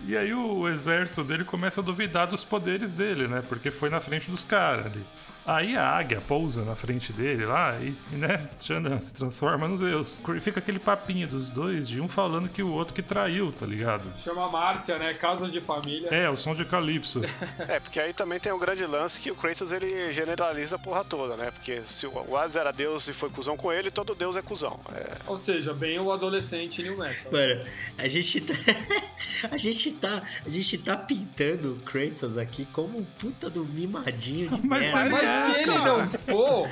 E 0.05 0.15
aí 0.15 0.33
o 0.33 0.67
exército 0.67 1.23
dele 1.23 1.43
começa 1.43 1.81
a 1.81 1.83
duvidar 1.83 2.27
dos 2.27 2.43
poderes 2.43 2.91
dele, 2.93 3.27
né? 3.27 3.43
Porque 3.47 3.69
foi 3.69 3.89
na 3.89 3.99
frente 3.99 4.31
dos 4.31 4.45
caras 4.45 4.85
ali. 4.87 5.03
Aí 5.49 5.75
a 5.75 5.83
águia 5.83 6.21
pousa 6.21 6.63
na 6.63 6.75
frente 6.75 7.11
dele 7.11 7.43
lá 7.43 7.75
e, 7.81 7.95
né, 8.15 8.47
Xandan 8.61 8.99
se 8.99 9.11
transforma 9.11 9.67
nos 9.67 9.79
Zeus. 9.79 10.21
E 10.35 10.39
fica 10.39 10.59
aquele 10.59 10.77
papinho 10.77 11.27
dos 11.27 11.49
dois, 11.49 11.87
de 11.87 11.99
um 11.99 12.07
falando 12.07 12.47
que 12.47 12.61
o 12.61 12.71
outro 12.71 12.93
que 12.93 13.01
traiu, 13.01 13.51
tá 13.51 13.65
ligado? 13.65 14.11
Chama 14.19 14.47
Márcia, 14.47 14.99
né? 14.99 15.11
Casos 15.15 15.51
de 15.51 15.59
família. 15.59 16.09
É, 16.09 16.29
o 16.29 16.35
som 16.35 16.53
de 16.53 16.63
Calypso. 16.65 17.21
É, 17.67 17.79
porque 17.79 17.99
aí 17.99 18.13
também 18.13 18.39
tem 18.39 18.51
um 18.51 18.57
grande 18.57 18.85
lance 18.85 19.19
que 19.19 19.29
o 19.29 19.35
Kratos 19.35 19.71
ele 19.71 20.11
generaliza 20.11 20.75
a 20.75 20.79
porra 20.79 21.03
toda, 21.03 21.35
né? 21.35 21.51
Porque 21.51 21.81
se 21.83 22.07
o 22.07 22.37
Hades 22.37 22.55
era 22.55 22.71
Deus 22.71 23.07
e 23.07 23.13
foi 23.13 23.29
cuzão 23.29 23.55
com 23.55 23.71
ele, 23.71 23.91
todo 23.91 24.15
Deus 24.15 24.35
é 24.35 24.41
cuzão. 24.41 24.79
É, 24.93 25.17
Ou 25.27 25.37
seja, 25.37 25.73
bem 25.73 25.99
o 25.99 26.11
adolescente 26.11 26.81
New 26.81 26.97
Metal. 26.97 27.31
Mano, 27.31 27.65
a 27.97 28.07
gente 28.07 28.41
tá. 28.41 28.53
A 29.51 29.57
gente 29.57 29.91
tá. 29.91 30.21
A 30.45 30.49
gente 30.49 30.77
tá 30.77 30.97
pintando 30.97 31.73
o 31.73 31.75
Kratos 31.79 32.37
aqui 32.37 32.65
como 32.65 32.97
um 32.99 33.05
puta 33.05 33.49
do 33.49 33.63
mimadinho 33.63 34.49
de 34.49 34.67
Mas 34.67 34.91
merda. 34.93 35.09
Mas 35.09 35.23
É, 35.23 35.38
se 35.45 35.51
ele 35.59 35.65
cara. 35.65 35.85
não 35.85 36.09
for, 36.09 36.69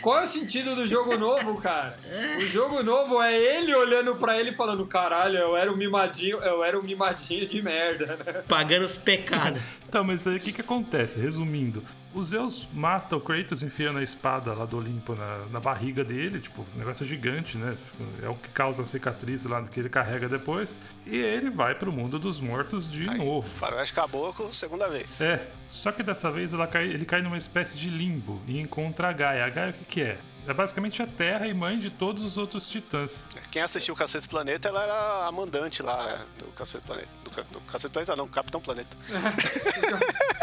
Qual 0.00 0.18
é 0.18 0.24
o 0.24 0.26
sentido 0.26 0.74
do 0.74 0.88
jogo 0.88 1.16
novo, 1.18 1.60
cara? 1.60 1.94
O 2.38 2.40
jogo 2.46 2.82
novo 2.82 3.20
é 3.22 3.36
ele 3.36 3.74
olhando 3.74 4.16
pra 4.16 4.38
ele 4.38 4.50
e 4.50 4.54
falando: 4.54 4.86
caralho, 4.86 5.36
eu 5.36 5.56
era 5.56 5.70
um 5.70 5.76
mimadinho, 5.76 6.38
eu 6.38 6.64
era 6.64 6.78
um 6.78 6.82
mimadinho 6.82 7.46
de 7.46 7.60
merda, 7.60 8.06
né? 8.06 8.42
Pagando 8.48 8.84
os 8.84 8.96
pecados. 8.96 9.60
Então, 9.86 10.02
mas 10.02 10.26
aí 10.26 10.36
o 10.36 10.40
que, 10.40 10.52
que 10.52 10.60
acontece? 10.60 11.20
Resumindo, 11.20 11.82
o 12.12 12.22
Zeus 12.22 12.66
mata 12.72 13.16
o 13.16 13.20
Kratos 13.20 13.62
enfiando 13.62 13.98
a 13.98 14.02
espada 14.02 14.52
lá 14.52 14.64
do 14.64 14.76
Olimpo 14.78 15.14
na, 15.14 15.46
na 15.50 15.60
barriga 15.60 16.02
dele, 16.04 16.40
tipo, 16.40 16.62
o 16.74 16.78
negócio 16.78 17.04
é 17.04 17.06
gigante, 17.06 17.56
né? 17.56 17.76
É 18.22 18.28
o 18.28 18.34
que 18.34 18.48
causa 18.48 18.82
a 18.82 18.86
cicatriz 18.86 19.44
lá 19.44 19.62
que 19.62 19.78
ele 19.78 19.88
carrega 19.88 20.28
depois. 20.28 20.80
E 21.06 21.16
ele 21.16 21.50
vai 21.50 21.74
pro 21.74 21.92
mundo 21.92 22.18
dos 22.18 22.40
mortos 22.40 22.90
de 22.90 23.04
novo. 23.04 23.48
Faroeste 23.48 23.94
Caboclo, 23.94 24.52
segunda 24.52 24.88
vez. 24.88 25.20
É, 25.20 25.46
só 25.68 25.92
que 25.92 26.02
dessa 26.02 26.30
vez 26.30 26.52
cai- 26.70 26.88
ele 26.88 27.04
cai 27.04 27.22
numa 27.22 27.38
espécie 27.38 27.76
de 27.78 27.88
limbo 27.90 28.40
e 28.46 28.58
encontra 28.60 29.08
a 29.08 29.12
Gaia. 29.12 29.44
A 29.44 29.48
Gaia 29.50 29.70
o 29.70 29.72
que, 29.72 29.84
que 29.84 30.02
é? 30.02 30.18
É 30.46 30.54
basicamente 30.54 31.02
a 31.02 31.06
Terra 31.06 31.46
e 31.46 31.54
mãe 31.54 31.78
de 31.78 31.90
todos 31.90 32.24
os 32.24 32.36
outros 32.36 32.68
titãs. 32.68 33.28
Quem 33.50 33.62
assistiu 33.62 33.94
o 33.94 33.96
Cacete 33.96 34.28
Planeta, 34.28 34.68
ela 34.68 34.82
era 34.82 35.26
a 35.26 35.32
mandante 35.32 35.82
lá 35.82 36.10
é, 36.10 36.18
do 36.42 36.50
Cacete 36.52 36.84
Planeta. 36.84 37.08
Do, 37.24 37.30
do 37.30 37.60
Cacete 37.62 37.92
Planeta, 37.92 38.16
não, 38.16 38.26
Capitão 38.26 38.60
Planeta. 38.60 38.96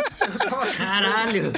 Caralho! 0.77 1.53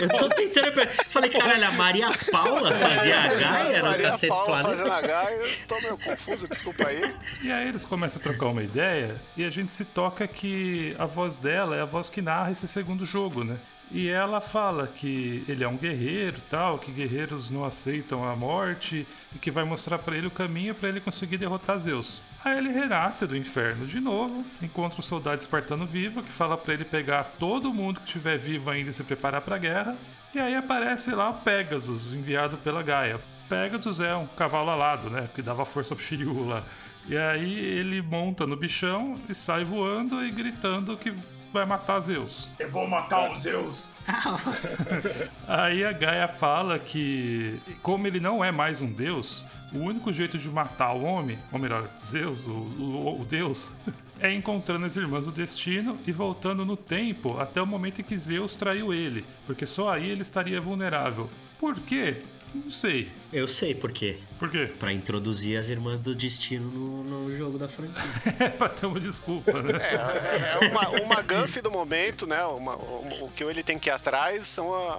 Eu 0.00 0.08
tô 0.08 0.28
tentando. 0.30 0.88
Falei, 1.10 1.30
caralho, 1.30 1.66
a 1.66 1.72
Maria 1.72 2.08
Paula 2.30 2.72
fazia 2.72 3.20
a 3.20 3.34
Gaia 3.34 3.82
no 3.82 3.90
Maria 3.90 4.10
Cacete 4.10 4.28
Paula 4.28 4.46
Planeta? 4.46 4.68
fazendo 4.68 4.92
a 4.92 5.00
Gaia, 5.00 5.36
eu 5.36 5.46
estou 5.46 5.80
meio 5.82 5.98
confuso, 5.98 6.48
desculpa 6.48 6.88
aí. 6.88 7.16
E 7.42 7.52
aí 7.52 7.68
eles 7.68 7.84
começam 7.84 8.20
a 8.20 8.22
trocar 8.22 8.46
uma 8.46 8.62
ideia 8.62 9.20
e 9.36 9.44
a 9.44 9.50
gente 9.50 9.70
se 9.70 9.84
toca 9.84 10.26
que 10.26 10.94
a 10.98 11.06
voz 11.06 11.36
dela 11.36 11.76
é 11.76 11.82
a 11.82 11.84
voz 11.84 12.08
que 12.08 12.22
narra 12.22 12.50
esse 12.50 12.66
segundo 12.66 13.04
jogo, 13.04 13.44
né? 13.44 13.58
E 13.94 14.08
ela 14.08 14.40
fala 14.40 14.88
que 14.88 15.44
ele 15.46 15.62
é 15.62 15.68
um 15.68 15.76
guerreiro 15.76 16.40
tal, 16.50 16.80
que 16.80 16.90
guerreiros 16.90 17.48
não 17.48 17.64
aceitam 17.64 18.28
a 18.28 18.34
morte 18.34 19.06
e 19.32 19.38
que 19.38 19.52
vai 19.52 19.62
mostrar 19.62 19.98
pra 19.98 20.16
ele 20.16 20.26
o 20.26 20.32
caminho 20.32 20.74
pra 20.74 20.88
ele 20.88 21.00
conseguir 21.00 21.36
derrotar 21.36 21.78
Zeus. 21.78 22.24
Aí 22.44 22.58
ele 22.58 22.70
renasce 22.70 23.24
do 23.24 23.36
inferno 23.36 23.86
de 23.86 24.00
novo, 24.00 24.44
encontra 24.60 24.98
um 24.98 25.02
soldado 25.02 25.40
espartano 25.40 25.86
vivo 25.86 26.24
que 26.24 26.32
fala 26.32 26.56
pra 26.56 26.74
ele 26.74 26.84
pegar 26.84 27.22
todo 27.38 27.72
mundo 27.72 28.00
que 28.00 28.06
estiver 28.06 28.36
vivo 28.36 28.68
ainda 28.68 28.90
e 28.90 28.92
se 28.92 29.04
preparar 29.04 29.42
pra 29.42 29.58
guerra. 29.58 29.96
E 30.34 30.40
aí 30.40 30.56
aparece 30.56 31.12
lá 31.12 31.30
o 31.30 31.34
Pegasus, 31.34 32.12
enviado 32.12 32.56
pela 32.56 32.82
Gaia. 32.82 33.20
Pegasus 33.48 34.00
é 34.00 34.16
um 34.16 34.26
cavalo 34.26 34.70
alado, 34.70 35.08
né? 35.08 35.28
Que 35.32 35.40
dava 35.40 35.64
força 35.64 35.94
pro 35.94 36.04
Shiryu 36.04 36.48
lá. 36.48 36.64
E 37.06 37.16
aí 37.16 37.54
ele 37.54 38.02
monta 38.02 38.44
no 38.44 38.56
bichão 38.56 39.20
e 39.28 39.34
sai 39.36 39.62
voando 39.62 40.24
e 40.24 40.32
gritando 40.32 40.96
que 40.96 41.14
vai 41.54 41.64
matar 41.64 42.00
Zeus. 42.00 42.48
Eu 42.58 42.68
vou 42.70 42.86
matar 42.86 43.30
os 43.30 43.42
Zeus. 43.42 43.92
Aí 45.46 45.84
a 45.84 45.92
Gaia 45.92 46.28
fala 46.28 46.78
que, 46.78 47.60
como 47.82 48.06
ele 48.06 48.20
não 48.20 48.44
é 48.44 48.50
mais 48.50 48.80
um 48.80 48.90
deus, 48.92 49.44
o 49.72 49.78
único 49.78 50.12
jeito 50.12 50.36
de 50.36 50.48
matar 50.50 50.92
o 50.92 51.02
homem, 51.04 51.38
ou 51.52 51.58
melhor, 51.58 51.88
Zeus, 52.04 52.44
o, 52.46 52.50
o- 52.50 53.20
o 53.20 53.24
deus, 53.24 53.72
é 54.20 54.32
encontrando 54.32 54.84
as 54.86 54.96
irmãs 54.96 55.26
do 55.26 55.32
destino 55.32 55.98
e 56.06 56.12
voltando 56.12 56.64
no 56.64 56.76
tempo 56.76 57.38
até 57.40 57.62
o 57.62 57.66
momento 57.66 58.00
em 58.00 58.04
que 58.04 58.16
Zeus 58.18 58.54
traiu 58.56 58.92
ele, 58.92 59.24
porque 59.46 59.64
só 59.64 59.90
aí 59.92 60.08
ele 60.10 60.22
estaria 60.22 60.60
vulnerável. 60.60 61.30
Por 61.58 61.74
quê? 61.80 62.22
Não 62.54 62.70
sei. 62.70 63.10
Eu 63.34 63.48
sei 63.48 63.74
por 63.74 63.90
quê. 63.90 64.18
Por 64.38 64.48
quê? 64.48 64.70
Pra 64.78 64.92
introduzir 64.92 65.58
as 65.58 65.68
Irmãs 65.68 66.00
do 66.00 66.14
Destino 66.14 66.70
no, 66.70 67.02
no 67.28 67.36
jogo 67.36 67.58
da 67.58 67.68
franquia. 67.68 68.00
É 68.38 68.48
pra 68.48 68.68
ter 68.68 68.86
uma 68.86 69.00
desculpa, 69.00 69.60
né? 69.60 69.72
É, 69.82 70.64
é 70.64 70.68
uma, 70.70 70.88
uma 71.02 71.20
ganf 71.22 71.56
do 71.60 71.70
momento, 71.70 72.26
né? 72.26 72.44
Uma- 72.44 72.76
o, 72.76 73.24
o 73.24 73.30
que 73.34 73.42
ele 73.42 73.62
tem 73.64 73.78
que 73.78 73.88
ir 73.90 73.92
atrás 73.92 74.46
são 74.46 74.72
a- 74.74 74.94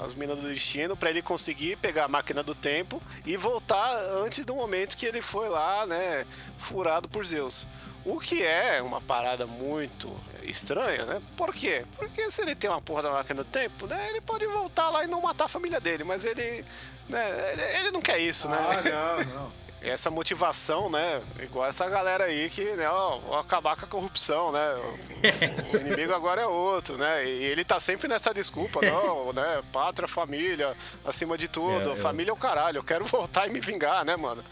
a- 0.00 0.04
as 0.06 0.14
minas 0.14 0.38
do 0.38 0.48
destino 0.48 0.96
pra 0.96 1.10
ele 1.10 1.20
conseguir 1.20 1.76
pegar 1.76 2.06
a 2.06 2.08
máquina 2.08 2.42
do 2.42 2.54
tempo 2.54 3.00
e 3.26 3.36
voltar 3.36 3.94
antes 4.24 4.44
do 4.44 4.54
momento 4.54 4.96
que 4.96 5.04
ele 5.04 5.20
foi 5.20 5.48
lá, 5.50 5.84
né? 5.86 6.24
Furado 6.56 7.08
por 7.08 7.24
Zeus. 7.26 7.66
O 8.04 8.18
que 8.20 8.42
é 8.42 8.80
uma 8.80 9.00
parada 9.00 9.46
muito 9.46 10.10
estranha, 10.50 11.04
né? 11.04 11.20
Por 11.36 11.52
quê? 11.54 11.84
Porque 11.96 12.30
se 12.30 12.42
ele 12.42 12.54
tem 12.54 12.70
uma 12.70 12.80
porra 12.80 13.02
da 13.02 13.10
máquina 13.10 13.42
do 13.42 13.48
tempo, 13.48 13.86
né? 13.86 14.08
Ele 14.10 14.20
pode 14.20 14.46
voltar 14.46 14.88
lá 14.90 15.04
e 15.04 15.06
não 15.06 15.20
matar 15.20 15.44
a 15.44 15.48
família 15.48 15.80
dele, 15.80 16.04
mas 16.04 16.24
ele. 16.24 16.64
Né, 17.08 17.52
ele, 17.52 17.62
ele 17.80 17.90
não 17.92 18.00
quer 18.00 18.18
isso, 18.18 18.48
né? 18.48 18.56
Ah, 18.58 18.82
não, 19.24 19.34
não. 19.34 19.52
essa 19.82 20.10
motivação, 20.10 20.90
né? 20.90 21.22
Igual 21.40 21.66
essa 21.68 21.88
galera 21.88 22.24
aí 22.24 22.50
que, 22.50 22.64
né, 22.72 22.88
ó, 22.88 23.38
acabar 23.38 23.76
com 23.76 23.84
a 23.84 23.88
corrupção, 23.88 24.50
né? 24.50 24.74
O, 24.74 25.76
o 25.76 25.80
inimigo 25.86 26.12
agora 26.12 26.42
é 26.42 26.46
outro, 26.46 26.98
né? 26.98 27.24
E 27.24 27.44
ele 27.44 27.64
tá 27.64 27.78
sempre 27.78 28.08
nessa 28.08 28.34
desculpa, 28.34 28.80
não, 28.84 29.32
né? 29.32 29.62
Pátria, 29.72 30.08
família, 30.08 30.74
acima 31.04 31.38
de 31.38 31.46
tudo. 31.46 31.88
É, 31.90 31.92
eu- 31.92 31.96
Família 31.96 32.30
é 32.30 32.34
o 32.34 32.36
caralho, 32.36 32.78
eu 32.78 32.82
quero 32.82 33.04
voltar 33.04 33.46
e 33.46 33.50
me 33.50 33.60
vingar, 33.60 34.04
né, 34.04 34.16
mano? 34.16 34.42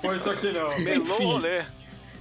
Foi 0.00 0.16
isso 0.16 0.30
aqui 0.30 0.52
não. 0.52 0.78
Melou 0.80 1.20
o 1.20 1.26
rolê. 1.32 1.64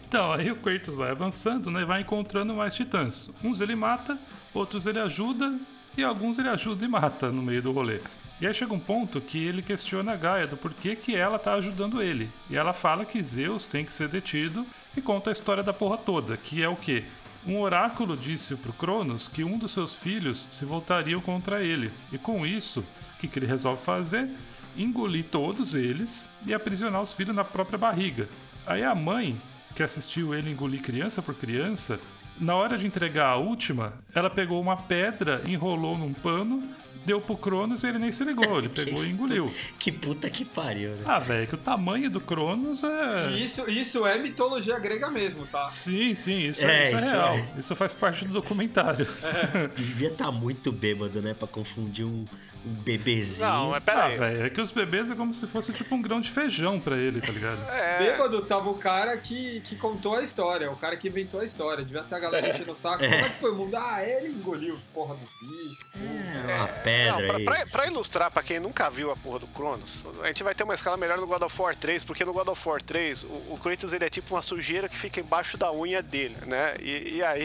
Então, 0.08 0.32
aí 0.32 0.50
o 0.50 0.56
Kratos 0.56 0.96
vai 0.96 1.12
avançando, 1.12 1.70
né? 1.70 1.84
Vai 1.84 2.00
encontrando 2.00 2.54
mais 2.54 2.74
titãs. 2.74 3.30
Uns 3.44 3.60
ele 3.60 3.76
mata, 3.76 4.18
outros 4.54 4.88
ele 4.88 5.00
ajuda 5.00 5.60
e 5.98 6.04
alguns 6.04 6.40
ele 6.40 6.48
ajuda 6.48 6.86
e 6.86 6.88
mata 6.88 7.30
no 7.30 7.42
meio 7.42 7.62
do 7.62 7.74
rolê. 7.74 8.00
E 8.40 8.48
aí 8.48 8.54
chega 8.54 8.74
um 8.74 8.80
ponto 8.80 9.20
que 9.20 9.38
ele 9.38 9.62
questiona 9.62 10.14
a 10.14 10.16
Gaia 10.16 10.48
do 10.48 10.56
porquê 10.56 10.96
que 10.96 11.14
ela 11.14 11.38
tá 11.38 11.56
ajudando 11.56 12.02
ele. 12.02 12.30
E 12.50 12.56
ela 12.56 12.72
fala 12.72 13.04
que 13.04 13.22
Zeus 13.22 13.68
tem 13.68 13.84
que 13.84 13.92
ser 13.92 14.08
detido 14.08 14.66
e 14.96 15.02
conta 15.02 15.30
a 15.30 15.34
história 15.34 15.62
da 15.62 15.74
porra 15.74 15.98
toda, 15.98 16.38
que 16.38 16.64
é 16.64 16.70
o 16.70 16.76
quê? 16.78 17.04
Um 17.46 17.60
oráculo 17.60 18.16
disse 18.16 18.56
pro 18.56 18.72
Cronos 18.72 19.28
que 19.28 19.44
um 19.44 19.58
dos 19.58 19.72
seus 19.72 19.94
filhos 19.94 20.48
se 20.50 20.64
voltariam 20.64 21.20
contra 21.20 21.62
ele. 21.62 21.92
E 22.14 22.18
com 22.18 22.46
isso, 22.46 22.80
o 23.16 23.20
que, 23.20 23.28
que 23.28 23.40
ele 23.40 23.46
resolve 23.46 23.84
fazer? 23.84 24.30
Engolir 24.78 25.26
todos 25.26 25.76
eles 25.76 26.30
e 26.46 26.54
aprisionar 26.54 27.02
os 27.02 27.12
filhos 27.12 27.36
na 27.36 27.44
própria 27.44 27.78
barriga. 27.78 28.30
Aí 28.66 28.84
a 28.84 28.96
mãe, 28.96 29.38
que 29.78 29.84
assistiu 29.84 30.34
ele 30.34 30.50
engolir 30.50 30.82
criança 30.82 31.22
por 31.22 31.36
criança, 31.36 32.00
na 32.40 32.56
hora 32.56 32.76
de 32.80 32.88
entregar 32.88 33.28
a 33.28 33.36
última, 33.36 33.94
ela 34.14 34.28
pegou 34.28 34.60
uma 34.60 34.76
pedra, 34.76 35.44
enrolou 35.46 35.96
num 35.96 36.14
pano, 36.14 36.64
deu 37.06 37.22
pro 37.22 37.38
Cronos 37.38 37.84
e 37.84 37.88
ele 37.88 38.00
nem 38.00 38.12
se 38.12 38.24
ligou. 38.24 38.58
Ele 38.58 38.70
pegou 38.74 39.06
e 39.06 39.10
engoliu. 39.12 39.54
Que 39.78 39.92
puta 39.92 40.32
que 40.32 40.44
pariu, 40.44 40.90
né? 40.96 41.04
Ah, 41.06 41.20
velho, 41.20 41.46
que 41.46 41.54
o 41.54 41.60
tamanho 41.60 42.10
do 42.10 42.20
Cronos 42.20 42.84
é. 42.84 43.34
Isso, 43.34 43.70
isso 43.70 44.04
é 44.08 44.18
mitologia 44.18 44.80
grega 44.80 45.12
mesmo, 45.12 45.46
tá? 45.46 45.68
Sim, 45.68 46.16
sim, 46.16 46.48
isso 46.48 46.66
É, 46.66 46.86
é, 46.86 46.88
isso 46.88 46.96
é 46.96 47.00
isso 47.00 47.12
real. 47.12 47.34
é. 47.36 47.60
Isso 47.60 47.76
faz 47.76 47.94
parte 47.94 48.26
do 48.26 48.34
documentário. 48.34 49.08
Devia 49.78 50.08
estar 50.08 50.32
muito 50.32 50.72
bêbado, 50.72 51.22
né? 51.22 51.36
Pra 51.36 51.48
confundir 51.48 52.04
um 52.04 52.26
bebezinho. 52.68 53.48
Não, 53.50 53.70
mas 53.72 53.84
pera 53.84 54.02
Ah, 54.02 54.06
aí. 54.06 54.18
velho, 54.18 54.46
é 54.46 54.50
que 54.50 54.62
os 54.62 54.72
bebês 54.72 55.10
é 55.10 55.16
como 55.16 55.34
se 55.34 55.48
fosse 55.48 55.72
tipo 55.74 55.94
um 55.96 56.02
grão 56.02 56.20
de 56.22 56.30
feijão 56.30 56.80
pra 56.80 56.98
ele, 56.98 57.22
tá 57.22 57.32
ligado? 57.32 57.58
É, 57.78 58.00
Bêbado 58.00 58.42
tava 58.44 58.70
o 58.70 58.76
cara 58.76 59.16
que, 59.18 59.62
que 59.62 59.76
contou 59.76 60.16
a 60.16 60.24
história, 60.24 60.70
o 60.72 60.76
cara 60.76 60.96
que 60.98 61.08
inventou 61.08 61.40
a 61.40 61.46
história. 61.46 61.84
Devia 61.84 62.04
ter 62.04 62.16
a 62.16 62.20
galera 62.20 62.50
enchendo 62.50 62.72
o 62.72 62.76
saco. 62.76 63.00
Como 63.00 63.14
é 63.14 63.30
que 63.30 63.40
foi 63.40 63.52
o 63.52 63.56
mundo? 63.56 63.76
Ah, 63.78 64.04
ele 64.04 64.30
engoliu 64.30 64.80
porra 64.94 65.16
dos 65.16 65.30
bichos. 65.40 65.78
É, 65.96 66.56
uma 66.56 66.58
Não, 66.58 66.68
pedra 66.84 67.28
pra, 67.28 67.38
aí. 67.38 67.46
pra- 67.46 67.66
pra 67.68 67.86
ilustrar, 67.88 68.32
pra 68.32 68.44
quem 68.44 68.60
nunca 68.60 68.90
viu 68.90 69.12
a 69.12 69.16
porra 69.16 69.40
do 69.40 69.48
Cronos, 69.48 70.06
a 70.22 70.28
gente 70.28 70.44
vai 70.44 70.54
ter 70.56 70.64
uma 70.64 70.74
escala 70.74 70.98
melhor 70.98 71.18
no 71.18 71.28
God 71.28 71.42
of 71.42 71.62
War 71.62 71.76
3, 71.76 72.04
porque 72.04 72.24
no 72.26 72.34
God 72.34 72.48
of 72.48 72.68
War 72.70 72.82
3, 72.82 73.24
o, 73.24 73.28
o 73.54 73.60
Kratos 73.62 73.94
ele 73.94 74.06
é 74.06 74.10
tipo 74.10 74.34
uma 74.36 74.42
sujeira 74.42 74.88
que 74.90 74.96
fica 74.98 75.20
embaixo 75.20 75.58
da 75.58 75.72
unha 75.74 76.02
dele, 76.02 76.38
né? 76.46 76.76
E, 76.80 77.16
e 77.18 77.24
aí 77.24 77.42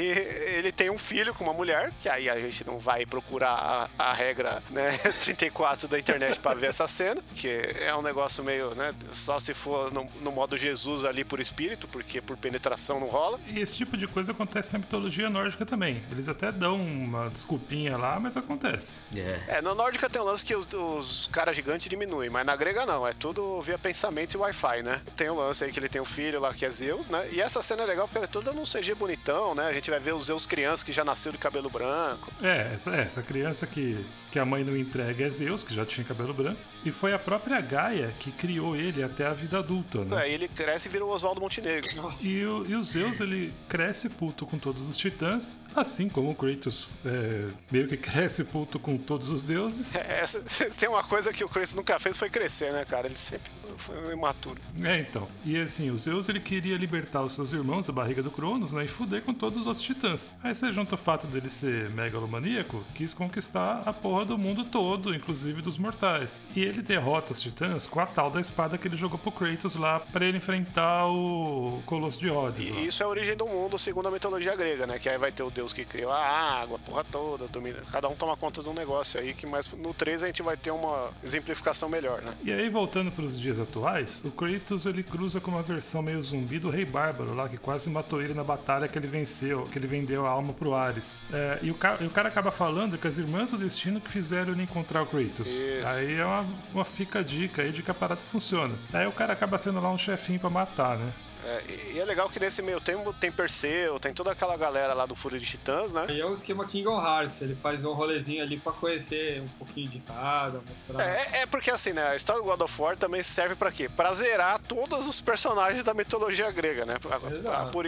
ele 0.58 0.72
tem 0.72 0.90
um 0.90 0.98
filho 0.98 1.34
com 1.34 1.44
uma 1.44 1.52
mulher, 1.52 1.92
que 2.00 2.08
aí 2.08 2.28
a 2.30 2.38
gente 2.38 2.64
não 2.66 2.78
vai 2.78 3.04
procurar 3.06 3.88
a, 3.98 4.10
a 4.10 4.12
regra 4.12 4.62
né, 4.70 4.90
34 5.12 5.88
da 5.88 5.98
internet 5.98 6.38
pra 6.40 6.54
ver 6.54 6.68
essa 6.68 6.86
cena, 6.86 7.22
que 7.34 7.48
é 7.48 7.94
um 7.94 8.02
negócio 8.02 8.42
meio, 8.42 8.74
né? 8.74 8.94
Só 9.12 9.38
se 9.38 9.54
for 9.54 9.92
no, 9.92 10.08
no 10.20 10.32
modo 10.32 10.56
Jesus 10.56 11.04
ali 11.04 11.24
por 11.24 11.40
espírito, 11.40 11.86
porque 11.88 12.20
por 12.20 12.36
penetração 12.36 13.00
não 13.00 13.08
rola. 13.08 13.38
E 13.48 13.60
esse 13.60 13.74
tipo 13.74 13.96
de 13.96 14.06
coisa 14.06 14.32
acontece 14.32 14.72
na 14.72 14.78
mitologia 14.78 15.28
nórdica 15.28 15.64
também. 15.64 16.02
Eles 16.10 16.28
até 16.28 16.50
dão 16.50 16.80
uma 16.80 17.28
desculpinha 17.28 17.96
lá, 17.96 18.18
mas 18.18 18.36
acontece. 18.36 19.00
É. 19.14 19.40
É, 19.48 19.62
na 19.62 19.74
nórdica 19.74 20.08
tem 20.08 20.20
um 20.20 20.24
lance 20.24 20.44
que 20.44 20.54
os, 20.54 20.68
os 20.72 21.28
caras 21.32 21.56
gigantes 21.56 21.88
diminuem, 21.88 22.30
mas 22.30 22.46
na 22.46 22.56
grega 22.56 22.86
não, 22.86 23.06
é 23.06 23.12
tudo 23.12 23.60
via 23.60 23.78
pensamento 23.78 24.34
e 24.34 24.36
Wi-Fi, 24.36 24.82
né? 24.82 25.00
Tem 25.16 25.30
um 25.30 25.36
lance 25.36 25.64
aí 25.64 25.72
que 25.72 25.78
ele 25.78 25.88
tem 25.88 26.00
um 26.00 26.04
filho 26.04 26.40
lá 26.40 26.52
que 26.52 26.64
é 26.64 26.70
Zeus, 26.70 27.08
né? 27.08 27.28
E 27.32 27.40
essa 27.40 27.62
cena 27.62 27.82
é 27.82 27.86
legal 27.86 28.06
porque 28.06 28.18
ela 28.18 28.26
é 28.26 28.28
toda 28.28 28.52
num 28.52 28.64
CG 28.64 28.94
bonitão, 28.94 29.54
né? 29.54 29.66
A 29.66 29.72
gente 29.72 29.90
vai 29.90 30.00
ver 30.00 30.14
os 30.14 30.26
Zeus 30.26 30.46
crianças 30.46 30.82
que 30.82 30.92
já 30.92 31.04
nasceu 31.04 31.32
de 31.32 31.38
cabelo 31.38 31.70
branco. 31.70 32.30
É, 32.42 32.72
essa, 32.74 32.94
essa 32.96 33.22
criança 33.22 33.66
que, 33.66 34.04
que 34.32 34.38
a 34.38 34.46
mãe 34.46 34.64
não 34.64 34.74
entrega 34.74 35.26
é 35.26 35.30
Zeus, 35.30 35.62
que 35.62 35.74
já 35.74 35.84
tinha 35.84 36.06
cabelo 36.06 36.32
branco. 36.32 36.58
E 36.84 36.90
foi 36.90 37.12
a 37.14 37.18
própria 37.18 37.60
Gaia 37.60 38.12
que 38.18 38.30
criou 38.32 38.74
ele 38.76 39.02
até 39.02 39.26
a 39.26 39.32
vida 39.32 39.58
adulta, 39.58 40.04
né? 40.04 40.16
Aí 40.22 40.32
ele 40.34 40.48
cresce 40.48 40.88
e 40.88 40.90
vira 40.90 41.04
o 41.04 41.08
Oswaldo 41.10 41.40
Montenegro. 41.40 41.88
E 42.22 42.44
o, 42.44 42.66
e 42.66 42.74
o 42.74 42.82
Zeus, 42.82 43.20
ele 43.20 43.52
cresce 43.68 44.08
puto 44.08 44.44
com 44.46 44.58
todos 44.58 44.88
os 44.88 44.96
titãs, 44.96 45.58
assim 45.76 46.08
como 46.08 46.30
o 46.30 46.34
Kratos 46.34 46.94
é, 47.04 47.48
meio 47.70 47.86
que 47.88 47.96
cresce 47.96 48.42
puto 48.44 48.78
com 48.78 48.96
todos 48.98 49.30
os 49.30 49.42
deuses. 49.42 49.94
É, 49.94 50.20
essa- 50.20 50.40
tem 50.78 50.88
uma 50.88 51.02
coisa 51.04 51.32
que 51.32 51.44
o 51.44 51.48
Kratos 51.48 51.74
nunca 51.74 51.98
fez 51.98 52.16
foi 52.18 52.28
crescer, 52.28 52.72
né, 52.72 52.84
cara? 52.84 53.06
Ele 53.06 53.16
sempre 53.16 53.50
foi 53.76 53.96
um 54.08 54.12
imaturo. 54.12 54.60
É, 54.82 54.98
então. 55.00 55.28
E 55.44 55.56
assim, 55.60 55.90
o 55.90 55.96
Zeus 55.96 56.28
ele 56.28 56.40
queria 56.40 56.76
libertar 56.76 57.22
os 57.22 57.32
seus 57.32 57.52
irmãos 57.52 57.84
da 57.86 57.92
barriga 57.92 58.22
do 58.22 58.30
Cronos, 58.30 58.72
né? 58.72 58.84
E 58.84 58.88
fuder 58.88 59.22
com 59.22 59.32
todos 59.32 59.58
os 59.60 59.66
outros 59.66 59.84
titãs. 59.84 60.32
Aí 60.42 60.54
você 60.54 60.72
junta 60.72 60.94
o 60.94 60.98
fato 60.98 61.26
dele 61.26 61.48
ser 61.48 61.88
megalomaníaco, 61.90 62.84
quis 62.94 63.14
conquistar 63.14 63.82
a 63.86 63.92
porra 63.92 64.24
do 64.24 64.36
mundo 64.36 64.64
todo, 64.64 65.14
inclusive 65.14 65.62
dos 65.62 65.78
mortais. 65.78 66.42
E 66.54 66.71
ele 66.72 66.82
derrota 66.82 67.32
os 67.32 67.40
titãs 67.40 67.86
com 67.86 68.00
a 68.00 68.06
tal 68.06 68.30
da 68.30 68.40
espada 68.40 68.76
que 68.76 68.88
ele 68.88 68.96
jogou 68.96 69.18
pro 69.18 69.30
Kratos 69.30 69.76
lá 69.76 70.00
para 70.00 70.24
ele 70.24 70.38
enfrentar 70.38 71.06
o 71.06 71.82
Colosso 71.86 72.18
de 72.18 72.28
Rhodes. 72.28 72.70
lá. 72.70 72.80
E 72.80 72.86
isso 72.86 73.02
é 73.02 73.06
a 73.06 73.08
origem 73.08 73.36
do 73.36 73.46
mundo, 73.46 73.78
segundo 73.78 74.08
a 74.08 74.10
mitologia 74.10 74.54
grega, 74.56 74.86
né? 74.86 74.98
Que 74.98 75.08
aí 75.08 75.18
vai 75.18 75.30
ter 75.32 75.42
o 75.42 75.50
deus 75.50 75.72
que 75.72 75.84
criou 75.84 76.10
a 76.10 76.22
água, 76.22 76.76
a 76.76 76.90
porra 76.90 77.04
toda, 77.04 77.46
domina. 77.48 77.78
Cada 77.90 78.08
um 78.08 78.14
toma 78.14 78.36
conta 78.36 78.62
de 78.62 78.68
um 78.68 78.74
negócio 78.74 79.20
aí, 79.20 79.34
que 79.34 79.46
mais 79.46 79.70
no 79.72 79.94
3 79.94 80.24
a 80.24 80.26
gente 80.26 80.42
vai 80.42 80.56
ter 80.56 80.70
uma 80.70 81.10
exemplificação 81.22 81.88
melhor, 81.88 82.22
né? 82.22 82.34
E 82.42 82.52
aí, 82.52 82.68
voltando 82.68 83.10
para 83.10 83.24
os 83.24 83.38
dias 83.38 83.60
atuais, 83.60 84.24
o 84.24 84.30
Kratos 84.30 84.86
ele 84.86 85.02
cruza 85.02 85.40
com 85.40 85.50
uma 85.50 85.62
versão 85.62 86.02
meio 86.02 86.22
zumbi 86.22 86.58
do 86.58 86.70
Rei 86.70 86.84
Bárbaro 86.84 87.34
lá, 87.34 87.48
que 87.48 87.56
quase 87.56 87.90
matou 87.90 88.22
ele 88.22 88.34
na 88.34 88.44
batalha 88.44 88.88
que 88.88 88.98
ele 88.98 89.06
venceu, 89.06 89.64
que 89.70 89.78
ele 89.78 89.86
vendeu 89.86 90.26
a 90.26 90.30
alma 90.30 90.52
pro 90.52 90.74
Ares. 90.74 91.18
É, 91.32 91.58
e, 91.62 91.70
o 91.70 91.76
e 92.00 92.06
o 92.06 92.10
cara 92.10 92.28
acaba 92.28 92.50
falando 92.50 92.96
que 92.96 93.06
as 93.06 93.18
irmãs 93.18 93.50
do 93.50 93.58
destino 93.58 94.00
que 94.00 94.10
fizeram 94.10 94.52
ele 94.52 94.62
encontrar 94.62 95.02
o 95.02 95.06
Kratos. 95.06 95.48
Isso. 95.48 95.86
Aí 95.86 96.14
é 96.14 96.24
uma, 96.24 96.46
uma 96.72 96.84
fica 96.84 97.22
dica 97.22 97.62
aí 97.62 97.72
de 97.72 97.82
que 97.82 97.90
a 97.90 97.94
parada 97.94 98.20
funciona. 98.20 98.74
Aí 98.92 99.06
o 99.06 99.12
cara 99.12 99.32
acaba 99.32 99.58
sendo 99.58 99.80
lá 99.80 99.90
um 99.90 99.98
chefinho 99.98 100.40
pra 100.40 100.50
matar, 100.50 100.96
né? 100.98 101.12
É, 101.44 101.62
e- 101.68 101.92
e 101.94 102.00
é 102.00 102.04
legal 102.04 102.28
que 102.28 102.38
nesse 102.38 102.62
meio 102.62 102.80
tempo 102.80 103.12
tem 103.12 103.30
Perseu, 103.32 103.98
tem 103.98 104.12
toda 104.14 104.30
aquela 104.32 104.56
galera 104.56 104.94
lá 104.94 105.06
do 105.06 105.14
Fúria 105.16 105.38
de 105.38 105.46
Titãs, 105.46 105.92
né? 105.94 106.06
Aí 106.08 106.20
é 106.20 106.24
o 106.26 106.34
esquema 106.34 106.64
Kingdom 106.66 107.00
Hearts, 107.00 107.40
ele 107.42 107.54
faz 107.56 107.84
um 107.84 107.92
rolezinho 107.92 108.42
ali 108.42 108.58
pra 108.58 108.72
conhecer 108.72 109.40
um 109.42 109.48
pouquinho 109.58 109.88
de 109.88 109.98
cada, 110.00 110.60
mostrar. 110.60 111.02
É, 111.04 111.40
é 111.42 111.46
porque 111.46 111.70
assim, 111.70 111.92
né? 111.92 112.08
A 112.08 112.14
história 112.16 112.40
do 112.42 112.46
God 112.48 112.60
of 112.60 112.80
War 112.82 112.96
também 112.96 113.22
serve 113.22 113.54
pra 113.54 113.72
quê? 113.72 113.88
Pra 113.88 114.12
zerar 114.12 114.58
todos 114.60 115.06
os 115.06 115.20
personagens 115.20 115.82
da 115.82 115.92
mitologia 115.94 116.50
grega, 116.50 116.84
né? 116.84 116.96
Exato. 117.32 117.70
por 117.72 117.86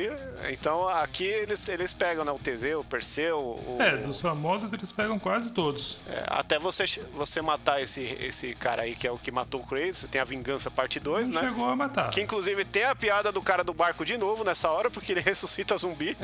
então 0.50 0.88
aqui 0.88 1.24
eles, 1.24 1.66
eles 1.68 1.92
pegam 1.92 2.24
né, 2.24 2.32
o 2.32 2.38
Teseu, 2.38 2.80
o 2.80 2.84
Perseu, 2.84 3.38
o, 3.38 3.76
É, 3.80 3.96
dos 3.98 4.20
famosos 4.20 4.72
eles 4.72 4.90
pegam 4.92 5.18
quase 5.18 5.52
todos. 5.52 5.98
é, 6.08 6.24
até 6.28 6.58
você, 6.58 6.84
você 7.12 7.40
matar 7.40 7.80
esse, 7.80 8.02
esse 8.20 8.54
cara 8.54 8.82
aí 8.82 8.94
que 8.94 9.06
é 9.06 9.10
o 9.10 9.18
que 9.18 9.30
matou 9.30 9.60
o 9.60 9.66
Kratos, 9.66 10.06
tem 10.10 10.20
a 10.20 10.24
Vingança 10.24 10.70
Parte 10.70 10.98
2, 10.98 11.28
Não 11.30 11.40
né? 11.42 11.48
chegou 11.48 11.66
a 11.68 11.76
matar. 11.76 12.10
Que 12.10 12.20
inclusive 12.20 12.64
tem 12.64 12.84
a 12.84 12.94
piada 12.94 13.30
do 13.30 13.40
cara 13.44 13.62
do 13.62 13.72
barco 13.74 14.04
de 14.04 14.16
novo 14.16 14.42
nessa 14.42 14.70
hora, 14.70 14.90
porque 14.90 15.12
ele 15.12 15.20
ressuscita 15.22 15.76
zumbi 15.76 16.16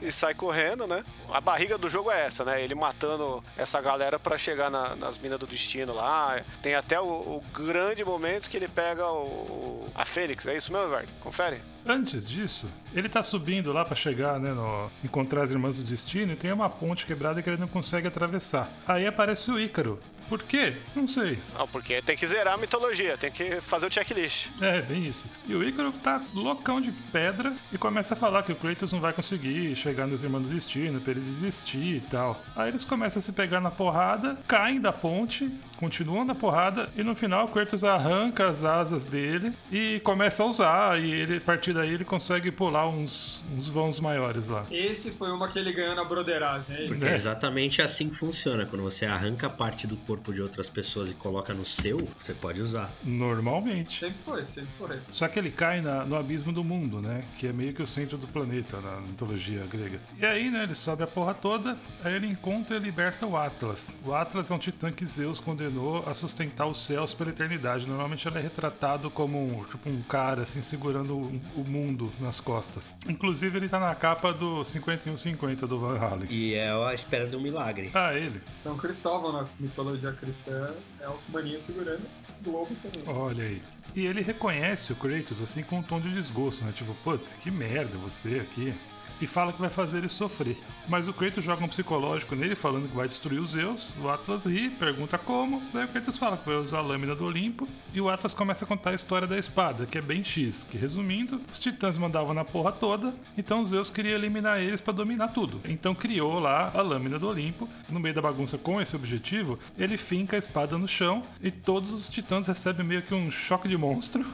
e 0.00 0.10
sai 0.10 0.34
correndo, 0.34 0.86
né? 0.86 1.04
A 1.32 1.40
barriga 1.40 1.76
do 1.76 1.90
jogo 1.90 2.10
é 2.10 2.24
essa, 2.26 2.44
né? 2.44 2.62
Ele 2.62 2.74
matando 2.74 3.42
essa 3.56 3.80
galera 3.80 4.18
pra 4.18 4.38
chegar 4.38 4.70
na- 4.70 4.94
nas 4.96 5.18
minas 5.18 5.38
do 5.38 5.46
destino 5.46 5.92
lá. 5.92 6.40
Tem 6.62 6.74
até 6.74 7.00
o, 7.00 7.04
o 7.04 7.44
grande 7.52 8.04
momento 8.04 8.48
que 8.48 8.56
ele 8.56 8.68
pega 8.68 9.06
o, 9.06 9.88
a 9.94 10.04
Fênix, 10.04 10.46
é 10.46 10.56
isso 10.56 10.72
mesmo, 10.72 10.86
Eduardo? 10.86 11.08
Confere? 11.20 11.60
Antes 11.86 12.28
disso, 12.28 12.68
ele 12.94 13.08
tá 13.08 13.22
subindo 13.22 13.72
lá 13.72 13.84
pra 13.86 13.94
chegar, 13.94 14.38
né, 14.38 14.52
no 14.52 14.90
encontrar 15.02 15.42
as 15.42 15.50
irmãs 15.50 15.78
do 15.82 15.88
destino 15.88 16.32
e 16.34 16.36
tem 16.36 16.52
uma 16.52 16.68
ponte 16.68 17.06
quebrada 17.06 17.40
que 17.42 17.48
ele 17.48 17.56
não 17.56 17.66
consegue 17.66 18.06
atravessar. 18.06 18.70
Aí 18.86 19.06
aparece 19.06 19.50
o 19.50 19.58
Ícaro. 19.58 19.98
Por 20.30 20.44
quê? 20.44 20.74
Não 20.94 21.08
sei. 21.08 21.40
Não, 21.58 21.66
porque 21.66 22.00
tem 22.00 22.16
que 22.16 22.24
zerar 22.24 22.54
a 22.54 22.56
mitologia, 22.56 23.18
tem 23.18 23.32
que 23.32 23.60
fazer 23.60 23.88
o 23.88 23.92
checklist. 23.92 24.50
É, 24.60 24.80
bem 24.80 25.04
isso. 25.04 25.28
E 25.44 25.56
o 25.56 25.64
Ícaro 25.64 25.90
tá 25.90 26.22
loucão 26.32 26.80
de 26.80 26.92
pedra 26.92 27.52
e 27.72 27.76
começa 27.76 28.14
a 28.14 28.16
falar 28.16 28.44
que 28.44 28.52
o 28.52 28.54
Kratos 28.54 28.92
não 28.92 29.00
vai 29.00 29.12
conseguir 29.12 29.74
chegar 29.74 30.06
nas 30.06 30.22
Irmãs 30.22 30.42
do 30.42 30.54
Destino 30.54 31.00
pra 31.00 31.10
ele 31.10 31.20
desistir 31.20 31.96
e 31.96 32.00
tal. 32.00 32.40
Aí 32.54 32.68
eles 32.68 32.84
começam 32.84 33.18
a 33.18 33.22
se 33.22 33.32
pegar 33.32 33.60
na 33.60 33.72
porrada, 33.72 34.38
caem 34.46 34.80
da 34.80 34.92
ponte, 34.92 35.50
continuam 35.80 36.24
na 36.24 36.34
porrada 36.34 36.88
e 36.94 37.02
no 37.02 37.16
final 37.16 37.46
o 37.46 37.48
Kratos 37.48 37.82
arranca 37.82 38.46
as 38.48 38.62
asas 38.64 39.06
dele 39.06 39.52
e 39.72 39.98
começa 40.04 40.42
a 40.42 40.46
usar. 40.46 41.00
E 41.00 41.10
ele, 41.10 41.38
a 41.38 41.40
partir 41.40 41.72
daí 41.72 41.90
ele 41.94 42.04
consegue 42.04 42.50
pular 42.52 42.86
uns, 42.88 43.42
uns 43.54 43.66
vãos 43.68 43.98
maiores 43.98 44.48
lá. 44.48 44.66
Esse 44.70 45.10
foi 45.10 45.32
uma 45.32 45.48
que 45.48 45.58
ele 45.58 45.72
ganhou 45.72 45.94
na 45.96 46.04
broderagem, 46.04 46.76
é 46.76 46.80
isso? 46.82 46.88
Porque 46.90 47.04
É. 47.06 47.12
é 47.12 47.14
exatamente 47.14 47.80
assim 47.80 48.10
que 48.10 48.16
funciona. 48.16 48.66
Quando 48.66 48.82
você 48.82 49.06
arranca 49.06 49.48
parte 49.48 49.86
do 49.86 49.96
corpo 49.96 50.32
de 50.32 50.42
outras 50.42 50.68
pessoas 50.68 51.10
e 51.10 51.14
coloca 51.14 51.54
no 51.54 51.64
seu, 51.64 52.06
você 52.18 52.34
pode 52.34 52.60
usar. 52.60 52.90
Normalmente. 53.02 53.98
Sempre 53.98 54.18
foi, 54.18 54.44
sempre 54.44 54.70
foi. 54.76 54.98
Só 55.10 55.26
que 55.28 55.38
ele 55.38 55.50
cai 55.50 55.80
na- 55.80 56.04
no 56.04 56.16
abismo 56.16 56.52
do 56.52 56.62
mundo, 56.62 57.00
né? 57.00 57.24
Que 57.38 57.46
é 57.46 57.52
meio 57.52 57.72
que 57.72 57.82
o 57.82 57.86
centro 57.86 58.18
do 58.18 58.26
planeta 58.26 58.80
na 58.80 59.00
mitologia 59.00 59.64
grega. 59.70 59.98
E 60.18 60.26
aí, 60.26 60.50
né, 60.50 60.64
ele 60.64 60.74
sobe 60.74 61.02
a 61.02 61.06
porra 61.06 61.32
toda, 61.32 61.76
aí 62.04 62.14
ele 62.14 62.26
encontra 62.26 62.76
e 62.76 62.80
liberta 62.80 63.24
o 63.26 63.36
Atlas. 63.36 63.96
O 64.04 64.12
Atlas 64.12 64.50
é 64.50 64.54
um 64.54 64.58
titã 64.58 64.90
que 64.90 65.06
Zeus 65.06 65.40
condenou 65.40 65.69
a 66.06 66.14
sustentar 66.14 66.66
os 66.66 66.84
céus 66.84 67.14
pela 67.14 67.30
eternidade. 67.30 67.86
Normalmente 67.86 68.26
ele 68.26 68.38
é 68.38 68.40
retratado 68.40 69.10
como 69.10 69.38
um, 69.38 69.64
tipo 69.64 69.88
um 69.88 70.02
cara, 70.02 70.42
assim, 70.42 70.60
segurando 70.60 71.16
o, 71.16 71.40
o 71.56 71.64
mundo 71.64 72.12
nas 72.20 72.40
costas. 72.40 72.94
Inclusive, 73.08 73.58
ele 73.58 73.68
tá 73.68 73.78
na 73.78 73.94
capa 73.94 74.32
do 74.32 74.64
5150 74.64 75.66
do 75.66 75.78
Van 75.78 75.98
Halen. 75.98 76.26
E 76.30 76.54
é 76.54 76.70
a 76.70 76.94
espera 76.94 77.26
de 77.26 77.36
um 77.36 77.40
milagre. 77.40 77.90
Ah, 77.94 78.14
ele. 78.14 78.40
São 78.62 78.76
Cristóvão 78.76 79.32
na 79.32 79.46
mitologia 79.58 80.12
cristã 80.12 80.74
é 81.00 81.08
o 81.08 81.18
maninho 81.28 81.60
segurando 81.60 82.02
o 82.40 82.42
globo 82.42 82.74
também. 82.82 83.02
Olha 83.14 83.44
aí. 83.44 83.62
E 83.94 84.06
ele 84.06 84.20
reconhece 84.22 84.92
o 84.92 84.96
Kratos 84.96 85.40
assim 85.40 85.62
com 85.62 85.78
um 85.78 85.82
tom 85.82 86.00
de 86.00 86.12
desgosto, 86.12 86.64
né? 86.64 86.72
Tipo, 86.72 86.94
putz, 87.02 87.32
que 87.32 87.50
merda 87.50 87.96
você 87.98 88.40
aqui. 88.40 88.74
E 89.20 89.26
fala 89.26 89.52
que 89.52 89.60
vai 89.60 89.70
fazer 89.70 89.98
ele 89.98 90.08
sofrer. 90.08 90.56
Mas 90.88 91.08
o 91.08 91.12
Kratos 91.12 91.44
joga 91.44 91.64
um 91.64 91.68
psicológico 91.68 92.34
nele, 92.34 92.54
falando 92.54 92.88
que 92.88 92.96
vai 92.96 93.06
destruir 93.06 93.40
os 93.40 93.50
Zeus. 93.50 93.94
O 94.00 94.08
Atlas 94.08 94.46
ri, 94.46 94.70
pergunta 94.70 95.18
como. 95.18 95.62
Daí 95.72 95.84
o 95.84 95.88
Kratos 95.88 96.16
fala 96.16 96.36
que 96.36 96.46
vai 96.46 96.56
usar 96.56 96.78
a 96.78 96.82
lâmina 96.82 97.14
do 97.14 97.24
Olimpo. 97.24 97.68
E 97.92 98.00
o 98.00 98.08
Atlas 98.08 98.34
começa 98.34 98.64
a 98.64 98.68
contar 98.68 98.90
a 98.90 98.94
história 98.94 99.28
da 99.28 99.38
espada, 99.38 99.86
que 99.86 99.98
é 99.98 100.00
bem 100.00 100.24
X. 100.24 100.64
Que 100.64 100.78
resumindo, 100.78 101.40
os 101.50 101.60
titãs 101.60 101.98
mandavam 101.98 102.32
na 102.32 102.44
porra 102.44 102.72
toda, 102.72 103.14
então 103.36 103.64
Zeus 103.64 103.90
queria 103.90 104.14
eliminar 104.14 104.60
eles 104.60 104.80
pra 104.80 104.92
dominar 104.92 105.28
tudo. 105.28 105.60
Então 105.64 105.94
criou 105.94 106.38
lá 106.38 106.70
a 106.74 106.80
lâmina 106.80 107.18
do 107.18 107.28
Olimpo. 107.28 107.68
No 107.88 108.00
meio 108.00 108.14
da 108.14 108.22
bagunça 108.22 108.56
com 108.56 108.80
esse 108.80 108.96
objetivo, 108.96 109.58
ele 109.78 109.96
finca 109.96 110.36
a 110.36 110.38
espada 110.38 110.78
no 110.78 110.88
chão 110.88 111.22
e 111.42 111.50
todos 111.50 111.92
os 111.92 112.08
titãs 112.08 112.46
recebem 112.46 112.86
meio 112.86 113.02
que 113.02 113.14
um 113.14 113.30
choque 113.30 113.68
de 113.68 113.76
monstro. 113.76 114.24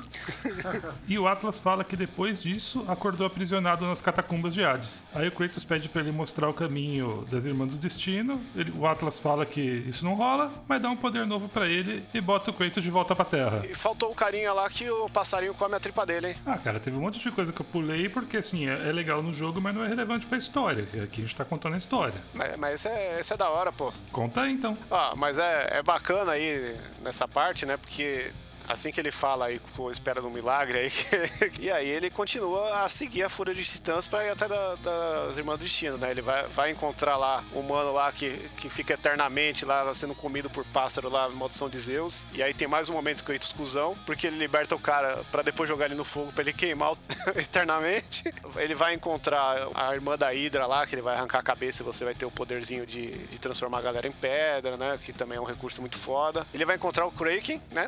e 1.09 1.19
o 1.19 1.27
Atlas 1.27 1.61
fala 1.61 1.85
que 1.85 1.97
depois 1.97 2.43
disso 2.43 2.85
acordou 2.89 3.27
aprisionado 3.27 3.87
nas 3.87 4.01
catacumbas 4.01 4.55
de 4.55 4.65
Hades. 4.65 4.76
Aí 5.15 5.29
o 5.29 5.33
Kratos 5.33 5.65
pede 5.65 5.89
pra 5.89 6.01
ele 6.03 6.13
mostrar 6.13 6.49
o 6.49 6.55
caminho 6.55 7.25
das 7.31 7.45
Irmãs 7.47 7.73
do 7.75 7.79
Destino. 7.79 8.41
Ele- 8.55 8.73
o 8.77 8.87
Atlas 8.87 9.19
fala 9.19 9.45
que 9.47 9.61
isso 9.61 10.05
não 10.05 10.15
rola, 10.15 10.53
mas 10.69 10.81
dá 10.81 10.89
um 10.91 10.97
poder 10.97 11.27
novo 11.27 11.49
pra 11.49 11.67
ele 11.69 12.05
e 12.13 12.21
bota 12.21 12.51
o 12.51 12.55
Kratos 12.55 12.83
de 12.83 12.91
volta 12.91 13.15
pra 13.15 13.25
Terra. 13.25 13.63
E 13.69 13.75
faltou 13.75 14.11
o 14.11 14.15
carinha 14.15 14.53
lá 14.53 14.69
que 14.69 14.89
o 14.91 15.09
passarinho 15.09 15.55
come 15.55 15.75
a 15.75 15.81
tripa 15.81 16.05
dele, 16.05 16.29
hein? 16.29 16.37
Ah, 16.47 16.59
cara, 16.59 16.79
teve 16.81 16.97
um 16.97 17.01
monte 17.01 17.19
de 17.19 17.31
coisa 17.31 17.53
que 17.53 17.61
eu 17.61 17.67
pulei 17.67 18.09
porque, 18.09 18.37
assim, 18.37 18.69
é, 18.69 18.89
é 18.89 18.93
legal 18.93 19.23
no 19.23 19.33
jogo, 19.33 19.61
mas 19.61 19.75
não 19.75 19.85
é 19.85 19.89
relevante 19.89 20.27
pra 20.27 20.37
história. 20.39 20.85
que 20.87 21.01
Aqui 21.01 21.21
a 21.23 21.25
gente 21.25 21.35
tá 21.35 21.45
contando 21.45 21.75
a 21.75 21.79
história. 21.79 22.21
Mas, 22.35 22.57
mas 22.57 22.75
esse, 22.75 22.89
é, 22.89 23.21
esse 23.21 23.33
é 23.33 23.37
da 23.37 23.49
hora, 23.49 23.73
pô. 23.73 23.93
Conta 24.13 24.43
aí, 24.43 24.53
então. 24.53 24.77
Ah, 24.91 25.13
mas 25.17 25.39
é, 25.39 25.79
é 25.79 25.83
bacana 25.83 26.33
aí 26.33 26.77
nessa 27.03 27.27
parte, 27.29 27.65
né? 27.67 27.77
Porque 27.77 28.33
assim 28.69 28.91
que 28.91 29.01
ele 29.01 29.11
fala 29.11 29.47
aí 29.47 29.61
com 29.77 29.91
espera 29.91 30.21
do 30.21 30.31
milagre 30.31 30.79
aí, 30.79 30.91
e 31.61 31.71
aí 31.71 31.89
ele 31.89 32.11
continua 32.11 32.83
a 32.85 32.89
seguir 32.89 33.23
a 33.23 33.29
fúria 33.29 33.55
de 33.55 33.65
titãs 33.65 34.07
pra 34.07 34.25
ir 34.25 34.31
até 34.31 34.49
da- 34.49 34.75
das 34.77 35.37
irmãs 35.37 35.59
do 35.59 35.65
destino, 35.65 35.97
né? 35.99 36.11
Ele 36.11 36.23
vai, 36.23 36.47
vai 36.49 36.71
encontrar 36.71 37.17
lá 37.17 37.45
um 37.55 37.63
mano 37.63 37.93
lá 37.93 38.11
que, 38.13 38.37
que 38.57 38.69
fica 38.69 38.95
eternamente 38.95 39.65
lá 39.65 39.93
sendo 39.95 40.15
comido 40.15 40.49
por 40.51 40.65
pássaro 40.67 41.09
lá, 41.09 41.29
maldição 41.29 41.69
de 41.69 41.79
Zeus. 41.79 42.27
E 42.33 42.43
aí 42.43 42.53
tem 42.55 42.69
mais 42.69 42.89
um 42.89 42.93
momento 42.93 43.19
com 43.25 43.33
o 43.33 43.35
Kratos 43.35 43.53
cuzão, 43.53 43.97
porque 44.07 44.27
ele 44.27 44.37
liberta 44.39 44.75
o 44.75 44.79
cara 44.79 45.25
pra 45.31 45.43
depois 45.43 45.69
jogar 45.69 45.87
ele 45.87 45.95
no 45.95 46.05
fogo 46.05 46.33
pra 46.33 46.43
ele 46.43 46.53
queimar 46.53 46.93
eternamente. 47.37 48.23
Ele 48.57 48.75
vai 48.75 48.95
encontrar 48.95 49.69
a 49.75 49.95
irmã 49.95 50.17
da 50.17 50.29
Hydra 50.31 50.67
lá, 50.67 50.87
que 50.87 50.95
ele 50.95 51.03
vai 51.03 51.15
arrancar 51.17 51.39
a 51.39 51.43
cabeça 51.43 51.83
e 51.83 51.85
você 51.85 52.05
vai 52.05 52.15
ter 52.15 52.27
o 52.27 52.31
poderzinho 52.31 52.87
de, 52.87 53.13
de 53.27 53.39
transformar 53.39 53.79
a 53.79 53.83
galera 53.83 54.07
em 54.07 54.13
pedra, 54.13 54.77
né? 54.77 54.99
Que 55.03 55.13
também 55.13 55.39
é 55.39 55.41
um 55.41 55.45
recurso 55.45 55.81
muito 55.81 55.97
foda. 55.99 56.47
Ele 56.53 56.65
vai 56.65 56.77
encontrar 56.77 57.07
o 57.07 57.11
Kraken, 57.11 57.61
né? 57.71 57.87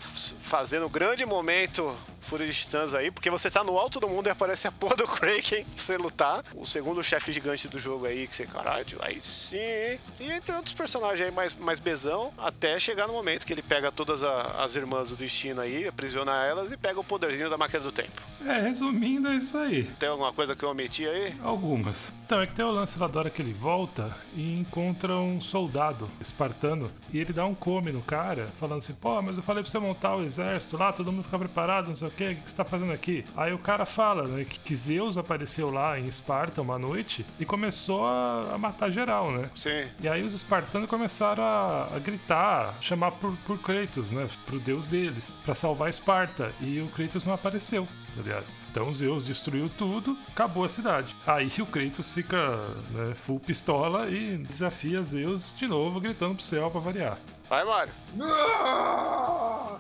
Fazendo 0.69 0.85
o 0.85 0.91
grande 0.91 1.25
momento 1.25 1.97
Fúria 2.21 2.47
de 2.47 2.53
Titãs 2.53 2.93
aí, 2.93 3.11
porque 3.11 3.31
você 3.31 3.51
tá 3.51 3.65
no 3.65 3.79
alto 3.79 3.99
do 3.99 4.07
mundo 4.07 4.27
e 4.27 4.31
aparece 4.31 4.69
a 4.69 4.73
porra 4.73 4.95
do 4.97 5.09
Kraken 5.09 5.65
pra 5.65 5.83
você 5.83 5.97
lutar. 5.97 6.45
O 6.55 6.67
segundo 6.67 7.03
chefe 7.03 7.33
gigante 7.33 7.67
do 7.69 7.79
jogo 7.79 8.05
aí, 8.05 8.27
que 8.27 8.37
você, 8.37 8.45
caralho, 8.45 8.85
aí 9.01 9.19
sim. 9.19 9.57
E 9.57 10.31
entre 10.31 10.55
outros 10.55 10.75
personagens 10.75 11.23
aí 11.27 11.31
mais, 11.35 11.57
mais 11.57 11.81
bezão, 11.81 12.31
até 12.37 12.79
chegar 12.79 13.07
no 13.07 13.15
momento 13.15 13.47
que 13.47 13.53
ele 13.55 13.63
pega 13.63 13.91
todas 13.91 14.23
a- 14.23 14.63
as 14.63 14.77
irmãs 14.77 15.09
do 15.09 15.17
destino 15.17 15.63
aí, 15.63 15.89
aprisiona 15.89 16.33
elas 16.45 16.71
e 16.71 16.77
pega 16.77 17.01
o 17.01 17.05
poderzinho 17.05 17.49
da 17.49 17.57
máquina 17.57 17.81
do 17.81 17.91
tempo. 17.91 18.21
É, 18.47 18.61
resumindo, 18.61 19.29
é 19.29 19.37
isso 19.37 19.57
aí. 19.57 19.85
Tem 19.99 20.11
alguma 20.11 20.35
coisa 20.35 20.55
que 20.55 20.63
eu 20.63 20.69
omiti 20.69 21.09
aí? 21.09 21.35
Algumas. 21.43 22.13
Então, 22.27 22.43
é 22.43 22.47
que 22.47 22.53
tem 22.53 22.63
o 22.67 22.71
lance 22.71 22.99
lá 22.99 23.07
da 23.07 23.21
hora 23.21 23.31
que 23.31 23.41
ele 23.41 23.55
volta 23.55 24.15
e 24.35 24.59
encontra 24.61 25.15
um 25.17 25.41
soldado 25.41 26.11
espartano 26.21 26.93
e 27.11 27.19
ele 27.19 27.33
dá 27.33 27.47
um 27.47 27.55
come 27.55 27.91
no 27.91 28.03
cara, 28.03 28.49
falando 28.61 28.79
assim: 28.79 28.93
pô, 28.93 29.23
mas 29.23 29.39
eu 29.39 29.43
falei 29.43 29.63
pra 29.63 29.71
você 29.73 29.79
montar 29.79 30.15
o 30.15 30.23
exército 30.23 30.58
lá, 30.73 30.93
todo 30.93 31.13
mundo 31.13 31.25
ficar 31.25 31.39
preparado, 31.39 31.89
não 31.89 31.95
sei 31.95 32.09
o 32.09 32.11
que, 32.11 32.25
o 32.25 32.37
que 32.37 32.51
você 32.51 32.57
tá 32.57 32.65
fazendo 32.65 32.93
aqui? 32.93 33.25
Aí 33.37 33.53
o 33.53 33.59
cara 33.59 33.85
fala, 33.85 34.27
né, 34.27 34.45
que, 34.45 34.75
Zeus 34.75 35.19
apareceu 35.19 35.71
lá 35.71 35.99
em 35.99 36.07
Esparta 36.07 36.63
uma 36.63 36.79
noite 36.79 37.27
e 37.39 37.45
começou 37.45 38.07
a, 38.07 38.55
a 38.55 38.59
matar 38.59 38.91
geral, 38.91 39.31
né? 39.33 39.51
Sim. 39.55 39.89
E 40.01 40.09
aí 40.09 40.23
os 40.23 40.33
espartanos 40.33 40.89
começaram 40.89 41.43
a, 41.43 41.89
a 41.95 41.99
gritar, 41.99 42.77
chamar 42.81 43.13
por, 43.13 43.37
por 43.39 43.59
Kratos, 43.59 44.11
né? 44.11 44.29
Pro 44.47 44.59
deus 44.59 44.87
deles, 44.87 45.37
pra 45.45 45.55
salvar 45.55 45.89
Esparta. 45.89 46.53
E 46.61 46.81
o 46.81 46.89
Kratos 46.89 47.25
não 47.25 47.35
apareceu, 47.35 47.87
tá 48.15 48.23
ligado? 48.23 48.47
Então 48.71 48.93
Zeus 48.93 49.25
destruiu 49.25 49.69
tudo, 49.69 50.17
acabou 50.29 50.65
a 50.65 50.69
cidade. 50.69 51.15
Aí 51.27 51.51
o 51.59 51.67
Kratos 51.67 52.11
fica 52.11 52.59
né, 52.91 53.15
full 53.15 53.41
pistola 53.41 54.09
e 54.09 54.39
desafia 54.39 55.03
Zeus 55.03 55.55
de 55.55 55.67
novo, 55.67 56.01
gritando 56.01 56.35
pro 56.35 56.45
céu 56.45 56.71
pra 56.71 56.81
variar. 56.81 57.19
Vai, 57.49 57.65
Mário. 57.65 57.93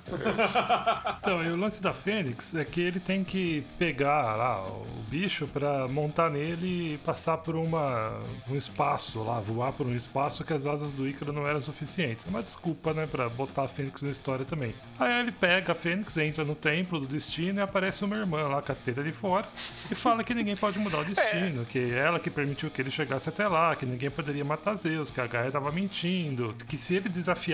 Então, 1.20 1.42
e 1.42 1.48
o 1.50 1.56
lance 1.56 1.82
da 1.82 1.92
Fênix 1.92 2.54
é 2.54 2.64
que 2.64 2.80
ele 2.80 2.98
tem 2.98 3.22
que 3.22 3.62
pegar 3.78 4.36
lá 4.36 4.66
o 4.66 4.86
bicho 5.08 5.46
pra 5.46 5.86
montar 5.86 6.30
nele 6.30 6.94
e 6.94 6.98
passar 6.98 7.38
por 7.38 7.54
uma, 7.54 8.18
um 8.48 8.56
espaço 8.56 9.22
lá, 9.22 9.38
voar 9.40 9.72
por 9.72 9.86
um 9.86 9.94
espaço 9.94 10.44
que 10.44 10.52
as 10.52 10.64
asas 10.66 10.92
do 10.92 11.06
Ícaro 11.06 11.32
não 11.32 11.46
eram 11.46 11.60
suficientes. 11.60 12.26
É 12.26 12.30
uma 12.30 12.42
desculpa, 12.42 12.94
né, 12.94 13.06
pra 13.06 13.28
botar 13.28 13.64
a 13.64 13.68
Fênix 13.68 14.02
na 14.02 14.10
história 14.10 14.44
também. 14.44 14.74
Aí 14.98 15.20
ele 15.20 15.32
pega 15.32 15.72
a 15.72 15.74
Fênix, 15.74 16.16
entra 16.16 16.44
no 16.44 16.54
templo 16.54 17.00
do 17.00 17.06
destino 17.06 17.60
e 17.60 17.62
aparece 17.62 18.04
uma 18.04 18.16
irmã 18.16 18.48
lá 18.48 18.62
com 18.62 18.72
a 18.72 18.74
teta 18.74 19.02
de 19.02 19.12
fora 19.12 19.46
e 19.90 19.94
fala 19.94 20.24
que 20.24 20.32
ninguém 20.34 20.56
pode 20.56 20.78
mudar 20.78 21.00
o 21.00 21.04
destino, 21.06 21.64
que 21.66 21.78
é 21.78 21.98
ela 21.98 22.18
que 22.18 22.30
permitiu 22.30 22.70
que 22.70 22.80
ele 22.80 22.90
chegasse 22.90 23.28
até 23.28 23.46
lá, 23.46 23.76
que 23.76 23.84
ninguém 23.84 24.10
poderia 24.10 24.44
matar 24.44 24.74
Zeus, 24.74 25.10
que 25.10 25.20
a 25.20 25.26
Gaia 25.26 25.50
tava 25.50 25.70
mentindo, 25.70 26.54
que 26.66 26.76
se 26.76 26.94
ele 26.94 27.08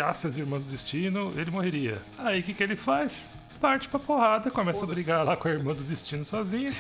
desafiasse 0.05 0.27
as 0.27 0.37
irmãs 0.37 0.65
do 0.65 0.71
destino, 0.71 1.33
ele 1.37 1.51
morreria. 1.51 2.03
Aí 2.19 2.41
o 2.41 2.43
que, 2.43 2.55
que 2.55 2.63
ele 2.63 2.77
faz? 2.77 3.31
Parte 3.61 3.89
pra 3.89 3.99
porrada, 3.99 4.51
começa 4.51 4.85
a 4.85 4.87
brigar 4.87 5.25
lá 5.25 5.39
com 5.39 5.49
a 5.49 5.51
irmã 5.51 5.73
do 5.73 5.83
destino 5.83 6.23
sozinha. 6.23 6.71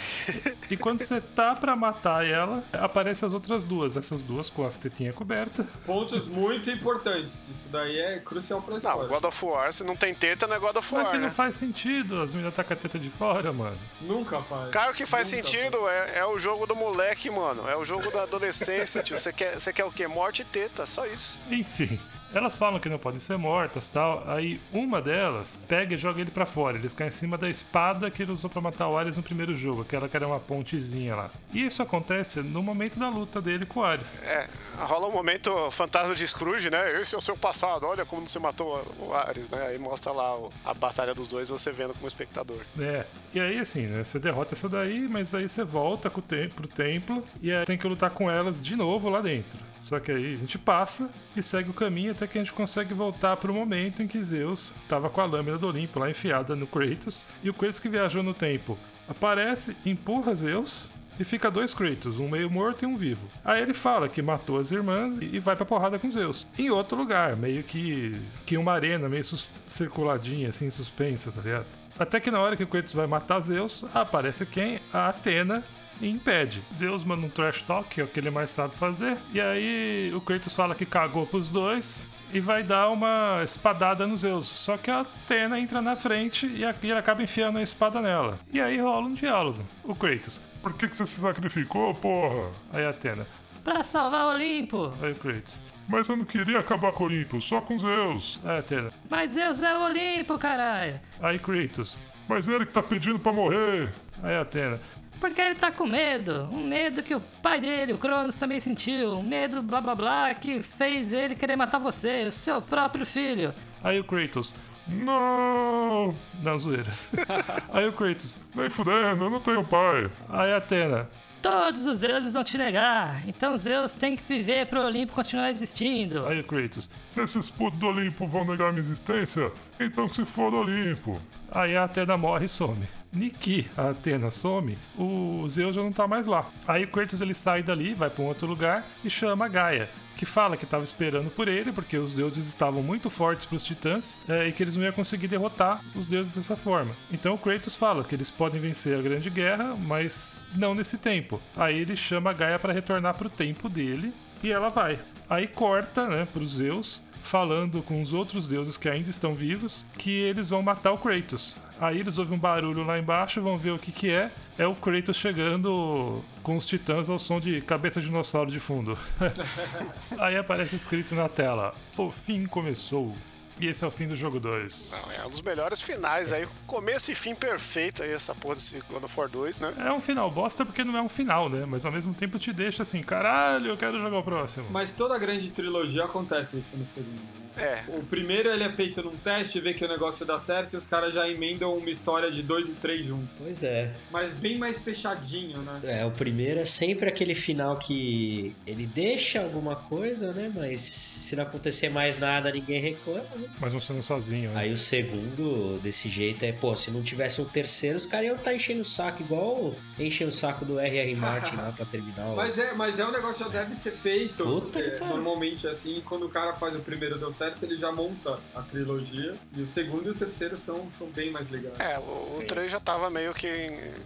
e 0.70 0.76
quando 0.76 1.00
você 1.00 1.18
tá 1.18 1.54
pra 1.54 1.74
matar 1.74 2.26
ela, 2.26 2.62
aparecem 2.74 3.26
as 3.26 3.32
outras 3.32 3.64
duas. 3.64 3.96
Essas 3.96 4.22
duas 4.22 4.50
com 4.50 4.66
as 4.66 4.76
tetinhas 4.76 5.14
cobertas. 5.14 5.64
Pontos 5.86 6.26
muito 6.28 6.70
importantes. 6.70 7.42
Isso 7.50 7.68
daí 7.70 7.98
é 7.98 8.18
crucial 8.18 8.60
pra 8.60 8.72
Não, 8.72 8.78
história. 8.78 9.08
God 9.08 9.24
of 9.24 9.44
War, 9.46 9.72
se 9.72 9.82
não 9.82 9.96
tem 9.96 10.12
teta, 10.12 10.46
não 10.46 10.56
é 10.56 10.58
God 10.58 10.76
of 10.76 10.86
Só 10.86 10.96
que 10.98 11.04
War, 11.04 11.14
não 11.14 11.20
né? 11.20 11.30
faz 11.30 11.54
sentido, 11.54 12.20
as 12.20 12.34
meninas 12.34 12.54
tá 12.54 12.62
com 12.62 12.74
a 12.74 12.76
teta 12.76 12.98
de 12.98 13.08
fora, 13.08 13.50
mano. 13.50 13.78
Nunca 14.02 14.42
faz. 14.42 14.70
Claro 14.70 14.92
que 14.92 15.06
faz 15.06 15.32
Nunca 15.32 15.42
sentido, 15.48 15.88
é, 15.88 16.18
é 16.18 16.26
o 16.26 16.38
jogo 16.38 16.66
do 16.66 16.76
moleque, 16.76 17.30
mano. 17.30 17.66
É 17.66 17.76
o 17.76 17.84
jogo 17.84 18.10
da 18.10 18.24
adolescência, 18.24 19.02
tio. 19.02 19.16
Você 19.16 19.32
quer, 19.32 19.58
você 19.58 19.72
quer 19.72 19.84
o 19.86 19.92
quê? 19.92 20.06
Morte 20.06 20.42
e 20.42 20.44
teta, 20.44 20.84
só 20.84 21.06
isso. 21.06 21.40
Enfim, 21.50 21.98
elas 22.34 22.56
falam 22.56 22.78
que 22.80 22.88
não 22.88 22.98
podem 22.98 23.20
ser 23.20 23.36
mortas 23.36 23.88
tal. 23.88 24.24
Aí 24.28 24.60
uma 24.72 25.00
delas 25.00 25.58
pega 25.68 25.94
e 25.94 25.96
joga 25.96 26.20
ele 26.20 26.30
pra 26.30 26.46
fora. 26.46 26.76
Eles 26.76 26.92
caem 26.94 27.08
em 27.08 27.12
cima 27.12 27.38
da 27.38 27.48
espada 27.48 28.10
que 28.10 28.22
ele 28.22 28.32
usou 28.32 28.50
pra 28.50 28.60
matar 28.60 28.88
o 28.88 28.96
Ares 28.98 29.16
no 29.16 29.22
primeiro 29.22 29.54
jogo, 29.54 29.82
aquela 29.82 30.08
que 30.08 30.16
era 30.16 30.26
uma 30.26 30.40
pontezinha 30.40 31.14
lá. 31.14 31.30
E 31.52 31.64
isso 31.64 31.82
acontece 31.82 32.40
no 32.40 32.62
momento 32.62 32.98
da 32.98 33.08
luta 33.08 33.40
dele 33.40 33.66
com 33.66 33.80
o 33.80 33.84
Ares. 33.84 34.22
É, 34.22 34.48
rola 34.78 35.06
um 35.08 35.12
momento 35.12 35.70
fantasma 35.70 36.14
de 36.14 36.26
Scrooge, 36.26 36.70
né? 36.70 37.00
Esse 37.00 37.14
é 37.14 37.18
o 37.18 37.20
seu 37.20 37.36
passado, 37.36 37.86
olha 37.86 38.04
como 38.04 38.26
você 38.28 38.38
matou 38.38 38.84
o 38.98 39.12
Ares, 39.14 39.48
né? 39.50 39.66
Aí 39.66 39.78
mostra 39.78 40.12
lá 40.12 40.36
a 40.64 40.74
batalha 40.74 41.14
dos 41.14 41.28
dois, 41.28 41.48
você 41.48 41.70
vendo 41.72 41.94
como 41.94 42.06
espectador. 42.06 42.58
É, 42.78 43.04
e 43.32 43.40
aí 43.40 43.58
assim, 43.58 43.82
né? 43.86 44.02
Você 44.04 44.18
derrota 44.18 44.54
essa 44.54 44.68
daí, 44.68 45.06
mas 45.08 45.34
aí 45.34 45.48
você 45.48 45.64
volta 45.64 46.10
com 46.10 46.20
o 46.20 46.22
tem- 46.22 46.48
pro 46.48 46.66
templo 46.68 47.22
e 47.40 47.52
aí 47.52 47.64
tem 47.64 47.78
que 47.78 47.86
lutar 47.86 48.10
com 48.10 48.30
elas 48.30 48.62
de 48.62 48.76
novo 48.76 49.08
lá 49.08 49.20
dentro. 49.20 49.58
Só 49.80 50.00
que 50.00 50.10
aí 50.10 50.34
a 50.34 50.38
gente 50.38 50.58
passa 50.58 51.10
e 51.36 51.42
segue 51.42 51.68
o 51.68 51.74
caminho 51.74 52.12
até 52.12 52.23
que 52.26 52.38
a 52.38 52.40
gente 52.40 52.52
consegue 52.52 52.94
voltar 52.94 53.36
pro 53.36 53.52
momento 53.52 54.02
em 54.02 54.06
que 54.06 54.22
Zeus 54.22 54.74
tava 54.88 55.10
com 55.10 55.20
a 55.20 55.24
lâmina 55.24 55.58
do 55.58 55.68
Olimpo 55.68 55.98
lá 55.98 56.10
enfiada 56.10 56.54
no 56.56 56.66
Kratos. 56.66 57.26
E 57.42 57.50
o 57.50 57.54
Kratos 57.54 57.80
que 57.80 57.88
viajou 57.88 58.22
no 58.22 58.34
tempo 58.34 58.78
aparece, 59.08 59.76
empurra 59.84 60.34
Zeus. 60.34 60.90
E 61.18 61.22
fica 61.22 61.48
dois 61.48 61.72
Kratos, 61.72 62.18
um 62.18 62.28
meio 62.28 62.50
morto 62.50 62.82
e 62.82 62.86
um 62.86 62.96
vivo. 62.96 63.28
Aí 63.44 63.62
ele 63.62 63.72
fala 63.72 64.08
que 64.08 64.20
matou 64.20 64.58
as 64.58 64.72
irmãs 64.72 65.18
e 65.20 65.38
vai 65.38 65.54
pra 65.54 65.64
porrada 65.64 65.96
com 65.96 66.10
Zeus. 66.10 66.44
Em 66.58 66.70
outro 66.70 66.98
lugar, 66.98 67.36
meio 67.36 67.62
que, 67.62 68.20
que 68.44 68.56
uma 68.56 68.72
arena 68.72 69.08
meio 69.08 69.22
circuladinha, 69.66 70.48
assim, 70.48 70.68
suspensa, 70.70 71.30
tá 71.30 71.40
ligado? 71.40 71.66
Até 71.96 72.18
que 72.18 72.32
na 72.32 72.40
hora 72.40 72.56
que 72.56 72.64
o 72.64 72.66
Kratos 72.66 72.92
vai 72.92 73.06
matar 73.06 73.38
Zeus, 73.38 73.84
aparece 73.94 74.44
quem? 74.44 74.80
A 74.92 75.08
Atena 75.08 75.62
e 76.00 76.08
impede. 76.08 76.62
Zeus 76.74 77.04
manda 77.04 77.26
um 77.26 77.30
trash 77.30 77.62
talk, 77.62 77.88
que 77.88 78.00
é 78.00 78.04
o 78.04 78.08
que 78.08 78.18
ele 78.18 78.30
mais 78.30 78.50
sabe 78.50 78.74
fazer. 78.74 79.16
E 79.32 79.40
aí 79.40 80.12
o 80.14 80.20
Kratos 80.20 80.54
fala 80.54 80.74
que 80.74 80.84
cagou 80.84 81.26
pros 81.26 81.48
dois 81.48 82.10
e 82.34 82.40
vai 82.40 82.62
dar 82.62 82.90
uma 82.90 83.40
espadada 83.44 84.06
no 84.06 84.16
Zeus. 84.16 84.46
Só 84.48 84.76
que 84.76 84.90
a 84.90 85.00
Atena 85.00 85.58
entra 85.58 85.80
na 85.80 85.96
frente 85.96 86.46
e 86.46 86.64
a- 86.64 86.74
ele 86.82 86.92
acaba 86.92 87.22
enfiando 87.22 87.58
a 87.58 87.62
espada 87.62 88.02
nela. 88.02 88.38
E 88.52 88.60
aí 88.60 88.78
rola 88.80 89.06
um 89.06 89.14
diálogo. 89.14 89.60
O 89.84 89.94
Kratos. 89.94 90.42
Por 90.62 90.72
que, 90.74 90.88
que 90.88 90.96
você 90.96 91.06
se 91.06 91.20
sacrificou, 91.20 91.94
porra? 91.94 92.50
Aí 92.72 92.84
a 92.84 92.90
Atena. 92.90 93.26
Pra 93.62 93.82
salvar 93.84 94.26
o 94.26 94.30
Olimpo. 94.34 94.92
Aí 95.00 95.12
o 95.12 95.14
Kratos. 95.14 95.60
Mas 95.88 96.08
eu 96.08 96.16
não 96.16 96.24
queria 96.24 96.58
acabar 96.58 96.92
com 96.92 97.04
o 97.04 97.06
Olimpo, 97.06 97.40
só 97.40 97.60
com 97.60 97.78
Zeus. 97.78 98.40
Aí 98.44 98.56
a 98.56 98.58
Atena. 98.58 98.90
Mas 99.08 99.30
Zeus 99.32 99.62
é 99.62 99.78
o 99.78 99.84
Olimpo, 99.84 100.36
caralho. 100.38 101.00
Aí 101.22 101.38
Kratos. 101.38 101.98
Mas 102.28 102.48
ele 102.48 102.66
que 102.66 102.72
tá 102.72 102.82
pedindo 102.82 103.18
pra 103.18 103.32
morrer. 103.32 103.92
Aí 104.22 104.34
a 104.34 104.40
Atena. 104.40 104.80
Porque 105.20 105.40
ele 105.40 105.54
tá 105.54 105.70
com 105.70 105.86
medo. 105.86 106.48
Um 106.52 106.66
medo 106.66 107.02
que 107.02 107.14
o 107.14 107.20
pai 107.42 107.60
dele, 107.60 107.92
o 107.92 107.98
Cronos, 107.98 108.34
também 108.34 108.60
sentiu. 108.60 109.12
Um 109.18 109.22
medo 109.22 109.62
blá 109.62 109.80
blá 109.80 109.94
blá 109.94 110.34
que 110.34 110.62
fez 110.62 111.12
ele 111.12 111.34
querer 111.34 111.56
matar 111.56 111.78
você, 111.78 112.24
o 112.24 112.32
seu 112.32 112.60
próprio 112.60 113.06
filho. 113.06 113.54
Aí 113.82 113.98
o 113.98 114.04
Kratos. 114.04 114.54
Não! 114.86 116.14
Não, 116.42 116.58
zoeira. 116.58 116.90
Aí 117.72 117.88
o 117.88 117.92
Kratos. 117.92 118.36
Nem 118.54 118.68
fudendo, 118.68 119.24
eu 119.24 119.30
não 119.30 119.40
tenho 119.40 119.64
pai. 119.64 120.10
Aí 120.28 120.52
a 120.52 120.58
Atena. 120.58 121.08
Todos 121.40 121.84
os 121.86 121.98
deuses 121.98 122.32
vão 122.32 122.42
te 122.42 122.56
negar. 122.56 123.22
Então 123.28 123.56
Zeus 123.58 123.92
tem 123.92 124.16
que 124.16 124.22
viver 124.26 124.66
pro 124.66 124.80
Olimpo 124.80 125.12
continuar 125.12 125.50
existindo. 125.50 126.26
Aí 126.26 126.40
o 126.40 126.44
Kratos. 126.44 126.88
Se 127.06 127.20
esses 127.20 127.50
putos 127.50 127.78
do 127.78 127.86
Olimpo 127.86 128.26
vão 128.26 128.46
negar 128.46 128.72
minha 128.72 128.80
existência, 128.80 129.52
então 129.78 130.08
que 130.08 130.16
se 130.16 130.24
for 130.24 130.50
do 130.50 130.58
Olimpo. 130.58 131.20
Aí 131.50 131.76
a 131.76 131.84
Atena 131.84 132.16
morre 132.16 132.46
e 132.46 132.48
some. 132.48 132.88
Niki, 133.14 133.70
a 133.76 133.90
Atena 133.90 134.30
some, 134.30 134.76
o 134.98 135.46
Zeus 135.48 135.76
já 135.76 135.82
não 135.82 135.92
tá 135.92 136.08
mais 136.08 136.26
lá. 136.26 136.50
Aí 136.66 136.84
o 136.84 136.88
Kratos 136.88 137.20
ele 137.20 137.32
sai 137.32 137.62
dali, 137.62 137.94
vai 137.94 138.10
pra 138.10 138.22
um 138.22 138.26
outro 138.26 138.46
lugar 138.46 138.84
e 139.04 139.08
chama 139.08 139.44
a 139.44 139.48
Gaia, 139.48 139.88
que 140.16 140.26
fala 140.26 140.56
que 140.56 140.66
tava 140.66 140.82
esperando 140.82 141.30
por 141.30 141.46
ele, 141.46 141.72
porque 141.72 141.96
os 141.96 142.12
deuses 142.12 142.46
estavam 142.46 142.82
muito 142.82 143.08
fortes 143.08 143.46
pros 143.46 143.64
titãs 143.64 144.18
é, 144.28 144.48
e 144.48 144.52
que 144.52 144.62
eles 144.62 144.76
não 144.76 144.84
iam 144.84 144.92
conseguir 144.92 145.28
derrotar 145.28 145.80
os 145.94 146.06
deuses 146.06 146.34
dessa 146.34 146.56
forma. 146.56 146.94
Então 147.12 147.34
o 147.34 147.38
Kratos 147.38 147.76
fala 147.76 148.02
que 148.02 148.14
eles 148.14 148.30
podem 148.30 148.60
vencer 148.60 148.98
a 148.98 149.02
grande 149.02 149.30
guerra, 149.30 149.76
mas 149.76 150.42
não 150.54 150.74
nesse 150.74 150.98
tempo. 150.98 151.40
Aí 151.56 151.78
ele 151.78 151.94
chama 151.94 152.30
a 152.30 152.34
Gaia 152.34 152.58
para 152.58 152.72
retornar 152.72 153.14
pro 153.14 153.30
tempo 153.30 153.68
dele 153.68 154.12
e 154.42 154.50
ela 154.50 154.68
vai. 154.70 154.98
Aí 155.30 155.46
corta, 155.46 156.08
né, 156.08 156.26
pro 156.32 156.44
Zeus 156.44 157.02
falando 157.24 157.82
com 157.82 158.02
os 158.02 158.12
outros 158.12 158.46
deuses 158.46 158.76
que 158.76 158.88
ainda 158.88 159.08
estão 159.08 159.34
vivos 159.34 159.84
que 159.96 160.10
eles 160.10 160.50
vão 160.50 160.62
matar 160.62 160.92
o 160.92 160.98
Kratos. 160.98 161.56
Aí 161.80 161.98
eles 161.98 162.18
ouvem 162.18 162.36
um 162.36 162.40
barulho 162.40 162.84
lá 162.84 162.98
embaixo, 162.98 163.42
vão 163.42 163.58
ver 163.58 163.72
o 163.72 163.78
que 163.78 163.90
que 163.90 164.10
é. 164.10 164.30
É 164.56 164.66
o 164.66 164.74
Kratos 164.74 165.16
chegando 165.16 166.22
com 166.42 166.56
os 166.56 166.66
titãs 166.66 167.10
ao 167.10 167.18
som 167.18 167.40
de 167.40 167.60
cabeça 167.60 168.00
de 168.00 168.06
dinossauro 168.06 168.50
de 168.50 168.60
fundo. 168.60 168.96
Aí 170.18 170.36
aparece 170.36 170.76
escrito 170.76 171.14
na 171.14 171.28
tela: 171.28 171.74
O 171.96 172.10
fim 172.10 172.46
começou. 172.46 173.14
E 173.60 173.68
esse 173.68 173.84
é 173.84 173.86
o 173.86 173.90
fim 173.90 174.08
do 174.08 174.16
jogo 174.16 174.40
2. 174.40 175.06
Não, 175.06 175.14
é 175.14 175.26
um 175.26 175.30
dos 175.30 175.40
melhores 175.40 175.80
finais 175.80 176.32
aí. 176.32 176.46
Começo 176.66 177.12
e 177.12 177.14
fim 177.14 177.36
perfeito 177.36 178.02
aí, 178.02 178.10
essa 178.10 178.34
porra 178.34 178.56
desse 178.56 178.80
God 178.90 179.04
of 179.04 179.16
War 179.16 179.28
2, 179.28 179.60
né? 179.60 179.74
É 179.78 179.92
um 179.92 180.00
final 180.00 180.28
bosta 180.28 180.66
porque 180.66 180.82
não 180.82 180.96
é 180.96 181.00
um 181.00 181.08
final, 181.08 181.48
né? 181.48 181.64
Mas 181.64 181.86
ao 181.86 181.92
mesmo 181.92 182.12
tempo 182.12 182.36
te 182.36 182.52
deixa 182.52 182.82
assim, 182.82 183.00
caralho, 183.00 183.68
eu 183.68 183.76
quero 183.76 184.00
jogar 184.00 184.18
o 184.18 184.24
próximo. 184.24 184.66
Mas 184.70 184.90
toda 184.92 185.16
grande 185.18 185.50
trilogia 185.50 186.04
acontece 186.04 186.58
isso 186.58 186.76
no 186.76 186.84
segundo. 186.84 187.43
É. 187.56 187.84
O 187.88 188.02
primeiro 188.02 188.48
ele 188.48 188.64
é 188.64 188.72
feito 188.72 189.02
num 189.02 189.16
teste, 189.16 189.60
vê 189.60 189.74
que 189.74 189.84
o 189.84 189.88
negócio 189.88 190.24
dá 190.26 190.38
certo 190.38 190.74
e 190.74 190.76
os 190.76 190.86
caras 190.86 191.14
já 191.14 191.28
emendam 191.28 191.76
uma 191.76 191.90
história 191.90 192.30
de 192.30 192.42
dois 192.42 192.68
e 192.68 192.74
três 192.74 193.04
juntos. 193.04 193.28
Pois 193.38 193.62
é. 193.62 193.94
Mas 194.10 194.32
bem 194.32 194.58
mais 194.58 194.80
fechadinho, 194.80 195.62
né? 195.62 195.80
É, 195.84 196.04
o 196.04 196.10
primeiro 196.10 196.60
é 196.60 196.64
sempre 196.64 197.08
aquele 197.08 197.34
final 197.34 197.76
que 197.78 198.54
ele 198.66 198.86
deixa 198.86 199.40
alguma 199.40 199.76
coisa, 199.76 200.32
né? 200.32 200.50
Mas 200.54 200.80
se 200.80 201.36
não 201.36 201.42
acontecer 201.42 201.88
mais 201.88 202.18
nada, 202.18 202.50
ninguém 202.50 202.80
reclama, 202.80 203.24
né? 203.36 203.48
Mas 203.60 203.72
não 203.72 203.80
sendo 203.80 204.02
sozinho, 204.02 204.50
né? 204.50 204.60
Aí 204.60 204.72
o 204.72 204.78
segundo, 204.78 205.78
desse 205.80 206.08
jeito, 206.08 206.44
é, 206.44 206.52
pô, 206.52 206.74
se 206.74 206.90
não 206.90 207.02
tivesse 207.02 207.40
um 207.40 207.44
terceiro, 207.44 207.96
os 207.96 208.06
caras 208.06 208.26
iam 208.26 208.36
estar 208.36 208.54
enchendo 208.54 208.80
o 208.80 208.84
saco, 208.84 209.22
igual 209.22 209.74
enchem 209.98 210.26
o 210.26 210.32
saco 210.32 210.64
do 210.64 210.78
R.R. 210.78 211.14
Martin 211.14 211.56
lá 211.56 211.72
pra 211.72 211.84
terminar 211.84 212.26
o... 212.32 212.36
Mas 212.44 212.58
é, 212.58 212.74
mas 212.74 212.98
é 212.98 213.06
um 213.06 213.12
negócio 213.12 213.46
que 213.46 213.52
já 213.52 213.60
deve 213.60 213.74
ser 213.74 213.92
feito. 213.92 214.44
Puta 214.44 214.82
que 214.82 214.88
é, 214.88 214.98
pariu. 214.98 215.16
normalmente 215.16 215.66
assim, 215.66 216.02
quando 216.04 216.26
o 216.26 216.28
cara 216.28 216.54
faz 216.54 216.74
o 216.74 216.80
primeiro 216.80 217.18
deu 217.18 217.32
certo, 217.32 217.43
certo, 217.44 217.62
ele 217.64 217.78
já 217.78 217.92
monta 217.92 218.38
a 218.54 218.62
trilogia. 218.62 219.34
E 219.54 219.62
o 219.62 219.66
segundo 219.66 220.08
e 220.08 220.10
o 220.10 220.14
terceiro 220.14 220.58
são, 220.58 220.88
são 220.92 221.06
bem 221.08 221.30
mais 221.30 221.50
legais. 221.50 221.78
É, 221.78 221.98
o, 221.98 222.36
o 222.36 222.40
Sim. 222.40 222.46
3 222.46 222.72
já 222.72 222.80
tava 222.80 223.10
meio 223.10 223.34
que 223.34 223.48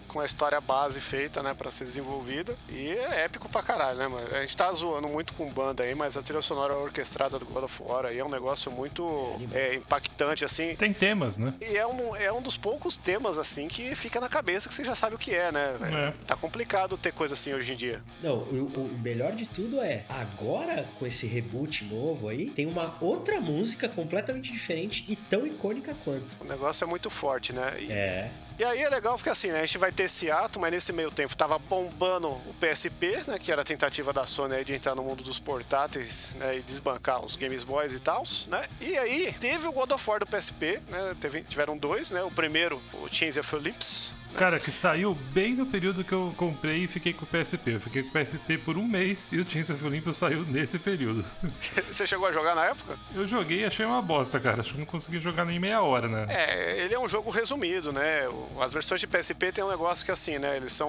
com 0.08 0.20
a 0.20 0.24
história 0.24 0.60
base 0.60 1.00
feita, 1.00 1.42
né, 1.42 1.54
pra 1.54 1.70
ser 1.70 1.84
desenvolvida. 1.84 2.56
E 2.68 2.88
é 2.88 3.24
épico 3.24 3.48
pra 3.48 3.62
caralho, 3.62 3.98
né, 3.98 4.08
mano? 4.08 4.26
A 4.34 4.40
gente 4.40 4.56
tá 4.56 4.72
zoando 4.72 5.08
muito 5.08 5.32
com 5.34 5.50
banda 5.50 5.84
aí, 5.84 5.94
mas 5.94 6.16
a 6.16 6.22
trilha 6.22 6.42
sonora 6.42 6.74
orquestrada 6.74 7.38
do 7.38 7.46
God 7.46 7.64
of 7.64 7.82
War 7.82 8.06
aí 8.06 8.18
é 8.18 8.24
um 8.24 8.30
negócio 8.30 8.70
muito 8.70 9.04
é, 9.52 9.74
impactante, 9.74 10.44
assim. 10.44 10.74
Tem 10.74 10.92
temas, 10.92 11.36
né? 11.36 11.54
E 11.60 11.76
é 11.76 11.86
um, 11.86 12.16
é 12.16 12.32
um 12.32 12.42
dos 12.42 12.56
poucos 12.56 12.98
temas, 12.98 13.38
assim, 13.38 13.68
que 13.68 13.94
fica 13.94 14.20
na 14.20 14.28
cabeça 14.28 14.68
que 14.68 14.74
você 14.74 14.84
já 14.84 14.94
sabe 14.94 15.14
o 15.14 15.18
que 15.18 15.34
é, 15.34 15.52
né? 15.52 15.76
velho? 15.78 15.96
É. 15.96 16.14
Tá 16.26 16.36
complicado 16.36 16.96
ter 16.96 17.12
coisa 17.12 17.34
assim 17.34 17.54
hoje 17.54 17.72
em 17.72 17.76
dia. 17.76 18.02
Não, 18.22 18.38
o, 18.38 18.66
o 18.66 18.98
melhor 19.02 19.32
de 19.32 19.46
tudo 19.46 19.80
é, 19.80 20.04
agora 20.08 20.88
com 20.98 21.06
esse 21.06 21.26
reboot 21.26 21.84
novo 21.84 22.28
aí, 22.28 22.50
tem 22.50 22.66
uma 22.66 22.96
outra 23.00 23.27
música 23.40 23.88
completamente 23.88 24.50
diferente 24.52 25.04
e 25.08 25.14
tão 25.16 25.46
icônica 25.46 25.94
quanto. 26.04 26.36
O 26.40 26.44
negócio 26.44 26.84
é 26.84 26.86
muito 26.88 27.08
forte, 27.10 27.52
né? 27.52 27.74
E, 27.78 27.92
É. 27.92 28.30
e 28.58 28.64
aí 28.64 28.82
é 28.82 28.88
legal 28.88 29.14
porque 29.16 29.28
assim, 29.30 29.48
né, 29.48 29.58
a 29.60 29.66
gente 29.66 29.78
vai 29.78 29.92
ter 29.92 30.04
esse 30.04 30.30
ato, 30.30 30.58
mas 30.58 30.72
nesse 30.72 30.92
meio 30.92 31.10
tempo 31.10 31.36
tava 31.36 31.58
bombando 31.58 32.28
o 32.28 32.54
PSP, 32.60 33.22
né? 33.28 33.38
Que 33.38 33.52
era 33.52 33.62
a 33.62 33.64
tentativa 33.64 34.12
da 34.12 34.24
Sony 34.26 34.54
aí 34.56 34.64
de 34.64 34.74
entrar 34.74 34.94
no 34.94 35.02
mundo 35.02 35.22
dos 35.22 35.38
portáteis, 35.38 36.32
né? 36.36 36.56
E 36.58 36.62
desbancar 36.62 37.24
os 37.24 37.36
Games 37.36 37.62
Boys 37.64 37.92
e 37.92 38.00
tal, 38.00 38.22
né? 38.48 38.64
E 38.80 38.96
aí 38.98 39.32
teve 39.38 39.66
o 39.68 39.72
God 39.72 39.90
of 39.92 40.10
War 40.10 40.20
do 40.20 40.26
PSP, 40.26 40.80
né? 40.88 41.14
Teve, 41.20 41.42
tiveram 41.42 41.76
dois, 41.78 42.10
né? 42.10 42.22
O 42.22 42.30
primeiro, 42.30 42.82
o 42.94 43.08
Chains 43.12 43.36
of 43.36 43.54
Olympus, 43.54 44.10
Cara, 44.34 44.58
que 44.60 44.70
saiu 44.70 45.14
bem 45.32 45.54
no 45.54 45.66
período 45.66 46.04
que 46.04 46.12
eu 46.12 46.32
comprei 46.36 46.84
e 46.84 46.88
fiquei 46.88 47.12
com 47.12 47.24
o 47.24 47.26
PSP. 47.28 47.72
Eu 47.74 47.80
fiquei 47.80 48.02
com 48.02 48.08
o 48.10 48.12
PSP 48.22 48.58
por 48.58 48.76
um 48.78 48.86
mês 48.86 49.32
e 49.32 49.38
o 49.38 49.48
Chains 49.48 49.68
of 49.70 49.84
Olympus 49.84 50.16
saiu 50.16 50.44
nesse 50.44 50.78
período. 50.78 51.24
Você 51.90 52.06
chegou 52.06 52.26
a 52.28 52.32
jogar 52.32 52.54
na 52.54 52.66
época? 52.66 52.96
Eu 53.14 53.26
joguei 53.26 53.60
e 53.60 53.64
achei 53.64 53.84
uma 53.84 54.00
bosta, 54.00 54.38
cara. 54.38 54.60
Acho 54.60 54.74
que 54.74 54.78
não 54.78 54.86
consegui 54.86 55.18
jogar 55.18 55.44
nem 55.44 55.58
meia 55.58 55.82
hora, 55.82 56.06
né? 56.08 56.26
É, 56.28 56.84
ele 56.84 56.94
é 56.94 56.98
um 56.98 57.08
jogo 57.08 57.30
resumido, 57.30 57.92
né? 57.92 58.28
As 58.60 58.72
versões 58.72 59.00
de 59.00 59.06
PSP 59.06 59.50
tem 59.52 59.64
um 59.64 59.68
negócio 59.68 60.04
que 60.04 60.12
assim, 60.12 60.38
né? 60.38 60.56
Eles 60.56 60.72
são 60.72 60.88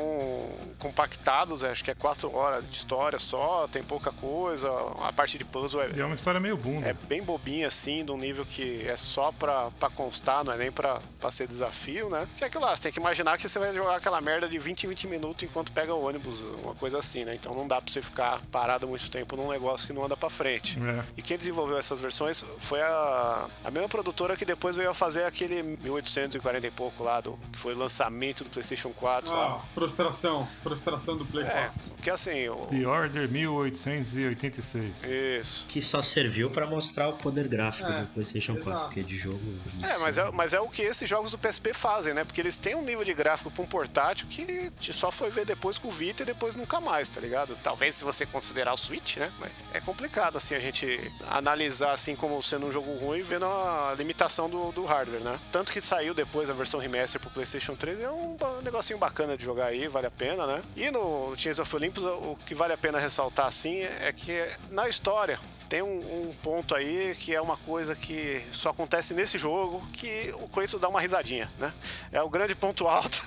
compactados, 0.78 1.64
acho 1.64 1.84
que 1.84 1.91
é 1.91 1.95
4 1.95 2.34
horas 2.36 2.68
de 2.70 2.76
história 2.76 3.20
só, 3.20 3.68
tem 3.72 3.84
pouca 3.84 4.11
coisa. 4.11 4.70
A 5.02 5.11
parte 5.11 5.38
de 5.38 5.45
puzzle 5.45 5.82
é, 5.82 5.90
E 5.95 5.99
é 6.02 6.06
uma 6.06 6.16
história 6.16 6.40
meio 6.40 6.57
bunda. 6.57 6.88
é 6.88 6.94
bem 6.94 7.22
bobinha 7.24 7.68
assim, 7.68 8.03
de 8.06 8.11
um 8.11 8.18
nível 8.18 8.45
que 8.45 8.86
é 8.88 8.95
só 8.95 9.32
pra, 9.32 9.70
pra 9.80 9.90
constar, 9.90 10.44
não 10.44 10.53
é 10.53 10.57
nem 10.57 10.72
pra, 10.72 10.99
pra 11.20 11.32
ser 11.32 11.48
desafio, 11.48 12.10
né? 12.10 12.28
Que 12.38 12.44
é 12.44 12.48
aquilo 12.48 12.64
lá, 12.64 12.76
você 12.76 12.84
tem 12.84 12.91
que 12.91 12.99
imaginar 12.99 13.28
que 13.38 13.47
você 13.47 13.60
vai 13.60 13.73
jogar 13.73 13.95
aquela 13.97 14.19
merda 14.22 14.47
de 14.47 14.57
20 14.57 14.84
em 14.84 14.89
20 14.89 15.07
minutos 15.07 15.43
enquanto 15.43 15.72
pega 15.72 15.93
o 15.93 16.03
ônibus, 16.06 16.41
uma 16.64 16.76
coisa 16.76 16.97
assim, 16.99 17.26
né? 17.26 17.35
Então 17.35 17.53
não 17.53 17.68
dá 17.68 17.81
pra 17.81 17.91
você 17.91 18.01
ficar 18.01 18.41
parado 18.51 18.88
muito 18.88 19.10
tempo 19.10 19.35
num 19.35 19.49
negócio 19.49 19.85
que 19.88 19.93
não 19.93 20.03
anda 20.06 20.15
pra 20.18 20.30
frente. 20.30 20.77
É. 20.80 21.03
E 21.18 21.22
quem 21.22 21.38
desenvolveu 21.38 21.77
essas 21.77 21.99
versões 21.99 22.43
foi 22.60 22.81
a, 22.81 23.47
a 23.64 23.72
mesma 23.72 23.89
produtora 23.89 24.35
que 24.35 24.45
depois 24.45 24.76
veio 24.76 24.89
a 24.89 24.93
fazer 24.93 25.23
aquele 25.23 25.61
1840 25.64 26.68
e 26.68 26.72
pouco 26.72 27.03
lá, 27.03 27.22
do, 27.22 27.38
que 27.51 27.60
foi 27.60 27.73
o 27.73 27.77
lançamento 27.77 28.43
do 28.43 28.49
PlayStation 28.49 28.89
4. 28.91 29.31
Ah, 29.34 29.35
lá. 29.38 29.60
frustração. 29.73 30.47
Frustração 30.64 31.18
do 31.18 31.26
Play 31.26 31.45
É, 31.45 31.49
4. 31.49 31.80
porque 31.95 32.10
assim. 32.10 32.47
O, 32.49 32.65
The 32.68 32.85
Order 32.88 33.30
1886. 33.30 35.03
isso. 35.39 35.65
Que 35.68 35.81
só 35.81 36.01
serviu 36.01 36.49
pra 36.49 36.65
mostrar 36.68 37.10
o 37.10 37.14
poder 37.14 37.47
gráfico 37.47 37.88
É, 37.89 38.01
do 38.01 38.07
PlayStation 38.07 38.53
4, 38.53 38.69
exato. 38.72 38.84
porque 38.85 39.03
de 39.03 39.18
jogo. 39.18 39.39
É 39.84 39.97
mas, 39.99 40.18
é, 40.18 40.31
mas 40.31 40.53
é 40.53 40.60
o 40.60 40.68
que 40.69 40.81
esses 40.81 41.10
jogos 41.10 41.31
do 41.31 41.38
PSP 41.38 41.73
fazem, 41.73 42.14
né? 42.14 42.23
Porque 42.23 42.41
eles 42.41 42.57
têm 42.57 42.76
um 42.76 42.84
nível 42.84 43.03
de 43.03 43.14
gráfico 43.20 43.52
pra 43.52 43.64
um 43.64 43.66
portátil 43.66 44.28
que 44.30 44.72
só 44.94 45.12
foi 45.12 45.30
ver 45.30 45.46
depois 45.46 45.78
com 45.78 45.90
o 45.90 45.91
Vita 45.91 46.24
e 46.24 46.26
depois 46.26 46.56
nunca 46.56 46.80
mais, 46.80 47.10
tá 47.10 47.20
ligado? 47.20 47.58
Talvez 47.62 47.96
se 47.96 48.06
você 48.06 48.26
considerar 48.26 48.74
o 48.74 48.78
Switch, 48.78 49.18
né? 49.18 49.30
Mas 49.38 49.52
é 49.74 49.82
complicado, 49.82 50.38
assim, 50.38 50.56
a 50.56 50.60
gente 50.60 51.12
analisar 51.30 51.91
assim 51.91 52.16
como 52.16 52.41
sendo 52.41 52.68
um 52.68 52.72
jogo 52.72 52.96
ruim 52.98 53.22
vendo 53.22 53.46
a 53.46 53.94
limitação 53.98 54.50
do, 54.50 54.72
do 54.72 54.86
hardware, 54.86 55.22
né? 55.22 55.38
Tanto 55.52 55.74
que 55.74 55.82
saiu 55.82 56.14
depois 56.14 56.50
a 56.50 56.54
versão 56.54 56.80
remaster 56.80 57.20
pro 57.20 57.30
PlayStation 57.30 57.76
3 57.76 58.00
é 58.00 58.10
um 58.10 58.38
negocinho 58.64 58.98
bacana 58.98 59.36
de 59.36 59.44
jogar 59.44 59.66
aí, 59.66 59.90
vale 59.90 60.08
a 60.08 60.12
pena, 60.12 60.48
né? 60.48 60.64
E 60.78 60.90
no 60.90 61.34
Chains 61.36 61.60
of 61.60 61.76
Olympus, 61.76 62.06
o 62.06 62.38
que 62.46 62.56
vale 62.56 62.72
a 62.72 62.78
pena 62.78 63.00
ressaltar, 63.00 63.48
assim, 63.48 63.82
é 63.82 64.14
que 64.16 64.48
na 64.72 64.88
história 64.88 65.38
tem 65.70 65.84
um, 65.84 66.30
um 66.30 66.34
ponto 66.41 66.74
aí 66.74 67.16
que 67.20 67.34
é 67.34 67.40
uma 67.40 67.56
coisa 67.58 67.96
que 67.96 68.41
só 68.52 68.72
acontece 68.72 69.14
nesse 69.14 69.38
jogo, 69.38 69.86
que 69.94 70.34
o 70.41 70.48
Kratos 70.50 70.80
dá 70.80 70.90
uma 70.90 71.00
risadinha, 71.00 71.50
né? 71.60 71.72
É 72.12 72.22
o 72.22 72.30
grande 72.30 72.56
ponto 72.56 72.88
alto 72.88 73.22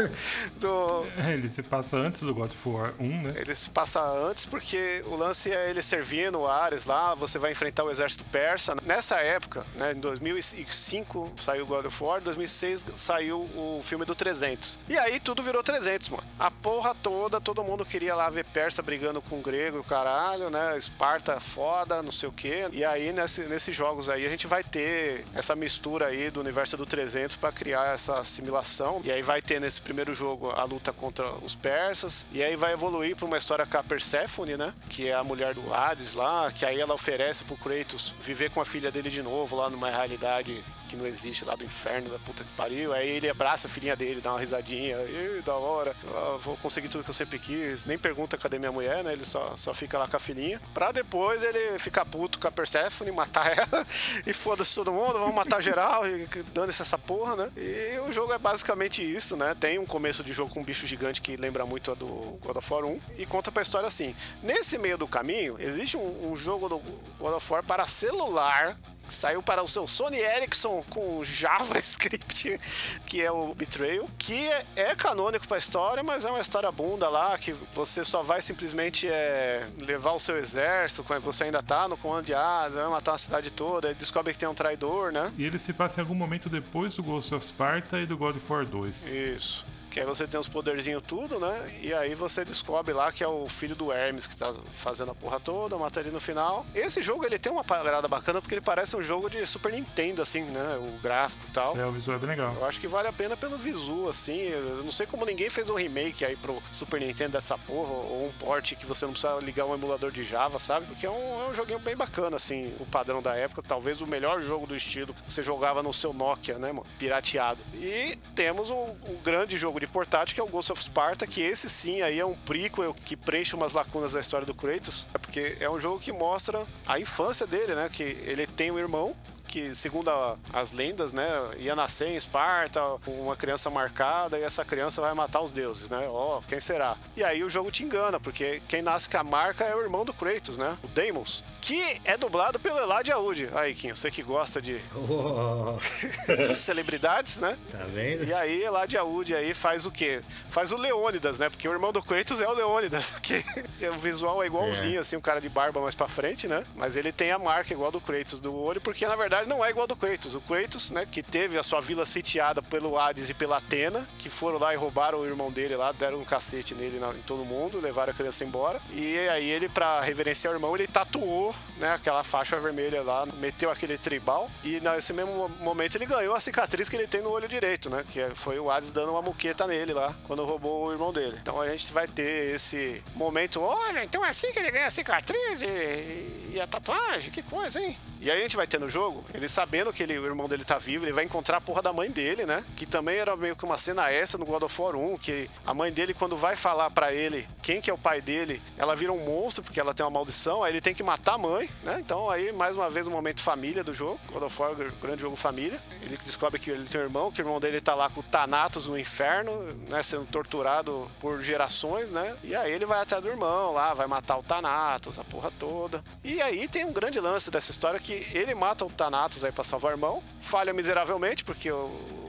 do... 0.58 1.06
É, 1.18 1.34
Ele 1.34 1.48
se 1.48 1.62
passa 1.62 1.98
antes 1.98 2.22
do 2.22 2.34
God 2.34 2.50
of 2.50 2.68
War 2.68 2.94
1, 2.98 3.22
né? 3.22 3.34
Ele 3.36 3.54
se 3.54 3.68
passa 3.68 4.00
antes 4.00 4.46
porque 4.46 5.04
o 5.06 5.16
lance 5.16 5.52
é 5.52 5.68
ele 5.68 5.82
servindo 5.82 6.40
o 6.40 6.48
Ares 6.48 6.86
lá, 6.86 7.14
você 7.14 7.38
vai 7.38 7.52
enfrentar 7.52 7.84
o 7.84 7.90
exército 7.90 8.24
persa. 8.24 8.74
Nessa 8.82 9.16
época, 9.16 9.66
né, 9.74 9.92
em 9.92 10.00
2005 10.00 11.32
saiu 11.36 11.66
God 11.66 11.86
of 11.86 12.02
War, 12.02 12.20
em 12.20 12.24
2006 12.24 12.86
saiu 12.96 13.40
o 13.40 13.80
filme 13.82 14.04
do 14.06 14.14
300. 14.14 14.78
E 14.88 14.96
aí 14.96 15.20
tudo 15.20 15.42
virou 15.42 15.62
300, 15.62 16.08
mano. 16.08 16.24
A 16.38 16.50
porra 16.50 16.94
toda, 16.94 17.40
todo 17.40 17.62
mundo 17.62 17.84
queria 17.84 18.14
lá 18.14 18.30
ver 18.30 18.44
persa 18.46 18.82
brigando 18.82 19.20
com 19.20 19.38
o 19.38 19.42
grego 19.42 19.76
e 19.76 19.80
o 19.80 19.84
caralho, 19.84 20.48
né? 20.48 20.76
Esparta 20.78 21.38
foda, 21.82 22.02
não 22.02 22.12
sei 22.12 22.28
o 22.28 22.32
quê. 22.32 22.68
E 22.72 22.84
aí 22.84 23.12
nesse, 23.12 23.42
nesses 23.42 23.74
jogos 23.74 24.08
aí 24.08 24.24
a 24.24 24.28
gente 24.28 24.46
vai 24.46 24.62
ter 24.62 25.24
essa 25.34 25.54
mistura 25.54 26.06
aí 26.06 26.30
do 26.30 26.40
universo 26.40 26.76
do 26.76 26.86
300 26.86 27.36
pra 27.36 27.50
criar 27.50 27.92
essa 27.92 28.18
assimilação. 28.18 29.00
E 29.04 29.10
aí 29.10 29.22
vai 29.22 29.42
ter 29.42 29.60
nesse 29.60 29.80
primeiro 29.80 30.14
jogo 30.14 30.50
a 30.50 30.64
luta 30.64 30.92
contra 30.92 31.32
os 31.34 31.54
persas. 31.54 32.24
E 32.32 32.42
aí 32.42 32.56
vai 32.56 32.72
evoluir 32.72 33.16
pra 33.16 33.26
uma 33.26 33.36
história 33.36 33.66
com 33.66 33.76
a 33.76 33.82
Persephone, 33.82 34.56
né? 34.56 34.72
Que 34.88 35.08
é 35.08 35.14
a 35.14 35.24
mulher 35.24 35.54
do 35.54 35.74
Hades 35.74 36.14
lá, 36.14 36.50
que 36.52 36.64
aí 36.64 36.80
ela 36.80 36.94
oferece 36.94 37.44
pro 37.44 37.56
Kratos 37.56 38.14
viver 38.22 38.50
com 38.50 38.60
a 38.60 38.64
filha 38.64 38.90
dele 38.90 39.10
de 39.10 39.22
novo 39.22 39.56
lá 39.56 39.68
numa 39.68 39.90
realidade 39.90 40.62
que 40.92 40.96
não 40.96 41.06
existe 41.06 41.44
lá 41.44 41.54
do 41.56 41.64
inferno, 41.64 42.10
da 42.10 42.18
puta 42.18 42.44
que 42.44 42.50
pariu. 42.50 42.92
Aí 42.92 43.08
ele 43.08 43.28
abraça 43.28 43.66
a 43.66 43.70
filhinha 43.70 43.96
dele, 43.96 44.20
dá 44.20 44.32
uma 44.32 44.40
risadinha. 44.40 44.98
Ih, 45.04 45.42
da 45.42 45.54
hora. 45.54 45.96
Vou 46.40 46.56
conseguir 46.58 46.88
tudo 46.88 47.02
que 47.02 47.10
eu 47.10 47.14
sempre 47.14 47.38
quis. 47.38 47.86
Nem 47.86 47.96
pergunta 47.96 48.36
cadê 48.36 48.58
minha 48.58 48.70
mulher, 48.70 49.02
né? 49.02 49.12
Ele 49.12 49.24
só, 49.24 49.56
só 49.56 49.72
fica 49.72 49.98
lá 49.98 50.06
com 50.06 50.16
a 50.16 50.20
filhinha. 50.20 50.60
Pra 50.74 50.92
depois 50.92 51.42
ele 51.42 51.71
ficar 51.78 52.04
puto 52.04 52.38
com 52.38 52.48
a 52.48 52.50
Persephone, 52.50 53.10
matar 53.10 53.56
ela. 53.56 53.86
e 54.26 54.32
foda-se 54.32 54.74
todo 54.74 54.92
mundo, 54.92 55.14
vamos 55.14 55.34
matar 55.34 55.62
geral. 55.62 56.06
E 56.06 56.26
dando-se 56.54 56.82
essa 56.82 56.98
porra, 56.98 57.36
né? 57.36 57.50
E 57.56 57.98
o 58.00 58.12
jogo 58.12 58.32
é 58.32 58.38
basicamente 58.38 59.02
isso, 59.02 59.36
né? 59.36 59.54
Tem 59.54 59.78
um 59.78 59.86
começo 59.86 60.22
de 60.22 60.32
jogo 60.32 60.52
com 60.52 60.60
um 60.60 60.64
bicho 60.64 60.86
gigante 60.86 61.20
que 61.20 61.36
lembra 61.36 61.64
muito 61.64 61.90
a 61.90 61.94
do 61.94 62.38
God 62.40 62.56
of 62.56 62.72
War 62.72 62.84
1. 62.84 63.00
E 63.18 63.26
conta 63.26 63.50
pra 63.50 63.62
história 63.62 63.86
assim. 63.86 64.14
Nesse 64.42 64.78
meio 64.78 64.98
do 64.98 65.06
caminho, 65.06 65.56
existe 65.58 65.96
um, 65.96 66.32
um 66.32 66.36
jogo 66.36 66.68
do 66.68 66.78
God 67.18 67.34
of 67.34 67.52
War 67.52 67.62
para 67.62 67.86
celular 67.86 68.76
saiu 69.12 69.42
para 69.42 69.62
o 69.62 69.68
seu 69.68 69.86
Sony 69.86 70.18
Ericsson 70.18 70.84
com 70.88 71.22
JavaScript, 71.22 72.60
que 73.06 73.22
é 73.22 73.30
o 73.30 73.54
Betrayal, 73.54 74.08
que 74.18 74.34
é, 74.34 74.66
é 74.76 74.94
canônico 74.94 75.46
para 75.46 75.56
a 75.56 75.58
história, 75.58 76.02
mas 76.02 76.24
é 76.24 76.30
uma 76.30 76.40
história 76.40 76.70
bunda 76.72 77.08
lá, 77.08 77.36
que 77.38 77.52
você 77.72 78.04
só 78.04 78.22
vai 78.22 78.42
simplesmente 78.42 79.08
é, 79.08 79.68
levar 79.82 80.12
o 80.12 80.18
seu 80.18 80.36
exército, 80.36 81.04
quando 81.04 81.22
você 81.22 81.44
ainda 81.44 81.62
tá 81.62 81.86
no 81.88 81.96
comando 81.96 82.26
de 82.26 82.34
ah, 82.34 82.68
vai 82.68 82.88
matar 82.88 83.12
uma 83.12 83.18
cidade 83.18 83.50
toda, 83.50 83.94
descobre 83.94 84.32
que 84.32 84.38
tem 84.38 84.48
um 84.48 84.54
traidor, 84.54 85.12
né? 85.12 85.32
E 85.36 85.44
ele 85.44 85.58
se 85.58 85.72
passa 85.72 86.00
em 86.00 86.02
algum 86.02 86.14
momento 86.14 86.48
depois 86.48 86.96
do 86.96 87.02
Ghost 87.02 87.34
of 87.34 87.44
Sparta 87.44 87.98
e 88.00 88.06
do 88.06 88.16
God 88.16 88.36
of 88.36 88.52
War 88.52 88.64
2. 88.64 89.06
Isso. 89.06 89.64
Que 89.92 90.00
aí 90.00 90.06
você 90.06 90.26
tem 90.26 90.40
os 90.40 90.48
poderzinhos 90.48 91.02
tudo, 91.06 91.38
né? 91.38 91.70
E 91.82 91.92
aí 91.92 92.14
você 92.14 92.44
descobre 92.44 92.94
lá 92.94 93.12
que 93.12 93.22
é 93.22 93.28
o 93.28 93.46
filho 93.46 93.76
do 93.76 93.92
Hermes 93.92 94.26
que 94.26 94.34
tá 94.34 94.50
fazendo 94.72 95.10
a 95.10 95.14
porra 95.14 95.38
toda, 95.38 95.76
mata 95.76 96.00
ele 96.00 96.10
no 96.10 96.20
final. 96.20 96.64
Esse 96.74 97.02
jogo 97.02 97.26
ele 97.26 97.38
tem 97.38 97.52
uma 97.52 97.62
parada 97.62 98.08
bacana 98.08 98.40
porque 98.40 98.54
ele 98.54 98.62
parece 98.62 98.96
um 98.96 99.02
jogo 99.02 99.28
de 99.28 99.44
Super 99.44 99.70
Nintendo, 99.70 100.22
assim, 100.22 100.42
né? 100.44 100.76
O 100.78 100.98
gráfico 101.02 101.44
e 101.46 101.52
tal. 101.52 101.78
É, 101.78 101.84
o 101.84 101.92
visual 101.92 102.16
é 102.16 102.20
bem 102.20 102.30
legal. 102.30 102.54
Eu 102.54 102.64
acho 102.64 102.80
que 102.80 102.88
vale 102.88 103.06
a 103.06 103.12
pena 103.12 103.36
pelo 103.36 103.58
visu, 103.58 104.08
assim. 104.08 104.38
Eu 104.38 104.82
não 104.82 104.90
sei 104.90 105.06
como 105.06 105.26
ninguém 105.26 105.50
fez 105.50 105.68
um 105.68 105.74
remake 105.74 106.24
aí 106.24 106.36
pro 106.36 106.62
Super 106.72 106.98
Nintendo 106.98 107.32
dessa 107.32 107.58
porra, 107.58 107.92
ou 107.92 108.28
um 108.28 108.32
port 108.38 108.74
que 108.74 108.86
você 108.86 109.04
não 109.04 109.12
precisa 109.12 109.38
ligar 109.40 109.66
um 109.66 109.74
emulador 109.74 110.10
de 110.10 110.24
Java, 110.24 110.58
sabe? 110.58 110.86
Porque 110.86 111.04
é 111.04 111.10
um, 111.10 111.42
é 111.42 111.50
um 111.50 111.52
joguinho 111.52 111.78
bem 111.78 111.94
bacana, 111.96 112.36
assim, 112.36 112.74
o 112.80 112.86
padrão 112.86 113.20
da 113.20 113.36
época. 113.36 113.62
Talvez 113.62 114.00
o 114.00 114.06
melhor 114.06 114.42
jogo 114.42 114.66
do 114.66 114.74
estilo 114.74 115.12
que 115.12 115.30
você 115.30 115.42
jogava 115.42 115.82
no 115.82 115.92
seu 115.92 116.14
Nokia, 116.14 116.58
né, 116.58 116.72
mano? 116.72 116.86
Pirateado. 116.98 117.60
E 117.74 118.18
temos 118.34 118.70
o, 118.70 118.74
o 118.74 119.20
grande 119.22 119.58
jogo 119.58 119.81
de 119.82 119.86
portátil, 119.88 120.36
que 120.36 120.40
é 120.40 120.44
o 120.44 120.46
Ghost 120.46 120.70
of 120.70 120.80
Sparta, 120.80 121.26
que 121.26 121.42
esse 121.42 121.68
sim 121.68 122.02
aí 122.02 122.20
é 122.20 122.24
um 122.24 122.34
prequel 122.34 122.94
que 123.04 123.16
preenche 123.16 123.56
umas 123.56 123.72
lacunas 123.72 124.12
da 124.12 124.20
história 124.20 124.46
do 124.46 124.54
Kratos. 124.54 125.08
É 125.12 125.18
porque 125.18 125.56
é 125.58 125.68
um 125.68 125.80
jogo 125.80 125.98
que 125.98 126.12
mostra 126.12 126.64
a 126.86 127.00
infância 127.00 127.48
dele, 127.48 127.74
né? 127.74 127.90
Que 127.92 128.04
ele 128.04 128.46
tem 128.46 128.70
um 128.70 128.78
irmão 128.78 129.12
que, 129.52 129.74
segundo 129.74 130.10
a- 130.10 130.36
as 130.52 130.72
lendas, 130.72 131.12
né, 131.12 131.28
ia 131.58 131.76
nascer 131.76 132.08
em 132.08 132.16
Esparta, 132.16 132.80
uma 133.06 133.36
criança 133.36 133.68
marcada, 133.68 134.38
e 134.38 134.42
essa 134.42 134.64
criança 134.64 135.02
vai 135.02 135.12
matar 135.12 135.40
os 135.42 135.52
deuses, 135.52 135.90
né? 135.90 136.06
Ó, 136.08 136.40
quem 136.48 136.58
será? 136.60 136.96
E 137.16 137.22
aí 137.22 137.44
o 137.44 137.50
jogo 137.50 137.70
te 137.70 137.84
engana, 137.84 138.18
porque 138.18 138.62
quem 138.66 138.80
nasce 138.80 139.08
com 139.10 139.18
a 139.18 139.24
marca 139.24 139.64
é 139.64 139.76
o 139.76 139.82
irmão 139.82 140.04
do 140.04 140.14
Kratos, 140.14 140.56
né? 140.56 140.78
O 140.82 140.88
Deimos, 140.88 141.44
que 141.60 142.00
é 142.04 142.16
dublado 142.16 142.58
pelo 142.58 142.78
Eladio 142.78 143.14
Aoud. 143.14 143.48
Aí, 143.54 143.74
Kim, 143.74 143.90
você 143.94 144.10
que 144.10 144.22
gosta 144.22 144.60
de, 144.60 144.80
Oh, 144.96 145.76
de 146.48 146.56
celebridades, 146.56 147.36
né? 147.38 147.58
tá 147.70 147.84
vendo? 147.88 148.24
E 148.24 148.32
aí, 148.32 148.62
Eladio 148.64 148.98
Aoud 149.00 149.34
aí 149.34 149.52
faz 149.52 149.84
o 149.84 149.90
quê? 149.90 150.22
Faz 150.48 150.72
o 150.72 150.76
Leônidas, 150.76 151.38
né? 151.38 151.50
Porque 151.50 151.68
o 151.68 151.72
irmão 151.72 151.92
do 151.92 152.02
Kratos 152.02 152.40
é 152.40 152.48
o 152.48 152.52
Leônidas, 152.52 153.18
que 153.20 153.44
o 153.88 153.94
visual 153.98 154.42
é 154.42 154.46
igualzinho, 154.46 154.98
assim, 155.00 155.16
um 155.16 155.20
cara 155.20 155.40
de 155.40 155.48
barba 155.48 155.80
mais 155.80 155.94
pra 155.94 156.08
frente, 156.08 156.48
né? 156.48 156.64
Mas 156.74 156.96
ele 156.96 157.12
tem 157.12 157.30
a 157.30 157.38
marca 157.38 157.72
igual 157.72 157.90
do 157.90 158.00
Kratos 158.00 158.40
do 158.40 158.54
olho, 158.54 158.80
porque 158.80 159.06
na 159.06 159.16
verdade 159.16 159.41
não 159.46 159.64
é 159.64 159.70
igual 159.70 159.86
do 159.86 159.96
Kratos. 159.96 160.34
O 160.34 160.40
Kratos, 160.40 160.90
né, 160.90 161.06
que 161.10 161.22
teve 161.22 161.58
a 161.58 161.62
sua 161.62 161.80
vila 161.80 162.04
sitiada 162.04 162.62
pelo 162.62 162.98
Hades 162.98 163.30
e 163.30 163.34
pela 163.34 163.56
Atena, 163.58 164.08
que 164.18 164.28
foram 164.30 164.58
lá 164.58 164.72
e 164.72 164.76
roubaram 164.76 165.20
o 165.20 165.26
irmão 165.26 165.50
dele 165.50 165.76
lá, 165.76 165.92
deram 165.92 166.18
um 166.20 166.24
cacete 166.24 166.74
nele 166.74 166.98
na- 166.98 167.10
em 167.10 167.22
todo 167.22 167.44
mundo, 167.44 167.80
levaram 167.80 168.12
a 168.12 168.14
criança 168.14 168.44
embora. 168.44 168.80
E 168.90 169.18
aí 169.28 169.48
ele, 169.50 169.68
pra 169.68 170.00
reverenciar 170.00 170.52
o 170.52 170.56
irmão, 170.56 170.74
ele 170.74 170.86
tatuou, 170.86 171.54
né, 171.78 171.92
aquela 171.92 172.22
faixa 172.24 172.58
vermelha 172.58 173.02
lá, 173.02 173.26
meteu 173.26 173.70
aquele 173.70 173.96
tribal, 173.98 174.50
e 174.64 174.80
nesse 174.80 175.12
mesmo 175.12 175.48
momento 175.60 175.96
ele 175.96 176.06
ganhou 176.06 176.34
a 176.34 176.40
cicatriz 176.40 176.88
que 176.88 176.96
ele 176.96 177.06
tem 177.06 177.20
no 177.22 177.30
olho 177.30 177.48
direito, 177.48 177.88
né? 177.90 178.04
Que 178.08 178.30
foi 178.34 178.58
o 178.58 178.70
Hades 178.70 178.90
dando 178.90 179.10
uma 179.12 179.22
muqueta 179.22 179.66
nele 179.66 179.92
lá, 179.92 180.14
quando 180.26 180.44
roubou 180.44 180.86
o 180.86 180.92
irmão 180.92 181.12
dele. 181.12 181.38
Então 181.40 181.60
a 181.60 181.68
gente 181.68 181.92
vai 181.92 182.06
ter 182.06 182.54
esse 182.54 183.02
momento, 183.14 183.60
olha, 183.60 184.04
então 184.04 184.24
é 184.24 184.28
assim 184.28 184.50
que 184.52 184.58
ele 184.58 184.70
ganha 184.70 184.86
a 184.86 184.90
cicatriz 184.90 185.62
e, 185.62 186.52
e 186.54 186.60
a 186.60 186.66
tatuagem, 186.66 187.30
que 187.30 187.42
coisa, 187.42 187.80
hein? 187.80 187.96
E 188.20 188.30
aí 188.30 188.38
a 188.38 188.42
gente 188.42 188.56
vai 188.56 188.66
ter 188.66 188.78
no 188.78 188.88
jogo, 188.88 189.24
ele 189.34 189.48
sabendo 189.48 189.92
que 189.92 190.02
ele, 190.02 190.18
o 190.18 190.26
irmão 190.26 190.48
dele 190.48 190.64
tá 190.64 190.78
vivo, 190.78 191.04
ele 191.04 191.12
vai 191.12 191.24
encontrar 191.24 191.58
a 191.58 191.60
porra 191.60 191.82
da 191.82 191.92
mãe 191.92 192.10
dele, 192.10 192.44
né? 192.44 192.64
Que 192.76 192.86
também 192.86 193.16
era 193.16 193.36
meio 193.36 193.56
que 193.56 193.64
uma 193.64 193.78
cena 193.78 194.10
extra 194.10 194.38
no 194.38 194.44
God 194.44 194.62
of 194.62 194.80
War 194.80 194.96
1, 194.96 195.18
que 195.18 195.50
a 195.64 195.74
mãe 195.74 195.92
dele, 195.92 196.14
quando 196.14 196.36
vai 196.36 196.56
falar 196.56 196.90
pra 196.90 197.12
ele 197.12 197.46
quem 197.62 197.80
que 197.80 197.90
é 197.90 197.94
o 197.94 197.98
pai 197.98 198.20
dele, 198.20 198.60
ela 198.76 198.94
vira 198.94 199.12
um 199.12 199.24
monstro, 199.24 199.62
porque 199.62 199.80
ela 199.80 199.94
tem 199.94 200.04
uma 200.04 200.10
maldição, 200.10 200.62
aí 200.62 200.72
ele 200.72 200.80
tem 200.80 200.94
que 200.94 201.02
matar 201.02 201.34
a 201.34 201.38
mãe, 201.38 201.68
né? 201.82 201.98
Então 202.00 202.28
aí, 202.30 202.52
mais 202.52 202.76
uma 202.76 202.90
vez, 202.90 203.06
um 203.06 203.10
momento 203.10 203.42
família 203.42 203.82
do 203.82 203.94
jogo. 203.94 204.20
God 204.32 204.42
of 204.42 204.62
War, 204.62 204.74
grande 205.00 205.22
jogo 205.22 205.36
família. 205.36 205.80
Ele 206.02 206.16
descobre 206.24 206.60
que 206.60 206.70
ele 206.70 206.86
tem 206.86 207.00
um 207.00 207.04
irmão, 207.04 207.32
que 207.32 207.40
o 207.40 207.42
irmão 207.42 207.60
dele 207.60 207.80
tá 207.80 207.94
lá 207.94 208.10
com 208.10 208.20
o 208.20 208.22
Thanatos 208.22 208.86
no 208.88 208.98
inferno, 208.98 209.52
né? 209.88 210.02
Sendo 210.02 210.26
torturado 210.26 211.10
por 211.20 211.42
gerações, 211.42 212.10
né? 212.10 212.36
E 212.42 212.54
aí 212.54 212.72
ele 212.72 212.84
vai 212.84 213.00
atrás 213.00 213.22
do 213.22 213.28
irmão 213.28 213.72
lá, 213.72 213.94
vai 213.94 214.06
matar 214.06 214.36
o 214.36 214.42
Thanatos, 214.42 215.18
a 215.18 215.24
porra 215.24 215.50
toda. 215.58 216.02
E 216.22 216.40
aí 216.42 216.68
tem 216.68 216.84
um 216.84 216.92
grande 216.92 217.20
lance 217.20 217.50
dessa 217.50 217.70
história 217.70 217.98
que 217.98 218.26
ele 218.32 218.54
mata 218.54 218.84
o 218.84 218.90
Thanatos 218.90 219.21
aí 219.44 219.52
pra 219.52 219.64
salvar 219.64 219.92
o 219.92 219.94
irmão, 219.94 220.22
falha 220.40 220.72
miseravelmente, 220.72 221.44
porque 221.44 221.70
o, 221.70 221.76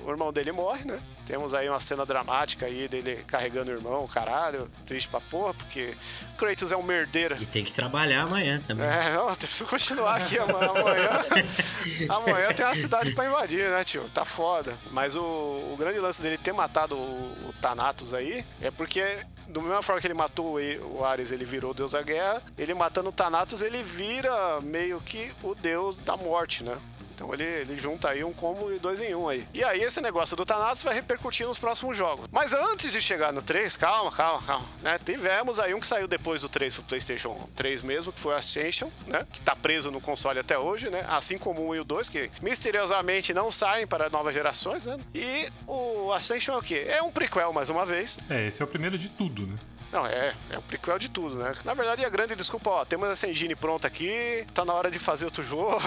o 0.05 0.07
irmão 0.09 0.31
dele 0.33 0.51
morre, 0.51 0.85
né? 0.85 1.01
Temos 1.25 1.53
aí 1.53 1.69
uma 1.69 1.79
cena 1.79 2.05
dramática 2.05 2.65
aí 2.65 2.87
dele 2.89 3.23
carregando 3.25 3.71
o 3.71 3.73
irmão, 3.73 4.05
caralho, 4.07 4.69
triste 4.85 5.07
pra 5.07 5.21
porra, 5.21 5.53
porque 5.53 5.95
Kratos 6.37 6.71
é 6.73 6.75
um 6.77 6.83
merdeiro. 6.83 7.37
E 7.41 7.45
tem 7.45 7.63
que 7.63 7.71
trabalhar 7.71 8.23
amanhã 8.23 8.61
também. 8.65 8.85
É, 8.85 9.13
não, 9.13 9.33
preciso 9.33 9.63
continuar 9.65 10.17
aqui 10.17 10.37
ama- 10.37 10.59
amanhã. 10.65 11.09
amanhã 12.09 12.53
tem 12.53 12.65
uma 12.65 12.75
cidade 12.75 13.13
pra 13.13 13.25
invadir, 13.25 13.69
né, 13.69 13.83
tio? 13.85 14.03
Tá 14.09 14.25
foda. 14.25 14.77
Mas 14.91 15.15
o, 15.15 15.21
o 15.21 15.75
grande 15.79 15.99
lance 15.99 16.21
dele 16.21 16.37
ter 16.37 16.51
matado 16.51 16.95
o, 16.97 17.49
o 17.49 17.53
Thanatos 17.61 18.13
aí 18.13 18.45
é 18.61 18.69
porque. 18.69 19.19
Do 19.53 19.61
mesma 19.61 19.83
forma 19.83 20.01
que 20.01 20.07
ele 20.07 20.15
matou 20.15 20.57
o 20.57 21.05
Ares, 21.05 21.31
ele 21.31 21.45
virou 21.45 21.71
o 21.71 21.73
deus 21.75 21.91
da 21.91 22.01
guerra. 22.01 22.41
Ele 22.57 22.73
matando 22.73 23.09
o 23.09 23.13
Thanatos, 23.13 23.61
ele 23.61 23.83
vira 23.83 24.59
meio 24.61 24.99
que 24.99 25.31
o 25.43 25.53
deus 25.53 25.99
da 25.99 26.17
morte, 26.17 26.63
né? 26.63 26.75
Então 27.23 27.33
ele, 27.33 27.43
ele 27.43 27.77
junta 27.77 28.09
aí 28.09 28.21
um 28.23 28.33
combo 28.33 28.69
de 28.71 28.79
dois 28.79 29.01
em 29.01 29.15
um 29.15 29.29
aí. 29.29 29.47
E 29.53 29.63
aí 29.63 29.81
esse 29.81 30.01
negócio 30.01 30.35
do 30.35 30.45
Thanatos 30.45 30.83
vai 30.83 30.93
repercutir 30.93 31.47
nos 31.47 31.57
próximos 31.57 31.95
jogos. 31.95 32.27
Mas 32.29 32.53
antes 32.53 32.91
de 32.91 33.01
chegar 33.01 33.31
no 33.31 33.41
3, 33.41 33.77
calma, 33.77 34.11
calma, 34.11 34.41
calma. 34.41 34.65
Né? 34.81 34.99
Tivemos 35.03 35.57
aí 35.57 35.73
um 35.73 35.79
que 35.79 35.87
saiu 35.87 36.07
depois 36.07 36.41
do 36.41 36.49
3 36.49 36.73
pro 36.73 36.83
Playstation 36.83 37.49
3 37.55 37.81
mesmo, 37.81 38.11
que 38.11 38.19
foi 38.19 38.33
o 38.33 38.35
Ascension, 38.35 38.89
né? 39.07 39.25
Que 39.31 39.41
tá 39.41 39.55
preso 39.55 39.89
no 39.89 40.01
console 40.01 40.39
até 40.39 40.57
hoje, 40.57 40.89
né? 40.89 41.05
Assim 41.07 41.37
como 41.37 41.61
o 41.61 41.69
1 41.69 41.75
e 41.75 41.79
o 41.79 41.83
2, 41.85 42.09
que 42.09 42.29
misteriosamente 42.41 43.33
não 43.33 43.49
saem 43.49 43.87
para 43.87 44.09
novas 44.09 44.33
gerações, 44.33 44.85
né? 44.85 44.99
E 45.15 45.47
o 45.65 46.11
Ascension 46.11 46.55
é 46.55 46.57
o 46.57 46.61
quê? 46.61 46.85
É 46.87 47.01
um 47.01 47.11
prequel, 47.11 47.53
mais 47.53 47.69
uma 47.69 47.85
vez. 47.85 48.19
É, 48.29 48.47
esse 48.47 48.61
é 48.61 48.65
o 48.65 48.67
primeiro 48.67 48.97
de 48.97 49.09
tudo, 49.09 49.47
né? 49.47 49.55
Não, 49.93 50.07
é, 50.07 50.33
é 50.49 50.57
o 50.57 50.61
prequel 50.63 50.97
de 50.97 51.07
tudo, 51.07 51.35
né? 51.35 51.53
Na 51.63 51.75
verdade, 51.75 52.03
a 52.03 52.09
grande 52.09 52.35
desculpa, 52.35 52.69
ó, 52.71 52.83
temos 52.85 53.07
essa 53.09 53.27
engine 53.27 53.55
pronta 53.55 53.87
aqui, 53.87 54.43
tá 54.51 54.65
na 54.65 54.73
hora 54.73 54.89
de 54.89 54.97
fazer 54.97 55.25
outro 55.25 55.43
jogo. 55.45 55.79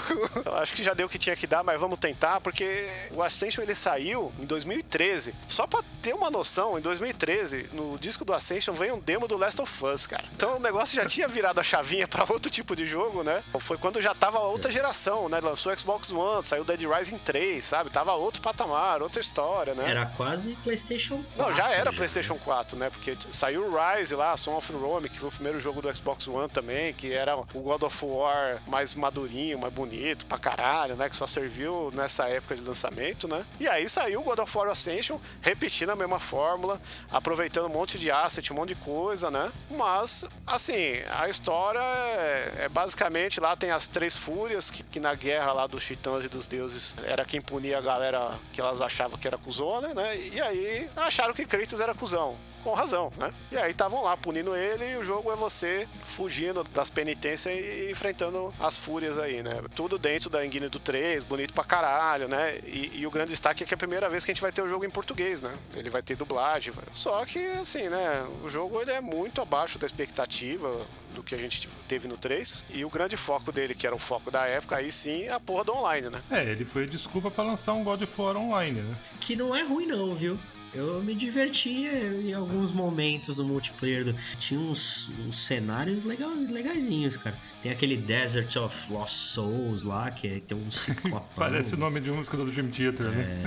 Acho 0.55 0.73
que 0.75 0.83
já 0.83 0.95
deu 0.95 1.07
o 1.07 1.11
que 1.11 1.19
tinha 1.19 1.35
que 1.35 1.47
dar, 1.47 1.65
mas 1.65 1.81
vamos 1.81 1.99
tentar, 1.99 2.41
porque 2.41 2.89
o 3.11 3.21
Ascension 3.21 3.65
ele 3.65 3.75
saiu 3.75 4.33
em 4.39 4.47
2013. 4.47 5.35
Só 5.49 5.67
pra 5.67 5.83
ter 6.01 6.15
uma 6.15 6.31
noção, 6.31 6.79
em 6.79 6.81
2013, 6.81 7.71
no 7.73 7.99
disco 7.99 8.25
do 8.25 8.33
Ascension 8.33 8.75
veio 8.75 8.95
um 8.95 9.01
demo 9.01 9.27
do 9.27 9.37
Last 9.37 9.61
of 9.61 9.85
Us, 9.85 10.07
cara. 10.07 10.25
Então 10.35 10.57
o 10.57 10.61
negócio 10.61 10.95
já 10.95 11.05
tinha 11.05 11.27
virado 11.27 11.59
a 11.59 11.65
chavinha 11.65 12.07
pra 12.07 12.25
outro 12.33 12.49
tipo 12.49 12.77
de 12.77 12.87
jogo, 12.87 13.25
né? 13.25 13.43
Foi 13.59 13.77
quando 13.77 14.01
já 14.01 14.15
tava 14.15 14.39
outra 14.39 14.71
geração, 14.71 15.29
né? 15.29 15.41
Lançou 15.41 15.73
o 15.73 15.79
Xbox 15.79 16.13
One, 16.13 16.45
saiu 16.45 16.65
Dead 16.65 16.83
Rising 16.83 17.19
3, 17.19 17.65
sabe? 17.65 17.91
Tava 17.91 18.13
outro 18.13 18.41
patamar, 18.41 19.03
outra 19.03 19.21
história, 19.21 19.75
né? 19.75 19.91
Era 19.91 20.07
quase 20.07 20.57
PlayStation 20.63 21.17
4. 21.35 21.43
Não, 21.43 21.53
já 21.53 21.71
era 21.71 21.91
né? 21.91 21.97
PlayStation 21.97 22.37
4, 22.37 22.79
né? 22.79 22.89
Porque 22.91 23.17
saiu 23.31 23.67
o 23.67 23.77
Rise 23.97 24.15
lá, 24.15 24.37
Son 24.37 24.57
of 24.57 24.73
Rome, 24.73 25.09
que 25.09 25.19
foi 25.19 25.29
o 25.29 25.33
primeiro 25.33 25.59
jogo 25.59 25.81
do 25.81 25.95
Xbox 25.95 26.29
One 26.29 26.49
também, 26.49 26.93
que 26.93 27.13
era 27.13 27.37
o 27.37 27.45
God 27.45 27.83
of 27.83 28.05
War 28.05 28.61
mais 28.67 28.95
madurinho, 28.95 29.59
mais 29.59 29.73
bonito 29.73 30.27
pra 30.27 30.39
caralho, 30.39 30.97
né? 30.97 31.09
Que 31.09 31.17
só 31.17 31.27
serviu 31.27 31.91
nessa 31.95 32.29
época 32.29 32.55
de 32.55 32.63
lançamento, 32.63 33.27
né? 33.27 33.45
E 33.59 33.67
aí 33.67 33.89
saiu 33.89 34.21
o 34.21 34.25
God 34.25 34.41
of 34.41 34.59
War 34.59 34.69
Ascension, 34.69 35.19
repetindo 35.41 35.91
a 35.91 35.97
mesma 35.97 36.21
fórmula, 36.21 36.81
aproveitando 37.11 37.67
um 37.67 37.73
monte 37.73 37.99
de 37.99 38.11
asset, 38.11 38.53
um 38.53 38.57
monte 38.57 38.71
de 38.71 38.75
coisa, 38.77 39.31
né? 39.31 39.51
Mas, 39.71 40.25
assim, 40.47 41.01
a 41.11 41.29
história 41.29 41.81
é, 41.81 42.65
é 42.65 42.69
basicamente 42.69 43.41
lá 43.41 43.57
tem 43.57 43.71
as 43.71 43.89
três 43.89 44.15
fúrias, 44.15 44.71
que, 44.71 44.83
que 44.83 45.01
na 45.01 45.15
guerra 45.15 45.53
lá 45.53 45.67
dos 45.67 45.85
titãs 45.85 46.25
e 46.25 46.29
dos 46.29 46.47
deuses 46.47 46.95
era 47.05 47.25
quem 47.25 47.41
punia 47.41 47.79
a 47.79 47.81
galera 47.81 48.39
que 48.53 48.61
elas 48.61 48.81
achavam 48.81 49.19
que 49.19 49.27
era 49.27 49.39
cuzona, 49.39 49.95
né? 49.95 50.17
E 50.17 50.41
aí 50.41 50.91
acharam 50.97 51.33
que 51.33 51.47
Kratos 51.47 51.81
era 51.81 51.95
cuzão 51.95 52.37
com 52.67 52.75
razão, 52.75 53.13
né? 53.17 53.33
E 53.53 53.57
aí 53.57 53.71
estavam 53.71 54.03
lá 54.03 54.17
punindo 54.17 54.57
ele 54.57 54.95
e 54.95 54.97
o 54.97 55.05
jogo 55.05 55.31
é 55.31 55.37
você 55.37 55.87
fugindo 56.03 56.65
das 56.65 56.91
penitências 56.91 57.57
e 57.57 57.93
enfrentando 57.93 58.53
as 58.59 58.77
fúrias 58.77 59.21
aí, 59.21 59.41
né? 59.41 59.63
Tudo 59.77 59.97
dentro 59.97 60.29
da 60.29 60.45
engine 60.45 60.69
do 60.69 60.81
3, 60.81 61.23
bonito 61.23 61.55
pra 61.55 61.63
caralho, 61.63 62.27
né? 62.27 62.59
E, 62.67 62.91
e 62.93 63.07
o 63.07 63.11
grande 63.11 63.31
destaque 63.31 63.63
é 63.63 63.67
que 63.67 63.73
é 63.73 63.77
a 63.77 63.79
primeira 63.79 64.11
vez 64.11 64.25
que 64.25 64.33
a 64.33 64.35
gente 64.35 64.43
vai 64.43 64.51
ter 64.51 64.63
o 64.63 64.69
jogo 64.69 64.85
em 64.85 64.91
português, 64.91 65.41
né? 65.41 65.57
Ele 65.77 65.89
vai 65.89 66.03
ter 66.03 66.17
dublagem. 66.17 66.75
Só 66.93 67.25
que, 67.25 67.39
assim, 67.39 67.89
né? 67.89 68.27
O 68.43 68.49
jogo 68.49 68.83
ele 68.83 68.91
é 68.91 69.01
muito 69.01 69.41
abaixo 69.41 69.79
da 69.79 69.87
expectativa 69.87 70.85
do 71.15 71.23
que 71.23 71.37
a 71.37 71.39
gente 71.39 71.69
teve 71.87 72.09
no 72.09 72.17
3. 72.17 72.65
E 72.69 72.85
o 72.85 72.91
grande 72.91 73.17
foco 73.17 73.53
dele, 73.53 73.77
que 73.77 73.87
era 73.87 73.95
o 73.95 73.99
foco 73.99 74.29
da 74.29 74.45
época, 74.45 74.75
aí 74.75 74.91
sim, 74.91 75.23
é 75.23 75.33
a 75.33 75.39
porra 75.39 75.63
do 75.63 75.73
online, 75.73 76.11
né? 76.11 76.21
É, 76.33 76.43
ele 76.43 76.65
foi 76.65 76.83
a 76.83 76.87
desculpa 76.87 77.31
pra 77.31 77.45
lançar 77.45 77.75
um 77.75 77.85
God 77.85 78.03
of 78.03 78.21
War 78.21 78.37
online, 78.37 78.81
né? 78.81 78.97
Que 79.21 79.37
não 79.37 79.55
é 79.55 79.63
ruim 79.63 79.87
não, 79.87 80.13
viu? 80.17 80.37
Eu 80.77 81.03
me 81.03 81.15
divertia 81.15 81.91
em 81.91 82.35
alguns 82.35 82.71
momentos 82.71 83.39
no 83.39 83.45
multiplayer. 83.45 84.05
Do... 84.05 84.15
Tinha 84.39 84.61
uns, 84.61 85.11
uns 85.27 85.39
cenários 85.39 86.05
legais, 86.05 86.51
legaisinhos, 86.51 87.17
cara. 87.17 87.35
Tem 87.63 87.73
aquele 87.73 87.97
Desert 87.97 88.55
of 88.57 88.93
Lost 88.93 89.15
Souls 89.15 89.85
lá, 89.85 90.11
que 90.11 90.39
tem 90.41 90.55
um 90.57 90.71
ciclopão. 90.71 91.25
Parece 91.35 91.75
o 91.75 91.79
nome 91.79 91.99
de 92.01 92.11
uma 92.11 92.19
música 92.19 92.37
do 92.37 92.45
Dream 92.45 92.69
Theater, 92.69 93.09
né? 93.09 93.47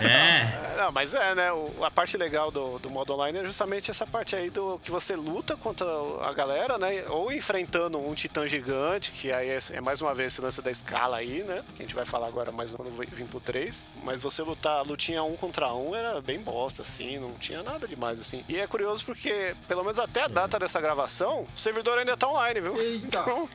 É, 0.00 0.04
É, 0.10 0.76
Não, 0.76 0.90
mas 0.90 1.14
é, 1.14 1.32
né? 1.34 1.48
a 1.80 1.90
parte 1.90 2.16
legal 2.16 2.50
do, 2.50 2.80
do 2.80 2.90
modo 2.90 3.12
online 3.14 3.38
é 3.38 3.44
justamente 3.44 3.90
essa 3.90 4.04
parte 4.04 4.34
aí 4.34 4.50
do 4.50 4.80
que 4.82 4.90
você 4.90 5.14
luta 5.14 5.56
contra 5.56 5.86
a 6.22 6.32
galera, 6.32 6.76
né? 6.76 7.04
Ou 7.08 7.32
enfrentando 7.32 7.98
um 7.98 8.14
titã 8.14 8.48
gigante, 8.48 9.12
que 9.12 9.30
aí 9.30 9.48
é, 9.50 9.58
é 9.70 9.80
mais 9.80 10.00
uma 10.00 10.12
vez 10.12 10.32
esse 10.32 10.40
lance 10.40 10.60
da 10.60 10.72
escala 10.72 11.18
aí, 11.18 11.44
né? 11.44 11.62
Que 11.76 11.82
a 11.82 11.84
gente 11.84 11.94
vai 11.94 12.04
falar 12.04 12.26
agora 12.26 12.50
mais 12.50 12.72
quando 12.72 12.90
vir 12.90 13.26
pro 13.26 13.38
3. 13.38 13.86
Mas 14.02 14.20
você 14.20 14.42
lutar, 14.42 14.84
lutinha 14.84 15.22
um 15.22 15.36
contra 15.36 15.72
um 15.72 15.94
era 16.00 16.20
bem 16.20 16.38
bosta, 16.40 16.82
assim, 16.82 17.18
não 17.18 17.32
tinha 17.34 17.62
nada 17.62 17.86
demais, 17.86 18.18
assim. 18.18 18.44
E 18.48 18.58
é 18.58 18.66
curioso 18.66 19.04
porque, 19.04 19.54
pelo 19.68 19.82
menos 19.82 19.98
até 19.98 20.22
a 20.22 20.28
data 20.28 20.58
dessa 20.58 20.80
gravação, 20.80 21.46
o 21.54 21.58
servidor 21.58 21.98
ainda 21.98 22.16
tá 22.16 22.28
online, 22.28 22.60
viu? 22.60 22.76
Eita. 22.80 23.20
Então, 23.20 23.48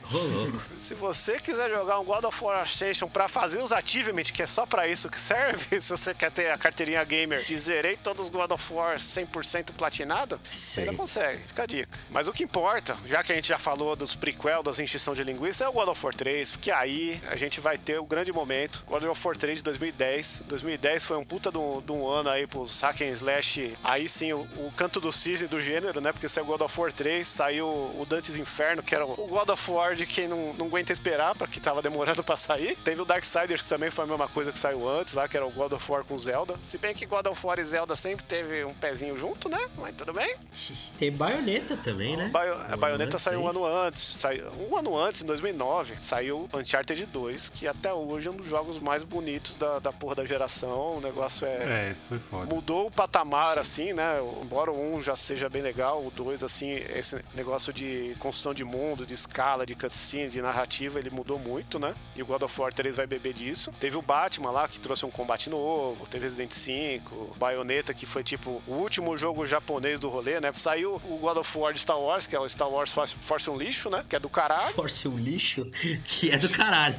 se 0.78 0.94
você 0.94 1.40
quiser 1.40 1.68
jogar 1.70 1.98
um 1.98 2.04
God 2.04 2.24
of 2.24 2.44
War 2.44 2.60
Ascension 2.60 3.08
pra 3.08 3.26
fazer 3.28 3.60
os 3.60 3.72
achievement, 3.72 4.24
que 4.24 4.42
é 4.42 4.46
só 4.46 4.64
pra 4.64 4.86
isso 4.86 5.08
que 5.08 5.18
serve, 5.18 5.80
se 5.80 5.90
você 5.90 6.14
quer 6.14 6.30
ter 6.30 6.50
a 6.50 6.58
carteirinha 6.58 7.02
gamer 7.04 7.44
de 7.44 7.58
zerei 7.58 7.96
todos 7.96 8.24
os 8.24 8.30
God 8.30 8.50
of 8.52 8.72
War 8.72 8.96
100% 8.96 9.72
platinado, 9.72 10.40
você 10.48 10.82
ainda 10.82 10.94
consegue, 10.94 11.42
fica 11.42 11.62
a 11.64 11.66
dica. 11.66 11.98
Mas 12.10 12.28
o 12.28 12.32
que 12.32 12.44
importa, 12.44 12.96
já 13.06 13.22
que 13.22 13.32
a 13.32 13.34
gente 13.34 13.48
já 13.48 13.58
falou 13.58 13.96
dos 13.96 14.14
prequel, 14.14 14.62
das 14.62 14.78
enchição 14.78 15.14
de 15.14 15.22
linguiça, 15.22 15.64
é 15.64 15.68
o 15.68 15.72
God 15.72 15.88
of 15.88 16.04
War 16.04 16.14
3, 16.14 16.50
porque 16.52 16.70
aí 16.70 17.20
a 17.28 17.36
gente 17.36 17.60
vai 17.60 17.76
ter 17.76 17.98
o 17.98 18.04
grande 18.04 18.32
momento, 18.32 18.84
God 18.86 19.04
of 19.04 19.26
War 19.26 19.36
3 19.36 19.58
de 19.58 19.64
2010. 19.64 20.44
2010 20.46 21.04
foi 21.04 21.16
um 21.16 21.24
puta 21.24 21.50
de 21.50 21.58
um, 21.58 21.80
de 21.80 21.92
um 21.92 22.06
ano 22.08 22.25
voltando 22.26 22.30
aí 22.30 22.46
pros 22.46 22.80
hack 22.80 23.00
and 23.02 23.10
slash, 23.10 23.76
aí 23.82 24.08
sim, 24.08 24.32
o, 24.32 24.40
o 24.40 24.72
canto 24.76 25.00
do 25.00 25.12
cisne 25.12 25.46
do 25.48 25.60
gênero, 25.60 26.00
né? 26.00 26.12
Porque 26.12 26.28
saiu 26.28 26.44
God 26.46 26.60
of 26.62 26.80
War 26.80 26.92
3, 26.92 27.26
saiu 27.26 27.66
o 27.66 28.04
Dante's 28.08 28.36
Inferno, 28.36 28.82
que 28.82 28.94
era 28.94 29.06
o 29.06 29.26
God 29.26 29.48
of 29.50 29.70
War 29.70 29.94
de 29.94 30.04
quem 30.06 30.26
não, 30.28 30.52
não 30.54 30.66
aguenta 30.66 30.92
esperar, 30.92 31.34
porque 31.34 31.60
tava 31.60 31.80
demorando 31.80 32.22
pra 32.24 32.36
sair. 32.36 32.76
Teve 32.84 33.02
o 33.02 33.04
Darksiders, 33.04 33.62
que 33.62 33.68
também 33.68 33.90
foi 33.90 34.04
a 34.04 34.08
mesma 34.08 34.28
coisa 34.28 34.52
que 34.52 34.58
saiu 34.58 34.88
antes 34.88 35.14
lá, 35.14 35.28
que 35.28 35.36
era 35.36 35.46
o 35.46 35.50
God 35.50 35.72
of 35.72 35.90
War 35.92 36.04
com 36.04 36.18
Zelda. 36.18 36.56
Se 36.62 36.78
bem 36.78 36.94
que 36.94 37.06
God 37.06 37.26
of 37.26 37.46
War 37.46 37.58
e 37.58 37.64
Zelda 37.64 37.94
sempre 37.94 38.24
teve 38.26 38.64
um 38.64 38.74
pezinho 38.74 39.16
junto, 39.16 39.48
né? 39.48 39.58
Mas 39.76 39.94
tudo 39.96 40.12
bem. 40.12 40.36
Tem 40.98 41.12
baioneta 41.12 41.76
também, 41.76 42.16
né? 42.16 42.28
Baio- 42.28 42.54
a 42.68 42.76
Bayonetta 42.76 43.18
saiu 43.18 43.40
um 43.42 43.48
ano 43.48 43.64
antes. 43.64 44.02
Saiu, 44.02 44.50
um 44.70 44.76
ano 44.76 44.96
antes, 44.98 45.22
em 45.22 45.26
2009, 45.26 45.96
saiu 46.00 46.48
Uncharted 46.52 47.06
2, 47.06 47.50
que 47.50 47.68
até 47.68 47.92
hoje 47.92 48.28
é 48.28 48.30
um 48.30 48.36
dos 48.36 48.48
jogos 48.48 48.78
mais 48.78 49.04
bonitos 49.04 49.56
da, 49.56 49.78
da 49.78 49.92
porra 49.92 50.16
da 50.16 50.24
geração. 50.24 50.96
O 50.96 51.00
negócio 51.00 51.46
é. 51.46 51.86
É, 51.86 51.90
esse 51.90 52.06
foi 52.06 52.15
foda. 52.18 52.54
Mudou 52.54 52.86
o 52.86 52.90
patamar, 52.90 53.58
assim, 53.58 53.92
né? 53.92 54.18
Embora 54.42 54.70
o 54.70 54.96
1 54.96 55.02
já 55.02 55.16
seja 55.16 55.48
bem 55.48 55.62
legal, 55.62 56.04
o 56.04 56.10
2, 56.10 56.42
assim, 56.42 56.70
esse 56.72 57.22
negócio 57.34 57.72
de 57.72 58.14
construção 58.18 58.52
de 58.54 58.64
mundo, 58.64 59.04
de 59.06 59.14
escala, 59.14 59.64
de 59.66 59.74
cutscene, 59.74 60.30
de 60.30 60.40
narrativa, 60.42 60.98
ele 60.98 61.10
mudou 61.10 61.38
muito, 61.38 61.78
né? 61.78 61.94
E 62.14 62.22
o 62.22 62.26
God 62.26 62.42
of 62.42 62.60
War 62.60 62.72
3 62.72 62.96
vai 62.96 63.06
beber 63.06 63.32
disso. 63.32 63.72
Teve 63.80 63.96
o 63.96 64.02
Batman 64.02 64.50
lá, 64.50 64.68
que 64.68 64.78
trouxe 64.80 65.04
um 65.06 65.10
combate 65.10 65.48
novo, 65.50 66.06
teve 66.06 66.24
Resident 66.24 66.50
5, 66.52 67.34
Bayonetta, 67.36 67.94
que 67.94 68.06
foi 68.06 68.22
tipo 68.24 68.62
o 68.66 68.72
último 68.72 69.16
jogo 69.16 69.46
japonês 69.46 70.00
do 70.00 70.08
rolê, 70.08 70.40
né? 70.40 70.50
Saiu 70.54 70.96
o 71.04 71.18
God 71.18 71.36
of 71.38 71.58
War 71.58 71.72
de 71.72 71.78
Star 71.80 71.98
Wars, 72.00 72.26
que 72.26 72.34
é 72.34 72.40
o 72.40 72.48
Star 72.48 72.68
Wars 72.68 72.90
Force, 72.92 73.16
Force 73.20 73.48
um 73.50 73.56
lixo, 73.56 73.88
né? 73.90 74.04
Que 74.08 74.16
é 74.16 74.18
do 74.18 74.28
caralho. 74.28 74.72
Force 74.74 75.06
um 75.08 75.16
lixo 75.18 75.64
que 76.04 76.30
é 76.30 76.38
do 76.38 76.48
caralho. 76.48 76.96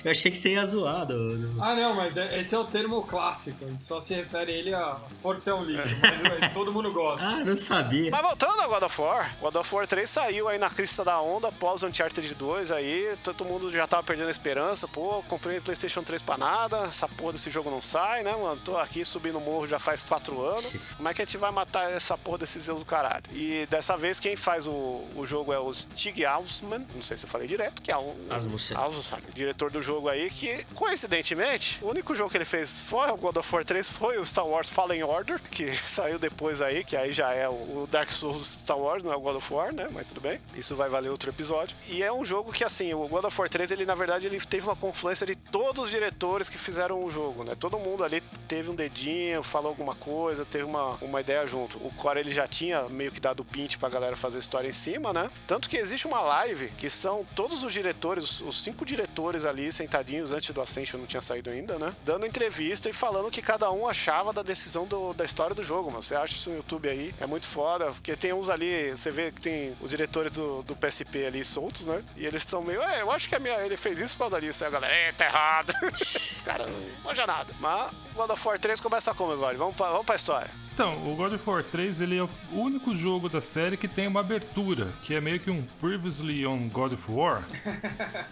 Eu 0.03 0.11
achei 0.11 0.31
que 0.31 0.37
você 0.37 0.53
ia 0.53 0.65
zoar. 0.65 1.05
do- 1.05 1.37
do- 1.37 1.61
Ah, 1.63 1.75
não, 1.75 1.93
mas 1.95 2.15
é- 2.17 2.39
esse 2.39 2.53
é 2.55 2.57
o 2.59 2.65
termo 2.65 3.01
clássico. 3.03 3.65
A 3.81 3.83
só 3.83 3.99
se 3.99 4.13
refere 4.13 4.51
a 4.51 4.55
ele 4.55 4.73
a 4.75 4.97
Força 5.23 5.49
é 5.49 5.53
um 5.53 5.63
lixo, 5.63 5.95
mas 6.39 6.53
todo 6.53 6.71
mundo 6.71 6.93
gosta. 6.93 7.25
Ah, 7.25 7.43
não 7.43 7.57
sabia. 7.57 8.11
Mas 8.11 8.21
voltando 8.21 8.59
ao 8.59 8.69
God 8.69 8.83
of 8.83 9.01
War, 9.01 9.35
God 9.41 9.55
of 9.55 9.75
War 9.75 9.87
3 9.87 10.07
saiu 10.07 10.47
aí 10.47 10.59
na 10.59 10.69
crista 10.69 11.03
da 11.03 11.19
onda 11.19 11.47
após 11.47 11.81
o 11.81 11.87
Uncharted 11.87 12.35
2 12.35 12.71
aí, 12.71 13.17
todo 13.23 13.43
mundo 13.43 13.71
já 13.71 13.87
tava 13.87 14.03
perdendo 14.03 14.27
a 14.27 14.31
esperança, 14.31 14.87
pô, 14.87 15.23
comprei 15.27 15.57
o 15.57 15.61
Playstation 15.63 16.03
3 16.03 16.21
pra 16.21 16.37
nada, 16.37 16.81
essa 16.81 17.07
porra 17.07 17.33
desse 17.33 17.49
jogo 17.49 17.71
não 17.71 17.81
sai, 17.81 18.23
né, 18.23 18.35
mano? 18.35 18.61
Tô 18.63 18.77
aqui 18.77 19.03
subindo 19.03 19.39
o 19.39 19.41
morro 19.41 19.67
já 19.67 19.79
faz 19.79 20.03
4 20.03 20.39
anos, 20.41 20.75
como 20.95 21.09
é 21.09 21.13
que 21.13 21.21
a 21.23 21.25
gente 21.25 21.37
vai 21.37 21.51
matar 21.51 21.91
essa 21.91 22.15
porra 22.15 22.39
desses 22.39 22.63
Zeus 22.63 22.79
do 22.79 22.85
caralho? 22.85 23.23
E 23.31 23.65
dessa 23.67 23.97
vez 23.97 24.19
quem 24.19 24.35
faz 24.35 24.67
o, 24.67 25.05
o 25.15 25.25
jogo 25.25 25.53
é 25.53 25.59
o 25.59 25.73
Stig 25.73 26.23
Ausman, 26.23 26.85
não 26.93 27.01
sei 27.01 27.17
se 27.17 27.25
eu 27.25 27.29
falei 27.29 27.47
direto, 27.47 27.81
que 27.81 27.91
é 27.91 27.97
o... 27.97 28.15
Asmussen. 28.29 28.77
Asmussen, 28.77 29.19
diretor 29.33 29.71
do 29.71 29.81
jogo 29.81 30.07
aí, 30.07 30.29
que 30.29 30.65
coincidentemente, 30.75 31.79
o 31.81 31.89
único 31.89 32.13
jogo 32.13 32.29
que 32.29 32.37
ele 32.37 32.45
fez 32.45 32.75
foi 32.75 33.09
o 33.09 33.17
God 33.17 33.37
of 33.37 33.55
War 33.55 33.65
3, 33.70 33.70
foi 33.89 34.17
o 34.17 34.25
Star 34.25 34.45
Wars 34.45 34.69
Fallen 34.69 35.03
Order, 35.03 35.39
que 35.41 35.75
saiu 35.77 36.19
depois 36.19 36.61
aí, 36.61 36.83
que 36.83 36.95
aí 36.95 37.11
já 37.11 37.31
é 37.33 37.47
o 37.47 37.87
Dark 37.89 38.11
Souls 38.11 38.59
Star 38.63 38.77
Wars, 38.77 39.03
não 39.03 39.11
é 39.11 39.15
o 39.15 39.19
God 39.19 39.37
of 39.37 39.53
War, 39.53 39.73
né? 39.73 39.87
Mas 39.91 40.07
tudo 40.07 40.19
bem. 40.21 40.39
Isso 40.55 40.75
vai 40.75 40.89
valer 40.89 41.09
outro 41.09 41.29
episódio. 41.29 41.75
E 41.87 42.03
é 42.03 42.11
um 42.11 42.23
jogo 42.25 42.51
que, 42.51 42.63
assim, 42.63 42.93
o 42.93 43.07
God 43.07 43.25
of 43.25 43.39
War 43.39 43.49
3, 43.49 43.71
ele 43.71 43.85
na 43.85 43.95
verdade 43.95 44.25
ele 44.25 44.39
teve 44.39 44.65
uma 44.65 44.75
confluência 44.75 45.25
de 45.25 45.35
todos 45.35 45.85
os 45.85 45.89
diretores 45.89 46.49
que 46.49 46.57
fizeram 46.57 47.03
o 47.03 47.09
jogo, 47.11 47.43
né? 47.43 47.53
Todo 47.55 47.79
mundo 47.79 48.03
ali 48.03 48.21
teve 48.47 48.69
um 48.69 48.75
dedinho, 48.75 49.41
falou 49.43 49.69
alguma 49.69 49.95
coisa, 49.95 50.45
teve 50.45 50.63
uma, 50.63 50.95
uma 51.01 51.21
ideia 51.21 51.45
junto. 51.47 51.77
O 51.77 51.91
Core 51.95 52.19
ele 52.19 52.31
já 52.31 52.47
tinha 52.47 52.83
meio 52.89 53.11
que 53.11 53.19
dado 53.19 53.41
o 53.41 53.45
pint 53.45 53.77
pra 53.77 53.89
galera 53.89 54.15
fazer 54.15 54.37
a 54.37 54.39
história 54.41 54.67
em 54.67 54.71
cima, 54.73 55.13
né? 55.13 55.29
Tanto 55.47 55.69
que 55.69 55.77
existe 55.77 56.07
uma 56.07 56.21
live 56.21 56.69
que 56.77 56.89
são 56.89 57.25
todos 57.35 57.63
os 57.63 57.71
diretores, 57.73 58.41
os- 58.41 58.61
cinco 58.63 58.85
diretores 58.85 59.45
ali 59.45 59.71
sentadinhos 59.71 60.31
antes 60.31 60.49
do 60.51 60.61
Ascension 60.61 60.99
não 60.99 61.07
tinha 61.07 61.21
saído 61.21 61.49
ainda, 61.49 61.77
né? 61.79 61.95
Dando 62.05 62.25
entrevista 62.25 62.89
e 62.89 62.93
falando 62.93 63.31
que 63.31 63.41
cada 63.41 63.60
um 63.69 63.85
achava 63.87 64.31
da 64.31 64.41
decisão 64.41 64.85
do- 64.87 65.13
da 65.13 65.25
história 65.25 65.53
do 65.53 65.61
jogo, 65.63 65.89
mano. 65.91 66.01
Você 66.01 66.15
acha 66.15 66.33
isso 66.33 66.49
no 66.49 66.55
YouTube 66.57 66.87
aí? 66.89 67.13
É 67.19 67.25
muito 67.25 67.45
foda, 67.45 67.91
porque 67.91 68.15
tem 68.15 68.31
uns 68.33 68.49
ali, 68.49 68.89
você 68.91 69.11
vê 69.11 69.31
que 69.31 69.41
tem 69.41 69.75
os 69.81 69.89
diretores 69.89 70.31
do, 70.31 70.63
do 70.63 70.75
PSP 70.75 71.25
ali 71.25 71.43
soltos, 71.43 71.85
né? 71.85 72.01
E 72.15 72.25
eles 72.25 72.43
são 72.43 72.63
meio, 72.63 72.81
é, 72.81 73.01
eu 73.01 73.11
acho 73.11 73.27
que 73.27 73.35
a 73.35 73.39
minha, 73.39 73.55
ele 73.65 73.75
fez 73.77 73.99
isso 73.99 74.13
por 74.13 74.21
causa 74.21 74.39
disso. 74.41 74.63
Aí 74.63 74.69
a 74.69 74.71
galera, 74.71 74.93
é, 74.95 75.11
tá 75.11 75.25
errado. 75.25 75.73
Os 75.91 76.41
caras 76.41 76.67
não 76.69 76.79
manjam 77.03 77.27
nada. 77.27 77.53
Mas 77.59 77.91
God 78.15 78.29
of 78.31 78.47
War 78.47 78.59
3 78.59 78.79
começa 78.79 79.13
como, 79.13 79.33
Evandro? 79.33 79.57
Vamos 79.57 79.75
pra, 79.75 79.87
vamos 79.89 80.05
pra 80.05 80.15
história. 80.15 80.49
Então, 80.73 80.95
o 81.11 81.15
God 81.15 81.33
of 81.33 81.49
War 81.49 81.63
3 81.63 81.99
ele 81.99 82.17
é 82.17 82.23
o 82.23 82.29
único 82.53 82.95
jogo 82.95 83.27
da 83.27 83.41
série 83.41 83.75
que 83.75 83.89
tem 83.89 84.07
uma 84.07 84.21
abertura, 84.21 84.87
que 85.03 85.13
é 85.13 85.19
meio 85.19 85.37
que 85.39 85.51
um 85.51 85.63
Previously 85.81 86.47
on 86.47 86.69
God 86.69 86.93
of 86.93 87.11
War. 87.11 87.43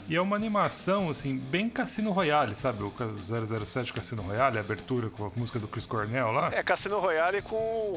e 0.07 0.15
é 0.15 0.21
uma 0.21 0.37
animação, 0.37 1.09
assim, 1.09 1.35
bem 1.37 1.69
Cassino 1.69 2.11
Royale, 2.11 2.55
sabe? 2.55 2.81
O 2.83 2.91
ca- 2.91 3.09
007 3.65 3.91
Cassino 3.91 4.21
Royale, 4.21 4.57
a 4.57 4.61
abertura 4.61 5.09
com 5.09 5.25
a 5.25 5.31
música 5.35 5.59
do 5.59 5.67
Chris 5.67 5.85
Cornell 5.85 6.31
lá. 6.31 6.49
É 6.53 6.63
Cassino 6.63 6.97
Royale 6.99 7.41
com 7.41 7.55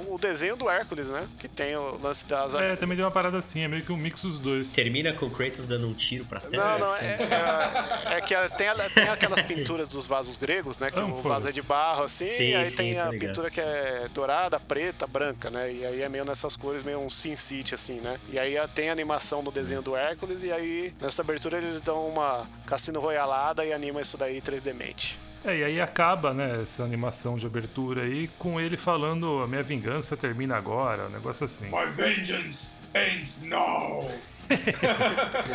o 0.09 0.19
desenho 0.21 0.57
do 0.57 0.69
Hércules, 0.69 1.09
né? 1.09 1.27
Que 1.39 1.47
tem 1.49 1.77
o 1.77 1.99
lance 2.03 2.27
das. 2.27 2.55
É, 2.55 2.75
também 2.75 2.97
tem 2.97 3.05
uma 3.05 3.13
parada 3.13 3.39
assim, 3.39 3.61
é 3.63 3.69
meio 3.69 3.85
que 3.85 3.93
um 3.93 3.97
mix 3.97 4.23
dos 4.23 4.39
dois. 4.41 4.73
Termina 4.73 5.13
com 5.13 5.27
o 5.27 5.31
Kratos 5.31 5.67
dando 5.69 5.87
um 5.89 5.95
tiro 5.95 6.25
pra 6.25 6.41
terra. 6.41 6.79
Não, 6.79 6.79
não, 6.81 6.93
assim. 6.95 7.05
é, 7.05 8.09
é, 8.11 8.15
é 8.17 8.21
que 8.21 8.35
tem, 8.57 8.67
tem 8.93 9.09
aquelas 9.09 9.41
pinturas 9.43 9.87
dos 9.89 10.05
vasos 10.07 10.37
gregos, 10.37 10.81
né? 10.81 10.91
Que 10.91 10.99
Ah, 10.99 11.05
o 11.07 11.23
vaso 11.23 11.49
é 11.49 11.53
de. 11.53 11.63
Barro, 11.73 12.05
assim, 12.05 12.27
Sim, 12.27 12.51
e 12.51 12.55
aí 12.55 12.65
sim, 12.67 12.77
tem 12.77 12.99
a 12.99 13.07
ligado. 13.07 13.19
pintura 13.29 13.51
que 13.51 13.61
é 13.61 14.09
dourada, 14.13 14.61
preta, 14.61 15.07
branca, 15.07 15.51
né? 15.51 15.73
E 15.73 15.85
aí 15.87 16.03
é 16.03 16.09
meio 16.09 16.25
nessas 16.25 16.55
cores, 16.57 16.83
meio 16.83 16.99
um 17.01 17.09
Sin 17.09 17.35
City, 17.37 17.75
assim, 17.75 18.01
né? 18.01 18.19
E 18.31 18.39
aí 18.39 18.59
a- 18.59 18.69
tem 18.69 18.91
a 18.91 18.93
animação 18.93 19.43
no 19.43 19.51
desenho 19.51 19.81
do 19.81 19.97
Hércules, 19.97 20.43
e 20.43 20.53
aí 20.53 20.93
nessa 21.01 21.23
abertura 21.23 21.57
eles 21.59 21.81
dão 21.81 22.07
uma 22.09 22.47
cassino 22.67 23.01
royalada 23.01 23.65
e 23.65 23.73
anima 23.73 24.01
isso 24.01 24.19
daí 24.19 24.41
3D 24.41 24.73
mente. 24.75 25.19
É, 25.45 25.57
e 25.59 25.65
aí 25.65 25.81
acaba, 25.81 26.33
né, 26.33 26.61
essa 26.63 26.85
animação 26.85 27.37
de 27.37 27.47
abertura 27.47 28.03
aí 28.03 28.29
com 28.39 28.61
ele 28.61 28.77
falando 28.77 29.43
a 29.43 29.49
minha 29.49 29.63
vingança 29.63 30.17
termina 30.17 30.57
agora, 30.57 31.07
um 31.07 31.11
negócio 31.11 31.45
assim. 31.45 31.67
My 31.71 31.91
vengeance 31.93 32.71
ends 32.95 33.41
now! 33.43 34.09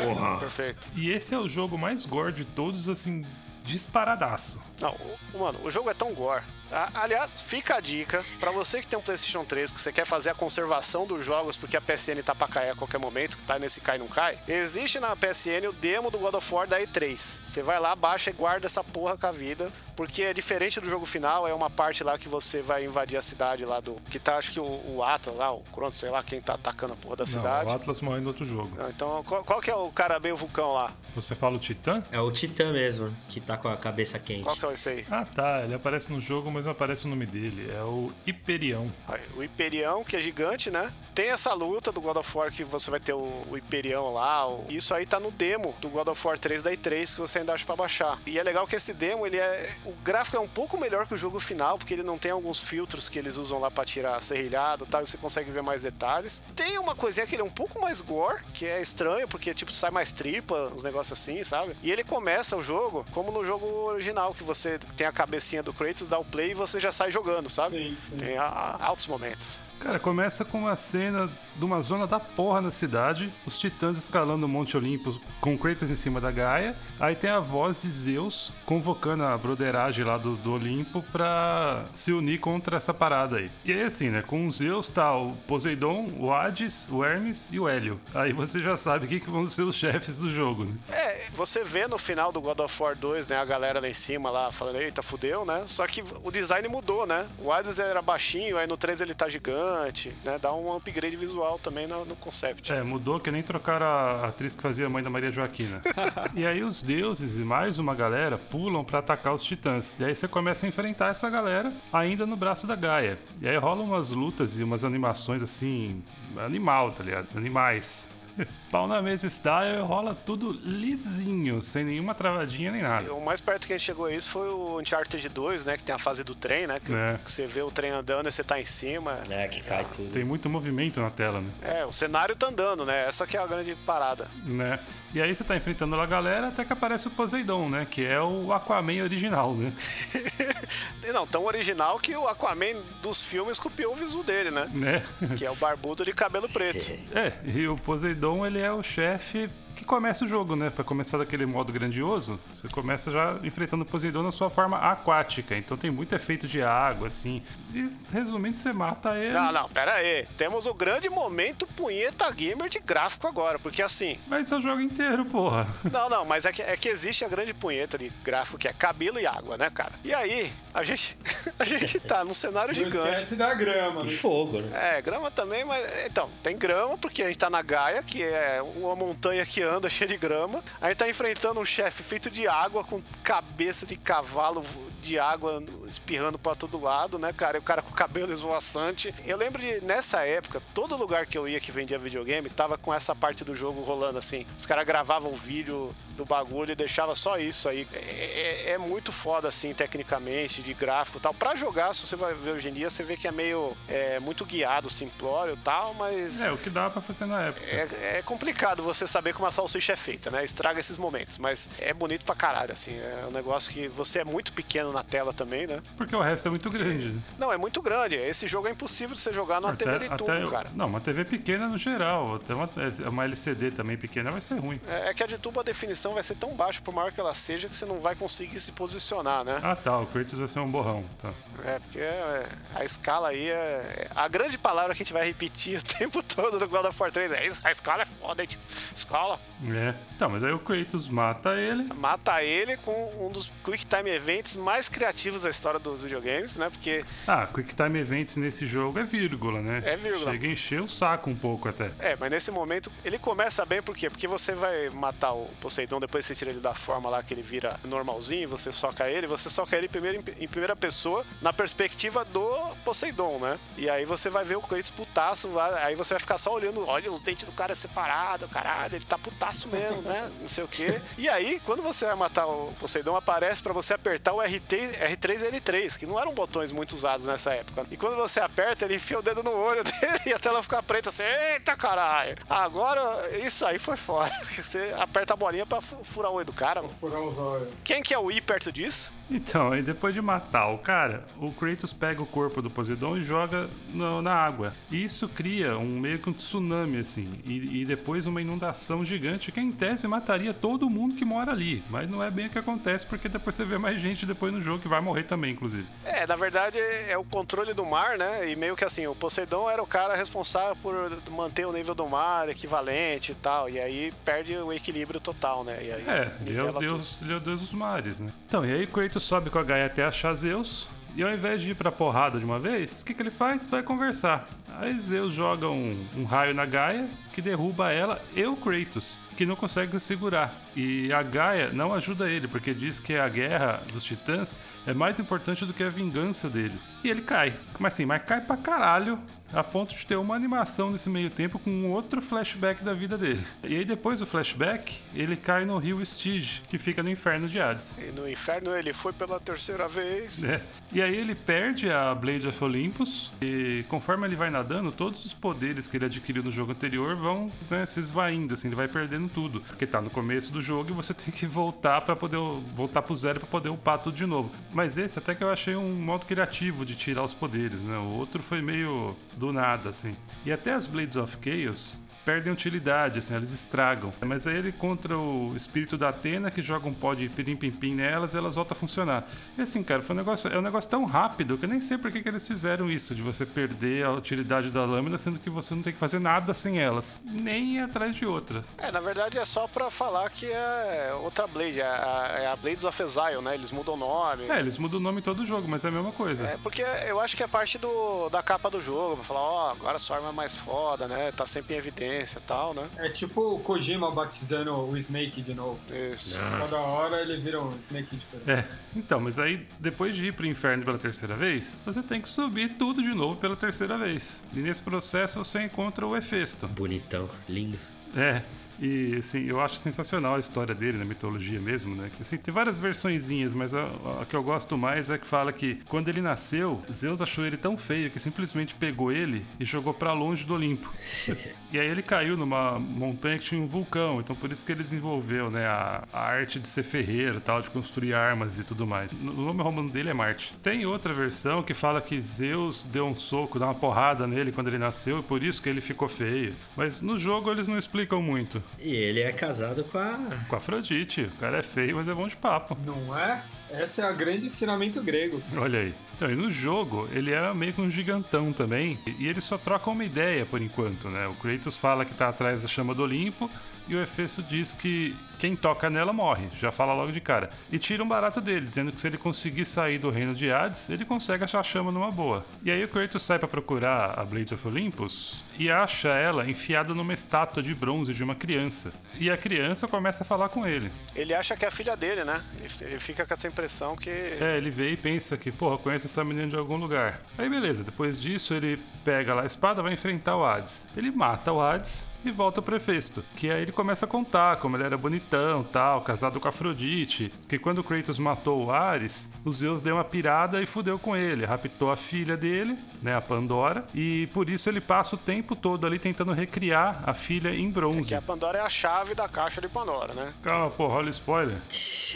Porra. 0.04 0.38
Perfeito. 0.42 0.90
E 0.96 1.12
esse 1.12 1.34
é 1.34 1.38
o 1.40 1.48
jogo 1.48 1.78
mais 1.78 2.06
gore 2.06 2.34
de 2.34 2.46
todos, 2.46 2.90
assim, 2.90 3.24
disparadaço. 3.68 4.60
Não, 4.82 4.96
mano, 5.38 5.60
o 5.64 5.70
jogo 5.70 5.90
é 5.90 5.94
tão 5.94 6.14
gore. 6.14 6.44
A- 6.72 6.90
Aliás, 7.04 7.32
fica 7.42 7.76
a 7.76 7.80
dica 7.80 8.26
pra 8.40 8.52
você 8.52 8.80
que 8.80 8.88
tem 8.88 8.98
um 9.00 9.02
PlayStation 9.02 9.46
3, 9.46 9.72
que 9.72 9.80
você 9.80 9.92
quer 9.92 10.06
fazer 10.06 10.30
a 10.32 10.34
conservação 10.36 11.06
dos 11.08 11.26
jogos 11.26 11.56
porque 11.56 11.78
a 11.78 11.82
PSN 11.82 12.22
tá 12.24 12.36
pra 12.36 12.48
cair 12.48 12.70
a 12.72 12.76
qualquer 12.76 12.98
momento, 12.98 13.38
que 13.38 13.44
tá 13.44 13.58
nesse 13.60 13.80
cai 13.82 13.98
não 13.98 14.08
cai. 14.08 14.40
Existe 14.48 15.00
na 15.00 15.16
PSN 15.16 15.68
o 15.70 15.74
demo 15.74 16.12
do 16.12 16.18
God 16.18 16.34
of 16.36 16.54
War 16.54 16.68
da 16.68 16.80
E3. 16.82 17.42
Você 17.46 17.62
vai 17.64 17.80
lá, 17.80 17.96
baixa 17.96 18.30
e 18.30 18.34
guarda 18.34 18.66
essa 18.66 18.84
porra 18.84 19.18
com 19.18 19.28
a 19.28 19.32
vida, 19.32 19.72
porque 19.96 20.24
é 20.24 20.34
diferente 20.34 20.80
do 20.80 20.90
jogo 20.90 21.06
final, 21.06 21.48
é 21.48 21.54
uma 21.54 21.70
parte 21.70 22.04
lá 22.04 22.18
que 22.18 22.28
você 22.30 22.62
vai 22.62 22.84
invadir 22.86 23.18
a 23.18 23.22
cidade 23.22 23.64
lá 23.66 23.80
do 23.80 23.96
que 24.10 24.20
tá 24.20 24.38
acho 24.38 24.52
que 24.52 24.60
o, 24.60 24.64
o 24.96 25.04
Atlas 25.04 25.36
lá, 25.36 25.52
o 25.54 25.62
Cronos, 25.74 25.98
sei 25.98 26.10
lá 26.10 26.22
quem 26.22 26.42
tá 26.42 26.54
atacando 26.56 26.94
a 26.94 26.96
porra 26.98 27.16
da 27.18 27.24
Não, 27.24 27.32
cidade. 27.32 27.72
o 27.72 27.76
Atlas 27.76 28.02
morre 28.02 28.20
no 28.20 28.28
outro 28.28 28.46
jogo. 28.46 28.72
Ah, 28.80 28.90
Então, 28.90 29.24
qual, 29.24 29.44
qual 29.44 29.62
que 29.62 29.70
é 29.72 29.76
o 29.76 29.90
cara 29.92 30.20
meio 30.20 30.36
vulcão 30.36 30.74
lá? 30.74 30.92
Você 31.16 31.34
fala 31.34 31.56
o 31.56 31.60
Titã? 31.60 32.04
É 32.12 32.20
o 32.20 32.32
Titã 32.32 32.72
mesmo, 32.72 33.16
que 33.30 33.40
tá 33.40 33.58
com 33.58 33.68
a 33.70 33.78
cabeça 33.78 34.20
quente. 34.20 34.44
Qual 34.44 34.56
que 34.56 34.66
é 34.66 34.74
esse 34.74 34.90
aí? 34.90 35.06
Ah, 35.10 35.26
tá. 35.26 35.62
Ele 35.64 35.74
aparece 35.74 36.12
no 36.12 36.20
jogo, 36.20 36.52
mas 36.52 36.57
não 36.66 36.72
aparece 36.72 37.06
o 37.06 37.10
nome 37.10 37.26
dele. 37.26 37.72
É 37.72 37.82
o 37.82 38.12
Hiperião. 38.26 38.92
Aí, 39.08 39.22
O 39.36 39.44
Imperião, 39.44 40.04
que 40.04 40.16
é 40.16 40.22
gigante, 40.22 40.70
né? 40.70 40.94
Tem 41.14 41.30
essa 41.30 41.54
luta 41.54 41.92
do 41.92 42.00
God 42.00 42.18
of 42.18 42.38
War 42.38 42.52
que 42.52 42.64
você 42.64 42.92
vai 42.92 43.00
ter 43.00 43.14
o, 43.14 43.44
Imperião 43.58 44.14
lá. 44.14 44.46
Isso 44.70 44.94
aí 44.94 45.06
tá 45.06 45.20
no 45.20 45.32
demo 45.32 45.76
do 45.82 45.90
God 45.90 46.08
of 46.08 46.28
War 46.28 46.38
3 46.38 46.62
da 46.62 46.72
E3 46.72 47.16
que 47.16 47.20
você 47.20 47.40
ainda 47.40 47.54
acha 47.54 47.66
pra 47.66 47.76
baixar. 47.76 48.20
E 48.26 48.38
é 48.38 48.44
legal 48.44 48.68
que 48.68 48.76
esse 48.76 48.94
demo, 48.94 49.26
ele 49.26 49.38
é. 49.38 49.70
O 49.86 49.94
gráfico 50.04 50.38
é 50.38 50.40
um 50.40 50.48
pouco 50.48 50.78
melhor 50.80 51.08
que 51.08 51.14
o 51.14 51.18
jogo 51.18 51.40
final, 51.40 51.78
porque 51.78 51.94
ele 51.94 52.04
não 52.04 52.18
tem 52.18 52.32
alguns 52.32 52.60
filtros 52.60 53.10
que 53.10 53.18
eles 53.18 53.36
usam 53.36 53.60
lá 53.60 53.72
pra 53.72 53.84
tirar 53.84 54.22
serrilhado 54.22 54.86
e 54.86 54.88
tal, 54.88 55.02
e 55.02 55.08
você 55.08 55.18
consegue 55.18 55.50
ver 55.52 55.64
mais 55.64 55.82
detalhes. 55.82 56.44
Tem 56.56 56.78
uma 56.78 56.96
coisinha 56.96 57.26
que 57.26 57.36
ele 57.36 57.42
é 57.42 57.46
um 57.46 57.50
pouco 57.50 57.82
mais 57.82 58.02
gore, 58.02 58.44
que 58.54 58.66
é 58.66 58.82
estranho, 58.82 59.28
porque 59.28 59.54
tipo, 59.54 59.72
sai 59.72 59.90
mais 59.90 60.12
tripa, 60.12 60.72
uns 60.74 60.84
negócios 60.84 61.20
assim, 61.20 61.44
sabe? 61.44 61.76
E 61.82 61.92
ele 61.92 62.04
começa 62.04 62.56
o 62.56 62.62
jogo 62.62 63.06
como 63.12 63.32
no 63.32 63.44
jogo 63.44 63.66
original, 63.66 64.34
que 64.34 64.44
você 64.44 64.78
tem 64.96 65.08
a 65.08 65.12
cabecinha 65.12 65.64
do 65.64 65.74
Kratos, 65.74 66.08
dá 66.08 66.18
o 66.18 66.26
play 66.26 66.47
e 66.52 66.54
você 66.54 66.80
já 66.80 66.92
sai 66.92 67.12
jogando, 67.12 67.50
sabe? 67.50 67.78
Sim, 67.78 67.98
sim. 68.10 68.18
Tem 68.18 68.38
a- 68.38 68.44
a- 68.46 68.86
altos 68.86 69.08
momentos. 69.08 69.62
Cara, 69.80 70.00
começa 70.00 70.44
com 70.44 70.60
uma 70.60 70.76
cena 70.76 71.30
de 71.56 71.66
uma 71.66 71.82
zona 71.82 72.08
da 72.08 72.20
porra 72.20 72.62
na 72.62 72.72
cidade, 72.72 73.34
os 73.46 73.60
titãs 73.60 73.98
escalando 73.98 74.46
o 74.46 74.50
Monte 74.50 74.76
Olimpo 74.76 75.20
com 75.40 75.58
Kratos 75.58 75.90
em 75.90 75.96
cima 75.96 76.20
da 76.20 76.32
Gaia. 76.32 76.76
Aí 77.00 77.16
tem 77.16 77.30
a 77.30 77.40
voz 77.40 77.82
de 77.82 77.90
Zeus 77.90 78.54
convocando 78.66 79.24
a 79.24 79.38
broderagem 79.38 80.04
lá 80.04 80.18
do, 80.18 80.36
do 80.36 80.54
Olimpo 80.54 81.04
pra 81.12 81.86
se 81.92 82.12
unir 82.12 82.40
contra 82.40 82.78
essa 82.78 82.94
parada 82.94 83.38
aí. 83.38 83.52
E 83.64 83.72
aí 83.72 83.84
assim, 83.84 84.10
né? 84.10 84.22
Com 84.22 84.50
Zeus 84.50 84.88
tá 84.88 85.16
o 85.16 85.34
Poseidon, 85.48 86.12
o 86.18 86.34
Hades, 86.34 86.90
o 86.92 87.04
Hermes 87.04 87.50
e 87.52 87.60
o 87.60 87.68
Hélio. 87.68 88.00
Aí 88.14 88.34
você 88.34 88.60
já 88.60 88.76
sabe 88.76 89.06
o 89.06 89.08
que, 89.08 89.20
que 89.20 89.30
vão 89.30 89.48
ser 89.48 89.64
os 89.64 89.76
chefes 89.76 90.18
do 90.18 90.30
jogo, 90.30 90.66
né? 90.66 90.74
É, 90.90 91.30
você 91.34 91.64
vê 91.64 91.88
no 91.88 91.98
final 91.98 92.32
do 92.32 92.42
God 92.42 92.60
of 92.60 92.84
War 92.84 92.96
2, 92.96 93.28
né, 93.28 93.38
a 93.38 93.46
galera 93.46 93.80
lá 93.80 93.88
em 93.88 93.94
cima 93.94 94.30
lá 94.30 94.52
falando, 94.52 94.78
eita, 94.78 95.02
fudeu, 95.02 95.46
né? 95.46 95.64
Só 95.68 95.86
que 95.88 96.04
o 96.24 96.32
design 96.32 96.68
mudou, 96.68 97.06
né? 97.06 97.28
O 97.40 97.52
Hades 97.52 97.80
era 97.80 98.02
baixinho, 98.02 98.58
aí 98.58 98.68
no 98.68 98.78
3 98.78 99.02
ele 99.02 99.14
tá 99.14 99.30
gigante, 99.30 99.67
bastante, 99.68 100.16
né? 100.24 100.40
Dá 100.40 100.54
um 100.54 100.76
upgrade 100.76 101.16
visual 101.16 101.60
também 101.60 101.88
no, 101.88 102.06
no 102.06 102.16
concept. 102.16 102.72
É, 102.72 102.82
mudou 102.82 103.20
que 103.20 103.30
nem 103.30 103.44
trocaram 103.44 103.86
a 103.86 104.28
atriz 104.28 104.56
que 104.56 104.62
fazia 104.62 104.86
a 104.86 104.90
mãe 104.90 105.04
da 105.04 105.10
Maria 105.10 105.30
Joaquina. 105.30 105.82
e 106.34 106.46
aí 106.46 106.64
os 106.64 106.82
deuses 106.82 107.38
e 107.38 107.42
mais 107.42 107.78
uma 107.78 107.94
galera 107.94 108.38
pulam 108.38 108.84
pra 108.84 109.00
atacar 109.00 109.34
os 109.34 109.44
titãs. 109.44 110.00
E 110.00 110.06
aí 110.06 110.16
você 110.16 110.28
começa 110.28 110.66
a 110.66 110.70
enfrentar 110.70 111.10
essa 111.10 111.30
galera 111.30 111.74
ainda 111.92 112.26
no 112.26 112.38
braço 112.38 112.66
da 112.66 112.76
Gaia. 112.76 113.18
E 113.42 113.48
aí 113.48 113.58
rolam 113.58 113.86
umas 113.86 114.12
lutas 114.12 114.58
e 114.58 114.64
umas 114.64 114.86
animações 114.86 115.44
assim, 115.44 116.04
animal, 116.38 116.92
tá 116.92 117.04
ligado? 117.04 117.28
Animais. 117.36 118.08
Pau 118.72 118.88
na 118.88 119.02
mesa 119.02 119.30
style 119.30 119.82
rola 119.82 120.16
tudo 120.26 120.52
lisinho, 120.64 121.62
sem 121.62 121.84
nenhuma 121.86 122.14
travadinha 122.14 122.72
nem 122.72 122.82
nada. 122.82 123.14
O 123.14 123.24
mais 123.24 123.40
perto 123.42 123.66
que 123.66 123.74
a 123.74 123.78
gente 123.78 123.86
chegou 123.86 124.06
a 124.06 124.12
isso 124.14 124.30
foi 124.30 124.50
o 124.50 124.80
Uncharted 124.80 125.28
2, 125.30 125.66
né? 125.66 125.78
Que 125.78 125.84
tem 125.84 125.96
a 125.96 125.98
fase 125.98 126.24
do 126.24 126.36
trem, 126.36 126.68
né? 126.68 126.80
Que, 126.80 126.94
É. 126.94 127.20
que 127.24 127.32
você 127.32 127.46
vê 127.46 127.62
o 127.62 127.72
trem 127.72 127.92
andando 127.92 128.28
e 128.28 128.32
você 128.32 128.44
tá 128.44 128.60
em 128.60 128.66
cima. 128.66 129.20
É, 129.30 129.48
que 129.48 129.62
cai 129.62 129.86
tudo. 129.96 130.12
Tem 130.12 130.24
muito 130.24 130.50
movimento 130.50 131.00
na 131.00 131.10
tela, 131.10 131.40
né? 131.42 131.50
É, 131.62 131.86
o 131.86 131.92
cenário 131.92 132.36
tá 132.36 132.48
andando, 132.48 132.86
né? 132.86 133.06
Essa 133.08 133.26
que 133.26 133.38
é 133.38 133.40
a 133.40 133.48
grande 133.48 133.76
parada. 133.86 134.28
né? 134.44 134.80
E 135.14 135.22
aí 135.22 135.34
você 135.34 135.44
tá 135.44 135.56
enfrentando 135.56 135.96
a 136.00 136.06
galera 136.06 136.50
até 136.50 136.66
que 136.66 136.74
aparece 136.74 137.08
o 137.08 137.12
Poseidon, 137.12 137.70
né? 137.70 137.88
Que 137.90 138.06
é 138.06 138.20
o 138.22 138.52
Aquaman 138.52 139.02
original, 139.04 139.56
né? 139.56 139.72
Não, 141.14 141.26
tão 141.26 141.46
original 141.46 141.98
que 142.00 142.16
o 142.16 142.28
Aquaman 142.28 142.76
dos 143.02 143.22
filmes 143.24 143.58
copiou 143.58 143.94
o 143.94 143.96
visu 143.96 144.22
dele, 144.24 144.52
né? 144.52 144.70
né? 144.74 145.04
Que 145.38 145.46
é 145.46 145.50
o 145.50 145.56
barbudo 145.56 146.04
de 146.04 146.12
cabelo 146.12 146.50
preto. 146.50 146.92
É, 147.16 147.32
e 147.46 147.66
o 147.68 147.78
Poseidon, 147.78 148.27
ele 148.46 148.60
é 148.60 148.72
o 148.72 148.84
chefe 148.84 149.50
que 149.78 149.86
começa 149.86 150.26
o 150.26 150.28
jogo, 150.28 150.56
né? 150.56 150.70
Pra 150.70 150.84
começar 150.84 151.18
daquele 151.18 151.46
modo 151.46 151.72
grandioso, 151.72 152.40
você 152.52 152.68
começa 152.68 153.12
já 153.12 153.38
enfrentando 153.44 153.84
o 153.84 153.86
Poseidon 153.86 154.24
na 154.24 154.32
sua 154.32 154.50
forma 154.50 154.78
aquática. 154.78 155.56
Então 155.56 155.78
tem 155.78 155.92
muito 155.92 156.14
efeito 156.16 156.48
de 156.48 156.62
água, 156.62 157.08
assim. 157.08 157.44
E, 157.74 157.88
resumindo, 158.12 158.58
você 158.58 158.74
mata 158.74 159.16
ele. 159.18 159.34
Não, 159.34 159.52
não, 159.52 159.70
pera 159.70 159.94
aí. 159.94 160.26
Temos 160.36 160.66
o 160.66 160.74
grande 160.74 161.10
momento 161.10 161.68
punheta 161.68 162.30
gamer 162.32 162.70
de 162.70 162.80
gráfico 162.80 163.28
agora, 163.28 163.60
porque 163.60 163.82
assim. 163.82 164.18
Mas 164.28 164.52
é 164.52 164.56
o 164.58 164.62
jogo 164.62 164.82
inteiro, 164.82 165.24
porra. 165.26 165.68
Não, 165.92 166.10
não, 166.10 166.26
mas 166.26 166.46
é 166.46 166.52
que, 166.52 166.62
é 166.62 166.76
que 166.76 166.90
existe 166.90 167.24
a 167.24 167.28
grande 167.28 167.54
punheta 167.54 167.98
de 167.98 168.10
gráfico 168.24 168.58
que 168.58 168.68
é 168.68 168.74
cabelo 168.74 169.20
e 169.20 169.28
água, 169.28 169.58
né, 169.58 169.70
cara? 169.70 169.92
E 170.04 170.14
aí, 170.14 170.52
a 170.74 170.82
gente, 170.84 171.18
a 171.60 171.64
gente 171.66 172.00
tá 172.00 172.24
num 172.24 172.34
cenário 172.34 172.70
Não 172.76 172.84
gigante. 172.84 173.14
esquece 173.16 173.36
da 173.36 173.54
grama. 173.54 174.04
né? 174.04 174.10
Fogo, 174.12 174.60
né? 174.62 174.98
É, 174.98 175.02
grama 175.02 175.30
também, 175.30 175.64
mas. 175.64 175.86
Então, 176.06 176.30
tem 176.42 176.58
grama, 176.58 176.98
porque 176.98 177.22
a 177.22 177.28
gente 177.28 177.38
tá 177.38 177.50
na 177.50 177.62
Gaia, 177.62 178.02
que 178.02 178.24
é 178.24 178.62
uma 178.76 178.96
montanha 178.96 179.46
que 179.46 179.62
anda 179.68 179.90
cheia 179.90 180.08
de 180.08 180.18
grama. 180.18 180.64
A 180.82 180.90
gente 180.90 180.98
tá 180.98 181.10
enfrentando 181.10 181.60
um 181.60 181.66
chefe 181.66 182.04
feito 182.04 182.30
de 182.30 182.48
água, 182.48 182.84
com 182.84 183.02
cabeça 183.24 183.86
de 183.86 183.96
cavalo 183.96 184.64
de 185.02 185.20
água 185.20 185.64
espirrando 185.88 186.38
pra 186.38 186.56
todo 186.56 186.82
lado, 186.82 187.18
né, 187.20 187.32
cara? 187.32 187.58
E 187.58 187.60
o 187.60 187.64
cara 187.64 187.82
com 187.82 187.92
o 187.92 187.94
cabelo 187.94 188.34
esvoaçante. 188.34 189.14
Eu 189.26 189.38
lembro 189.38 189.62
de, 189.62 189.82
nessa 189.82 190.26
época, 190.26 190.62
todo 190.74 190.98
lugar 190.98 191.26
que 191.26 191.38
eu 191.38 191.48
ia 191.48 191.60
que 191.60 191.72
vendia 191.72 191.98
videogame 191.98 192.50
tava 192.50 192.78
com 192.78 192.94
essa 192.94 193.16
parte 193.16 193.44
do 193.44 193.54
jogo 193.54 193.82
rolando 193.82 194.18
assim. 194.18 194.46
Os 194.58 194.66
caras 194.66 194.86
gravavam 194.86 195.32
o 195.32 195.36
vídeo 195.36 195.96
do 196.18 196.26
bagulho 196.26 196.72
e 196.72 196.76
deixava 196.76 197.16
só 197.16 197.38
isso 197.38 197.70
aí. 197.70 197.88
É, 197.94 197.98
é- 197.98 198.72
é 198.72 198.78
muito 198.78 199.12
foda, 199.12 199.48
assim, 199.48 199.74
tecnicamente, 199.74 200.62
de 200.62 200.74
gráfico 200.74 201.18
e 201.18 201.22
tal. 201.22 201.34
Pra 201.34 201.56
jogar, 201.56 201.94
se 201.94 202.06
você 202.06 202.16
vai 202.16 202.34
ver 202.34 202.52
hoje 202.52 202.70
em 202.70 202.74
dia, 202.74 202.90
você 202.90 203.04
vê 203.04 203.16
que 203.16 203.28
é 203.28 203.32
meio 203.32 203.76
é, 203.88 204.20
muito 204.20 204.44
guiado, 204.46 204.90
simplório 204.90 205.54
e 205.54 205.58
tal, 205.58 205.94
mas. 205.94 206.42
É, 206.42 206.52
o 206.52 206.58
que 206.58 206.70
dá 206.70 206.90
pra 206.90 207.02
fazer 207.02 207.26
na 207.26 207.44
época. 207.46 207.66
É, 207.66 208.18
é 208.18 208.22
complicado 208.24 208.84
você 208.84 209.06
saber 209.08 209.34
como 209.34 209.46
a 209.48 209.52
salsicha 209.52 209.94
é 209.94 209.96
feita, 209.96 210.30
né? 210.32 210.44
Estraga 210.44 210.80
esses 210.80 210.98
momentos. 210.98 211.38
Mas 211.38 211.70
é 211.80 211.94
bonito 211.94 212.26
pra 212.26 212.36
caralho, 212.36 212.72
assim. 212.74 212.94
É 212.98 213.26
um 213.28 213.32
negócio 213.32 213.72
que 213.72 213.88
você 213.88 214.20
é 214.20 214.24
muito 214.26 214.52
pequeno 214.54 214.92
na 214.92 215.04
tela 215.04 215.32
também, 215.32 215.68
né? 215.68 215.82
Porque 215.96 216.16
o 216.16 216.22
resto 216.22 216.48
é 216.48 216.50
muito 216.52 216.70
grande. 216.70 217.10
né? 217.10 217.22
Não, 217.38 217.54
é 217.54 217.58
muito 217.58 217.82
grande. 217.82 218.16
Esse 218.16 218.48
jogo 218.48 218.68
é 218.68 218.72
impossível 218.72 219.16
de 219.16 219.22
você 219.22 219.32
jogar 219.32 219.62
numa 219.62 219.76
TV 219.76 220.00
de 220.00 220.18
tubo, 220.18 220.32
eu- 220.32 220.50
cara. 220.50 220.70
Não, 220.74 220.88
uma 220.88 221.00
TV 221.00 221.24
pequena 221.26 221.68
no 221.68 221.78
geral. 221.78 222.36
Até 222.36 222.54
uma, 222.54 222.70
uma 223.10 223.24
LCD 223.26 223.72
também 223.72 223.96
pequena 223.98 224.32
vai 224.32 224.42
ser 224.42 224.56
ruim. 224.60 224.80
É 224.88 225.08
é 225.10 225.14
que 225.14 225.24
a 225.24 225.28
de 225.28 225.38
tubo 225.38 225.60
a 225.60 225.64
definição 225.64 226.07
vai 226.14 226.24
ser 226.24 226.36
tão 226.36 226.54
baixa, 226.56 226.82
por 226.82 226.94
maior 226.94 227.12
que 227.12 227.20
ela 227.20 227.34
seja, 227.34 227.68
que 227.68 227.76
você 227.76 227.86
não 227.86 228.00
vai 228.00 228.16
conseguir 228.16 228.60
se 228.60 228.72
posicionar, 228.72 229.44
né? 229.44 229.60
Ah, 229.64 229.76
tá. 229.76 229.98
O 230.00 230.06
Kratos 230.08 230.38
vai 230.40 230.48
ser 230.48 230.60
um 230.60 230.70
borrão. 230.70 231.04
Tá. 231.22 231.32
É, 231.64 231.80
porque 231.80 232.00
é, 232.00 232.48
a 232.76 232.84
escala 232.84 233.30
aí 233.30 233.50
é. 233.50 234.08
A 234.16 234.28
grande 234.28 234.58
palavra 234.58 234.94
que 234.94 235.02
a 235.02 235.04
gente 235.06 235.14
vai 235.14 235.26
repetir 235.26 235.80
o 235.80 235.84
tempo 235.98 236.22
todo 236.24 236.60
no 236.60 236.68
God 236.68 236.86
of 236.86 237.02
War 237.02 237.12
3 237.12 237.32
é 237.32 237.46
isso. 237.46 237.62
A 237.64 237.72
escala 237.72 238.04
é 238.04 238.06
foda, 238.06 238.46
tio? 238.46 238.60
Escala. 238.96 239.40
É. 239.68 239.94
Tá, 240.18 240.28
mas 240.28 240.44
aí 240.44 240.52
o 240.52 240.60
Kratos 240.60 241.10
mata 241.10 241.56
ele. 241.56 241.92
Mata 241.96 242.44
ele 242.44 242.78
com 242.78 243.28
um 243.28 243.32
dos 243.32 243.52
Quick 243.64 243.86
Time 243.86 244.10
Events 244.10 244.56
mais 244.56 244.88
criativos 244.90 245.44
da 245.44 245.50
história 245.50 245.80
dos 245.80 246.04
videogames, 246.04 246.58
né? 246.58 246.70
Porque 246.70 247.04
Ah, 247.28 247.48
Quick 247.48 247.74
Time 247.76 248.00
Events 248.00 248.36
nesse 248.38 248.66
jogo 248.66 249.00
é 249.00 249.04
vírgula, 249.04 249.62
né? 249.62 249.82
É 249.86 249.96
vírgula. 249.96 250.32
Chega 250.32 250.48
a 250.48 250.52
encher 250.52 250.82
o 250.82 250.88
saco 250.88 251.30
um 251.30 251.36
pouco 251.36 251.68
até. 251.70 251.92
É, 252.00 252.16
mas 252.20 252.30
nesse 252.30 252.52
momento 252.52 252.92
ele 253.04 253.18
começa 253.20 253.66
bem 253.66 253.82
por 253.82 253.96
quê? 253.96 254.10
Porque 254.10 254.28
você 254.28 254.54
vai 254.54 254.90
matar 254.90 255.34
o 255.34 255.48
Poseidon, 255.60 255.97
depois 256.00 256.26
você 256.26 256.36
tira 256.36 256.52
ele 256.52 256.60
da 256.60 256.74
forma 256.74 257.10
lá 257.10 257.24
que 257.24 257.34
ele 257.34 257.42
vira 257.42 257.80
normalzinho, 257.84 258.48
você 258.48 258.72
soca 258.72 259.10
ele, 259.10 259.28
você 259.28 259.50
soca 259.50 259.76
ele 259.76 259.88
primeiro 259.88 260.18
em, 260.18 260.44
em 260.44 260.48
primeira 260.48 260.76
pessoa, 260.76 261.26
na 261.42 261.52
perspectiva 261.54 262.24
do 262.26 262.76
Poseidon, 262.84 263.40
né? 263.40 263.60
E 263.78 263.90
aí 263.90 264.06
você 264.06 264.30
vai 264.30 264.44
ver 264.44 264.56
o 264.58 264.62
Kratos 264.62 264.92
putaço, 264.92 265.50
aí 265.82 265.96
você 265.96 266.14
vai 266.14 266.20
ficar 266.20 266.38
só 266.38 266.54
olhando, 266.54 266.86
olha, 266.88 267.12
os 267.12 267.22
dentes 267.22 267.44
do 267.44 267.52
cara 267.52 267.76
separado, 267.76 268.48
caralho, 268.48 268.96
ele 268.96 269.06
tá 269.06 269.18
putaço 269.18 269.68
mesmo, 269.68 270.02
né? 270.02 270.30
Não 270.40 270.48
sei 270.48 270.64
o 270.64 270.68
quê. 270.68 271.02
E 271.18 271.30
aí, 271.30 271.60
quando 271.66 271.82
você 271.82 272.06
vai 272.06 272.16
matar 272.16 272.46
o 272.46 272.74
Poseidon, 272.80 273.16
aparece 273.16 273.62
pra 273.62 273.74
você 273.74 273.94
apertar 273.94 274.34
o 274.34 274.42
RT, 274.42 274.76
R3 275.00 275.42
e 275.42 275.60
L3, 275.60 275.98
que 275.98 276.06
não 276.06 276.20
eram 276.20 276.34
botões 276.34 276.72
muito 276.72 276.94
usados 276.94 277.26
nessa 277.28 277.54
época. 277.54 277.86
E 277.92 277.98
quando 277.98 278.16
você 278.16 278.40
aperta, 278.40 278.86
ele 278.86 278.96
enfia 278.96 279.20
o 279.20 279.22
dedo 279.22 279.44
no 279.44 279.52
olho 279.52 279.84
dele 279.86 280.20
e 280.26 280.34
a 280.34 280.40
tela 280.40 280.62
fica 280.62 280.82
preta 280.82 281.10
assim, 281.10 281.24
eita 281.24 281.76
caralho! 281.76 282.36
Agora, 282.50 283.30
isso 283.38 283.66
aí 283.66 283.80
foi 283.80 283.98
foda. 283.98 284.30
Você 284.58 284.94
aperta 284.98 285.34
a 285.34 285.38
bolinha 285.38 285.66
pra 285.66 285.80
furar 286.04 286.32
o 286.32 286.36
olho 286.36 286.46
do 286.46 286.54
cara, 286.54 286.82
mano. 286.82 286.94
Furar 287.00 287.22
os 287.22 287.38
olhos. 287.38 287.70
Quem 287.84 288.02
que 288.02 288.14
é 288.14 288.20
o 288.20 288.32
I 288.32 288.42
perto 288.42 288.72
disso? 288.72 289.12
Então, 289.30 289.74
aí 289.74 289.82
depois 289.82 290.14
de 290.14 290.22
matar 290.22 290.70
o 290.70 290.78
cara, 290.78 291.26
o 291.38 291.52
Kratos 291.52 291.92
pega 291.92 292.24
o 292.24 292.26
corpo 292.26 292.62
do 292.62 292.70
Poseidon 292.70 293.18
e 293.18 293.22
joga 293.22 293.70
no- 293.94 294.22
na 294.22 294.34
água. 294.34 294.74
E 294.90 295.04
isso 295.04 295.28
cria 295.28 295.78
um 295.78 296.00
meio 296.00 296.18
que 296.20 296.30
um 296.30 296.34
tsunami, 296.34 297.00
assim. 297.00 297.42
E, 297.44 297.82
e 297.82 297.86
depois 297.86 298.26
uma 298.26 298.42
inundação 298.42 299.04
gigante 299.04 299.52
que, 299.52 299.60
em 299.60 299.70
tese, 299.70 300.08
mataria 300.08 300.54
todo 300.54 300.90
mundo 300.90 301.16
que 301.16 301.26
mora 301.26 301.52
ali. 301.52 301.84
Mas 301.90 302.10
não 302.10 302.24
é 302.24 302.32
bem 302.32 302.48
o 302.48 302.50
que 302.50 302.58
acontece, 302.58 303.06
porque 303.06 303.28
depois 303.28 303.54
você 303.54 303.66
vê 303.66 303.78
mais 303.78 304.00
gente 304.00 304.26
depois 304.26 304.54
no 304.54 304.62
jogo 304.62 304.80
que 304.82 304.88
vai 304.88 305.02
morrer 305.02 305.24
também, 305.24 305.52
inclusive. 305.52 305.86
É, 306.06 306.26
na 306.26 306.38
verdade 306.38 306.80
é 306.80 307.18
o 307.18 307.24
controle 307.26 307.74
do 307.74 307.86
mar, 307.86 308.18
né? 308.18 308.50
E 308.50 308.56
meio 308.56 308.78
que 308.78 308.86
assim, 308.86 309.08
o 309.08 309.16
Poseidon 309.16 309.70
era 309.70 309.84
o 309.84 309.88
cara 309.88 310.16
responsável 310.16 310.76
por 310.78 310.96
manter 311.30 311.66
o 311.66 311.74
nível 311.74 311.94
do 311.94 312.08
mar 312.08 312.48
equivalente 312.48 313.34
e 313.34 313.36
tal. 313.36 313.70
E 313.70 313.78
aí 313.78 314.14
perde 314.24 314.56
o 314.56 314.72
equilíbrio 314.72 315.20
total, 315.20 315.66
né? 315.66 315.77
E 315.82 315.92
aí 315.92 316.04
É, 316.08 316.32
ele 316.46 316.58
é, 316.58 316.64
o 316.64 316.72
deus, 316.72 317.20
ele 317.22 317.34
é 317.34 317.36
o 317.36 317.40
deus 317.40 317.62
dos 317.62 317.74
mares, 317.74 318.20
né? 318.20 318.32
Então, 318.48 318.66
e 318.66 318.72
aí 318.72 318.88
Kratos 318.88 319.24
sobe 319.24 319.50
com 319.50 319.60
a 319.60 319.64
Gaia 319.64 319.86
até 319.86 320.04
achar 320.04 320.34
Zeus. 320.34 320.88
E 321.16 321.24
ao 321.24 321.34
invés 321.34 321.64
de 321.64 321.72
ir 321.72 321.76
pra 321.76 321.92
porrada 321.92 322.38
de 322.38 322.46
uma 322.46 322.60
vez, 322.60 323.02
o 323.02 323.06
que, 323.06 323.14
que 323.14 323.22
ele 323.24 323.32
faz? 323.32 323.66
Vai 323.66 323.82
conversar. 323.82 324.48
Aí 324.80 325.00
Zeus 325.00 325.34
joga 325.34 325.68
um, 325.68 326.06
um 326.16 326.24
raio 326.26 326.54
na 326.54 326.64
Gaia 326.64 327.10
que 327.34 327.42
derruba 327.42 327.92
ela 327.92 328.22
e 328.36 328.46
o 328.46 328.56
Kratos, 328.56 329.18
que 329.36 329.44
não 329.44 329.56
consegue 329.56 329.92
se 329.94 330.00
segurar. 330.00 330.54
E 330.76 331.12
a 331.12 331.24
Gaia 331.24 331.72
não 331.74 331.92
ajuda 331.92 332.30
ele, 332.30 332.48
porque 332.48 332.72
diz 332.72 333.00
que 333.00 333.16
a 333.16 333.28
guerra 333.28 333.82
dos 333.92 334.04
titãs 334.04 334.60
é 334.86 334.94
mais 334.94 335.20
importante 335.20 335.66
do 335.66 335.74
que 335.74 335.84
a 335.84 335.90
vingança 335.90 336.48
dele. 336.50 336.80
E 337.04 337.10
ele 337.10 337.22
cai. 337.22 337.56
Como 337.74 337.88
assim? 337.88 338.06
Mas 338.06 338.22
cai 338.22 338.42
pra 338.42 338.56
caralho 338.58 339.20
a 339.54 339.64
ponto 339.64 339.96
de 339.96 340.06
ter 340.06 340.16
uma 340.16 340.36
animação 340.36 340.92
nesse 340.92 341.10
meio 341.10 341.30
tempo 341.30 341.58
com 341.60 341.70
um 341.70 341.92
outro 341.92 342.22
flashback 342.22 342.84
da 342.84 342.94
vida 342.94 343.18
dele. 343.18 343.46
E 343.64 343.76
aí 343.76 343.86
depois 343.86 344.20
do 344.20 344.26
flashback, 344.26 345.00
ele 345.14 345.36
cai 345.36 345.66
no 345.66 345.78
rio 345.78 346.02
Stygia, 346.02 346.62
que 346.70 346.78
fica 346.78 347.02
no 347.02 347.10
inferno 347.10 347.48
de 347.48 347.60
Hades. 347.60 347.98
E 347.98 348.12
no 348.12 348.30
inferno 348.30 348.76
ele 348.76 348.94
foi 348.94 349.14
pela 349.14 349.40
terceira 349.40 349.88
vez. 349.88 350.44
né? 350.44 350.62
E 350.92 351.02
aí 351.02 351.16
ele 351.16 351.36
perde 351.36 351.90
a 351.90 352.14
Blade 352.16 352.48
of 352.48 352.64
Olympus 352.64 353.32
e 353.42 353.84
conforme 353.90 354.26
ele 354.26 354.36
vai 354.36 354.50
nadando, 354.50 354.92
todos 354.92 355.26
os 355.26 355.34
poderes 355.34 355.88
que 355.88 355.98
ele 355.98 356.06
adquiriu 356.06 356.44
no 356.44 356.52
jogo 356.52 356.72
anterior 356.72 357.16
vão 357.16 357.52
né, 357.70 357.86
se 357.86 358.00
esvaindo, 358.00 358.54
assim, 358.54 358.68
ele 358.70 358.76
vai 358.76 358.88
perdendo 358.88 359.30
tudo. 359.30 359.62
Porque 359.62 359.86
tá 359.86 360.02
no 360.02 360.10
começo 360.10 360.52
do 360.52 360.62
jogo 360.62 360.92
e 360.92 360.94
você 360.94 361.14
tem 361.16 361.34
que 361.34 361.46
voltar 361.46 362.02
para 362.02 362.16
poder 362.16 362.38
voltar 362.74 363.02
pro 363.02 363.16
zero 363.16 363.40
para 363.40 363.50
poder 363.50 363.70
upar 363.70 364.00
tudo 364.00 364.16
de 364.16 364.26
novo. 364.26 364.52
Mas 364.74 364.98
esse 364.98 365.20
até 365.20 365.36
que 365.36 365.44
eu 365.44 365.50
achei 365.50 365.76
um 365.76 365.94
modo 365.94 366.26
criativo 366.26 366.86
de 366.86 366.96
tirar 366.96 367.24
os 367.24 367.34
poderes, 367.34 367.82
né? 367.84 367.98
O 367.98 368.10
outro 368.18 368.42
foi 368.42 368.62
meio 368.62 369.16
do 369.38 369.54
nada, 369.54 369.90
assim. 369.90 370.16
E 370.46 370.52
até 370.52 370.74
as 370.74 370.88
Blades 370.88 371.16
of 371.16 371.38
Chaos 371.42 372.00
perdem 372.28 372.52
utilidade, 372.52 373.20
assim, 373.20 373.34
elas 373.34 373.54
estragam. 373.54 374.12
Mas 374.20 374.46
aí 374.46 374.58
ele 374.58 374.74
contra 374.74 375.18
o 375.18 375.56
espírito 375.56 375.98
da 375.98 376.10
Atena, 376.10 376.52
que 376.52 376.62
joga 376.62 376.86
um 376.86 376.94
pó 376.94 377.14
de 377.14 377.30
pirim-pim-pim 377.30 377.96
nelas 377.96 378.34
e 378.34 378.38
elas 378.38 378.56
voltam 378.56 378.76
a 378.76 378.78
funcionar. 378.78 379.26
E 379.58 379.62
assim, 379.62 379.82
cara, 379.82 380.02
foi 380.02 380.14
um 380.14 380.20
negócio, 380.20 380.52
é 380.52 380.60
um 380.60 380.62
negócio 380.62 380.90
tão 380.90 381.06
rápido 381.06 381.58
que 381.58 381.64
eu 381.64 381.70
nem 381.70 381.80
sei 381.80 381.98
por 381.98 382.12
que, 382.12 382.22
que 382.22 382.28
eles 382.28 382.46
fizeram 382.46 382.92
isso, 382.92 383.16
de 383.16 383.22
você 383.22 383.46
perder 383.46 384.06
a 384.06 384.12
utilidade 384.12 384.70
da 384.70 384.84
lâmina, 384.84 385.18
sendo 385.18 385.40
que 385.40 385.50
você 385.50 385.74
não 385.74 385.82
tem 385.82 385.94
que 385.94 386.00
fazer 386.00 386.20
nada 386.20 386.54
sem 386.54 386.82
elas, 386.82 387.22
nem 387.24 387.78
ir 387.78 387.80
atrás 387.80 388.14
de 388.14 388.26
outras. 388.26 388.74
É, 388.78 388.92
na 388.92 389.00
verdade 389.00 389.40
é 389.40 389.46
só 389.46 389.66
pra 389.66 389.90
falar 389.90 390.30
que 390.30 390.48
é 390.48 391.14
outra 391.24 391.48
Blade, 391.48 391.80
é 391.80 391.86
a, 391.86 392.36
é 392.40 392.48
a 392.48 392.58
Blades 392.58 392.84
of 392.84 393.02
Exile, 393.02 393.42
né? 393.42 393.54
Eles 393.54 393.72
mudam 393.72 393.94
o 393.94 393.98
nome. 393.98 394.50
É, 394.50 394.60
eles 394.60 394.78
mudam 394.78 395.00
o 395.00 395.02
nome 395.02 395.20
em 395.20 395.24
todo 395.24 395.46
jogo, 395.46 395.66
mas 395.66 395.86
é 395.86 395.88
a 395.88 395.92
mesma 395.92 396.12
coisa. 396.12 396.46
É, 396.46 396.58
porque 396.58 396.82
eu 397.08 397.22
acho 397.22 397.38
que 397.38 397.44
é 397.44 397.48
parte 397.48 397.78
do, 397.78 398.28
da 398.28 398.44
capa 398.44 398.70
do 398.70 398.82
jogo, 398.82 399.16
pra 399.16 399.24
falar, 399.24 399.40
ó, 399.40 399.72
agora 399.72 399.98
sua 399.98 400.18
arma 400.18 400.28
é 400.28 400.34
mais 400.34 400.54
foda, 400.54 401.08
né? 401.08 401.32
Tá 401.32 401.46
sempre 401.46 401.76
em 401.76 401.78
evidência 401.78 402.17
e 402.22 402.42
tal, 402.42 402.74
né? 402.74 402.88
É 402.98 403.10
tipo 403.10 403.56
o 403.56 403.60
Kojima 403.60 404.12
batizando 404.12 404.74
o 404.74 404.98
Snake 404.98 405.42
de 405.42 405.54
novo. 405.54 405.80
Isso. 406.14 406.40
Cada 406.40 406.78
hora 406.78 407.22
ele 407.22 407.38
vira 407.38 407.62
um 407.62 407.78
Snake 407.80 408.16
diferente. 408.16 408.50
É, 408.50 408.68
então, 408.96 409.20
mas 409.20 409.40
aí 409.40 409.68
depois 409.80 410.16
de 410.16 410.28
ir 410.28 410.34
pro 410.34 410.46
inferno 410.46 410.84
pela 410.84 410.98
terceira 410.98 411.36
vez, 411.36 411.78
você 411.86 412.02
tem 412.02 412.22
que 412.22 412.30
subir 412.30 412.70
tudo 412.78 413.02
de 413.02 413.14
novo 413.14 413.36
pela 413.40 413.56
terceira 413.56 413.98
vez. 413.98 414.46
E 414.54 414.60
nesse 414.60 414.82
processo 414.82 415.40
você 415.44 415.64
encontra 415.64 416.06
o 416.06 416.16
Hefesto. 416.16 416.68
Bonitão, 416.68 417.30
lindo. 417.48 417.80
É. 418.16 418.42
E 418.80 419.16
assim, 419.18 419.46
eu 419.46 419.60
acho 419.60 419.76
sensacional 419.76 420.36
a 420.36 420.40
história 420.40 420.74
dele 420.74 420.98
na 420.98 421.06
mitologia 421.06 421.60
mesmo, 421.60 421.96
né? 421.96 422.10
Que 422.16 422.22
assim, 422.22 422.38
tem 422.38 422.54
várias 422.54 422.80
versõezinhas, 422.80 423.54
mas 423.54 423.74
a, 423.74 423.86
a 424.22 424.26
que 424.26 424.36
eu 424.36 424.44
gosto 424.44 424.78
mais 424.78 425.10
é 425.10 425.18
que 425.18 425.26
fala 425.28 425.52
que 425.52 425.76
quando 425.88 426.10
ele 426.10 426.22
nasceu, 426.22 426.82
Zeus 426.92 427.22
achou 427.22 427.46
ele 427.46 427.58
tão 427.58 427.78
feio 427.78 428.10
que 428.10 428.20
simplesmente 428.20 428.76
pegou 428.76 429.12
ele 429.12 429.46
e 429.60 429.66
jogou 429.66 429.94
pra 429.94 430.14
longe 430.14 430.46
do 430.46 430.54
Olimpo. 430.54 430.92
E 431.70 431.78
aí 431.78 431.86
ele 431.86 432.02
caiu 432.02 432.38
numa 432.38 432.80
montanha 432.80 433.38
que 433.38 433.44
tinha 433.44 433.62
um 433.62 433.68
vulcão, 433.68 434.22
então 434.22 434.34
por 434.34 434.50
isso 434.50 434.66
que 434.66 434.72
ele 434.72 434.82
desenvolveu, 434.82 435.52
né, 435.52 435.68
a, 435.68 436.08
a 436.14 436.22
arte 436.22 436.62
de 436.62 436.68
ser 436.68 436.82
ferreiro, 436.82 437.42
tal, 437.42 437.62
de 437.62 437.70
construir 437.70 438.14
armas 438.14 438.58
e 438.58 438.64
tudo 438.64 438.88
mais. 438.88 439.12
O 439.12 439.42
nome 439.42 439.62
romano 439.62 439.90
dele 439.90 440.10
é 440.10 440.14
Marte. 440.14 440.56
Tem 440.64 440.86
outra 440.86 441.14
versão 441.14 441.62
que 441.62 441.74
fala 441.74 442.00
que 442.00 442.22
Zeus 442.22 442.84
deu 442.84 443.06
um 443.06 443.14
soco, 443.14 443.60
deu 443.60 443.68
uma 443.68 443.76
porrada 443.76 444.26
nele 444.26 444.54
quando 444.54 444.68
ele 444.68 444.78
nasceu 444.78 445.20
e 445.20 445.24
por 445.24 445.44
isso 445.44 445.62
que 445.62 445.68
ele 445.68 445.82
ficou 445.82 446.08
feio. 446.08 446.56
Mas 446.74 447.02
no 447.02 447.18
jogo 447.18 447.52
eles 447.52 447.68
não 447.68 447.78
explicam 447.78 448.22
muito. 448.22 448.64
E 448.80 448.94
ele 448.96 449.22
é 449.22 449.32
casado 449.32 449.84
com 449.84 449.98
a. 449.98 450.20
Com 450.48 450.56
a 450.56 450.58
Afrodite, 450.58 451.22
o 451.24 451.32
cara 451.40 451.60
é 451.60 451.64
feio, 451.64 451.96
mas 451.96 452.08
é 452.08 452.14
bom 452.14 452.28
de 452.28 452.38
papo. 452.38 452.78
Não 452.86 453.18
é? 453.18 453.44
Esse 453.72 454.02
é 454.02 454.10
o 454.10 454.16
grande 454.16 454.46
ensinamento 454.46 455.02
grego. 455.04 455.42
Olha 455.58 455.80
aí. 455.80 455.94
Então, 456.18 456.32
e 456.32 456.36
no 456.36 456.50
jogo, 456.50 457.08
ele 457.12 457.32
é 457.32 457.54
meio 457.54 457.74
que 457.74 457.80
um 457.80 457.92
gigantão 457.92 458.52
também. 458.52 458.98
E 459.20 459.28
ele 459.28 459.40
só 459.40 459.56
troca 459.56 459.88
uma 459.92 460.04
ideia 460.04 460.48
por 460.48 460.60
enquanto, 460.60 461.08
né? 461.10 461.28
O 461.28 461.36
Kratos 461.36 461.78
fala 461.78 462.04
que 462.06 462.14
tá 462.16 462.28
atrás 462.28 462.64
da 462.64 462.68
chama 462.68 462.96
do 462.96 463.04
Olimpo. 463.04 463.48
E 463.88 463.96
o 463.96 464.02
Efeso 464.02 464.44
diz 464.44 464.74
que 464.74 465.16
quem 465.40 465.56
toca 465.56 465.90
nela 465.90 466.12
morre, 466.12 466.48
já 466.60 466.72
fala 466.72 466.94
logo 466.94 467.12
de 467.12 467.22
cara. 467.22 467.50
E 467.72 467.80
tira 467.80 468.04
um 468.04 468.08
barato 468.08 468.42
dele, 468.42 468.66
dizendo 468.66 468.92
que 468.92 469.00
se 469.00 469.08
ele 469.08 469.18
conseguir 469.18 469.66
sair 469.66 469.98
do 469.98 470.10
reino 470.10 470.34
de 470.34 470.52
Hades, 470.52 470.90
ele 470.90 471.06
consegue 471.06 471.44
achar 471.44 471.60
a 471.60 471.64
chama 471.64 471.92
numa 471.92 472.12
boa. 472.12 472.46
E 472.64 472.72
aí 472.72 472.84
o 472.84 472.88
Kratos 472.88 473.24
sai 473.24 473.40
para 473.40 473.48
procurar 473.48 474.20
a 474.20 474.26
Blade 474.26 474.54
of 474.54 474.68
Olympus 474.68 475.44
e 475.58 475.70
acha 475.70 476.10
ela 476.10 476.50
enfiada 476.50 476.94
numa 476.94 477.14
estátua 477.14 477.64
de 477.64 477.74
bronze 477.74 478.14
de 478.14 478.24
uma 478.24 478.36
criança. 478.36 478.92
E 479.20 479.30
a 479.30 479.38
criança 479.38 479.88
começa 479.88 480.24
a 480.24 480.26
falar 480.26 480.50
com 480.50 480.68
ele. 480.68 480.92
Ele 481.16 481.34
acha 481.34 481.56
que 481.56 481.64
é 481.64 481.68
a 481.68 481.72
filha 481.72 481.96
dele, 481.96 482.24
né? 482.24 482.44
Ele, 482.60 482.92
ele 482.92 483.00
fica 483.00 483.26
com 483.26 483.34
essa 483.34 483.48
impressão 483.48 483.96
que. 483.96 484.10
É, 484.10 484.58
ele 484.58 484.70
vê 484.70 484.92
e 484.92 484.98
pensa 484.98 485.38
que, 485.38 485.52
porra, 485.52 485.78
conhece 485.78 486.07
essa 486.08 486.24
menina 486.24 486.48
de 486.48 486.56
algum 486.56 486.78
lugar. 486.78 487.22
Aí 487.38 487.50
beleza, 487.50 487.84
depois 487.84 488.20
disso 488.20 488.54
ele 488.54 488.82
pega 489.04 489.34
lá 489.34 489.44
a 489.44 489.46
espada, 489.46 489.84
vai 489.84 489.94
enfrentar 489.94 490.36
o 490.36 490.44
Hades. 490.44 490.88
Ele 490.96 491.12
mata 491.12 491.52
o 491.54 491.62
Hades 491.62 492.06
e 492.28 492.32
volta 492.32 492.62
pro 492.62 492.76
Hefesto. 492.76 493.24
Que 493.36 493.50
aí 493.50 493.62
ele 493.62 493.72
começa 493.72 494.06
a 494.06 494.10
contar 494.10 494.58
como 494.58 494.76
ele 494.78 494.84
era 494.84 494.98
bonitão, 494.98 495.64
tal, 495.64 496.02
casado 496.02 496.40
com 496.40 496.48
Afrodite. 496.48 497.32
Que 497.48 497.58
quando 497.58 497.84
Kratos 497.84 498.20
matou 498.20 498.66
o 498.66 498.72
Ares, 498.72 499.30
os 499.44 499.58
Zeus 499.58 499.82
deu 499.82 499.96
uma 499.96 500.04
pirada 500.04 500.62
e 500.62 500.66
fudeu 500.66 500.98
com 501.00 501.16
ele. 501.16 501.46
Raptou 501.46 501.92
a 501.92 501.96
filha 501.96 502.38
dele, 502.38 502.78
né, 503.02 503.16
a 503.16 503.22
Pandora. 503.22 503.86
E 503.94 504.28
por 504.34 504.50
isso 504.50 504.70
ele 504.70 504.82
passa 504.82 505.16
o 505.16 505.18
tempo 505.18 505.56
todo 505.56 505.86
ali 505.86 506.00
tentando 506.00 506.32
recriar 506.34 507.04
a 507.06 507.14
filha 507.14 507.50
em 507.50 507.70
bronze. 507.70 508.10
que 508.10 508.16
a 508.16 508.22
Pandora 508.22 508.60
é 508.60 508.62
a 508.62 508.70
chave 508.70 509.14
da 509.16 509.28
caixa 509.28 509.62
de 509.62 509.68
Pandora, 509.68 510.14
né? 510.14 510.34
Calma, 510.42 510.70
porra, 510.70 510.96
olha 510.96 511.08
o 511.08 511.10
spoiler. 511.10 511.58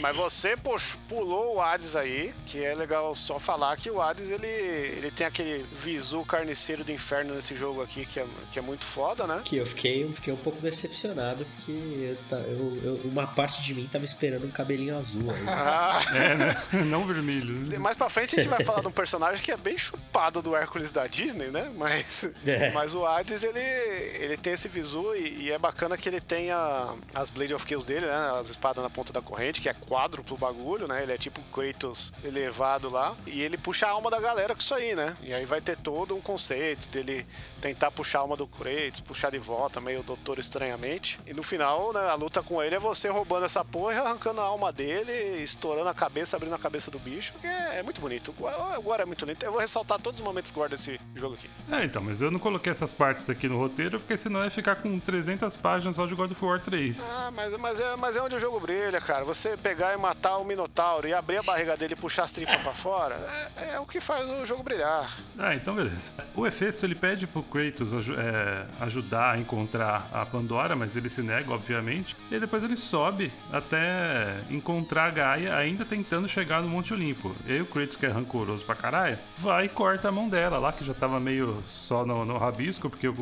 Mas 0.02 0.16
você 0.16 0.56
poxa, 0.56 0.98
pulou 1.08 1.56
o 1.56 1.62
Hades 1.62 1.96
aí, 1.96 2.34
que 2.46 2.64
é 2.64 2.74
legal 2.74 3.14
só 3.16 3.40
falar 3.40 3.76
que 3.78 3.90
o 3.90 4.02
Hades 4.02 4.30
ele, 4.32 4.48
ele 4.48 5.12
tem 5.12 5.28
aquele 5.28 5.66
visu 5.74 6.24
carniceiro 6.24 6.84
do 6.84 6.92
inferno 6.92 7.34
nesse 7.34 7.56
jogo 7.56 7.82
aqui, 7.82 8.06
que 8.06 8.20
é, 8.20 8.26
que 8.50 8.60
é 8.60 8.62
muito 8.62 8.86
foda, 8.86 9.26
né? 9.28 9.42
Que 9.44 9.58
eu 9.58 9.66
fiquei, 9.66 10.01
fiquei 10.14 10.34
um 10.34 10.38
pouco 10.38 10.60
decepcionado, 10.62 11.46
porque 11.46 11.72
eu, 11.72 12.18
ta- 12.30 12.38
eu- 12.48 12.80
eu- 12.84 13.02
uma 13.06 13.28
parte 13.28 13.62
de 13.64 13.74
mim 13.74 13.88
tava 13.92 14.06
esperando 14.06 14.46
um 14.46 14.52
cabelinho 14.52 14.98
azul 14.98 15.32
aí. 15.32 15.44
Ah, 15.48 16.00
É, 16.16 16.36
né? 16.36 16.56
Não 16.86 17.06
vermelho. 17.06 17.80
mais 17.80 17.96
pra 17.98 18.10
frente 18.10 18.36
a 18.36 18.40
gente 18.42 18.50
vai 18.50 18.64
falar 18.64 18.82
de 18.82 18.88
um 18.88 18.92
personagem 18.92 19.44
que 19.44 19.52
é 19.52 19.58
bem 19.58 19.78
chupado 19.78 20.42
do 20.42 20.56
Hércules 20.56 20.92
da 20.92 21.08
Disney, 21.08 21.48
né? 21.48 21.72
Mas, 21.76 22.28
É. 22.46 22.72
mas 22.72 22.94
o 22.96 23.06
Hades, 23.06 23.44
ele, 23.44 23.60
ele 23.60 24.38
tem 24.38 24.54
esse 24.54 24.68
visu 24.68 25.16
e, 25.16 25.44
e 25.46 25.52
é 25.52 25.58
bacana 25.58 25.98
que 25.98 26.08
ele 26.10 26.20
tem 26.22 26.52
a- 26.52 26.94
as 27.14 27.30
Blade 27.30 27.54
of 27.54 27.66
Kills 27.66 27.86
dele, 27.88 28.06
né? 28.06 28.32
As 28.40 28.50
espadas 28.50 28.84
na 28.84 28.90
ponta 28.90 29.12
da 29.14 29.22
corrente, 29.22 29.62
que 29.62 29.70
é 29.70 29.74
quádruplo 29.74 30.38
bagulho, 30.38 30.88
né? 30.88 31.04
Ele 31.04 31.14
é 31.14 31.18
tipo 31.18 31.42
Kratos 31.52 32.12
elevado 32.24 32.90
lá. 32.90 33.16
E 33.26 33.42
ele 33.42 33.58
puxa 33.58 33.88
a 33.88 33.92
alma 33.92 34.10
da 34.10 34.20
galera 34.20 34.54
com 34.54 34.62
isso 34.62 34.74
aí, 34.74 34.96
né? 34.96 35.16
E 35.22 35.34
aí 35.34 35.46
vai 35.46 35.62
ter 35.62 35.78
todo 35.78 36.16
um 36.16 36.22
conceito 36.22 36.88
dele 36.90 37.26
tentar 37.60 37.92
puxar 37.92 38.20
a 38.20 38.22
alma 38.22 38.36
do 38.38 38.48
Kratos, 38.48 39.02
puxar 39.02 39.32
de 39.32 39.38
volta, 39.40 39.80
meio 39.92 40.04
doutor 40.04 40.40
estranhamente. 40.40 41.20
E 41.28 41.34
no 41.34 41.44
final, 41.44 41.92
né, 41.92 42.00
a 42.10 42.14
luta 42.16 42.42
com 42.42 42.64
ele 42.64 42.76
é 42.76 42.80
você 42.80 43.10
roubando 43.10 43.46
essa 43.46 43.64
porra 43.64 44.00
arrancando 44.02 44.40
a 44.40 44.46
alma 44.46 44.72
dele, 44.72 45.12
estourando 45.44 45.90
a 45.90 45.94
cabeça, 45.94 46.38
abrindo 46.38 46.56
a 46.56 46.58
cabeça 46.60 46.90
do 46.90 46.98
bicho, 46.98 47.34
que 47.42 47.46
é, 47.48 47.80
é 47.80 47.84
muito 47.84 48.00
bonito. 48.00 48.30
O 48.32 48.34
Gore- 48.34 48.56
O 48.78 48.82
Gore 48.82 49.02
é 49.02 49.06
muito 49.06 49.26
lindo. 49.26 49.44
Eu 49.44 49.52
vou 49.52 49.60
ressaltar 49.60 50.00
todos 50.00 50.20
os 50.22 50.26
momentos 50.26 50.50
Gore 50.52 50.70
desse 50.70 51.00
jogo 51.14 51.36
aqui. 51.36 51.50
É, 51.72 51.84
então, 51.84 52.02
mas 52.02 52.22
eu 52.22 52.32
não 52.32 52.40
coloquei 52.40 52.72
essas 52.72 52.94
partes 52.94 53.30
aqui 53.30 53.50
no 53.50 53.58
roteiro, 53.58 54.00
porque 54.00 54.16
senão 54.16 54.44
ia 54.44 54.50
ficar 54.52 54.78
com 54.78 54.98
300 55.00 55.56
páginas 55.58 55.96
só 55.98 56.06
de 56.06 56.16
God 56.16 56.32
of 56.32 56.46
War 56.46 56.60
3. 56.62 57.10
Ah, 57.12 57.32
mas, 57.32 57.56
mas, 57.58 57.80
é, 57.80 57.96
mas 57.98 58.16
é 58.16 58.22
onde 58.22 58.36
o 58.36 58.40
jogo 58.40 58.60
brilha, 58.62 59.02
cara. 59.02 59.26
Você 59.26 59.58
pegar 59.58 59.94
e 59.94 59.98
matar 59.98 60.38
o 60.38 60.46
Minotauro 60.46 61.08
e 61.08 61.14
abrir 61.14 61.38
a 61.38 61.44
barriga 61.44 61.76
dele 61.76 61.94
e 61.94 61.98
puxar 61.98 62.24
as 62.24 62.32
tripas 62.32 62.56
pra 62.62 62.74
fora, 62.74 63.16
é, 63.58 63.74
é 63.74 63.80
o 63.80 63.86
que 63.86 64.00
faz 64.00 64.30
o 64.30 64.46
jogo 64.46 64.64
brilhar. 64.64 65.10
Ah, 65.38 65.54
então 65.54 65.76
beleza. 65.76 66.12
O 66.36 66.48
Hefesto, 66.48 66.86
ele 66.86 66.96
pede 66.96 67.28
pro 67.28 67.44
Kratos 67.44 67.94
aju- 67.94 68.16
é, 68.18 68.66
ajudar 68.80 69.32
a 69.34 69.38
encontrar 69.38 69.71
a 69.78 70.26
Pandora, 70.26 70.76
mas 70.76 70.96
ele 70.96 71.10
se 71.10 71.22
nega, 71.22 71.52
obviamente. 71.52 72.16
E 72.30 72.36
aí 72.36 72.40
depois 72.40 72.64
ele 72.64 72.78
sobe 72.78 73.32
até 73.52 74.42
encontrar 74.50 75.06
a 75.06 75.12
Gaia, 75.12 75.56
ainda 75.56 75.86
tentando 75.86 76.28
chegar 76.28 76.62
no 76.62 76.68
Monte 76.68 76.94
Olimpo. 76.94 77.36
E 77.46 77.54
aí 77.54 77.62
o 77.62 77.66
Kratos, 77.66 77.96
que 77.96 78.06
é 78.06 78.10
rancoroso 78.10 78.66
pra 78.66 78.76
caralho, 78.76 79.18
vai 79.38 79.66
e 79.66 79.70
corta 79.70 80.10
a 80.10 80.12
mão 80.12 80.28
dela 80.28 80.58
lá, 80.58 80.72
que 80.72 80.84
já 80.84 80.94
tava 80.94 81.20
meio 81.20 81.62
só 81.66 82.06
no, 82.06 82.26
no 82.26 82.38
rabisco, 82.38 82.90
porque 82.90 83.08
o, 83.08 83.14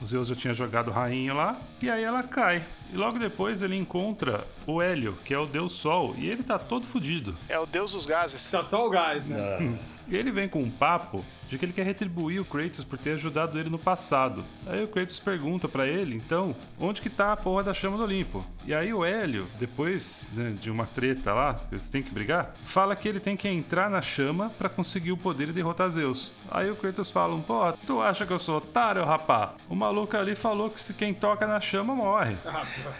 o 0.00 0.06
Zeus 0.06 0.28
já 0.28 0.34
tinha 0.34 0.54
jogado 0.54 0.88
o 0.88 0.92
rainho 0.92 1.34
lá. 1.34 1.58
E 1.82 1.90
aí 1.90 2.02
ela 2.02 2.22
cai. 2.22 2.64
E 2.92 2.96
logo 2.96 3.18
depois 3.18 3.62
ele 3.62 3.76
encontra 3.76 4.46
o 4.66 4.80
Hélio, 4.80 5.18
que 5.24 5.34
é 5.34 5.38
o 5.38 5.46
Deus 5.46 5.72
Sol, 5.72 6.14
e 6.16 6.28
ele 6.28 6.42
tá 6.42 6.58
todo 6.58 6.86
fudido. 6.86 7.36
É 7.48 7.58
o 7.58 7.66
deus 7.66 7.92
dos 7.92 8.06
gases. 8.06 8.50
Tá 8.50 8.62
só 8.62 8.86
o 8.86 8.90
gás, 8.90 9.26
né? 9.26 9.76
E 10.08 10.16
ele 10.16 10.30
vem 10.30 10.48
com 10.48 10.62
um 10.62 10.70
papo 10.70 11.24
de 11.48 11.58
que 11.58 11.64
ele 11.64 11.72
quer 11.72 11.84
retribuir 11.84 12.40
o 12.40 12.44
Kratos 12.44 12.84
por 12.84 12.98
ter 12.98 13.12
ajudado 13.12 13.58
ele 13.58 13.70
no 13.70 13.78
passado. 13.78 14.44
Aí 14.66 14.82
o 14.82 14.88
Kratos 14.88 15.18
pergunta 15.18 15.68
pra 15.68 15.86
ele, 15.86 16.16
então, 16.16 16.56
onde 16.78 17.00
que 17.00 17.10
tá 17.10 17.32
a 17.32 17.36
porra 17.36 17.62
da 17.62 17.74
chama 17.74 17.96
do 17.96 18.02
Olimpo? 18.02 18.44
E 18.66 18.74
aí 18.74 18.92
o 18.92 19.04
Hélio, 19.04 19.46
depois 19.58 20.26
né, 20.32 20.54
de 20.58 20.70
uma 20.70 20.86
treta 20.86 21.32
lá, 21.32 21.60
eles 21.70 21.88
têm 21.88 22.02
que 22.02 22.10
brigar, 22.10 22.54
fala 22.64 22.96
que 22.96 23.08
ele 23.08 23.20
tem 23.20 23.36
que 23.36 23.48
entrar 23.48 23.90
na 23.90 24.00
chama 24.00 24.50
pra 24.50 24.68
conseguir 24.68 25.12
o 25.12 25.16
poder 25.16 25.48
e 25.48 25.52
derrotar 25.52 25.90
Zeus. 25.90 26.36
Aí 26.50 26.70
o 26.70 26.76
Kratos 26.76 27.10
fala, 27.10 27.38
pô, 27.42 27.72
tu 27.86 28.00
acha 28.00 28.26
que 28.26 28.32
eu 28.32 28.38
sou 28.38 28.56
otário, 28.56 29.04
rapá? 29.04 29.54
O 29.68 29.74
maluco 29.74 30.16
ali 30.16 30.34
falou 30.34 30.70
que 30.70 30.80
se 30.80 30.94
quem 30.94 31.12
toca 31.12 31.46
na 31.46 31.60
chama 31.60 31.94
morre. 31.94 32.36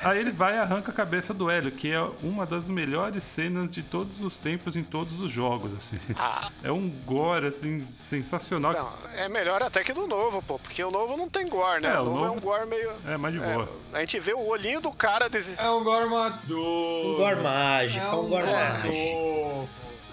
Aí 0.03 0.19
ele 0.19 0.33
vai 0.33 0.55
e 0.57 0.59
arranca 0.59 0.91
a 0.91 0.95
cabeça 0.95 1.33
do 1.33 1.51
Hélio, 1.51 1.73
que 1.73 1.91
é 1.91 2.01
uma 2.23 2.45
das 2.45 2.69
melhores 2.69 3.25
cenas 3.25 3.71
de 3.71 3.83
todos 3.83 4.21
os 4.21 4.37
tempos 4.37 4.77
em 4.77 4.85
todos 4.85 5.19
os 5.19 5.33
jogos, 5.33 5.75
assim. 5.75 5.97
Ah. 6.17 6.51
É 6.63 6.71
um 6.71 6.94
gore, 7.05 7.47
assim, 7.47 7.81
sensacional. 7.81 8.73
Não, 8.73 8.93
é 9.19 9.29
melhor 9.29 9.63
até 9.63 9.83
que 9.83 9.93
do 9.93 10.07
novo, 10.07 10.43
pô, 10.43 10.59
porque 10.59 10.83
o 10.83 10.91
novo 10.91 11.17
não 11.17 11.29
tem 11.29 11.49
gore, 11.49 11.81
né? 11.83 11.93
É, 11.95 11.99
o 11.99 12.03
o 12.03 12.05
novo, 12.07 12.19
é 12.19 12.27
novo- 12.29 12.37
um 12.39 12.41
gore 12.41 12.67
meio. 12.67 12.93
É, 13.07 13.17
mais 13.17 13.35
de 13.35 13.43
É, 13.43 13.55
boa. 13.55 13.69
a 13.93 14.01
gente 14.01 14.19
vê 14.21 14.33
o 14.35 14.47
olhinho 14.47 14.81
do 14.81 14.91
cara 14.93 15.29
desse. 15.29 15.61
É 15.61 15.71
um 15.71 15.83
gore 15.85 16.09
maduro. 16.09 17.13
Um 17.13 17.17
gore 17.17 17.37
mágico, 17.43 18.05
É 18.05 18.09
é 18.09 18.13
um 18.13 18.21
um 18.25 18.29
gore 18.29 18.45
gore 18.47 18.53
mágico. 18.57 19.69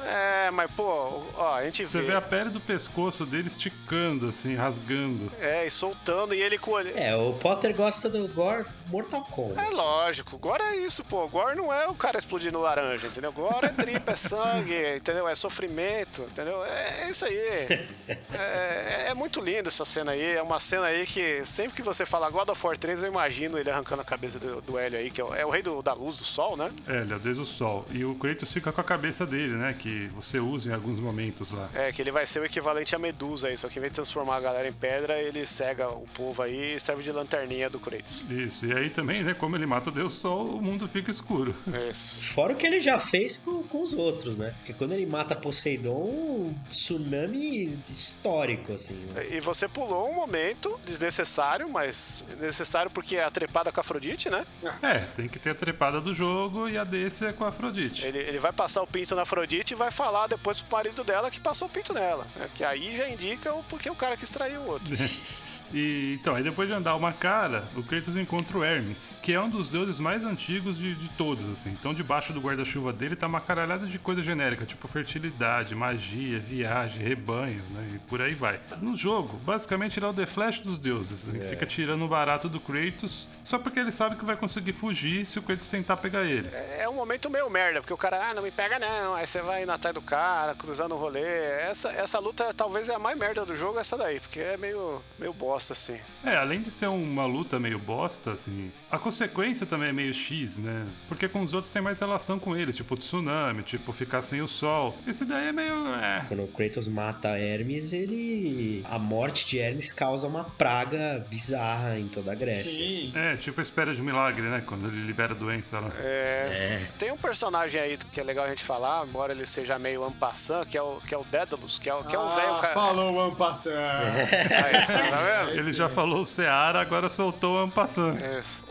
É, 0.06 0.50
mas 0.52 0.70
pô, 0.72 1.24
ó, 1.38 1.56
a 1.56 1.64
gente 1.66 1.86
Você 1.86 2.00
vê. 2.02 2.08
vê 2.08 2.16
a 2.16 2.22
pele 2.22 2.50
do 2.50 2.60
pescoço 2.60 3.26
dele 3.26 3.48
esticando, 3.48 4.28
assim, 4.28 4.56
rasgando. 4.56 5.32
É, 5.40 5.66
e 5.66 5.72
soltando, 5.72 6.34
e 6.34 6.42
ele 6.42 6.58
com 6.58 6.72
o 6.72 6.80
É, 6.80 7.16
o 7.16 7.34
Potter 7.34 7.76
gosta 7.76 8.10
do 8.10 8.28
Gore 8.28 8.66
Mortal 8.88 9.24
Kombat. 9.24 9.60
É 9.60 9.70
lógico, 9.70 10.38
Gore 10.38 10.62
é 10.64 10.76
isso, 10.78 11.04
pô. 11.04 11.28
Gore 11.28 11.56
não 11.56 11.72
é 11.74 11.88
o 11.88 11.94
cara 11.94 12.18
explodindo 12.18 12.60
laranja, 12.60 13.08
entendeu? 13.08 13.32
Gore 13.32 13.68
é 13.68 13.70
tripa, 13.70 14.12
é 14.12 14.16
sangue, 14.16 14.96
entendeu? 14.98 15.28
É 15.28 15.36
sofrimento, 15.36 16.24
entendeu? 16.24 16.64
É, 16.66 17.04
é 17.06 17.10
isso 17.10 17.26
aí. 17.26 17.88
É, 18.34 19.06
é 19.10 19.14
muito 19.14 19.40
lindo 19.42 19.68
essa 19.70 19.86
cena 19.86 20.12
aí. 20.12 20.36
É 20.36 20.42
uma 20.42 20.60
cena 20.60 20.86
aí 20.88 21.06
que 21.06 21.44
sempre 21.46 21.76
que 21.76 21.82
você 21.82 22.06
fala 22.06 22.30
God 22.30 22.50
of 22.50 22.66
War 22.66 22.78
3, 22.78 23.04
eu 23.04 23.10
imagino 23.10 23.58
ele 23.58 23.70
arrancando 23.70 24.02
a 24.02 24.06
cabeça 24.06 24.40
do, 24.40 24.62
do 24.62 24.78
Hélio 24.78 25.00
aí, 25.00 25.10
que 25.12 25.22
é 25.22 25.24
o, 25.24 25.34
é 25.34 25.46
o 25.46 25.50
rei 25.50 25.62
do- 25.62 25.82
da 25.82 25.94
luz, 25.94 26.18
do 26.18 26.24
sol, 26.24 26.56
né? 26.58 26.72
É, 26.88 26.98
ele 27.02 27.14
é 27.14 27.16
o 27.16 27.20
deus 27.20 27.38
do 27.38 27.46
sol. 27.46 27.86
E 27.92 28.04
o 28.04 28.16
Kratos 28.16 28.52
fica 28.52 28.72
com 28.72 28.82
a 28.82 28.84
cabeça 28.84 29.26
dele, 29.26 29.54
né? 29.56 29.74
Que 29.78 29.91
você 30.14 30.40
usa 30.40 30.72
em 30.72 30.74
alguns 30.74 31.00
momentos 31.00 31.52
lá. 31.52 31.70
É, 31.74 31.92
que 31.92 32.02
ele 32.02 32.12
vai 32.12 32.26
ser 32.26 32.40
o 32.40 32.46
equivalente 32.46 32.96
a 32.96 33.00
Medusa 33.00 33.48
aí, 33.48 33.58
só 33.58 33.68
que 33.68 33.80
em 33.80 33.82
vez 33.82 33.92
de 33.92 33.96
transformar 33.96 34.38
a 34.38 34.40
galera 34.40 34.68
em 34.68 34.74
pedra, 34.74 35.20
ele 35.20 35.46
cega 35.46 35.90
o 35.90 36.08
povo 36.14 36.42
aí 36.42 36.76
e 36.76 36.80
serve 36.80 37.04
de 37.04 37.12
lanterninha 37.12 37.70
do 37.70 37.80
Kratos. 37.80 38.26
Isso. 38.30 38.66
E 38.66 38.74
aí 38.74 38.90
também, 38.90 39.24
né? 39.24 39.34
Como 39.34 39.56
ele 39.56 39.66
mata 39.66 39.90
o 39.90 39.94
deus 39.94 40.14
sol, 40.14 40.46
o 40.58 40.62
mundo 40.62 40.88
fica 40.88 41.12
escuro. 41.12 41.56
Isso. 41.90 42.24
Fora 42.34 42.54
o 42.54 42.56
que 42.56 42.66
ele 42.66 42.80
já 42.80 43.00
fez 43.00 43.38
com, 43.38 43.64
com 43.64 43.82
os 43.82 43.94
outros, 43.94 44.38
né? 44.40 44.54
Porque 44.58 44.74
quando 44.74 44.94
ele 44.94 45.06
mata 45.06 45.36
Poseidon, 45.36 45.92
um 45.92 46.56
tsunami 46.70 47.80
histórico, 47.90 48.74
assim. 48.74 48.94
né? 48.94 49.28
E 49.32 49.40
você 49.40 49.68
pulou 49.68 50.10
um 50.10 50.16
momento 50.16 50.80
desnecessário, 50.86 51.70
mas 51.70 52.24
necessário 52.40 52.92
porque 52.92 53.16
é 53.16 53.24
a 53.24 53.32
trepada 53.32 53.72
com 53.72 53.80
a 53.80 53.82
Afrodite, 53.82 54.30
né? 54.30 54.46
É, 54.82 55.00
tem 55.00 55.28
que 55.28 55.40
ter 55.40 55.52
a 55.52 55.56
trepada 55.56 56.00
do 56.00 56.14
jogo 56.14 56.70
e 56.70 56.78
a 56.78 56.84
desse 56.84 57.26
é 57.26 57.34
com 57.34 57.44
a 57.44 57.50
Afrodite. 57.50 58.06
Ele, 58.06 58.20
ele 58.20 58.40
vai 58.40 58.52
passar 58.52 58.82
o 58.82 58.88
pinto 58.88 59.16
na 59.16 59.24
Afrodite 59.24 59.74
e 59.74 59.78
vai 59.82 59.90
falar 59.90 60.28
depois 60.28 60.62
pro 60.62 60.78
marido 60.78 61.04
dela 61.04 61.32
que 61.32 61.40
passou 61.40 61.68
o 61.68 61.72
pinto 61.72 61.92
nela. 61.92 62.28
né? 62.36 62.48
Que 62.54 62.64
aí 62.64 62.96
já 62.96 63.10
indica 63.10 63.52
o 63.54 63.64
porquê 63.64 63.90
o 63.90 63.96
cara 63.96 64.16
quis 64.16 64.30
trair 64.30 64.58
o 64.58 64.68
outro. 64.68 64.94
E 65.74 66.18
então, 66.20 66.36
aí 66.36 66.44
depois 66.44 66.68
de 66.68 66.76
andar 66.76 66.96
uma 66.96 67.14
cara, 67.14 67.64
o 67.78 67.82
Kratos 67.84 68.18
encontra 68.18 68.58
o 68.58 68.64
Hermes, 68.64 69.18
que 69.22 69.32
é 69.32 69.40
um 69.40 69.50
dos 69.50 69.70
deuses 69.70 70.02
mais 70.02 70.24
antigos 70.26 70.78
de, 70.78 70.94
de 70.94 71.08
todos, 71.12 71.48
assim. 71.50 71.70
Então, 71.70 71.94
debaixo 71.94 72.34
do 72.34 72.42
guarda-chuva 72.42 72.92
dele 72.92 73.16
tá 73.16 73.26
uma 73.26 73.40
caralhada 73.40 73.88
de 73.88 73.98
coisa 73.98 74.22
genérica, 74.22 74.66
tipo 74.66 74.86
fertilidade, 74.90 75.74
magia, 75.74 76.40
viagem, 76.40 77.02
rebanho, 77.02 77.64
né? 77.72 77.92
E 77.96 78.00
por 78.00 78.22
aí 78.22 78.34
vai. 78.34 78.60
No 78.82 78.98
jogo, 78.98 79.38
basicamente 79.38 79.98
ele 79.98 80.06
é 80.06 80.10
o 80.10 80.14
The 80.14 80.26
Flash 80.26 80.60
dos 80.60 80.78
deuses. 80.78 81.30
Ele 81.30 81.44
fica 81.46 81.66
tirando 81.66 82.04
o 82.04 82.08
barato 82.08 82.50
do 82.50 82.60
Kratos 82.60 83.28
só 83.46 83.58
porque 83.58 83.80
ele 83.80 83.94
sabe 83.94 84.18
que 84.18 84.26
vai 84.26 84.36
conseguir 84.36 84.74
fugir 84.74 85.26
se 85.26 85.40
o 85.40 85.42
Kratos 85.42 85.70
tentar 85.70 85.96
pegar 85.96 86.26
ele. 86.26 86.50
É 86.54 86.88
um 86.90 86.96
momento 86.96 87.30
meio 87.30 87.50
merda, 87.50 87.80
porque 87.80 87.94
o 87.94 87.98
cara, 87.98 88.30
ah, 88.30 88.34
não 88.34 88.44
me 88.44 88.52
pega 88.52 88.78
não. 88.78 89.16
Aí 89.16 89.26
você 89.26 89.42
vai 89.42 89.61
indo 89.62 89.72
atrás 89.72 89.94
do 89.94 90.02
cara, 90.02 90.56
cruzando 90.56 90.96
o 90.96 90.98
rolê. 90.98 91.24
Essa, 91.24 91.92
essa 91.92 92.20
luta 92.20 92.54
talvez 92.54 92.90
é 92.90 92.96
a 92.96 93.00
mais 93.00 93.18
merda 93.18 93.46
do 93.46 93.56
jogo, 93.56 93.80
essa 93.80 93.98
daí, 93.98 94.20
porque 94.20 94.40
é 94.40 94.58
meio, 94.58 95.02
meio 95.18 95.34
bosta, 95.34 95.74
assim. 95.74 96.00
É, 96.24 96.36
além 96.36 96.62
de 96.62 96.72
ser 96.72 96.88
uma 96.88 97.26
luta 97.26 97.60
meio 97.60 97.80
bosta, 97.80 98.32
assim, 98.34 98.72
a 98.90 98.98
consequência 98.98 99.66
também 99.66 99.90
é 99.90 99.94
meio 99.94 100.14
X, 100.14 100.58
né? 100.58 100.88
Porque 101.08 101.28
com 101.28 101.42
os 101.42 101.54
outros 101.54 101.72
tem 101.72 101.82
mais 101.82 102.00
relação 102.00 102.40
com 102.40 102.56
eles, 102.56 102.76
tipo 102.76 102.94
o 102.94 102.98
tsunami, 102.98 103.64
tipo 103.64 103.92
ficar 103.92 104.22
sem 104.22 104.42
o 104.42 104.48
sol. 104.48 104.98
Esse 105.08 105.26
daí 105.26 105.48
é 105.48 105.52
meio. 105.52 105.94
É. 105.96 106.26
Quando 106.28 106.44
o 106.44 106.48
Kratos 106.48 106.88
mata 106.88 107.30
Hermes, 107.38 107.94
ele. 107.94 108.86
A 108.90 109.00
morte 109.00 109.48
de 109.48 109.60
Hermes 109.60 109.92
causa 109.92 110.28
uma 110.28 110.44
praga 110.44 111.26
bizarra 111.30 111.98
em 111.98 112.08
toda 112.08 112.32
a 112.32 112.36
Grécia. 112.36 112.72
Sim. 112.72 113.14
É, 113.16 113.36
tipo 113.38 113.60
a 113.60 113.64
espera 113.64 113.94
de 113.94 114.02
um 114.02 114.06
milagre, 114.06 114.44
né? 114.44 114.64
Quando 114.66 114.88
ele 114.88 115.06
libera 115.06 115.34
a 115.34 115.38
doença 115.38 115.80
lá. 115.80 115.92
É, 116.00 116.88
Tem 116.98 117.12
um 117.12 117.18
personagem 117.18 117.80
aí 117.80 117.98
que 117.98 118.20
é 118.20 118.24
legal 118.24 118.46
a 118.46 118.50
gente 118.50 118.64
falar, 118.64 119.06
embora 119.08 119.34
ele 119.34 119.46
seja 119.52 119.78
meio 119.78 120.04
ampassant, 120.04 120.66
que 120.66 120.78
é 120.78 120.82
o, 120.82 120.98
que 121.08 121.14
é 121.14 121.18
o 121.18 121.24
Dédalus, 121.24 121.78
que 121.78 121.90
é, 121.90 121.94
o- 121.94 122.04
que 122.04 122.16
é 122.16 122.20
um 122.20 122.26
Ah, 122.28 122.36
velho 122.36 122.58
cara. 122.60 122.74
Falou, 122.74 123.14
One 123.16 123.36
Passant. 123.36 123.74
Aí, 123.74 124.86
tá 124.88 125.22
vendo? 125.46 125.52
Ele 125.60 125.74
já 125.74 125.90
falou 125.90 126.22
o 126.22 126.26
Seara, 126.26 126.80
agora 126.82 127.10
soltou 127.10 127.56
o 127.56 127.58
Ampassan. 127.60 128.16
Isso. 128.40 128.64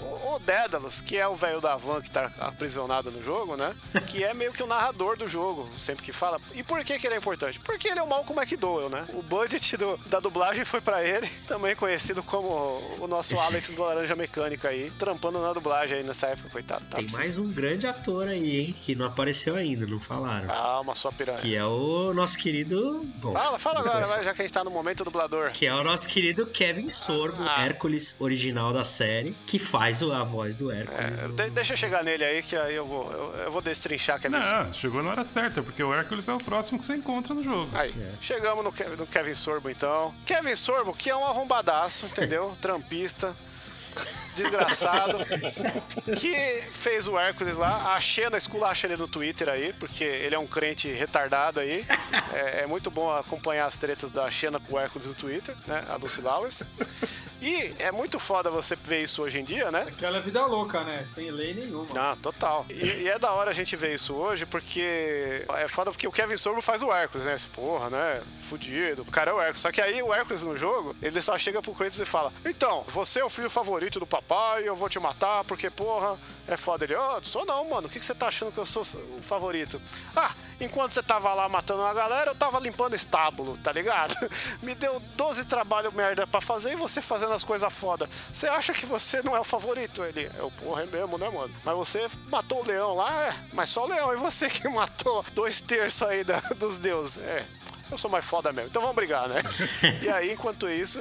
Dédalus, 0.55 1.01
que 1.01 1.17
é 1.17 1.29
o 1.29 1.35
velho 1.37 1.61
da 1.61 1.77
van 1.77 2.01
que 2.01 2.11
tá 2.11 2.33
aprisionado 2.41 3.09
no 3.13 3.23
jogo, 3.23 3.57
né? 3.57 3.73
Que 4.09 4.25
é 4.25 4.35
meio 4.35 4.53
que 4.53 4.63
o 4.63 4.67
narrador 4.67 5.17
do 5.17 5.29
jogo, 5.29 5.69
sempre 5.79 6.05
que 6.05 6.13
fala. 6.13 6.41
E 6.53 6.63
por 6.65 6.83
que, 6.83 6.99
que 6.99 7.07
ele 7.07 7.15
é 7.15 7.19
importante? 7.19 7.61
Porque 7.61 7.87
ele 7.89 8.01
é 8.01 8.03
o 8.03 8.09
Malcolm 8.09 8.41
McDowell, 8.43 8.89
né? 8.89 9.07
O 9.15 9.23
budget 9.23 9.77
do- 9.77 9.97
da 10.07 10.19
dublagem 10.19 10.65
foi 10.65 10.81
pra 10.81 11.05
ele, 11.05 11.27
também 11.47 11.77
conhecido 11.77 12.21
como 12.23 12.49
o 12.99 13.07
nosso 13.07 13.39
Alex 13.39 13.69
do 13.71 13.81
Laranja 13.83 14.17
Mecânica 14.17 14.69
aí, 14.71 14.91
trampando 14.99 15.41
na 15.41 15.53
dublagem 15.53 15.99
aí 15.99 16.05
nessa 16.05 16.27
época, 16.27 16.49
coitado. 16.51 16.85
Tá 16.91 16.97
Tem 16.97 17.05
precisando- 17.07 17.23
mais 17.25 17.39
um 17.39 17.53
grande 17.53 17.87
ator 17.87 18.27
aí, 18.27 18.59
hein? 18.61 18.75
Que 18.83 18.97
não 18.97 19.07
apareceu 19.07 19.55
ainda, 19.55 19.87
não 19.87 20.01
falaram. 20.01 20.49
Calma, 20.49 20.97
sua 20.97 21.13
piranha. 21.13 21.39
Que 21.39 21.55
é 21.55 21.65
o 21.65 22.13
nosso 22.13 22.37
querido. 22.37 23.05
Bom, 23.21 23.33
Fala, 23.33 23.57
fala 23.59 23.81
agora, 23.81 24.05
vai, 24.07 24.25
já 24.25 24.35
que 24.35 24.43
a 24.43 24.45
gente 24.45 24.53
tá 24.55 24.65
no 24.65 24.71
momento 24.71 25.05
dublador. 25.05 25.53
Que 25.53 25.67
é 25.67 25.75
o 25.75 25.85
nosso 25.85 26.09
querido 26.09 26.45
Kevin 26.47 26.89
Sorbo, 26.89 27.41
Ah. 27.45 27.65
Hércules 27.65 28.17
original 28.19 28.73
da 28.73 28.83
série, 28.83 29.37
que 29.47 29.59
faz 29.59 30.03
o- 30.03 30.11
a 30.13 30.25
voz 30.25 30.40
do 30.57 30.71
Hércules. 30.71 31.23
É, 31.23 31.29
de- 31.29 31.51
deixa 31.51 31.73
eu 31.73 31.77
chegar 31.77 32.03
nele 32.03 32.25
aí, 32.25 32.43
que 32.43 32.57
aí 32.57 32.75
eu 32.75 32.87
vou, 32.87 33.11
eu, 33.13 33.35
eu 33.45 33.51
vou 33.51 33.61
destrinchar 33.63 34.21
que 34.21 34.27
é 34.27 34.31
Não, 34.31 34.73
chegou 34.73 35.03
na 35.03 35.11
hora 35.11 35.25
certa, 35.25 35.63
porque 35.63 35.83
o 35.83 35.93
Hércules 35.95 36.27
é 36.29 36.33
o 36.33 36.39
próximo 36.39 36.79
que 36.79 36.85
você 36.85 36.95
encontra 36.95 37.35
no 37.35 37.43
jogo. 37.43 37.71
Aí, 37.75 37.95
chegamos 38.21 38.65
no, 38.65 38.97
no 38.97 39.07
Kevin 39.07 39.35
Sorbo 39.35 39.71
então. 39.71 40.15
Kevin 40.27 40.55
Sorbo, 40.55 40.95
que 40.95 41.11
é 41.11 41.17
um 41.17 41.25
arrombadaço, 41.25 42.07
entendeu? 42.07 42.57
Trampista. 42.61 43.37
Desgraçado. 44.43 45.19
que 46.19 46.63
fez 46.73 47.07
o 47.07 47.19
Hércules 47.19 47.57
lá. 47.57 47.93
A 47.93 48.01
Xena 48.01 48.37
esculacha 48.37 48.87
ele 48.87 48.97
no 48.97 49.09
Twitter 49.09 49.49
aí, 49.49 49.73
porque 49.73 50.05
ele 50.05 50.35
é 50.35 50.39
um 50.39 50.47
crente 50.47 50.89
retardado 50.89 51.61
aí. 51.61 51.85
É, 52.33 52.63
é 52.63 52.67
muito 52.67 52.91
bom 52.91 53.11
acompanhar 53.15 53.67
as 53.67 53.77
tretas 53.77 54.11
da 54.11 54.31
Xena 54.31 54.61
com 54.61 54.75
o 54.75 54.79
Hércules 54.79 55.07
no 55.07 55.15
Twitter, 55.15 55.57
né? 55.67 55.85
A 55.89 55.97
Lucy 55.97 56.21
Lawless. 56.21 56.65
E 57.43 57.75
é 57.79 57.91
muito 57.91 58.19
foda 58.19 58.51
você 58.51 58.77
ver 58.77 59.03
isso 59.03 59.23
hoje 59.23 59.39
em 59.41 59.45
dia, 59.45 59.71
né? 59.71 59.87
Aquela 59.89 60.21
vida 60.21 60.45
louca, 60.45 60.85
né? 60.85 61.05
Sem 61.15 61.31
lei 61.31 61.55
nenhuma. 61.55 61.87
Não, 61.95 62.17
total. 62.17 62.67
E, 62.69 63.03
e 63.03 63.09
é 63.09 63.19
da 63.19 63.33
hora 63.33 63.51
a 63.51 63.55
gente 63.55 63.75
ver 63.77 63.95
isso 63.95 64.15
hoje, 64.15 64.45
porque 64.45 65.47
é 65.57 65.67
foda 65.67 65.91
porque 65.91 66.07
o 66.07 66.13
Kevin 66.13 66.37
Sorbo 66.37 66.61
faz 66.61 66.83
o 66.83 66.93
Hércules, 66.93 67.25
né? 67.27 67.35
Esse 67.35 67.49
porra, 67.49 67.89
né? 67.89 68.23
Fudido. 68.41 69.03
O 69.03 69.07
cara 69.07 69.31
é 69.31 69.35
o 69.35 69.41
Hércules. 69.41 69.61
Só 69.61 69.73
que 69.73 69.81
aí 69.81 70.03
o 70.03 70.13
Hércules 70.13 70.45
no 70.45 70.57
jogo, 70.57 70.95
ele 71.01 71.21
só 71.23 71.37
chega 71.39 71.63
pro 71.63 71.75
Kratos 71.75 71.99
e 71.99 72.05
fala: 72.05 72.31
Então, 72.45 72.85
você 72.89 73.21
é 73.21 73.25
o 73.25 73.31
filho 73.31 73.49
favorito 73.49 73.99
do 73.99 74.07
papai, 74.07 74.30
eu 74.63 74.77
vou 74.77 74.89
te 74.89 74.99
matar 75.01 75.45
porque, 75.45 75.69
porra, 75.71 76.19
é 76.47 76.57
foda. 76.57 76.85
Ele, 76.85 76.95
ó, 76.95 77.21
sou 77.23 77.45
não, 77.45 77.69
mano. 77.69 77.87
O 77.89 77.91
que, 77.91 78.01
você 78.01 78.15
tá 78.15 78.29
achando 78.29 78.53
que 78.53 78.59
eu 78.59 78.67
sou 78.67 78.83
o 79.19 79.23
favorito? 79.23 79.81
Ah, 80.15 80.31
enquanto 80.61 80.93
você 80.93 81.03
tava 81.03 81.33
lá 81.35 81.49
matando 81.49 81.83
uma 81.83 81.93
galera, 81.93 82.31
eu 82.31 82.35
tava 82.35 82.59
limpando 82.61 82.95
estábulo, 82.95 83.57
tá 83.59 83.73
ligado? 83.73 84.15
Me 84.63 84.75
deu 84.75 85.01
12 85.17 85.45
trabalho 85.45 85.93
merda 85.93 86.27
pra 86.27 86.41
fazer 86.41 86.73
e 86.73 86.77
você 86.77 87.03
fazendo 87.03 87.33
as 87.33 87.43
coisas 87.45 87.73
foda. 87.73 88.09
Você 88.33 88.47
acha 88.49 88.73
que 88.73 88.87
você 88.87 89.23
não 89.23 89.37
é 89.37 89.41
o 89.41 89.45
favorito? 89.45 90.03
Ele, 90.05 90.31
eu, 90.39 90.51
porra, 90.53 90.83
é 90.83 90.87
mesmo, 90.87 91.19
né, 91.19 91.29
mano? 91.29 91.53
Mas 91.65 91.77
você 91.77 92.07
matou 92.29 92.63
o 92.63 92.67
leão 92.67 92.95
lá, 92.95 93.23
é, 93.29 93.35
mas 93.53 93.71
só 93.71 93.85
o 93.85 93.89
leão. 93.89 94.13
E 94.13 94.17
você 94.17 94.49
que 94.49 94.67
matou 94.71 95.25
dois 95.35 95.61
terços 95.61 96.03
aí 96.03 96.23
da- 96.25 96.41
dos 96.57 96.79
deuses. 96.79 97.19
É. 97.19 97.45
Eu 97.91 97.99
sou 97.99 98.11
mais 98.11 98.25
foda 98.25 98.53
mesmo, 98.53 98.71
então 98.71 98.83
vamos 98.83 98.97
brigar, 98.97 99.29
né? 99.29 99.41
e 100.03 100.09
aí, 100.09 100.33
enquanto 100.33 100.69
isso, 100.69 100.99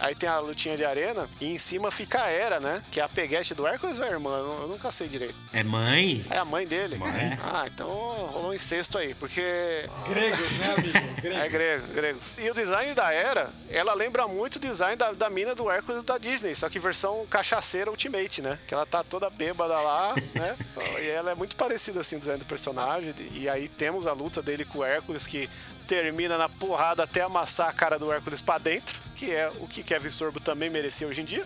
aí 0.00 0.14
tem 0.14 0.28
a 0.28 0.38
lutinha 0.38 0.76
de 0.76 0.84
arena 0.84 1.28
e 1.40 1.52
em 1.52 1.58
cima 1.58 1.90
fica 1.90 2.22
a 2.22 2.30
Hera, 2.30 2.60
né? 2.60 2.82
Que 2.90 3.00
é 3.00 3.04
a 3.04 3.08
peguete 3.08 3.54
do 3.54 3.66
Hércules 3.66 3.98
ou 3.98 4.04
é 4.04 4.08
a 4.08 4.12
irmã? 4.12 4.30
Eu, 4.30 4.58
eu 4.62 4.68
nunca 4.68 4.90
sei 4.90 5.08
direito. 5.08 5.36
É 5.52 5.62
mãe? 5.62 6.24
É 6.30 6.38
a 6.38 6.44
mãe 6.44 6.66
dele. 6.66 6.96
Mãe. 6.96 7.38
Ah, 7.42 7.64
então 7.66 7.88
rolou 8.30 8.50
um 8.50 8.54
incesto 8.54 8.98
aí, 8.98 9.14
porque 9.14 9.88
Gregos, 10.08 10.52
né, 10.58 10.74
amigo? 10.76 11.14
Gregos. 11.22 11.38
é 11.38 11.48
grego, 11.48 11.86
gregos. 11.94 12.36
E 12.38 12.50
o 12.50 12.54
design 12.54 12.94
da 12.94 13.12
Era, 13.12 13.50
ela 13.68 13.94
lembra 13.94 14.26
muito 14.26 14.56
o 14.56 14.58
design 14.58 14.96
da, 14.96 15.12
da 15.12 15.30
mina 15.30 15.54
do 15.54 15.70
Hércules 15.70 16.02
da 16.04 16.18
Disney, 16.18 16.54
só 16.54 16.68
que 16.68 16.78
versão 16.78 17.26
cachaceira 17.28 17.90
Ultimate, 17.90 18.42
né? 18.42 18.58
Que 18.66 18.74
ela 18.74 18.86
tá 18.86 19.02
toda 19.02 19.30
bêbada 19.30 19.74
lá, 19.74 20.14
né? 20.34 20.56
E 21.00 21.08
ela 21.08 21.30
é 21.30 21.34
muito 21.34 21.56
parecida, 21.56 22.00
assim, 22.00 22.16
o 22.16 22.18
design 22.18 22.38
do 22.38 22.46
personagem. 22.46 23.14
E 23.32 23.48
aí 23.48 23.68
temos 23.68 24.06
a 24.06 24.12
luta 24.12 24.42
dele 24.42 24.64
com 24.64 24.78
o 24.78 24.84
Hércules, 24.84 25.26
que 25.26 25.48
termina 25.92 26.38
na 26.38 26.48
porrada 26.48 27.02
até 27.02 27.20
amassar 27.20 27.68
a 27.68 27.72
cara 27.72 27.98
do 27.98 28.10
Hércules 28.10 28.40
pra 28.40 28.56
dentro, 28.56 28.98
que 29.14 29.30
é 29.30 29.52
o 29.60 29.68
que 29.68 29.82
Kevin 29.82 30.08
Sorbo 30.08 30.40
também 30.40 30.70
merecia 30.70 31.06
hoje 31.06 31.20
em 31.20 31.24
dia. 31.26 31.44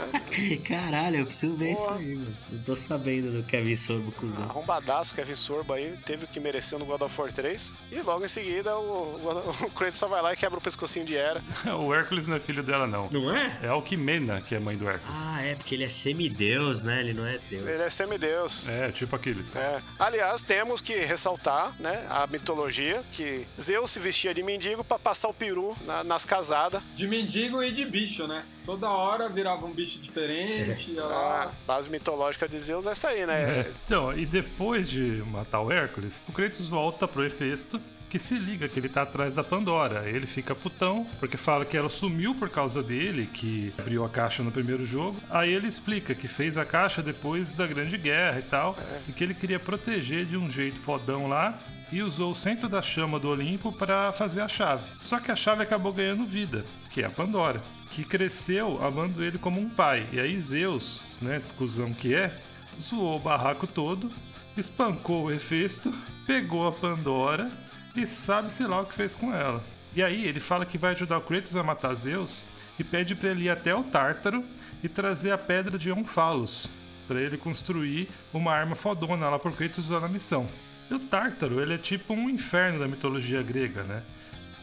Caralho, 0.66 1.18
eu 1.18 1.26
preciso 1.26 1.54
ver 1.54 1.74
isso 1.74 1.90
aí, 1.90 2.14
mano. 2.14 2.36
Não 2.50 2.62
tô 2.62 2.74
sabendo 2.74 3.30
do 3.30 3.42
Kevin 3.44 3.76
Sorbo, 3.76 4.10
cuzão. 4.12 4.46
Arrombadaço, 4.46 5.14
Kevin 5.14 5.36
Sorbo 5.36 5.74
aí, 5.74 5.98
teve 6.04 6.24
o 6.24 6.28
que 6.28 6.40
mereceu 6.40 6.78
no 6.78 6.86
God 6.86 7.02
of 7.02 7.20
War 7.20 7.30
3. 7.30 7.74
E 7.92 8.00
logo 8.00 8.24
em 8.24 8.28
seguida 8.28 8.74
o, 8.76 8.82
o, 8.82 9.66
o 9.66 9.70
Kratos 9.70 9.98
só 9.98 10.08
vai 10.08 10.22
lá 10.22 10.32
e 10.32 10.36
quebra 10.36 10.58
o 10.58 10.62
pescocinho 10.62 11.04
de 11.04 11.14
Hera. 11.14 11.42
o 11.78 11.94
Hércules 11.94 12.26
não 12.26 12.36
é 12.36 12.40
filho 12.40 12.62
dela, 12.62 12.86
não. 12.86 13.10
Não 13.10 13.36
é? 13.36 13.58
É 13.62 13.68
Alquimena 13.68 14.40
que 14.40 14.54
é 14.54 14.58
mãe 14.58 14.78
do 14.78 14.88
Hércules. 14.88 15.20
Ah, 15.26 15.42
é, 15.42 15.54
porque 15.54 15.74
ele 15.74 15.84
é 15.84 15.88
semideus, 15.88 16.84
né? 16.84 17.00
Ele 17.00 17.12
não 17.12 17.26
é 17.26 17.38
deus. 17.50 17.68
Ele 17.68 17.82
é 17.82 17.90
semideus. 17.90 18.66
É, 18.66 18.90
tipo 18.90 19.14
aqueles. 19.14 19.54
É. 19.54 19.82
Aliás, 19.98 20.42
temos 20.42 20.80
que 20.80 20.94
ressaltar, 20.94 21.74
né, 21.78 22.06
a 22.08 22.26
mitologia 22.26 23.04
que 23.12 23.46
Zeus 23.74 23.90
se 23.90 23.98
vestia 23.98 24.32
de 24.32 24.40
mendigo 24.40 24.84
pra 24.84 25.00
passar 25.00 25.26
o 25.28 25.34
peru 25.34 25.76
na- 25.84 26.04
nas 26.04 26.24
casadas. 26.24 26.80
De 26.94 27.08
mendigo 27.08 27.60
e 27.60 27.72
de 27.72 27.84
bicho, 27.84 28.24
né? 28.28 28.44
Toda 28.64 28.88
hora 28.88 29.28
virava 29.28 29.66
um 29.66 29.72
bicho 29.72 29.98
diferente. 29.98 30.92
ia 30.92 31.02
A 31.02 31.06
lá. 31.06 31.52
base 31.66 31.90
mitológica 31.90 32.48
de 32.48 32.58
Zeus 32.60 32.86
é 32.86 32.90
essa 32.92 33.08
aí, 33.08 33.26
né? 33.26 33.42
É. 33.66 33.72
Então, 33.84 34.16
e 34.16 34.24
depois 34.24 34.88
de 34.88 35.22
matar 35.26 35.60
o 35.60 35.72
Hércules, 35.72 36.24
o 36.28 36.32
Kratos 36.32 36.68
volta 36.68 37.08
pro 37.08 37.24
Hefesto, 37.26 37.80
que 38.08 38.18
se 38.18 38.38
liga 38.38 38.68
que 38.68 38.78
ele 38.78 38.88
tá 38.88 39.02
atrás 39.02 39.34
da 39.34 39.42
Pandora. 39.42 40.08
Ele 40.08 40.26
fica 40.26 40.54
putão, 40.54 41.06
porque 41.18 41.36
fala 41.36 41.64
que 41.64 41.76
ela 41.76 41.88
sumiu 41.88 42.34
por 42.34 42.48
causa 42.48 42.82
dele, 42.82 43.26
que 43.26 43.72
abriu 43.78 44.04
a 44.04 44.08
caixa 44.08 44.42
no 44.42 44.52
primeiro 44.52 44.84
jogo. 44.84 45.18
Aí 45.30 45.52
ele 45.52 45.66
explica 45.66 46.14
que 46.14 46.28
fez 46.28 46.56
a 46.56 46.64
caixa 46.64 47.02
depois 47.02 47.54
da 47.54 47.66
Grande 47.66 47.98
Guerra 47.98 48.38
e 48.38 48.42
tal, 48.42 48.76
e 49.08 49.12
que 49.12 49.24
ele 49.24 49.34
queria 49.34 49.58
proteger 49.58 50.24
de 50.26 50.36
um 50.36 50.48
jeito 50.48 50.78
fodão 50.78 51.28
lá. 51.28 51.58
E 51.92 52.02
usou 52.02 52.32
o 52.32 52.34
centro 52.34 52.68
da 52.68 52.82
chama 52.82 53.20
do 53.20 53.28
Olimpo 53.28 53.70
para 53.70 54.12
fazer 54.12 54.40
a 54.40 54.48
chave. 54.48 54.84
Só 55.00 55.18
que 55.18 55.30
a 55.30 55.36
chave 55.36 55.62
acabou 55.62 55.92
ganhando 55.92 56.24
vida, 56.24 56.64
que 56.90 57.02
é 57.02 57.06
a 57.06 57.10
Pandora, 57.10 57.62
que 57.90 58.02
cresceu 58.02 58.84
amando 58.84 59.22
ele 59.22 59.38
como 59.38 59.60
um 59.60 59.68
pai. 59.68 60.06
E 60.12 60.18
aí 60.18 60.40
Zeus, 60.40 61.00
né, 61.20 61.40
cuzão 61.56 61.92
que 61.92 62.14
é, 62.14 62.36
zoou 62.80 63.16
o 63.16 63.20
barraco 63.20 63.66
todo, 63.66 64.10
espancou 64.56 65.24
o 65.24 65.32
Hefesto, 65.32 65.92
pegou 66.26 66.66
a 66.66 66.72
Pandora 66.72 67.50
e 67.94 68.06
sabe-se 68.06 68.64
lá 68.66 68.80
o 68.80 68.86
que 68.86 68.94
fez 68.94 69.14
com 69.14 69.32
ela. 69.34 69.62
E 69.94 70.02
aí 70.02 70.26
ele 70.26 70.40
fala 70.40 70.66
que 70.66 70.76
vai 70.76 70.92
ajudar 70.92 71.18
o 71.18 71.22
Kratos 71.22 71.56
a 71.56 71.62
matar 71.62 71.94
Zeus 71.94 72.44
e 72.78 72.82
pede 72.82 73.14
para 73.14 73.30
ele 73.30 73.44
ir 73.44 73.50
até 73.50 73.74
o 73.74 73.84
Tártaro 73.84 74.44
e 74.82 74.88
trazer 74.88 75.30
a 75.30 75.38
pedra 75.38 75.78
de 75.78 75.92
Onfalos 75.92 76.68
para 77.06 77.20
ele 77.20 77.36
construir 77.36 78.08
uma 78.32 78.52
arma 78.52 78.74
fodona 78.74 79.28
lá 79.28 79.38
por 79.38 79.52
Kratos 79.52 79.86
usar 79.86 80.00
na 80.00 80.08
missão. 80.08 80.48
E 80.90 80.94
o 80.94 80.98
Tártaro, 80.98 81.60
ele 81.60 81.74
é 81.74 81.78
tipo 81.78 82.12
um 82.12 82.28
inferno 82.28 82.78
da 82.78 82.88
mitologia 82.88 83.42
grega, 83.42 83.82
né? 83.84 84.02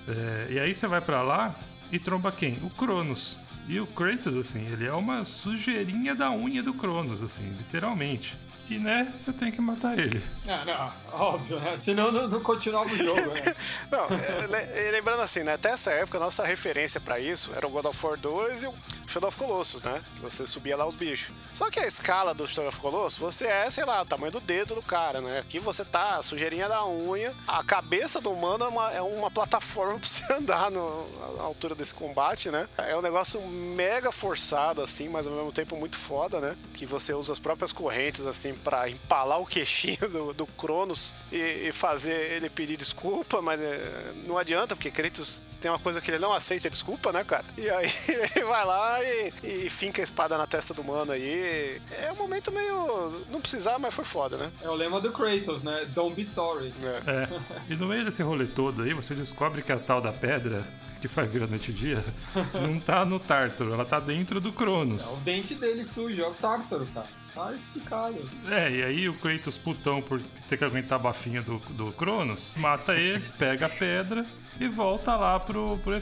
É, 0.07 0.47
e 0.51 0.59
aí 0.59 0.75
você 0.75 0.87
vai 0.87 1.01
pra 1.01 1.21
lá 1.21 1.55
e 1.91 1.99
tromba 1.99 2.31
quem? 2.31 2.57
O 2.63 2.69
Cronos. 2.69 3.39
E 3.67 3.79
o 3.79 3.87
Kratos, 3.87 4.35
assim, 4.35 4.67
ele 4.67 4.85
é 4.85 4.93
uma 4.93 5.23
sujeirinha 5.23 6.13
da 6.13 6.31
unha 6.31 6.61
do 6.61 6.73
Cronos, 6.73 7.21
assim, 7.21 7.47
literalmente. 7.57 8.37
E, 8.69 8.79
né, 8.79 9.11
você 9.13 9.33
tem 9.33 9.51
que 9.51 9.59
matar 9.59 9.99
ele. 9.99 10.23
Ah, 10.47 10.63
não, 11.11 11.19
óbvio, 11.19 11.59
né? 11.59 11.77
Senão 11.77 12.09
não, 12.09 12.27
não 12.29 12.41
continuava 12.41 12.85
o 12.89 12.95
jogo, 12.97 13.19
né? 13.31 13.53
Não, 13.91 14.05
é, 14.05 14.47
le- 14.47 14.87
e 14.87 14.91
lembrando 14.91 15.21
assim, 15.21 15.43
né? 15.43 15.55
Até 15.55 15.71
essa 15.71 15.91
época, 15.91 16.17
a 16.17 16.21
nossa 16.21 16.45
referência 16.45 17.01
pra 17.01 17.19
isso 17.19 17.51
era 17.53 17.67
o 17.67 17.69
God 17.69 17.83
of 17.85 18.05
War 18.05 18.17
2 18.17 18.63
e 18.63 18.67
o 18.67 18.73
Shadow 19.05 19.27
of 19.27 19.37
Colossus, 19.37 19.81
né? 19.81 20.01
Que 20.15 20.21
Você 20.21 20.45
subia 20.45 20.77
lá 20.77 20.85
os 20.85 20.95
bichos. 20.95 21.35
Só 21.53 21.69
que 21.69 21.81
a 21.81 21.85
escala 21.85 22.33
do 22.33 22.47
Shadow 22.47 22.69
of 22.69 22.79
Colossus, 22.79 23.17
você 23.19 23.45
é, 23.45 23.69
sei 23.69 23.83
lá, 23.83 24.01
o 24.01 24.05
tamanho 24.05 24.31
do 24.31 24.39
dedo 24.39 24.73
do 24.75 24.81
cara, 24.81 25.19
né? 25.19 25.39
Aqui 25.39 25.59
você 25.59 25.83
tá 25.83 26.15
a 26.15 26.21
sujeirinha 26.21 26.69
da 26.69 26.85
unha. 26.87 27.33
A 27.45 27.61
cabeça 27.65 28.21
do 28.21 28.31
humano 28.31 28.63
é 28.63 28.67
uma, 28.69 28.91
é 28.93 29.01
uma 29.01 29.29
plataforma 29.29 29.99
pra 29.99 30.07
você 30.07 30.31
andar 30.33 30.71
no- 30.71 31.35
na 31.35 31.43
altura 31.43 31.75
desse 31.75 31.93
combate, 31.93 32.49
né? 32.49 32.69
É 32.77 32.95
um 32.95 33.01
negócio 33.01 33.41
mega 33.41 34.13
forçado, 34.13 34.81
assim, 34.81 35.09
mas 35.09 35.27
ao 35.27 35.33
mesmo 35.33 35.51
tempo 35.51 35.75
muito 35.75 35.97
foda, 35.97 36.39
né? 36.39 36.55
Que 36.73 36.85
você 36.85 37.13
usa 37.13 37.33
as 37.33 37.39
próprias 37.39 37.73
correntes, 37.73 38.25
assim, 38.25 38.53
pra 38.63 38.89
empalar 38.89 39.39
o 39.39 39.45
queixinho 39.45 40.09
do, 40.09 40.33
do 40.33 40.45
Cronos 40.45 41.13
e, 41.31 41.67
e 41.67 41.71
fazer 41.71 42.33
ele 42.33 42.49
pedir 42.49 42.77
desculpa, 42.77 43.41
mas 43.41 43.59
é, 43.59 44.13
não 44.25 44.37
adianta, 44.37 44.75
porque 44.75 44.91
Kratos 44.91 45.41
tem 45.59 45.69
uma 45.71 45.79
coisa 45.79 45.99
que 46.01 46.09
ele 46.11 46.19
não 46.19 46.33
aceita 46.33 46.69
desculpa, 46.69 47.11
né, 47.11 47.23
cara? 47.23 47.45
E 47.57 47.69
aí 47.69 47.87
ele 48.35 48.45
vai 48.45 48.65
lá 48.65 49.03
e, 49.03 49.33
e 49.43 49.69
finca 49.69 50.01
a 50.01 50.03
espada 50.03 50.37
na 50.37 50.47
testa 50.47 50.73
do 50.73 50.83
mano 50.83 51.11
aí. 51.11 51.81
É 51.91 52.11
um 52.11 52.15
momento 52.15 52.51
meio. 52.51 53.25
Não 53.31 53.41
precisava, 53.41 53.79
mas 53.79 53.93
foi 53.93 54.05
foda, 54.05 54.37
né? 54.37 54.51
É 54.61 54.69
o 54.69 54.73
lema 54.73 55.01
do 55.01 55.11
Kratos, 55.11 55.61
né? 55.63 55.85
Don't 55.93 56.15
be 56.15 56.25
sorry. 56.25 56.73
É. 56.83 57.11
É. 57.11 57.29
E 57.69 57.75
no 57.75 57.87
meio 57.87 58.05
desse 58.05 58.21
rolê 58.23 58.45
todo 58.47 58.83
aí, 58.83 58.93
você 58.93 59.13
descobre 59.15 59.61
que 59.61 59.71
a 59.71 59.79
tal 59.79 60.01
da 60.01 60.11
pedra, 60.11 60.63
que 61.01 61.07
faz 61.07 61.31
virar 61.31 61.47
noite 61.47 61.71
e 61.71 61.73
dia, 61.73 62.03
não 62.53 62.79
tá 62.79 63.03
no 63.05 63.19
Tártaro, 63.19 63.73
ela 63.73 63.85
tá 63.85 63.99
dentro 63.99 64.39
do 64.39 64.49
É 64.49 64.51
o 64.51 64.53
Cronos. 64.55 65.17
dente 65.23 65.55
dele 65.55 65.83
sujo, 65.83 66.21
é 66.21 66.27
o 66.27 66.33
Tártaro, 66.33 66.85
cara. 66.93 67.07
Tá 67.33 67.53
explicado. 67.53 68.29
É, 68.49 68.69
e 68.69 68.83
aí 68.83 69.09
o 69.09 69.13
Kratos 69.13 69.57
putão 69.57 70.01
por 70.01 70.21
ter 70.49 70.57
que 70.57 70.65
aguentar 70.65 70.99
a 70.99 71.01
bafinha 71.01 71.41
do, 71.41 71.59
do 71.69 71.91
Cronos, 71.93 72.53
mata 72.57 72.93
ele, 72.93 73.23
pega 73.39 73.67
a 73.67 73.69
pedra 73.69 74.25
e 74.59 74.67
volta 74.67 75.15
lá 75.15 75.39
pro, 75.39 75.77
pro. 75.77 75.99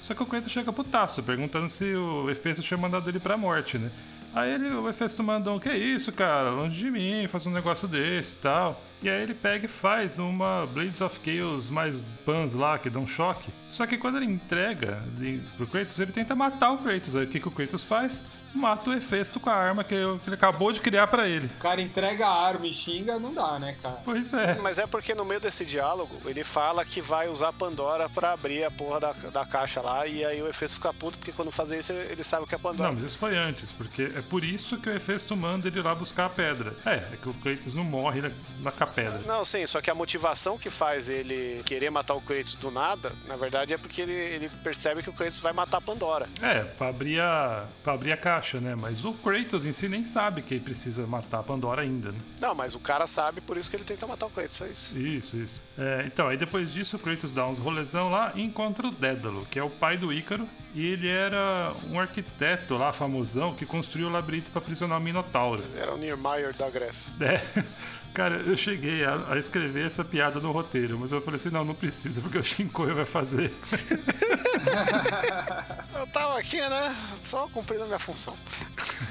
Só 0.00 0.14
que 0.14 0.22
o 0.22 0.26
Kratos 0.26 0.50
chega 0.50 0.72
putaço, 0.72 1.22
perguntando 1.22 1.68
se 1.68 1.94
o 1.94 2.30
Hefesto 2.30 2.62
tinha 2.62 2.78
mandado 2.78 3.08
ele 3.10 3.20
pra 3.20 3.36
morte, 3.36 3.76
né? 3.76 3.90
Aí 4.34 4.50
ele, 4.50 4.70
o 4.70 4.88
Hefesto 4.88 5.22
manda 5.22 5.52
um, 5.52 5.58
que 5.58 5.68
isso, 5.68 6.10
cara? 6.10 6.50
Longe 6.50 6.78
de 6.78 6.90
mim, 6.90 7.26
faz 7.28 7.46
um 7.46 7.50
negócio 7.50 7.86
desse 7.86 8.34
e 8.34 8.38
tal. 8.38 8.82
E 9.02 9.10
aí 9.10 9.22
ele 9.22 9.34
pega 9.34 9.66
e 9.66 9.68
faz 9.68 10.18
uma 10.18 10.64
Blades 10.66 11.00
of 11.00 11.20
Chaos 11.24 11.68
mais 11.68 12.02
pans 12.24 12.54
lá, 12.54 12.78
que 12.78 12.88
dão 12.88 13.06
choque. 13.06 13.50
Só 13.68 13.86
que 13.86 13.98
quando 13.98 14.16
ele 14.18 14.26
entrega 14.26 15.02
pro 15.56 15.66
Kratos, 15.66 15.98
ele 15.98 16.12
tenta 16.12 16.34
matar 16.34 16.70
o 16.70 16.78
Kratos. 16.78 17.16
Aí 17.16 17.24
o 17.24 17.28
que, 17.28 17.40
que 17.40 17.48
o 17.48 17.50
Kratos 17.50 17.82
faz? 17.82 18.22
Mata 18.54 18.90
o 18.90 18.92
Hefesto 18.92 19.40
com 19.40 19.48
a 19.48 19.54
arma 19.54 19.82
que 19.82 19.94
ele 19.94 20.20
acabou 20.30 20.70
de 20.70 20.80
criar 20.80 21.06
pra 21.06 21.26
ele. 21.26 21.46
O 21.46 21.58
cara 21.58 21.80
entrega 21.80 22.26
a 22.26 22.46
arma 22.46 22.66
e 22.66 22.72
xinga, 22.72 23.18
não 23.18 23.32
dá, 23.32 23.58
né, 23.58 23.76
cara? 23.82 24.02
Pois 24.04 24.30
é. 24.34 24.58
Mas 24.60 24.78
é 24.78 24.86
porque 24.86 25.14
no 25.14 25.24
meio 25.24 25.40
desse 25.40 25.64
diálogo 25.64 26.20
ele 26.26 26.44
fala 26.44 26.84
que 26.84 27.00
vai 27.00 27.28
usar 27.28 27.48
a 27.48 27.52
Pandora 27.52 28.10
pra 28.10 28.32
abrir 28.32 28.62
a 28.64 28.70
porra 28.70 29.00
da, 29.00 29.12
da 29.12 29.46
caixa 29.46 29.80
lá 29.80 30.06
e 30.06 30.22
aí 30.22 30.42
o 30.42 30.48
Efesto 30.48 30.76
fica 30.76 30.92
puto 30.92 31.18
porque 31.18 31.32
quando 31.32 31.50
fazer 31.50 31.78
isso 31.78 31.94
ele 31.94 32.22
sabe 32.22 32.44
o 32.44 32.46
que 32.46 32.54
é 32.54 32.58
Pandora. 32.58 32.90
Não, 32.90 32.94
mas 32.96 33.04
isso 33.04 33.16
foi 33.16 33.38
antes, 33.38 33.72
porque 33.72 34.12
é 34.14 34.20
por 34.20 34.44
isso 34.44 34.76
que 34.76 34.90
o 34.90 34.94
Hefesto 34.94 35.34
manda 35.34 35.66
ele 35.68 35.78
ir 35.78 35.82
lá 35.82 35.94
buscar 35.94 36.26
a 36.26 36.30
pedra. 36.30 36.76
É, 36.84 36.96
é 37.14 37.18
que 37.20 37.30
o 37.30 37.34
Kratos 37.34 37.72
não 37.72 37.84
morre 37.84 38.20
na, 38.20 38.30
na 38.60 38.70
pedra. 38.92 39.20
Não, 39.26 39.44
sim, 39.44 39.66
só 39.66 39.80
que 39.80 39.90
a 39.90 39.94
motivação 39.94 40.58
que 40.58 40.70
faz 40.70 41.08
ele 41.08 41.62
querer 41.64 41.90
matar 41.90 42.14
o 42.14 42.20
Kratos 42.20 42.54
do 42.54 42.70
nada, 42.70 43.12
na 43.26 43.36
verdade 43.36 43.74
é 43.74 43.78
porque 43.78 44.02
ele, 44.02 44.12
ele 44.12 44.48
percebe 44.62 45.02
que 45.02 45.10
o 45.10 45.12
Kratos 45.12 45.38
vai 45.38 45.52
matar 45.52 45.78
a 45.78 45.80
Pandora. 45.80 46.28
É, 46.40 46.60
pra 46.64 46.88
abrir, 46.88 47.20
a, 47.20 47.66
pra 47.82 47.94
abrir 47.94 48.12
a 48.12 48.16
caixa, 48.16 48.60
né? 48.60 48.74
Mas 48.74 49.04
o 49.04 49.12
Kratos 49.12 49.66
em 49.66 49.72
si 49.72 49.88
nem 49.88 50.04
sabe 50.04 50.42
que 50.42 50.54
ele 50.54 50.64
precisa 50.64 51.06
matar 51.06 51.40
a 51.40 51.42
Pandora 51.42 51.82
ainda, 51.82 52.12
né? 52.12 52.18
Não, 52.40 52.54
mas 52.54 52.74
o 52.74 52.80
cara 52.80 53.06
sabe, 53.06 53.40
por 53.40 53.56
isso 53.56 53.70
que 53.70 53.76
ele 53.76 53.84
tenta 53.84 54.06
matar 54.06 54.26
o 54.26 54.30
Kratos, 54.30 54.60
é 54.62 54.68
isso. 54.68 54.98
Isso, 54.98 55.36
isso. 55.36 55.60
É, 55.78 56.04
então, 56.06 56.28
aí 56.28 56.36
depois 56.36 56.72
disso, 56.72 56.96
o 56.96 56.98
Kratos 56.98 57.30
dá 57.30 57.46
uns 57.46 57.58
rolezão 57.58 58.10
lá 58.10 58.32
e 58.34 58.42
encontra 58.42 58.86
o 58.86 58.90
Dédalo, 58.90 59.46
que 59.50 59.58
é 59.58 59.62
o 59.62 59.70
pai 59.70 59.96
do 59.96 60.12
Ícaro. 60.12 60.48
E 60.74 60.86
ele 60.86 61.06
era 61.06 61.74
um 61.90 62.00
arquiteto 62.00 62.78
lá, 62.78 62.94
famosão, 62.94 63.54
que 63.54 63.66
construiu 63.66 64.08
o 64.08 64.10
labirinto 64.10 64.50
pra 64.50 64.58
aprisionar 64.58 64.98
o 64.98 65.02
Minotauro. 65.02 65.62
Era 65.76 65.92
o 65.92 65.98
Niemeyer 65.98 66.56
da 66.56 66.70
Grécia. 66.70 67.12
É. 67.20 67.62
Cara, 68.14 68.36
eu 68.36 68.56
cheguei 68.56 69.04
a, 69.04 69.32
a 69.32 69.38
escrever 69.38 69.86
essa 69.86 70.04
piada 70.04 70.38
no 70.38 70.52
roteiro, 70.52 70.98
mas 70.98 71.12
eu 71.12 71.22
falei 71.22 71.36
assim, 71.36 71.50
não, 71.50 71.64
não 71.64 71.74
precisa, 71.74 72.20
porque 72.20 72.36
o 72.38 72.42
Shinkoio 72.42 72.94
vai 72.94 73.06
fazer. 73.06 73.52
Eu 75.94 76.06
tava 76.06 76.38
aqui, 76.38 76.56
né? 76.56 76.96
Só 77.22 77.48
cumprindo 77.48 77.84
a 77.84 77.86
minha 77.86 77.98
função. 77.98 78.36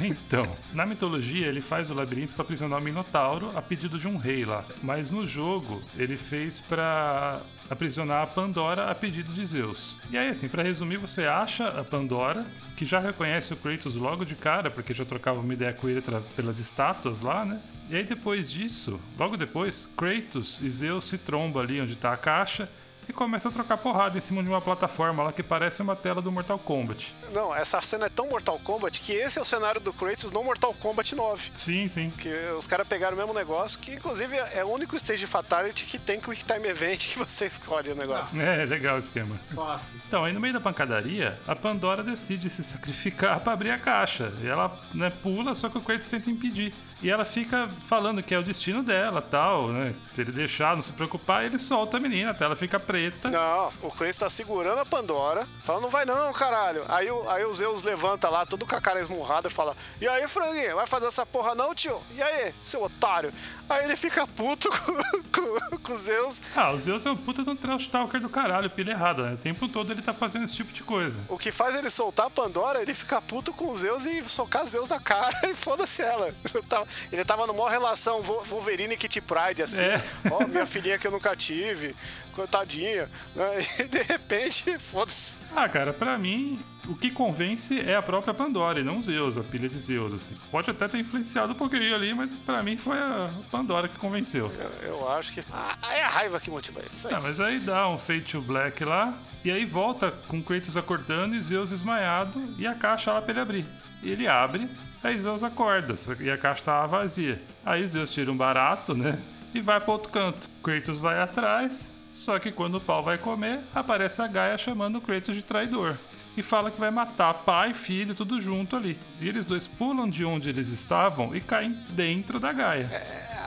Então, 0.01 0.57
na 0.73 0.85
mitologia, 0.85 1.47
ele 1.47 1.61
faz 1.61 1.89
o 1.89 1.93
labirinto 1.93 2.33
para 2.33 2.43
aprisionar 2.43 2.79
o 2.79 2.81
Minotauro 2.81 3.51
a 3.55 3.61
pedido 3.61 3.99
de 3.99 4.07
um 4.07 4.17
rei 4.17 4.45
lá. 4.45 4.65
Mas 4.81 5.11
no 5.11 5.27
jogo, 5.27 5.81
ele 5.95 6.17
fez 6.17 6.59
para 6.59 7.41
aprisionar 7.69 8.23
a 8.23 8.27
Pandora 8.27 8.89
a 8.89 8.95
pedido 8.95 9.31
de 9.31 9.45
Zeus. 9.45 9.95
E 10.09 10.17
aí, 10.17 10.29
assim, 10.29 10.47
para 10.47 10.63
resumir, 10.63 10.97
você 10.97 11.25
acha 11.25 11.67
a 11.67 11.83
Pandora, 11.83 12.45
que 12.81 12.85
já 12.85 12.99
reconhece 12.99 13.53
o 13.53 13.57
Kratos 13.57 13.93
logo 13.95 14.25
de 14.25 14.33
cara, 14.33 14.71
porque 14.71 14.91
já 14.91 15.05
trocava 15.05 15.39
uma 15.39 15.53
ideia 15.53 15.71
com 15.71 15.87
ele 15.87 16.01
pelas 16.35 16.57
estátuas 16.57 17.21
lá, 17.21 17.45
né? 17.45 17.61
E 17.91 17.95
aí, 17.95 18.03
depois 18.03 18.49
disso, 18.49 18.99
logo 19.19 19.37
depois, 19.37 19.87
Kratos 19.95 20.59
e 20.63 20.67
Zeus 20.71 21.05
se 21.05 21.19
trombam 21.19 21.61
ali 21.61 21.79
onde 21.79 21.95
tá 21.95 22.11
a 22.11 22.17
caixa 22.17 22.67
e 23.11 23.13
começa 23.13 23.49
a 23.49 23.51
trocar 23.51 23.77
porrada 23.77 24.17
em 24.17 24.21
cima 24.21 24.41
de 24.41 24.49
uma 24.49 24.61
plataforma 24.61 25.23
lá 25.23 25.33
que 25.33 25.43
parece 25.43 25.81
uma 25.81 25.95
tela 25.95 26.21
do 26.21 26.31
Mortal 26.31 26.57
Kombat. 26.57 27.13
Não, 27.33 27.53
essa 27.53 27.79
cena 27.81 28.07
é 28.07 28.09
tão 28.09 28.29
Mortal 28.29 28.57
Kombat 28.59 28.99
que 28.99 29.11
esse 29.11 29.37
é 29.37 29.41
o 29.41 29.45
cenário 29.45 29.79
do 29.79 29.93
Kratos 29.93 30.31
no 30.31 30.43
Mortal 30.43 30.73
Kombat 30.73 31.13
9. 31.13 31.51
Sim, 31.53 31.87
sim. 31.87 32.09
Que 32.17 32.29
os 32.57 32.65
caras 32.65 32.87
pegaram 32.87 33.15
o 33.15 33.19
mesmo 33.19 33.33
negócio, 33.33 33.77
que 33.79 33.93
inclusive 33.93 34.35
é 34.35 34.63
o 34.63 34.69
único 34.69 34.95
stage 34.95 35.27
fatality 35.27 35.85
que 35.85 35.99
tem 35.99 36.19
Quick 36.19 36.43
Time 36.45 36.67
Event 36.67 37.07
que 37.07 37.19
você 37.19 37.45
escolhe 37.45 37.91
o 37.91 37.95
negócio. 37.95 38.39
É, 38.41 38.65
legal 38.65 38.95
o 38.95 38.99
esquema. 38.99 39.39
Fácil. 39.53 40.01
Então, 40.07 40.23
aí 40.23 40.33
no 40.33 40.39
meio 40.39 40.53
da 40.53 40.61
pancadaria, 40.61 41.37
a 41.45 41.55
Pandora 41.55 42.01
decide 42.01 42.49
se 42.49 42.63
sacrificar 42.63 43.41
pra 43.41 43.53
abrir 43.53 43.71
a 43.71 43.77
caixa. 43.77 44.31
E 44.41 44.47
ela 44.47 44.79
né, 44.93 45.11
pula, 45.21 45.53
só 45.53 45.69
que 45.69 45.77
o 45.77 45.81
Kratos 45.81 46.07
tenta 46.07 46.29
impedir. 46.29 46.73
E 47.01 47.09
ela 47.09 47.25
fica 47.25 47.69
falando 47.87 48.21
que 48.21 48.33
é 48.33 48.37
o 48.37 48.43
destino 48.43 48.83
dela, 48.83 49.21
tal, 49.21 49.69
né? 49.69 49.95
Pra 50.13 50.21
ele 50.21 50.31
deixar, 50.31 50.75
não 50.75 50.81
se 50.83 50.91
preocupar, 50.91 51.43
ele 51.43 51.57
solta 51.57 51.97
a 51.97 51.99
menina, 51.99 52.31
até 52.31 52.45
ela 52.45 52.55
fica 52.55 52.79
preta. 52.79 53.29
Não, 53.29 53.71
o 53.81 53.91
Kratos 53.91 54.17
tá 54.17 54.29
segurando 54.29 54.79
a 54.79 54.85
Pandora, 54.85 55.47
falando, 55.63 55.83
não 55.83 55.89
vai 55.89 56.05
não, 56.05 56.31
caralho. 56.31 56.83
Aí, 56.87 57.09
o- 57.09 57.27
aí 57.29 57.43
o 57.43 57.53
Zeus 57.53 57.83
levanta 57.83 58.29
lá, 58.29 58.45
todo 58.45 58.65
com 58.67 58.75
a 58.75 58.81
cara 58.81 58.99
esmurrada, 59.01 59.47
e 59.47 59.51
fala, 59.51 59.75
e 59.99 60.07
aí, 60.07 60.27
franguinho, 60.27 60.75
vai 60.75 60.85
fazer 60.85 61.07
essa 61.07 61.25
porra 61.25 61.55
não, 61.55 61.73
tio? 61.73 61.99
E 62.15 62.21
aí, 62.21 62.53
seu 62.61 62.83
otário? 62.83 63.33
Aí 63.67 63.85
ele 63.85 63.95
fica 63.95 64.27
puto 64.27 64.69
com, 65.31 65.31
com, 65.69 65.77
com 65.79 65.93
o 65.93 65.97
Zeus. 65.97 66.39
Ah, 66.55 66.71
o 66.71 66.77
Zeus 66.77 67.05
é 67.05 67.09
um 67.11 67.17
puta 67.17 67.41
de 67.43 67.49
um 67.49 67.55
trash 67.55 67.87
talker 67.87 68.19
do 68.21 68.29
caralho, 68.29 68.69
pilha 68.69 68.91
errada, 68.91 69.23
né? 69.23 69.33
O 69.33 69.37
tempo 69.37 69.67
todo 69.67 69.91
ele 69.91 70.01
tá 70.01 70.13
fazendo 70.13 70.45
esse 70.45 70.55
tipo 70.55 70.71
de 70.71 70.83
coisa. 70.83 71.23
O 71.27 71.37
que 71.37 71.51
faz 71.51 71.73
ele 71.75 71.89
soltar 71.89 72.27
a 72.27 72.29
Pandora, 72.29 72.81
ele 72.81 72.93
fica 72.93 73.19
puto 73.21 73.51
com 73.53 73.71
o 73.71 73.75
Zeus 73.75 74.05
e 74.05 74.23
socar 74.29 74.65
Zeus 74.67 74.87
na 74.89 74.99
cara 74.99 75.33
e 75.49 75.55
foda-se 75.55 76.01
ela. 76.01 76.33
Tava, 76.69 76.85
ele 77.11 77.23
tava 77.25 77.47
numa 77.47 77.69
relação 77.69 78.21
Wolverine 78.21 78.93
e 78.93 78.97
Kitty 78.97 79.21
Pride, 79.21 79.63
assim. 79.63 79.83
É. 79.83 80.03
Ó, 80.29 80.45
minha 80.45 80.65
filhinha 80.65 80.97
que 80.99 81.07
eu 81.07 81.11
nunca 81.11 81.35
tive, 81.35 81.95
coitadinho, 82.33 82.81
bolinha, 82.81 83.09
né? 83.35 83.57
E 83.79 83.83
de 83.83 84.01
repente, 84.03 84.77
foda-se. 84.79 85.39
Ah, 85.55 85.67
cara, 85.69 85.93
pra 85.93 86.17
mim, 86.17 86.59
o 86.87 86.95
que 86.95 87.11
convence 87.11 87.79
é 87.79 87.95
a 87.95 88.01
própria 88.01 88.33
Pandora 88.33 88.79
e 88.79 88.83
não 88.83 89.01
Zeus, 89.01 89.37
a 89.37 89.43
pilha 89.43 89.69
de 89.69 89.77
Zeus, 89.77 90.13
assim. 90.13 90.35
Pode 90.51 90.69
até 90.69 90.87
ter 90.87 90.97
influenciado 90.99 91.53
um 91.53 91.55
pouquinho 91.55 91.93
ali, 91.95 92.13
mas 92.13 92.31
pra 92.45 92.61
mim 92.63 92.77
foi 92.77 92.97
a 92.97 93.31
Pandora 93.49 93.87
que 93.87 93.97
convenceu. 93.97 94.51
Eu, 94.81 94.87
eu 94.89 95.09
acho 95.11 95.33
que. 95.33 95.41
Ah, 95.51 95.77
é 95.93 96.03
a 96.03 96.07
raiva 96.07 96.39
que 96.39 96.49
motiva 96.49 96.81
isso. 96.91 97.07
É 97.07 97.11
Tá, 97.11 97.17
isso. 97.17 97.27
mas 97.27 97.39
aí 97.39 97.59
dá 97.59 97.87
um 97.89 97.97
Fade 97.97 98.21
to 98.21 98.41
Black 98.41 98.83
lá, 98.83 99.13
e 99.43 99.51
aí 99.51 99.65
volta 99.65 100.11
com 100.27 100.41
Kratos 100.41 100.77
acordando 100.77 101.35
e 101.35 101.41
Zeus 101.41 101.69
desmaiado 101.69 102.41
e 102.57 102.67
a 102.67 102.75
caixa 102.75 103.11
lá 103.13 103.21
pra 103.21 103.31
ele 103.31 103.39
abrir. 103.41 103.65
E 104.03 104.09
ele 104.09 104.27
abre, 104.27 104.67
aí 105.03 105.17
Zeus 105.19 105.43
acorda, 105.43 105.93
e 106.19 106.29
a 106.29 106.37
caixa 106.37 106.63
tava 106.63 106.99
vazia. 106.99 107.41
Aí 107.65 107.85
Zeus 107.87 108.11
tira 108.11 108.31
um 108.31 108.37
barato, 108.37 108.93
né? 108.93 109.19
E 109.53 109.59
vai 109.59 109.79
pro 109.79 109.93
outro 109.93 110.11
canto. 110.11 110.49
Kratos 110.63 110.99
vai 110.99 111.19
atrás, 111.19 111.93
só 112.11 112.39
que 112.39 112.51
quando 112.51 112.75
o 112.75 112.81
pau 112.81 113.03
vai 113.03 113.17
comer, 113.17 113.59
aparece 113.73 114.21
a 114.21 114.27
Gaia 114.27 114.57
chamando 114.57 114.97
o 114.97 115.01
Kratos 115.01 115.35
de 115.35 115.43
traidor. 115.43 115.97
E 116.35 116.41
fala 116.41 116.71
que 116.71 116.79
vai 116.79 116.89
matar 116.89 117.33
pai 117.33 117.71
e 117.71 117.73
filho, 117.73 118.15
tudo 118.15 118.39
junto 118.39 118.77
ali. 118.77 118.97
E 119.19 119.27
eles 119.27 119.45
dois 119.45 119.67
pulam 119.67 120.09
de 120.09 120.23
onde 120.23 120.47
eles 120.47 120.69
estavam 120.69 121.35
e 121.35 121.41
caem 121.41 121.77
dentro 121.89 122.39
da 122.39 122.53
Gaia. 122.53 122.89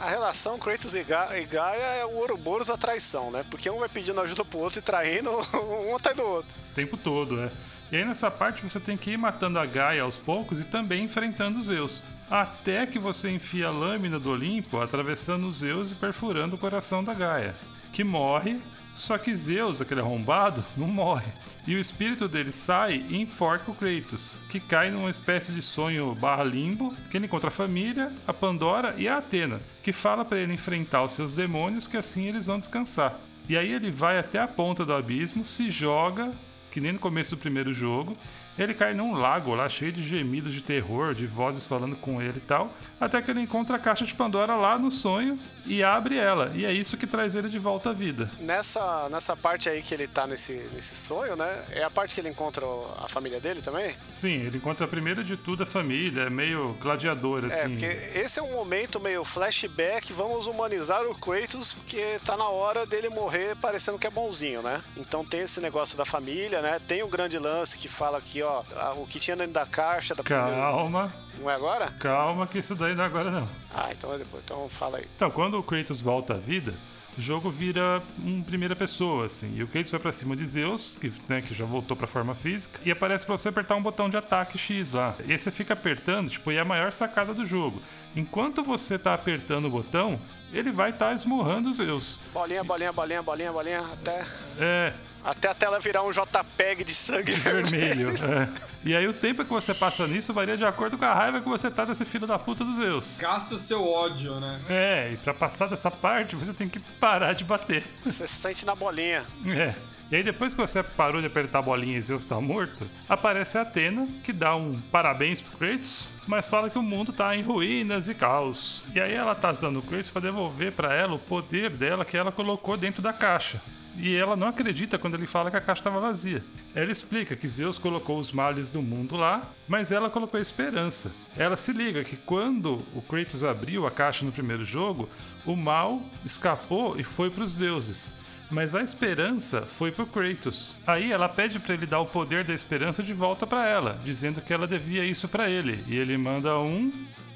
A 0.02 0.10
relação 0.10 0.58
Kratos 0.58 0.94
e, 0.94 1.02
Ga 1.02 1.38
e 1.38 1.46
Gaia 1.46 1.82
é 1.82 2.04
o 2.04 2.16
Ouroboros 2.16 2.68
a 2.68 2.76
traição, 2.76 3.30
né? 3.30 3.44
Porque 3.50 3.70
um 3.70 3.78
vai 3.78 3.88
pedindo 3.88 4.20
ajuda 4.20 4.44
pro 4.44 4.58
outro 4.58 4.80
e 4.80 4.82
traindo 4.82 5.30
um 5.88 5.96
atrás 5.96 6.16
do 6.16 6.24
outro. 6.26 6.54
o 6.72 6.74
tempo 6.74 6.96
todo, 6.98 7.40
é. 7.42 7.50
E 7.94 7.96
aí 7.96 8.04
nessa 8.04 8.28
parte 8.28 8.64
você 8.64 8.80
tem 8.80 8.96
que 8.96 9.12
ir 9.12 9.16
matando 9.16 9.56
a 9.56 9.64
Gaia 9.64 10.02
aos 10.02 10.16
poucos 10.16 10.58
e 10.58 10.64
também 10.64 11.04
enfrentando 11.04 11.60
os 11.60 11.66
Zeus. 11.66 12.04
Até 12.28 12.86
que 12.86 12.98
você 12.98 13.30
enfia 13.30 13.68
a 13.68 13.70
lâmina 13.70 14.18
do 14.18 14.30
Olimpo 14.30 14.80
atravessando 14.80 15.46
os 15.46 15.58
Zeus 15.58 15.92
e 15.92 15.94
perfurando 15.94 16.56
o 16.56 16.58
coração 16.58 17.04
da 17.04 17.14
Gaia, 17.14 17.54
que 17.92 18.02
morre, 18.02 18.60
só 18.92 19.16
que 19.16 19.32
Zeus, 19.36 19.80
aquele 19.80 20.00
arrombado, 20.00 20.64
não 20.76 20.88
morre. 20.88 21.30
E 21.68 21.76
o 21.76 21.78
espírito 21.78 22.26
dele 22.26 22.50
sai 22.50 22.96
e 23.08 23.22
enforca 23.22 23.70
o 23.70 23.74
Kratos, 23.76 24.34
que 24.50 24.58
cai 24.58 24.90
numa 24.90 25.08
espécie 25.08 25.52
de 25.52 25.62
sonho 25.62 26.16
barra 26.16 26.42
limbo, 26.42 26.92
que 27.12 27.16
ele 27.16 27.26
encontra 27.26 27.46
a 27.46 27.52
família, 27.52 28.12
a 28.26 28.34
Pandora 28.34 28.96
e 28.98 29.06
a 29.06 29.18
Atena, 29.18 29.60
que 29.84 29.92
fala 29.92 30.24
para 30.24 30.38
ele 30.38 30.52
enfrentar 30.52 31.04
os 31.04 31.12
seus 31.12 31.32
demônios, 31.32 31.86
que 31.86 31.96
assim 31.96 32.26
eles 32.26 32.46
vão 32.46 32.58
descansar. 32.58 33.20
E 33.48 33.56
aí 33.56 33.72
ele 33.72 33.92
vai 33.92 34.18
até 34.18 34.40
a 34.40 34.48
ponta 34.48 34.84
do 34.84 34.92
abismo, 34.92 35.46
se 35.46 35.70
joga 35.70 36.32
que 36.74 36.80
nem 36.80 36.92
no 36.92 36.98
começo 36.98 37.36
do 37.36 37.40
primeiro 37.40 37.72
jogo. 37.72 38.16
Ele 38.58 38.72
cai 38.74 38.94
num 38.94 39.14
lago 39.14 39.54
lá 39.54 39.68
cheio 39.68 39.92
de 39.92 40.02
gemidos 40.02 40.52
de 40.54 40.62
terror, 40.62 41.14
de 41.14 41.26
vozes 41.26 41.66
falando 41.66 41.96
com 41.96 42.22
ele 42.22 42.38
e 42.38 42.40
tal, 42.40 42.72
até 43.00 43.20
que 43.20 43.30
ele 43.30 43.40
encontra 43.40 43.76
a 43.76 43.78
caixa 43.78 44.04
de 44.04 44.14
Pandora 44.14 44.54
lá 44.54 44.78
no 44.78 44.90
sonho 44.90 45.38
e 45.66 45.82
abre 45.82 46.16
ela. 46.16 46.52
E 46.54 46.64
é 46.64 46.72
isso 46.72 46.96
que 46.96 47.06
traz 47.06 47.34
ele 47.34 47.48
de 47.48 47.58
volta 47.58 47.90
à 47.90 47.92
vida. 47.92 48.30
Nessa, 48.38 49.08
nessa 49.08 49.36
parte 49.36 49.68
aí 49.68 49.82
que 49.82 49.92
ele 49.94 50.06
tá 50.06 50.26
nesse, 50.26 50.52
nesse 50.72 50.94
sonho, 50.94 51.34
né? 51.36 51.64
É 51.70 51.82
a 51.82 51.90
parte 51.90 52.14
que 52.14 52.20
ele 52.20 52.28
encontra 52.28 52.64
a 52.98 53.08
família 53.08 53.40
dele 53.40 53.60
também? 53.60 53.94
Sim, 54.10 54.42
ele 54.46 54.58
encontra 54.58 54.86
primeiro 54.86 55.24
de 55.24 55.36
tudo 55.36 55.62
a 55.64 55.66
família, 55.66 56.22
é 56.22 56.30
meio 56.30 56.74
gladiador 56.80 57.44
É, 57.44 57.46
assim. 57.46 57.70
porque 57.70 57.86
esse 58.14 58.38
é 58.38 58.42
um 58.42 58.52
momento 58.52 59.00
meio 59.00 59.24
flashback, 59.24 60.12
vamos 60.12 60.46
humanizar 60.46 61.02
o 61.06 61.14
Kratos, 61.18 61.72
porque 61.72 62.16
tá 62.24 62.36
na 62.36 62.48
hora 62.48 62.86
dele 62.86 63.08
morrer 63.08 63.56
parecendo 63.56 63.98
que 63.98 64.06
é 64.06 64.10
bonzinho, 64.10 64.62
né? 64.62 64.82
Então 64.96 65.24
tem 65.24 65.40
esse 65.40 65.60
negócio 65.60 65.96
da 65.96 66.04
família, 66.04 66.60
né? 66.62 66.80
Tem 66.86 67.02
o 67.02 67.08
grande 67.08 67.38
lance 67.38 67.76
que 67.76 67.88
fala 67.88 68.18
aqui, 68.18 68.42
ó, 68.44 68.62
o 68.96 69.06
que 69.06 69.18
tinha 69.18 69.36
dentro 69.36 69.52
da 69.52 69.66
caixa 69.66 70.14
da 70.14 70.22
primeira... 70.22 70.50
Calma, 70.50 71.12
Não 71.38 71.50
é 71.50 71.54
agora? 71.54 71.90
calma 71.98 72.46
que 72.46 72.58
isso 72.58 72.74
daí 72.74 72.94
não 72.94 73.04
é 73.04 73.06
agora 73.06 73.30
não. 73.30 73.48
Ah, 73.74 73.88
então 73.90 74.12
é 74.14 74.18
depois. 74.18 74.42
Então 74.44 74.68
fala 74.68 74.98
aí. 74.98 75.06
Então, 75.16 75.30
quando 75.30 75.58
o 75.58 75.62
Kratos 75.62 76.00
volta 76.00 76.34
à 76.34 76.36
vida, 76.36 76.74
o 77.16 77.20
jogo 77.20 77.50
vira 77.50 78.02
em 78.18 78.42
primeira 78.42 78.74
pessoa, 78.74 79.26
assim. 79.26 79.54
E 79.56 79.62
o 79.62 79.68
Kratos 79.68 79.90
vai 79.92 80.00
pra 80.00 80.12
cima 80.12 80.34
de 80.34 80.44
Zeus, 80.44 80.98
que, 81.00 81.12
né, 81.28 81.40
que 81.42 81.54
já 81.54 81.64
voltou 81.64 81.96
pra 81.96 82.06
forma 82.06 82.34
física, 82.34 82.80
e 82.84 82.90
aparece 82.90 83.24
pra 83.24 83.36
você 83.36 83.48
apertar 83.48 83.76
um 83.76 83.82
botão 83.82 84.08
de 84.08 84.16
ataque 84.16 84.58
X 84.58 84.92
lá. 84.94 85.14
E 85.24 85.32
aí 85.32 85.38
você 85.38 85.50
fica 85.50 85.74
apertando, 85.74 86.28
tipo, 86.28 86.50
e 86.50 86.56
é 86.56 86.60
a 86.60 86.64
maior 86.64 86.92
sacada 86.92 87.32
do 87.32 87.46
jogo. 87.46 87.80
Enquanto 88.16 88.62
você 88.62 88.98
tá 88.98 89.14
apertando 89.14 89.66
o 89.66 89.70
botão, 89.70 90.20
ele 90.52 90.70
vai 90.72 90.90
estar 90.90 91.08
tá 91.08 91.14
esmurrando 91.14 91.70
os 91.70 91.76
Zeus. 91.76 92.20
Bolinha, 92.32 92.62
bolinha, 92.64 92.92
bolinha, 92.92 93.22
bolinha, 93.22 93.52
bolinha, 93.52 93.80
até, 93.80 94.24
É, 94.58 94.92
até 95.24 95.48
a 95.48 95.54
tela 95.54 95.80
virar 95.80 96.02
um 96.02 96.10
JPEG 96.10 96.84
de 96.84 96.94
sangue 96.94 97.32
vermelho. 97.32 98.10
é. 98.10 98.48
E 98.84 98.94
aí 98.94 99.08
o 99.08 99.14
tempo 99.14 99.42
que 99.44 99.50
você 99.50 99.72
passa 99.74 100.06
nisso 100.06 100.34
varia 100.34 100.56
de 100.56 100.64
acordo 100.64 100.98
com 100.98 101.04
a 101.06 101.14
raiva 101.14 101.40
que 101.40 101.48
você 101.48 101.70
tá 101.70 101.84
desse 101.86 102.04
filho 102.04 102.26
da 102.26 102.38
puta 102.38 102.64
dos 102.64 102.76
Zeus. 102.76 103.18
Gasta 103.20 103.54
o 103.54 103.58
seu 103.58 103.82
ódio, 103.82 104.38
né? 104.38 104.60
É, 104.68 105.10
e 105.14 105.16
pra 105.16 105.32
passar 105.32 105.68
dessa 105.68 105.90
parte, 105.90 106.36
você 106.36 106.52
tem 106.52 106.68
que 106.68 106.78
parar 106.78 107.32
de 107.32 107.44
bater. 107.44 107.82
Você 108.04 108.26
se 108.26 108.34
sente 108.36 108.66
na 108.66 108.74
bolinha. 108.74 109.24
É. 109.46 109.74
E 110.10 110.16
aí 110.16 110.22
depois 110.22 110.52
que 110.52 110.60
você 110.60 110.82
parou 110.82 111.20
de 111.22 111.26
apertar 111.26 111.60
a 111.60 111.62
bolinha 111.62 111.96
e 111.96 112.02
Zeus 112.02 112.26
tá 112.26 112.38
morto, 112.38 112.86
aparece 113.08 113.56
a 113.56 113.62
Atena, 113.62 114.06
que 114.22 114.34
dá 114.34 114.54
um 114.54 114.78
parabéns 114.92 115.40
pro 115.40 115.56
Kratos, 115.56 116.10
mas 116.26 116.46
fala 116.46 116.68
que 116.68 116.78
o 116.78 116.82
mundo 116.82 117.10
tá 117.10 117.34
em 117.34 117.42
ruínas 117.42 118.06
e 118.06 118.14
caos. 118.14 118.84
E 118.94 119.00
aí 119.00 119.14
ela 119.14 119.34
tá 119.34 119.50
usando 119.50 119.78
o 119.78 119.82
Kratos 119.82 120.10
pra 120.10 120.20
devolver 120.20 120.72
pra 120.72 120.94
ela 120.94 121.14
o 121.14 121.18
poder 121.18 121.70
dela 121.70 122.04
que 122.04 122.16
ela 122.18 122.30
colocou 122.30 122.76
dentro 122.76 123.00
da 123.00 123.14
caixa. 123.14 123.60
E 123.96 124.14
ela 124.16 124.36
não 124.36 124.48
acredita 124.48 124.98
quando 124.98 125.14
ele 125.14 125.26
fala 125.26 125.50
que 125.50 125.56
a 125.56 125.60
caixa 125.60 125.80
estava 125.80 126.00
vazia. 126.00 126.44
Ela 126.74 126.90
explica 126.90 127.36
que 127.36 127.46
Zeus 127.46 127.78
colocou 127.78 128.18
os 128.18 128.32
males 128.32 128.68
do 128.68 128.82
mundo 128.82 129.16
lá, 129.16 129.48
mas 129.68 129.92
ela 129.92 130.10
colocou 130.10 130.38
a 130.38 130.42
esperança. 130.42 131.12
Ela 131.36 131.56
se 131.56 131.72
liga 131.72 132.02
que 132.02 132.16
quando 132.16 132.82
o 132.94 133.02
Kratos 133.02 133.44
abriu 133.44 133.86
a 133.86 133.90
caixa 133.90 134.24
no 134.24 134.32
primeiro 134.32 134.64
jogo, 134.64 135.08
o 135.46 135.54
mal 135.54 136.02
escapou 136.24 136.98
e 136.98 137.04
foi 137.04 137.30
para 137.30 137.44
os 137.44 137.54
deuses. 137.54 138.12
Mas 138.50 138.74
a 138.74 138.82
esperança 138.82 139.62
foi 139.62 139.90
pro 139.90 140.06
Kratos. 140.06 140.76
Aí 140.86 141.12
ela 141.12 141.28
pede 141.28 141.58
para 141.58 141.74
ele 141.74 141.86
dar 141.86 142.00
o 142.00 142.06
poder 142.06 142.44
da 142.44 142.52
esperança 142.52 143.02
de 143.02 143.14
volta 143.14 143.46
para 143.46 143.66
ela, 143.66 143.98
dizendo 144.04 144.40
que 144.40 144.52
ela 144.52 144.66
devia 144.66 145.04
isso 145.04 145.28
para 145.28 145.48
ele. 145.48 145.84
E 145.86 145.96
ele 145.96 146.16
manda 146.18 146.58
um 146.58 146.92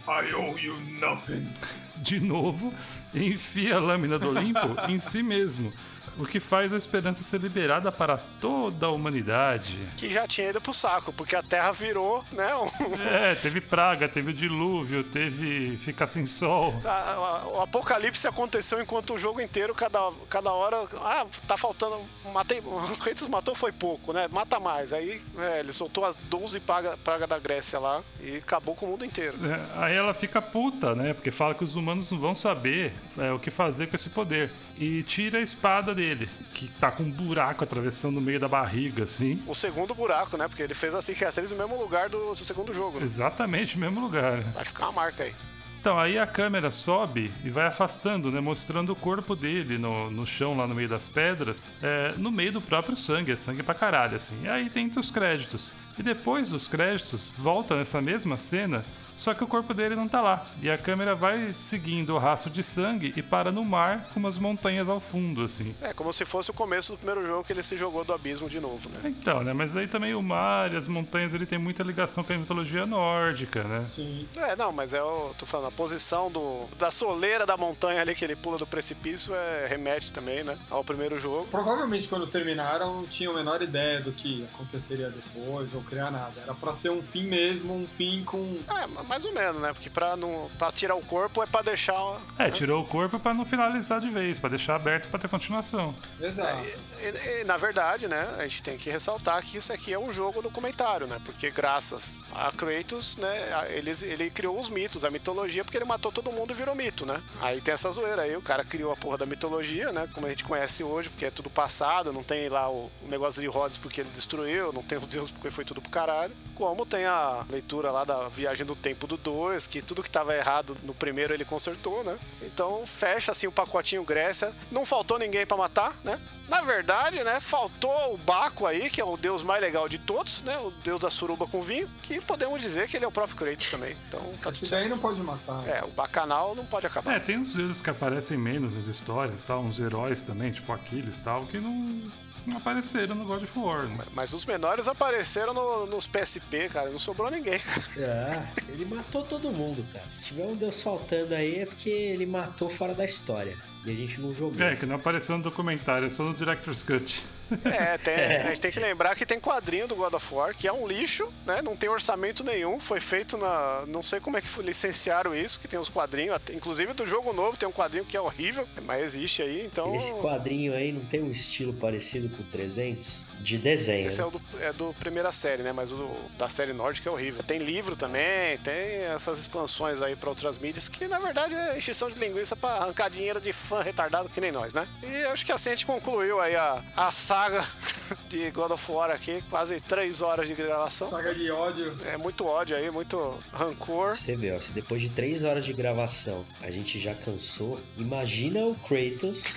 I 0.09 0.33
owe 0.35 0.61
you 0.61 0.79
nothing. 1.01 1.49
de 2.03 2.21
novo 2.21 2.73
e 3.13 3.27
enfia 3.27 3.77
a 3.77 3.81
lâmina 3.81 4.19
do 4.19 4.29
Olimpo 4.29 4.77
em 4.89 4.99
si 4.99 5.23
mesmo, 5.23 5.73
o 6.19 6.27
que 6.27 6.41
faz 6.41 6.73
a 6.73 6.77
esperança 6.77 7.23
ser 7.23 7.41
liberada 7.41 7.91
para 7.93 8.19
toda 8.41 8.87
a 8.87 8.91
humanidade. 8.91 9.87
Que 9.97 10.11
já 10.11 10.27
tinha 10.27 10.51
ido 10.51 10.61
pro 10.61 10.73
saco, 10.73 11.13
porque 11.13 11.37
a 11.37 11.43
Terra 11.43 11.71
virou, 11.73 12.25
né? 12.33 12.55
um- 12.57 12.69
É, 13.09 13.35
teve 13.35 13.61
praga, 13.61 14.09
teve 14.09 14.31
o 14.31 14.35
dilúvio, 14.35 15.03
teve 15.05 15.77
ficar 15.79 16.07
sem 16.07 16.27
sol. 16.27 16.75
a- 16.85 17.13
a- 17.13 17.47
o 17.49 17.61
apocalipse 17.63 18.27
aconteceu 18.27 18.81
enquanto 18.81 19.15
o 19.15 19.19
jogo 19.19 19.41
inteiro, 19.41 19.75
cada, 19.75 20.11
cada 20.29 20.53
hora. 20.53 20.83
Ah, 21.03 21.27
tá 21.47 21.57
faltando. 21.57 22.01
Matei. 22.33 22.61
O 22.61 22.97
Kratos 22.99 23.27
matou 23.29 23.55
foi 23.55 23.73
pouco, 23.73 24.13
né? 24.13 24.29
Mata 24.31 24.59
mais. 24.61 24.93
Aí 24.93 25.21
é, 25.39 25.61
ele 25.61 25.73
soltou 25.73 26.05
as 26.05 26.17
12 26.17 26.61
pragas 26.61 26.97
praga 27.05 27.27
da 27.27 27.39
Grécia 27.39 27.79
lá 27.79 28.03
e 28.21 28.37
acabou 28.37 28.75
com 28.75 28.87
o 28.87 28.91
mundo 28.91 29.05
inteiro. 29.05 29.37
É, 29.47 29.61
Aí 29.85 29.95
ela 29.95 30.13
fica 30.15 30.43
puta, 30.43 30.95
né? 30.95 31.15
Porque 31.15 31.31
fala 31.31 31.55
que 31.55 31.65
os 31.65 31.77
humanos 31.77 32.11
não 32.11 32.19
vão 32.19 32.35
saber 32.37 32.93
é, 33.17 33.33
o 33.33 33.39
que 33.39 33.51
fazer 33.51 33.87
com 33.87 33.97
esse 33.97 34.11
poder. 34.11 34.51
E 34.81 35.03
tira 35.03 35.39
a 35.39 35.43
espada 35.43 35.93
dele, 35.93 36.31
que 36.55 36.69
tá 36.69 36.91
com 36.93 37.03
um 37.03 37.11
buraco 37.11 37.65
atravessando 37.65 38.19
o 38.19 38.21
meio 38.21 38.39
da 38.39 38.47
barriga, 38.47 39.03
assim. 39.03 39.43
O 39.47 39.55
segundo 39.55 39.93
buraco, 39.93 40.37
né? 40.37 40.47
Porque 40.47 40.63
ele 40.63 40.75
fez 40.75 40.95
a 40.95 41.03
cicatriz 41.03 41.51
no 41.51 41.59
mesmo 41.59 41.77
lugar 41.77 42.09
do, 42.09 42.31
do 42.31 42.45
segundo 42.45 42.73
jogo. 42.73 43.01
né? 43.01 43.05
Exatamente 43.05 43.77
no 43.77 43.81
mesmo 43.81 44.01
lugar. 44.01 44.43
Vai 44.43 44.65
ficar 44.65 44.87
uma 44.87 44.93
marca 44.93 45.25
aí. 45.25 45.35
Então, 45.81 45.99
aí 45.99 46.19
a 46.19 46.27
câmera 46.27 46.71
sobe 46.71 47.33
e 47.45 47.51
vai 47.51 47.67
afastando, 47.67 48.31
né? 48.33 48.41
Mostrando 48.41 48.93
o 48.93 48.97
corpo 48.97 49.35
dele 49.37 49.79
no, 49.79 50.11
no 50.11 50.27
chão, 50.27 50.57
lá 50.57 50.67
no 50.67 50.75
meio 50.75 50.89
das 50.89 51.09
pedras, 51.09 51.71
é, 51.83 52.15
no 52.17 52.31
meio 52.31 52.53
do 52.53 52.61
próprio 52.61 52.97
sangue, 52.97 53.33
é 53.33 53.37
sangue 53.37 53.63
pra 53.63 53.75
caralho, 53.75 54.17
assim. 54.17 54.43
E 54.43 54.49
aí 54.49 54.69
tem 54.71 54.91
os 54.97 55.11
créditos. 55.11 55.73
E 55.99 56.03
depois 56.03 56.51
dos 56.51 56.69
créditos, 56.69 57.33
volta 57.37 57.75
nessa 57.77 58.01
mesma 58.01 58.37
cena, 58.37 58.85
só 59.19 59.35
que 59.35 59.43
o 59.43 59.49
corpo 59.49 59.75
dele 59.75 59.97
não 59.97 60.07
tá 60.07 60.21
lá. 60.21 60.47
E 60.63 60.71
a 60.71 60.79
câmera 60.79 61.13
vai 61.13 61.53
seguindo 61.53 62.15
o 62.15 62.19
rastro 62.19 62.53
de 62.53 62.63
sangue 62.63 63.13
e 63.17 63.21
para 63.21 63.51
no 63.51 63.65
mar 63.65 64.09
com 64.15 64.21
umas 64.21 64.39
montanhas 64.39 64.89
ao 64.89 65.01
fundo, 65.01 65.43
assim. 65.43 65.75
É 65.83 65.93
como 65.93 66.13
se 66.13 66.25
fosse 66.25 66.53
o 66.53 66.55
começo 66.55 66.93
do 66.93 66.99
primeiro 66.99 67.27
jogo 67.27 67.43
que 67.43 67.53
ele 67.53 67.63
se 67.65 67.77
jogou 67.77 68.05
do 68.05 68.13
abismo 68.13 68.49
de 68.49 68.61
novo, 68.61 68.89
né? 68.89 69.01
Então, 69.05 69.43
né? 69.43 69.53
Mas 69.53 69.77
aí 69.77 69.89
também 69.89 70.15
o 70.15 70.23
mar 70.23 70.73
e 70.73 70.77
as 70.77 70.87
montanhas, 70.87 71.35
ele 71.35 71.47
tem 71.47 71.59
muita 71.59 71.83
ligação 71.83 72.23
com 72.23 72.33
a 72.33 72.39
mitologia 72.39 72.87
nórdica, 72.87 73.65
né? 73.65 73.85
Sim. 73.87 74.29
É, 74.37 74.55
não, 74.55 74.71
mas 74.71 74.95
é 74.95 75.03
o. 75.03 75.35
tô 75.37 75.45
falando, 75.45 75.67
a 75.67 75.73
posição 75.73 76.31
do, 76.31 76.67
da 76.79 76.93
soleira 76.93 77.45
da 77.45 77.57
montanha 77.57 78.03
ali 78.03 78.15
que 78.15 78.25
ele 78.25 78.37
pula 78.37 78.57
do 78.57 78.69
precipício 78.69 79.35
é, 79.35 79.67
remete 79.67 80.13
também, 80.13 80.45
né? 80.45 80.57
Ao 80.71 80.85
primeiro 80.85 81.19
jogo. 81.19 81.49
Provavelmente 81.51 82.07
quando 82.07 82.29
terminaram, 82.29 82.95
não 82.99 83.07
tinham 83.07 83.33
a 83.33 83.37
menor 83.37 83.61
ideia 83.63 84.01
do 84.01 84.13
que 84.13 84.45
aconteceria 84.55 85.11
depois 85.11 85.75
ou 85.75 85.83
criar 85.89 86.11
nada. 86.11 86.33
Era 86.43 86.55
pra 86.55 86.73
ser 86.75 86.91
um 86.91 87.03
fim 87.03 87.25
mesmo, 87.25 87.75
um 87.75 87.87
fim 87.87 88.23
com. 88.25 88.59
É, 88.69 88.87
mais 89.05 89.25
ou 89.25 89.33
menos, 89.33 89.61
né? 89.61 89.73
Porque 89.73 89.91
pra, 89.91 90.17
não, 90.17 90.51
pra 90.59 90.71
tirar 90.71 90.95
o 90.95 91.03
corpo 91.03 91.43
é 91.43 91.47
pra 91.47 91.63
deixar. 91.63 91.99
É, 92.39 92.51
tirou 92.51 92.83
o 92.83 92.87
corpo 92.87 93.19
pra 93.19 93.35
não 93.35 93.45
finalizar 93.45 94.01
de 94.01 94.09
vez, 94.09 94.39
pra 94.39 94.49
deixar 94.49 94.77
aberto 94.77 95.09
pra 95.09 95.19
ter 95.19 95.29
continuação. 95.29 95.95
Exato. 96.21 96.63
E, 97.01 97.41
e, 97.41 97.45
na 97.45 97.57
verdade, 97.57 98.09
né, 98.09 98.35
a 98.39 98.47
gente 98.47 98.63
tem 98.63 98.77
que 98.77 98.91
ressaltar 98.91 99.43
que 99.43 99.57
isso 99.57 99.73
aqui 99.73 99.93
é 99.93 99.99
um 99.99 100.13
jogo 100.13 100.43
documentário, 100.43 101.07
né? 101.07 101.21
Porque 101.25 101.51
graças 101.51 102.19
a 102.35 102.51
Kratos, 102.53 103.17
né, 103.17 103.69
ele 104.03 104.31
criou 104.31 104.59
os 104.59 104.69
mitos, 104.69 105.05
a 105.05 105.11
mitologia 105.11 105.65
porque 105.65 105.77
ele 105.77 105.85
matou 105.85 106.11
todo 106.11 106.33
mundo 106.33 106.53
e 106.53 106.55
virou 106.55 106.75
mito, 106.75 107.07
né? 107.07 107.23
Aí 107.41 107.61
tem 107.61 107.75
essa 107.75 107.91
zoeira 107.91 108.23
aí, 108.23 108.37
o 108.37 108.43
cara 108.43 108.65
criou 108.65 108.93
a 108.93 108.97
porra 108.97 109.19
da 109.19 109.27
mitologia, 109.27 109.93
né? 109.93 110.09
Como 110.13 110.27
a 110.27 110.31
gente 110.31 110.45
conhece 110.45 110.83
hoje, 110.83 111.09
porque 111.09 111.27
é 111.27 111.31
tudo 111.31 111.51
passado, 111.51 112.13
não 112.13 112.23
tem 112.23 112.49
lá 112.49 112.71
o, 112.71 112.91
o 113.03 113.09
negócio 113.09 113.41
de 113.41 113.47
Rhodes 113.47 113.79
porque 113.79 114.01
ele 114.01 114.11
destruiu, 114.11 114.73
não 114.73 114.83
tem 114.83 114.99
os 114.99 115.07
deuses 115.07 115.31
porque 115.31 115.51
foi 115.51 115.65
tudo 115.65 115.81
pro 115.81 115.91
caralho. 115.91 116.35
Como 116.55 116.85
tem 116.85 117.05
a 117.05 117.45
leitura 117.49 117.91
lá 117.91 118.05
da 118.05 118.29
Viagem 118.29 118.67
do 118.67 118.75
Tempo 118.75 119.07
do 119.07 119.17
2, 119.17 119.67
que 119.67 119.81
tudo 119.81 120.03
que 120.03 120.11
tava 120.11 120.35
errado 120.35 120.77
no 120.83 120.93
primeiro 120.93 121.33
ele 121.33 121.45
consertou, 121.45 122.03
né? 122.03 122.19
Então 122.43 122.85
fecha 122.87 123.31
assim 123.33 123.47
o 123.47 123.53
pacotinho 123.53 124.03
Grécia. 124.03 124.53
Não 124.71 124.85
faltou 124.85 125.19
ninguém 125.19 125.47
pra 125.47 125.57
matar, 125.57 125.95
né? 126.03 126.19
Na 126.49 126.63
verdade, 126.63 127.23
né, 127.23 127.41
faltou 127.41 128.15
o 128.15 128.17
Baco 128.17 128.67
aí, 128.67 128.89
que 128.89 129.01
é 129.01 129.05
o 129.05 129.17
deus 129.17 129.43
mais 129.43 129.61
legal 129.61 129.89
de 129.89 129.99
todos, 129.99 130.41
né? 130.43 130.57
O 130.59 130.71
deus 130.83 131.01
da 131.01 131.11
suruba 131.11 131.47
com 131.47 131.61
vinho, 131.61 131.89
que 132.03 132.21
podemos 132.21 132.63
dizer 132.63 132.89
que 132.89 132.97
ele 132.97 133.05
é 133.05 133.09
o 133.09 133.13
próprio 133.13 133.37
Kratos 133.37 133.67
também. 133.71 133.97
Então, 134.09 134.21
tá 134.43 134.51
Esse 134.51 134.67
daí 134.71 134.89
não 134.89 134.99
pode 134.99 135.21
matar. 135.21 135.67
É, 135.69 135.85
o 135.85 135.89
bacanal 135.89 136.55
não 136.55 136.65
pode 136.65 136.87
acabar. 136.87 137.15
É, 137.15 137.21
tem 137.21 137.39
uns 137.39 137.53
deuses 137.53 137.81
que 137.83 137.91
aparecem 137.91 138.39
menos 138.39 138.75
nas 138.77 138.87
histórias, 138.87 139.43
tal, 139.43 139.61
uns 139.61 139.79
heróis 139.79 140.23
também, 140.23 140.51
tipo 140.51 140.73
Aquiles 140.73 141.19
e 141.19 141.21
tal, 141.21 141.45
que 141.47 141.59
não, 141.59 142.11
não 142.47 142.57
apareceram 142.57 143.15
no 143.15 143.25
God 143.27 143.43
of 143.43 143.59
War. 143.59 143.83
né? 143.87 144.05
Mas 144.13 144.33
os 144.33 144.47
menores 144.47 144.89
apareceram 144.89 145.53
no- 145.53 145.87
nos 145.87 146.07
PSP, 146.07 146.69
cara. 146.71 146.89
Não 146.89 146.99
sobrou 146.99 147.31
ninguém. 147.31 147.61
Ah, 147.99 148.47
ele 148.69 148.87
matou 148.87 149.23
todo 149.23 149.51
mundo, 149.53 149.85
cara. 149.93 150.05
Se 150.11 150.25
tiver 150.25 150.47
um 150.47 150.57
Deus 150.57 150.81
faltando 150.83 151.35
aí 151.35 151.59
é 151.61 151.67
porque 151.67 151.91
ele 151.91 152.25
matou 152.25 152.71
fora 152.71 152.95
da 152.95 153.05
história. 153.05 153.55
E 153.89 153.93
a 153.93 153.95
gente 153.95 154.21
não 154.21 154.35
jogou. 154.35 154.63
É, 154.63 154.77
que 154.77 154.85
não 154.85 154.97
apareceu 154.97 155.37
no 155.39 155.43
documentário, 155.43 156.07
é 156.07 156.11
só 156.11 156.23
no 156.23 156.35
Director's 156.35 156.83
Cut. 156.83 157.25
É, 157.65 157.99
tem- 157.99 158.15
a 158.45 158.49
gente 158.49 158.61
tem 158.61 158.71
que 158.71 158.81
lembrar 158.81 159.15
que 159.17 159.25
tem 159.27 159.41
quadrinho 159.41 159.87
do 159.89 159.95
God 159.97 160.15
of 160.15 160.35
War, 160.35 160.55
que 160.55 160.67
é 160.69 160.73
um 160.73 160.87
lixo, 160.87 161.29
né? 161.47 161.63
Não 161.63 161.77
tem 161.77 161.89
orçamento 161.89 162.43
nenhum. 162.45 162.79
Foi 162.79 163.01
feito 163.01 163.37
na. 163.37 163.85
Não 163.87 164.03
sei 164.03 164.21
como 164.21 164.37
é 164.37 164.41
que 164.41 164.63
licenciaram 164.63 165.35
isso, 165.35 165.59
que 165.61 165.69
tem 165.69 165.79
os 165.79 165.89
quadrinhos. 165.89 166.39
Inclusive 166.53 166.93
do 166.93 167.07
jogo 167.07 167.33
novo 167.33 167.57
tem 167.57 167.69
um 167.69 167.73
quadrinho 167.73 168.05
que 168.05 168.17
é 168.17 168.21
horrível, 168.21 168.69
mas 168.85 169.03
existe 169.03 169.43
aí, 169.43 169.65
então. 169.65 169.95
Esse 169.95 170.13
quadrinho 170.15 170.75
aí 170.75 170.93
não 170.93 171.05
tem 171.05 171.23
um 171.23 171.31
estilo 171.31 171.73
parecido 171.73 172.29
com 172.29 172.43
o 172.43 172.47
300? 172.47 173.29
De 173.39 173.57
desenho. 173.57 174.09
Esse 174.09 174.21
é 174.21 174.25
né? 174.25 174.29
o 174.29 174.31
do, 174.33 174.43
é 174.61 174.73
do 174.73 174.93
primeira 174.95 175.31
série, 175.31 175.63
né? 175.63 175.73
Mas 175.73 175.93
o 175.93 175.97
do- 175.97 176.29
da 176.37 176.49
série 176.49 176.73
nórdica 176.73 177.09
é 177.09 177.13
horrível. 177.13 177.41
Tem 177.41 177.59
livro 177.59 177.95
também, 177.95 178.59
tem 178.59 178.75
essas 179.15 179.39
expansões 179.39 180.03
aí 180.03 180.17
pra 180.17 180.29
outras 180.29 180.59
mídias, 180.59 180.89
que 180.89 181.07
na 181.07 181.21
verdade 181.21 181.55
é 181.55 181.79
encheção 181.79 182.11
de 182.11 182.19
linguiça 182.19 182.57
pra 182.57 182.71
arrancar 182.71 183.09
dinheiro 183.09 183.41
de 183.41 183.53
fã 183.53 183.81
retardado 183.81 184.29
que 184.29 184.41
nem 184.41 184.51
nós, 184.51 184.75
né? 184.75 184.89
E 185.05 185.25
acho 185.27 185.47
que 185.47 185.53
assim 185.53 185.69
a 185.71 185.73
gente 185.77 185.87
concluiu 185.87 186.41
aí 186.41 186.57
a, 186.57 186.83
a 186.97 187.13
saga 187.13 187.38
de 188.29 188.51
God 188.51 188.73
of 188.73 188.93
War 188.93 189.11
aqui, 189.11 189.43
quase 189.51 189.81
três 189.81 190.23
horas 190.23 190.47
de 190.47 190.55
gravação. 190.55 191.11
Saga 191.11 191.35
de 191.35 191.51
ódio. 191.51 191.97
É 192.05 192.17
muito 192.17 192.47
ódio 192.47 192.77
aí, 192.77 192.91
muito 192.91 193.39
rancor. 193.53 194.15
Você 194.15 194.37
vê, 194.37 194.53
ó, 194.53 194.61
se 194.61 194.73
depois 194.73 195.03
de 195.03 195.11
três 195.11 195.45
horas 195.45 195.65
de 195.65 195.73
gravação 195.73 196.45
a 196.61 196.71
gente 196.71 196.99
já 196.99 197.15
cansou, 197.15 197.81
imagina 197.97 198.65
o 198.65 198.75
Kratos 198.75 199.55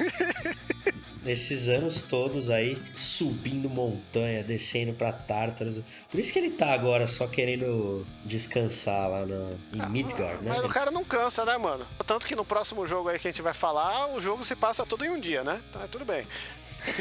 nesses 1.24 1.68
anos 1.70 2.04
todos 2.04 2.50
aí, 2.50 2.82
subindo 2.96 3.70
montanha, 3.70 4.44
descendo 4.44 4.94
pra 4.94 5.12
Tártaros. 5.12 5.82
Por 6.10 6.20
isso 6.20 6.34
que 6.34 6.40
ele 6.40 6.52
tá 6.52 6.74
agora 6.74 7.08
só 7.08 7.28
querendo 7.28 8.06
descansar 8.26 9.10
lá 9.10 9.26
no, 9.26 9.60
em 9.74 9.90
Midgard, 9.90 10.44
né? 10.44 10.52
Mas 10.56 10.66
o 10.66 10.70
cara 10.70 10.92
não 10.92 11.04
cansa, 11.04 11.46
né, 11.46 11.58
mano? 11.58 11.86
Tanto 12.06 12.28
que 12.28 12.36
no 12.36 12.44
próximo 12.44 12.86
jogo 12.88 13.10
aí 13.10 13.20
que 13.20 13.28
a 13.28 13.32
gente 13.32 13.42
vai 13.42 13.54
falar, 13.54 14.08
o 14.14 14.20
jogo 14.20 14.44
se 14.44 14.56
passa 14.56 14.86
tudo 14.86 15.06
em 15.06 15.10
um 15.10 15.20
dia, 15.20 15.44
né? 15.44 15.62
Então 15.70 15.82
é 15.82 15.88
tudo 15.88 16.06
bem. 16.06 16.28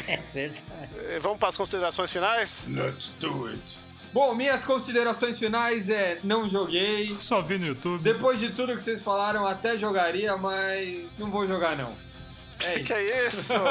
É 0.07 0.17
verdade. 0.33 0.63
Eh, 1.09 1.19
Vamos 1.19 1.39
para 1.39 1.49
as 1.49 1.57
considerações 1.57 2.11
finais? 2.11 2.67
Let's 2.69 3.13
do 3.19 3.47
it. 3.47 3.79
Bom, 4.13 4.35
minhas 4.35 4.65
considerações 4.65 5.39
finais 5.39 5.89
é 5.89 6.19
não 6.23 6.49
joguei. 6.49 7.15
Só 7.17 7.41
vi 7.41 7.57
no 7.57 7.67
YouTube. 7.67 8.03
Depois 8.03 8.39
de 8.39 8.49
tudo 8.49 8.75
que 8.75 8.83
vocês 8.83 9.01
falaram, 9.01 9.47
até 9.47 9.77
jogaria, 9.77 10.35
mas 10.35 11.05
não 11.17 11.31
vou 11.31 11.47
jogar 11.47 11.77
não. 11.77 11.95
É 12.65 12.79
Que 12.79 12.93
é 12.93 13.27
isso? 13.27 13.53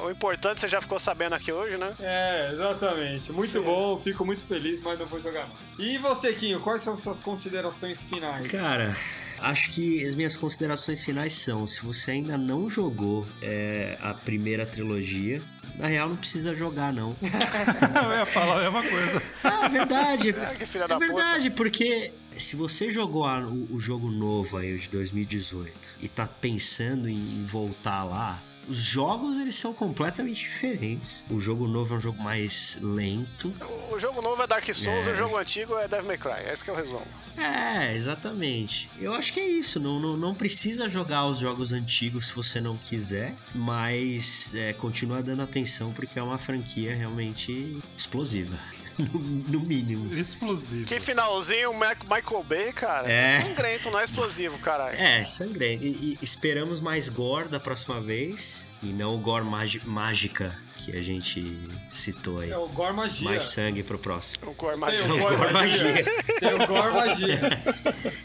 o 0.00 0.10
importante 0.10 0.60
você 0.60 0.68
já 0.68 0.80
ficou 0.80 0.98
sabendo 0.98 1.34
aqui 1.34 1.52
hoje, 1.52 1.76
né? 1.76 1.94
É, 2.00 2.50
exatamente. 2.52 3.30
Muito 3.30 3.52
Sim. 3.52 3.62
bom, 3.62 4.00
fico 4.02 4.24
muito 4.24 4.44
feliz, 4.44 4.80
mas 4.82 4.98
não 4.98 5.06
vou 5.06 5.20
jogar 5.20 5.46
não. 5.46 5.54
E 5.78 5.98
você, 5.98 6.32
Quinho, 6.32 6.60
quais 6.60 6.82
são 6.82 6.96
suas 6.96 7.20
considerações 7.20 8.02
finais? 8.08 8.48
Cara, 8.48 8.96
acho 9.42 9.70
que 9.70 10.04
as 10.06 10.14
minhas 10.14 10.36
considerações 10.36 11.04
finais 11.04 11.32
são: 11.32 11.66
se 11.66 11.82
você 11.82 12.12
ainda 12.12 12.36
não 12.38 12.68
jogou 12.68 13.26
é, 13.42 13.96
a 14.00 14.12
primeira 14.14 14.64
trilogia, 14.66 15.42
na 15.78 15.86
real 15.86 16.08
não 16.10 16.16
precisa 16.16 16.54
jogar, 16.54 16.92
não. 16.92 17.16
Eu 17.22 18.18
ia 18.18 18.26
falar 18.26 18.58
a 18.60 18.70
mesma 18.70 18.82
coisa. 18.82 19.22
Ah, 19.44 19.66
é 19.66 19.68
verdade. 19.68 20.34
Ah, 20.40 20.54
que 20.54 20.66
filha 20.66 20.84
É 20.84 20.88
da 20.88 20.94
puta. 20.98 21.06
verdade, 21.06 21.50
porque 21.50 22.12
se 22.36 22.56
você 22.56 22.90
jogou 22.90 23.24
a- 23.24 23.40
o, 23.46 23.74
o 23.76 23.80
jogo 23.80 24.10
novo 24.10 24.56
aí, 24.56 24.74
o 24.74 24.78
de 24.78 24.88
2018, 24.88 25.96
e 26.00 26.08
tá 26.08 26.26
pensando 26.26 27.08
em 27.08 27.44
voltar 27.44 28.04
lá, 28.04 28.42
os 28.70 28.76
jogos 28.78 29.36
eles 29.36 29.56
são 29.56 29.74
completamente 29.74 30.40
diferentes. 30.42 31.26
O 31.28 31.40
jogo 31.40 31.66
novo 31.66 31.94
é 31.94 31.98
um 31.98 32.00
jogo 32.00 32.22
mais 32.22 32.78
lento. 32.80 33.52
O 33.90 33.98
jogo 33.98 34.22
novo 34.22 34.40
é 34.42 34.46
Dark 34.46 34.64
Souls, 34.72 35.08
É. 35.08 35.10
o 35.12 35.14
jogo 35.14 35.36
antigo 35.36 35.76
é 35.76 35.88
Devil 35.88 36.06
May 36.06 36.16
Cry. 36.18 36.48
Esse 36.50 36.62
que 36.64 36.70
é 36.70 36.72
o 36.72 36.76
resumo. 36.76 37.02
É, 37.36 37.94
exatamente. 37.94 38.88
Eu 38.98 39.12
acho 39.14 39.32
que 39.32 39.40
é 39.40 39.48
isso. 39.48 39.80
Não, 39.80 39.98
não, 39.98 40.16
não 40.16 40.34
precisa 40.34 40.88
jogar 40.88 41.26
os 41.26 41.38
jogos 41.38 41.72
antigos 41.72 42.28
se 42.28 42.34
você 42.34 42.60
não 42.60 42.76
quiser, 42.76 43.34
mas 43.54 44.54
é, 44.54 44.72
continua 44.72 45.22
dando 45.22 45.42
atenção 45.42 45.92
porque 45.92 46.18
é 46.18 46.22
uma 46.22 46.38
franquia 46.38 46.94
realmente 46.94 47.78
explosiva. 47.96 48.56
No, 49.00 49.18
no 49.18 49.60
mínimo. 49.60 50.14
Explosivo. 50.14 50.84
Que 50.84 51.00
finalzinho, 51.00 51.72
Michael 51.72 52.44
Bay, 52.44 52.72
cara. 52.72 53.10
É. 53.10 53.40
Sangrento, 53.40 53.90
não 53.90 53.98
é 53.98 54.04
explosivo, 54.04 54.58
caralho. 54.58 54.96
É, 54.98 55.24
sangrento. 55.24 55.84
E, 55.84 56.18
e 56.20 56.24
esperamos 56.24 56.80
mais 56.80 57.08
gore 57.08 57.48
da 57.48 57.58
próxima 57.58 58.00
vez. 58.00 58.68
E 58.82 58.92
não 58.92 59.14
o 59.14 59.18
gore 59.18 59.44
mágica 59.84 60.56
que 60.86 60.96
a 60.96 61.00
gente 61.00 61.58
citou 61.90 62.40
aí. 62.40 62.50
É 62.50 62.56
o 62.56 62.68
Gore 62.68 62.94
Magia. 62.94 63.24
Mais 63.28 63.42
sangue 63.44 63.82
pro 63.82 63.98
próximo. 63.98 64.50
O 64.50 64.54
Gore 64.54 64.76
Magia. 64.76 65.02
o 65.04 65.16
o 65.16 65.18
Gore 65.20 65.36
Gore 65.36 65.52
Magia. 65.52 66.04
Tem 66.38 66.54
o 66.54 66.66
Gore 66.66 66.94
Magia. 66.94 67.62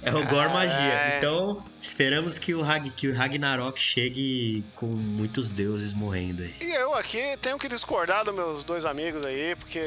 É 0.02 0.12
o 0.16 0.26
gore 0.26 0.50
magia. 0.50 0.80
É. 0.94 1.18
Então, 1.18 1.64
esperamos 1.82 2.38
que 2.38 2.54
o, 2.54 2.62
Rag, 2.62 2.90
que 2.92 3.08
o 3.08 3.14
Ragnarok 3.14 3.82
chegue 3.82 4.64
com 4.76 4.86
muitos 4.86 5.50
deuses 5.50 5.94
morrendo 5.94 6.44
aí. 6.44 6.54
E 6.62 6.72
eu 6.76 6.94
aqui 6.94 7.36
tenho 7.42 7.58
que 7.58 7.68
discordar 7.68 8.24
dos 8.24 8.34
meus 8.36 8.64
dois 8.64 8.86
amigos 8.86 9.26
aí, 9.26 9.56
porque 9.56 9.80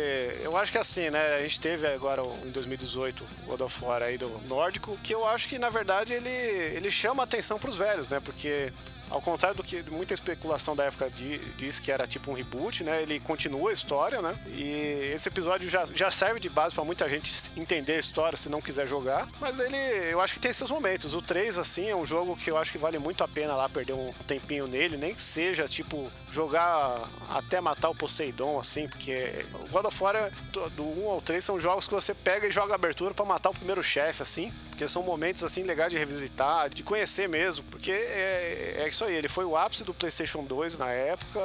eu 0.42 0.56
acho 0.56 0.72
que 0.72 0.78
assim, 0.78 1.08
né? 1.10 1.36
A 1.36 1.42
gente 1.42 1.60
teve 1.60 1.86
agora 1.86 2.22
em 2.44 2.50
2018 2.50 3.24
o 3.44 3.46
God 3.50 3.60
of 3.60 3.84
War 3.84 4.02
aí 4.02 4.18
do 4.18 4.28
nórdico, 4.48 4.98
que 5.02 5.14
eu 5.14 5.26
acho 5.26 5.48
que 5.48 5.58
na 5.58 5.70
verdade 5.70 6.12
ele, 6.12 6.28
ele 6.28 6.90
chama 6.90 7.22
atenção 7.22 7.58
pros 7.58 7.76
velhos, 7.76 8.08
né? 8.08 8.18
Porque 8.20 8.72
ao 9.10 9.22
contrário 9.22 9.56
do 9.56 9.62
que 9.62 9.82
muita 9.90 10.12
especulação 10.12 10.76
da 10.76 10.84
época 10.84 11.08
di- 11.08 11.40
diz 11.56 11.80
que 11.80 11.90
era 11.90 12.06
tipo 12.06 12.30
um 12.30 12.34
reboot, 12.34 12.57
né? 12.85 13.02
Ele 13.02 13.20
continua 13.20 13.70
a 13.70 13.72
história, 13.72 14.20
né? 14.20 14.39
E 14.48 15.12
esse 15.14 15.28
episódio 15.28 15.68
já, 15.68 15.85
já 15.94 16.10
serve 16.10 16.40
de 16.40 16.48
base 16.48 16.74
pra 16.74 16.85
muita 16.85 17.09
gente 17.09 17.32
entender 17.56 17.94
a 17.94 17.98
história 17.98 18.36
se 18.36 18.48
não 18.48 18.60
quiser 18.60 18.86
jogar. 18.86 19.28
Mas 19.40 19.59
ele, 19.59 19.76
eu 20.10 20.20
acho 20.20 20.35
que 20.35 20.40
tem 20.40 20.52
seus 20.52 20.70
momentos. 20.70 21.14
O 21.14 21.22
3, 21.22 21.59
assim, 21.59 21.89
é 21.89 21.97
um 21.97 22.06
jogo 22.06 22.36
que 22.36 22.51
eu 22.51 22.56
acho 22.56 22.72
que 22.72 22.78
vale 22.78 22.98
muito 22.98 23.22
a 23.24 23.28
pena 23.28 23.55
lá 23.55 23.68
perder 23.68 23.93
um 23.93 24.12
tempinho 24.26 24.66
nele, 24.66 24.97
nem 24.97 25.14
que 25.14 25.22
seja, 25.22 25.66
tipo, 25.66 26.10
jogar 26.30 27.09
até 27.28 27.60
matar 27.60 27.90
o 27.90 27.94
Poseidon, 27.94 28.59
assim, 28.59 28.89
porque 28.89 29.44
o 29.55 29.68
God 29.68 29.86
of 29.86 30.02
War, 30.02 30.30
do, 30.52 30.70
do 30.70 30.82
1 30.85 31.10
ao 31.10 31.20
3, 31.20 31.43
são 31.43 31.60
jogos 31.60 31.86
que 31.86 31.94
você 31.94 32.14
pega 32.14 32.47
e 32.47 32.51
joga 32.51 32.74
abertura 32.74 33.14
pra 33.14 33.24
matar 33.24 33.51
o 33.51 33.55
primeiro 33.55 33.82
chefe, 33.82 34.22
assim, 34.22 34.52
porque 34.70 34.86
são 34.86 35.02
momentos, 35.02 35.43
assim, 35.43 35.62
legais 35.62 35.90
de 35.90 35.98
revisitar, 35.98 36.70
de 36.70 36.82
conhecer 36.82 37.28
mesmo, 37.28 37.64
porque 37.70 37.90
é, 37.90 38.76
é 38.78 38.89
isso 38.89 39.05
aí, 39.05 39.14
ele 39.14 39.28
foi 39.28 39.44
o 39.44 39.56
ápice 39.56 39.85
do 39.85 39.93
PlayStation 39.93 40.44
2 40.44 40.78
na 40.78 40.90
época 40.90 41.40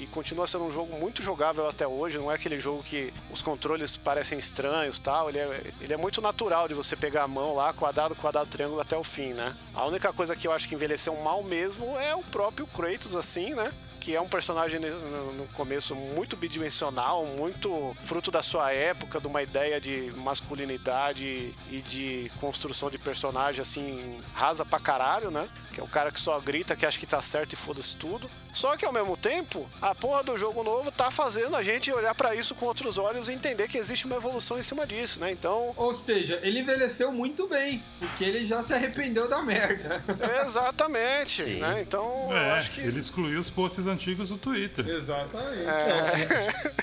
e 0.00 0.06
continua 0.06 0.46
sendo 0.46 0.57
um 0.62 0.70
jogo 0.70 0.98
muito 0.98 1.22
jogável 1.22 1.68
até 1.68 1.86
hoje, 1.86 2.18
não 2.18 2.30
é 2.30 2.34
aquele 2.34 2.58
jogo 2.58 2.82
que 2.82 3.12
os 3.30 3.42
controles 3.42 3.96
parecem 3.96 4.38
estranhos 4.38 4.98
tal, 5.00 5.28
ele 5.28 5.38
é, 5.38 5.62
ele 5.80 5.92
é 5.92 5.96
muito 5.96 6.20
natural 6.20 6.68
de 6.68 6.74
você 6.74 6.96
pegar 6.96 7.24
a 7.24 7.28
mão 7.28 7.54
lá, 7.54 7.72
quadrado, 7.72 8.14
quadrado, 8.14 8.48
triângulo 8.48 8.80
até 8.80 8.96
o 8.96 9.04
fim, 9.04 9.32
né? 9.32 9.54
A 9.74 9.84
única 9.86 10.12
coisa 10.12 10.34
que 10.34 10.46
eu 10.46 10.52
acho 10.52 10.68
que 10.68 10.74
envelheceu 10.74 11.14
mal 11.16 11.42
mesmo 11.42 11.96
é 11.98 12.14
o 12.14 12.22
próprio 12.22 12.66
Kratos, 12.66 13.14
assim, 13.14 13.54
né? 13.54 13.72
Que 14.00 14.14
é 14.14 14.20
um 14.20 14.28
personagem 14.28 14.80
no 14.80 15.46
começo 15.54 15.94
muito 15.94 16.36
bidimensional, 16.36 17.24
muito 17.26 17.96
fruto 18.04 18.30
da 18.30 18.42
sua 18.42 18.72
época, 18.72 19.20
de 19.20 19.26
uma 19.26 19.42
ideia 19.42 19.80
de 19.80 20.12
masculinidade 20.16 21.54
e 21.70 21.80
de 21.82 22.30
construção 22.40 22.90
de 22.90 22.98
personagem 22.98 23.62
assim 23.62 24.20
rasa 24.32 24.64
pra 24.64 24.78
caralho, 24.78 25.30
né? 25.30 25.48
Que 25.72 25.80
é 25.80 25.84
o 25.84 25.88
cara 25.88 26.10
que 26.10 26.18
só 26.18 26.38
grita 26.40 26.74
que 26.74 26.84
acha 26.86 26.98
que 26.98 27.06
tá 27.06 27.20
certo 27.22 27.52
e 27.52 27.56
foda-se 27.56 27.96
tudo. 27.96 28.28
Só 28.52 28.76
que 28.76 28.84
ao 28.84 28.92
mesmo 28.92 29.16
tempo, 29.16 29.68
a 29.80 29.94
porra 29.94 30.22
do 30.24 30.36
jogo 30.36 30.64
novo 30.64 30.90
tá 30.90 31.10
fazendo 31.10 31.54
a 31.54 31.62
gente 31.62 31.92
olhar 31.92 32.14
pra 32.14 32.34
isso 32.34 32.54
com 32.54 32.66
outros 32.66 32.98
olhos 32.98 33.28
e 33.28 33.32
entender 33.32 33.68
que 33.68 33.78
existe 33.78 34.06
uma 34.06 34.16
evolução 34.16 34.58
em 34.58 34.62
cima 34.62 34.86
disso, 34.86 35.20
né? 35.20 35.30
Então, 35.30 35.72
Ou 35.76 35.94
seja, 35.94 36.40
ele 36.42 36.60
envelheceu 36.60 37.12
muito 37.12 37.46
bem, 37.46 37.84
porque 37.98 38.24
ele 38.24 38.46
já 38.46 38.62
se 38.62 38.72
arrependeu 38.72 39.28
da 39.28 39.42
merda. 39.42 40.02
exatamente, 40.44 41.42
Sim. 41.44 41.56
né? 41.60 41.80
Então, 41.82 42.28
eu 42.30 42.36
É, 42.36 42.52
acho 42.52 42.70
que 42.72 42.80
ele 42.80 42.98
excluiu 42.98 43.38
os 43.40 43.50
posts 43.50 43.86
antigos 43.88 44.28
do 44.28 44.38
Twitter. 44.38 44.86
Exatamente. 44.88 45.68
É. 45.68 46.12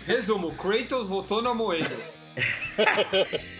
Resumo, 0.05 0.53
Kratos 0.55 1.07
votou 1.07 1.41
na 1.41 1.53
moeda. 1.53 1.95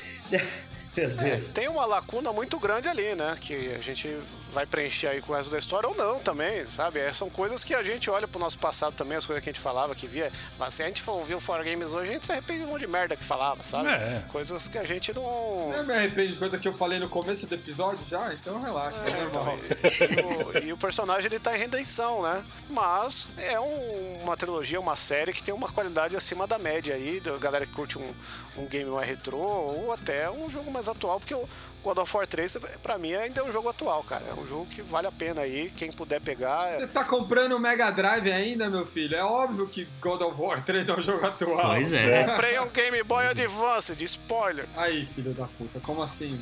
Meu 0.96 1.10
Deus. 1.10 1.50
Tem 1.50 1.68
uma 1.68 1.86
lacuna 1.86 2.32
muito 2.32 2.58
grande 2.58 2.88
ali, 2.88 3.16
né? 3.16 3.38
Que 3.40 3.74
a 3.74 3.80
gente 3.80 4.18
vai 4.56 4.66
preencher 4.66 5.08
aí 5.08 5.22
com 5.22 5.34
o 5.34 5.36
resto 5.36 5.52
da 5.52 5.58
história 5.60 5.88
ou 5.90 5.94
não 5.96 6.20
também, 6.20 6.66
sabe? 6.72 7.00
É, 7.00 7.12
são 7.12 7.30
coisas 7.30 7.62
que 7.64 7.74
a 7.76 7.84
gente 7.84 8.10
olha 8.10 8.26
pro 8.28 8.40
nosso 8.40 8.58
passado 8.58 8.94
também, 8.96 9.18
as 9.18 9.26
coisas 9.26 9.44
que 9.44 9.50
a 9.50 9.54
gente 9.54 9.62
falava, 9.62 9.94
que 9.94 10.08
via. 10.08 10.32
Mas 10.58 10.74
se 10.76 10.82
a 10.84 10.88
gente 10.88 11.02
for 11.02 11.12
ouvir 11.12 11.36
o 11.36 11.40
For 11.42 11.62
Games 11.64 11.92
hoje, 11.92 12.10
a 12.10 12.14
gente 12.14 12.26
se 12.26 12.32
arrepende 12.32 12.62
de 12.62 12.66
um 12.66 12.70
monte 12.70 12.82
de 12.82 12.88
merda 12.88 13.16
que 13.18 13.24
falava, 13.24 13.62
sabe? 13.62 13.90
É. 13.90 14.24
Coisas 14.32 14.68
que 14.70 14.78
a 14.78 14.86
gente 14.86 15.14
não. 15.14 15.74
Eu 15.76 15.84
me 15.84 15.94
arrependo 15.94 16.32
de 16.34 16.40
coisa 16.40 16.58
que 16.58 16.68
eu 16.68 16.74
falei 16.74 16.98
no 17.00 17.10
começo 17.10 17.46
do 17.46 17.54
episódio 17.54 18.00
já, 18.08 18.34
então 18.34 18.62
relaxa, 18.62 18.98
é, 19.06 19.10
É, 19.10 19.24
normal. 19.26 19.58
então, 19.70 20.54
e, 20.54 20.62
o, 20.64 20.68
e 20.70 20.74
o 20.74 20.78
personagem 20.78 21.30
ele 21.30 21.40
tá 21.40 21.54
em 21.56 21.60
redenção, 21.60 22.22
né? 22.24 22.44
Mas 22.70 23.28
é 23.38 23.60
um- 23.60 24.22
uma 24.24 24.38
trilogia, 24.38 24.80
uma 24.80 24.96
série 24.96 25.34
que 25.34 25.44
tem 25.44 25.54
uma 25.54 25.70
qualidade 25.70 26.16
acima 26.16 26.48
da 26.48 26.58
média 26.58 26.96
aí, 26.96 27.20
da 27.20 27.38
galera 27.38 27.66
que 27.66 27.74
curte 27.74 27.98
um, 28.00 28.14
um 28.58 28.66
game 28.66 28.90
mais 28.90 29.08
retrô 29.08 29.38
ou 29.38 29.92
até 29.92 30.30
um 30.32 30.50
jogo 30.50 30.72
mais 30.72 30.88
atual, 30.88 31.20
porque 31.20 31.34
o 31.36 31.48
God 31.86 32.00
of 32.00 32.18
War 32.18 32.26
3, 32.26 32.58
pra 32.82 32.98
mim, 32.98 33.14
ainda 33.14 33.42
é 33.42 33.44
um 33.44 33.52
jogo 33.52 33.70
atual, 33.70 34.04
cara. 34.04 34.24
É 34.28 34.34
um 34.34 34.48
jogo 34.48 34.66
que 34.66 34.82
vale 34.82 35.06
a 35.06 35.12
pena 35.12 35.42
aí, 35.42 35.70
quem 35.70 35.92
puder 35.92 36.20
pegar. 36.20 36.68
é- 36.72 36.78
Você 36.80 36.88
tá 36.88 37.04
comprando 37.04 37.52
o 37.54 37.60
Mega 37.60 37.92
Drive 37.92 38.32
ainda, 38.32 38.68
meu 38.72 38.88
filho? 38.88 39.16
É 39.16 39.24
óbvio 39.24 39.68
que 39.68 39.88
God 40.02 40.22
of 40.22 40.42
War 40.42 40.64
3 40.66 40.90
é 40.90 40.94
um 40.96 41.02
jogo 41.02 41.24
atual. 41.26 41.74
Pois 41.76 41.94
é. 41.94 42.24
Comprei 42.24 42.60
um 42.60 42.70
Game 42.70 43.04
Boy 43.04 43.28
Advance, 43.28 43.96
de 43.96 44.04
spoiler. 44.06 44.68
Aí, 44.76 45.06
filho 45.06 45.32
da 45.34 45.46
puta, 45.46 45.80
como 45.80 46.02
assim? 46.02 46.40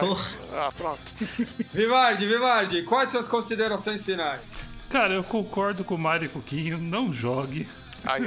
Porra. 0.00 0.24
Ah, 0.54 0.70
pronto. 0.74 1.14
Vivardi, 1.72 2.26
Vivardi, 2.26 2.82
quais 2.82 3.10
suas 3.10 3.28
considerações 3.28 4.04
finais? 4.04 4.40
Cara, 4.88 5.12
eu 5.14 5.22
concordo 5.22 5.84
com 5.84 5.94
o 5.96 5.98
Mário 5.98 6.26
e 6.26 6.28
com 6.30 6.38
o 6.38 6.42
Quinho, 6.42 6.78
não 6.78 7.12
jogue. 7.12 7.68
Aí, 8.04 8.22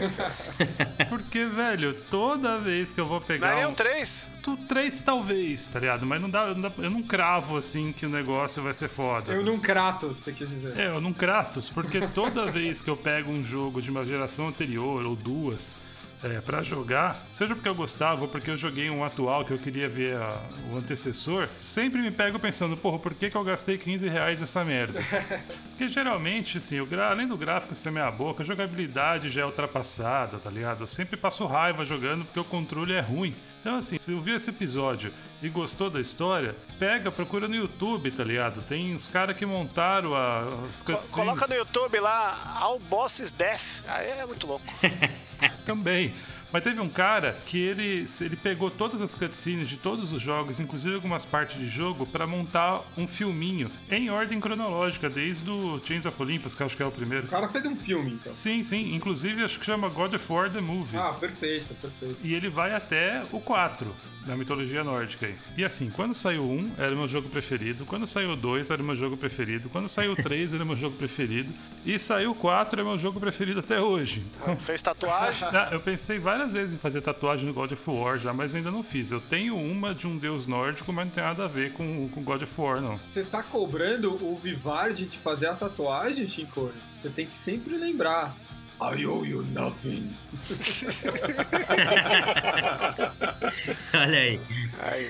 Porque, 1.09 1.45
velho, 1.45 1.93
toda 1.93 2.57
vez 2.57 2.91
que 2.91 2.99
eu 2.99 3.05
vou 3.05 3.19
não 3.19 3.23
é 3.25 3.27
pegar. 3.27 3.55
nem 3.55 3.65
um... 3.65 3.69
um 3.69 3.73
3? 3.73 4.29
Tu 4.41 4.57
três 4.67 4.99
talvez, 4.99 5.67
tá 5.67 5.79
ligado? 5.79 6.05
Mas 6.05 6.19
não 6.21 6.29
dá, 6.29 6.47
não 6.47 6.61
dá- 6.61 6.71
eu 6.79 6.89
não 6.89 7.03
cravo 7.03 7.57
assim 7.57 7.91
que 7.93 8.05
o 8.05 8.09
negócio 8.09 8.61
vai 8.63 8.73
ser 8.73 8.89
foda. 8.89 9.31
Eu 9.31 9.43
não 9.43 9.59
Kratos, 9.59 10.17
você 10.17 10.31
quis 10.31 10.49
dizer. 10.49 10.77
É, 10.77 10.87
eu 10.87 10.99
não 10.99 11.13
Kratos, 11.13 11.69
porque 11.69 12.01
toda 12.07 12.49
vez 12.51 12.81
que 12.81 12.89
eu 12.89 12.97
pego 12.97 13.31
um 13.31 13.43
jogo 13.43 13.81
de 13.81 13.91
uma 13.91 14.03
geração 14.03 14.47
anterior 14.47 15.05
ou 15.05 15.15
duas 15.15 15.75
é, 16.23 16.39
para 16.41 16.61
jogar, 16.61 17.25
seja 17.33 17.55
porque 17.55 17.67
eu 17.67 17.73
gostava 17.75 18.21
ou 18.21 18.27
porque 18.27 18.51
eu 18.51 18.57
joguei 18.57 18.89
um 18.89 19.03
atual 19.03 19.43
que 19.43 19.51
eu 19.51 19.57
queria 19.57 19.87
ver 19.87 20.15
a- 20.17 20.39
o 20.71 20.77
antecessor, 20.77 21.47
sempre 21.59 21.99
me 22.01 22.11
pego 22.11 22.37
pensando, 22.37 22.77
porra, 22.77 22.99
por 22.99 23.13
que, 23.13 23.29
que 23.29 23.35
eu 23.35 23.43
gastei 23.43 23.77
15 23.77 24.07
reais 24.07 24.39
nessa 24.39 24.63
merda? 24.63 24.99
Porque 25.71 25.87
geralmente, 25.89 26.57
assim, 26.59 26.83
gra- 26.85 27.09
além 27.09 27.27
do 27.27 27.35
gráfico 27.35 27.73
ser 27.73 27.89
meia 27.91 28.11
boca, 28.11 28.43
a 28.43 28.45
jogabilidade 28.45 29.29
já 29.29 29.41
é 29.41 29.45
ultrapassada, 29.45 30.37
tá 30.37 30.49
ligado? 30.49 30.81
Eu 30.81 30.87
sempre 30.87 31.17
passo 31.17 31.45
raiva 31.47 31.83
jogando 31.83 32.23
porque 32.23 32.39
o 32.39 32.43
controle 32.43 32.93
é 32.93 32.99
ruim. 32.99 33.33
Então, 33.61 33.75
assim, 33.75 33.95
se 33.99 34.13
viu 34.15 34.35
esse 34.35 34.49
episódio 34.49 35.13
e 35.39 35.47
gostou 35.47 35.87
da 35.87 36.01
história, 36.01 36.55
pega, 36.79 37.11
procura 37.11 37.47
no 37.47 37.53
YouTube, 37.55 38.09
tá 38.09 38.23
ligado? 38.23 38.63
Tem 38.63 38.91
os 38.95 39.07
caras 39.07 39.37
que 39.37 39.45
montaram 39.45 40.15
a- 40.15 40.65
as 40.67 40.81
cutscenes. 40.81 41.11
Coloca 41.11 41.45
no 41.47 41.53
YouTube 41.53 41.99
lá, 41.99 42.57
All 42.59 42.79
Bosses 42.79 43.31
Death. 43.31 43.83
Aí 43.87 44.09
é 44.09 44.25
muito 44.25 44.47
louco. 44.47 44.65
Também. 45.63 46.15
Mas 46.51 46.63
teve 46.63 46.79
um 46.79 46.89
cara 46.89 47.37
que 47.45 47.57
ele, 47.57 48.03
ele 48.19 48.35
pegou 48.35 48.69
todas 48.69 49.01
as 49.01 49.15
cutscenes 49.15 49.69
de 49.69 49.77
todos 49.77 50.11
os 50.11 50.21
jogos, 50.21 50.59
inclusive 50.59 50.95
algumas 50.95 51.25
partes 51.25 51.57
de 51.57 51.67
jogo, 51.67 52.05
pra 52.05 52.27
montar 52.27 52.81
um 52.97 53.07
filminho 53.07 53.71
em 53.89 54.09
ordem 54.09 54.39
cronológica, 54.39 55.09
desde 55.09 55.49
o 55.49 55.79
Chains 55.83 56.05
of 56.05 56.21
Olympus, 56.21 56.55
que 56.55 56.61
eu 56.61 56.65
acho 56.65 56.77
que 56.77 56.83
é 56.83 56.85
o 56.85 56.91
primeiro. 56.91 57.27
O 57.27 57.29
cara 57.29 57.49
fez 57.49 57.65
um 57.65 57.75
filme, 57.75 58.13
então. 58.13 58.33
Sim, 58.33 58.63
sim. 58.63 58.93
Inclusive 58.93 59.43
acho 59.43 59.59
que 59.59 59.65
chama 59.65 59.89
God 59.89 60.13
of 60.13 60.33
War 60.33 60.49
The 60.49 60.61
Movie. 60.61 60.97
Ah, 60.97 61.13
perfeito, 61.13 61.73
perfeito. 61.75 62.17
E 62.23 62.33
ele 62.33 62.49
vai 62.49 62.73
até 62.73 63.23
o 63.31 63.39
4 63.39 63.93
da 64.25 64.35
mitologia 64.35 64.83
nórdica 64.83 65.25
aí. 65.25 65.35
E 65.57 65.65
assim, 65.65 65.89
quando 65.89 66.13
saiu 66.13 66.43
o 66.43 66.51
1, 66.51 66.71
era 66.77 66.93
o 66.93 66.97
meu 66.97 67.07
jogo 67.07 67.29
preferido. 67.29 67.85
Quando 67.85 68.05
saiu 68.05 68.31
o 68.31 68.35
2, 68.35 68.69
era 68.69 68.81
o 68.81 68.85
meu 68.85 68.95
jogo 68.95 69.17
preferido. 69.17 69.69
Quando 69.69 69.87
saiu 69.87 70.13
o 70.13 70.15
3, 70.15 70.53
era 70.53 70.63
o 70.63 70.67
meu 70.67 70.75
jogo 70.75 70.95
preferido. 70.95 71.51
E 71.85 71.97
saiu 71.97 72.31
o 72.31 72.35
4, 72.35 72.79
é 72.79 72.83
meu 72.83 72.97
jogo 72.97 73.19
preferido 73.19 73.59
até 73.59 73.79
hoje. 73.79 74.23
Então, 74.31 74.55
Fez 74.57 74.81
tatuagem. 74.81 75.47
ah, 75.51 75.69
eu 75.71 75.79
pensei 75.79 76.19
várias 76.19 76.40
vezes 76.49 76.75
em 76.75 76.77
fazer 76.77 77.01
tatuagem 77.01 77.47
no 77.47 77.53
God 77.53 77.71
of 77.71 77.89
War 77.89 78.17
já, 78.17 78.33
mas 78.33 78.55
ainda 78.55 78.71
não 78.71 78.83
fiz. 78.83 79.11
Eu 79.11 79.19
tenho 79.19 79.57
uma 79.57 79.93
de 79.93 80.07
um 80.07 80.17
deus 80.17 80.45
nórdico, 80.45 80.91
mas 80.91 81.05
não 81.05 81.13
tem 81.13 81.23
nada 81.23 81.45
a 81.45 81.47
ver 81.47 81.73
com, 81.73 82.09
com 82.09 82.23
God 82.23 82.41
of 82.41 82.61
War, 82.61 82.81
não. 82.81 82.97
Você 82.97 83.23
tá 83.23 83.43
cobrando 83.43 84.13
o 84.23 84.37
Vivardi 84.37 85.05
de 85.05 85.17
fazer 85.17 85.47
a 85.47 85.55
tatuagem, 85.55 86.27
Shinkori? 86.27 86.73
Você 86.97 87.09
tem 87.09 87.25
que 87.25 87.35
sempre 87.35 87.77
lembrar. 87.77 88.35
I 88.81 89.05
owe 89.05 89.23
you 89.23 89.43
nothing. 89.53 90.17
Olha 93.93 94.17
aí. 94.17 94.39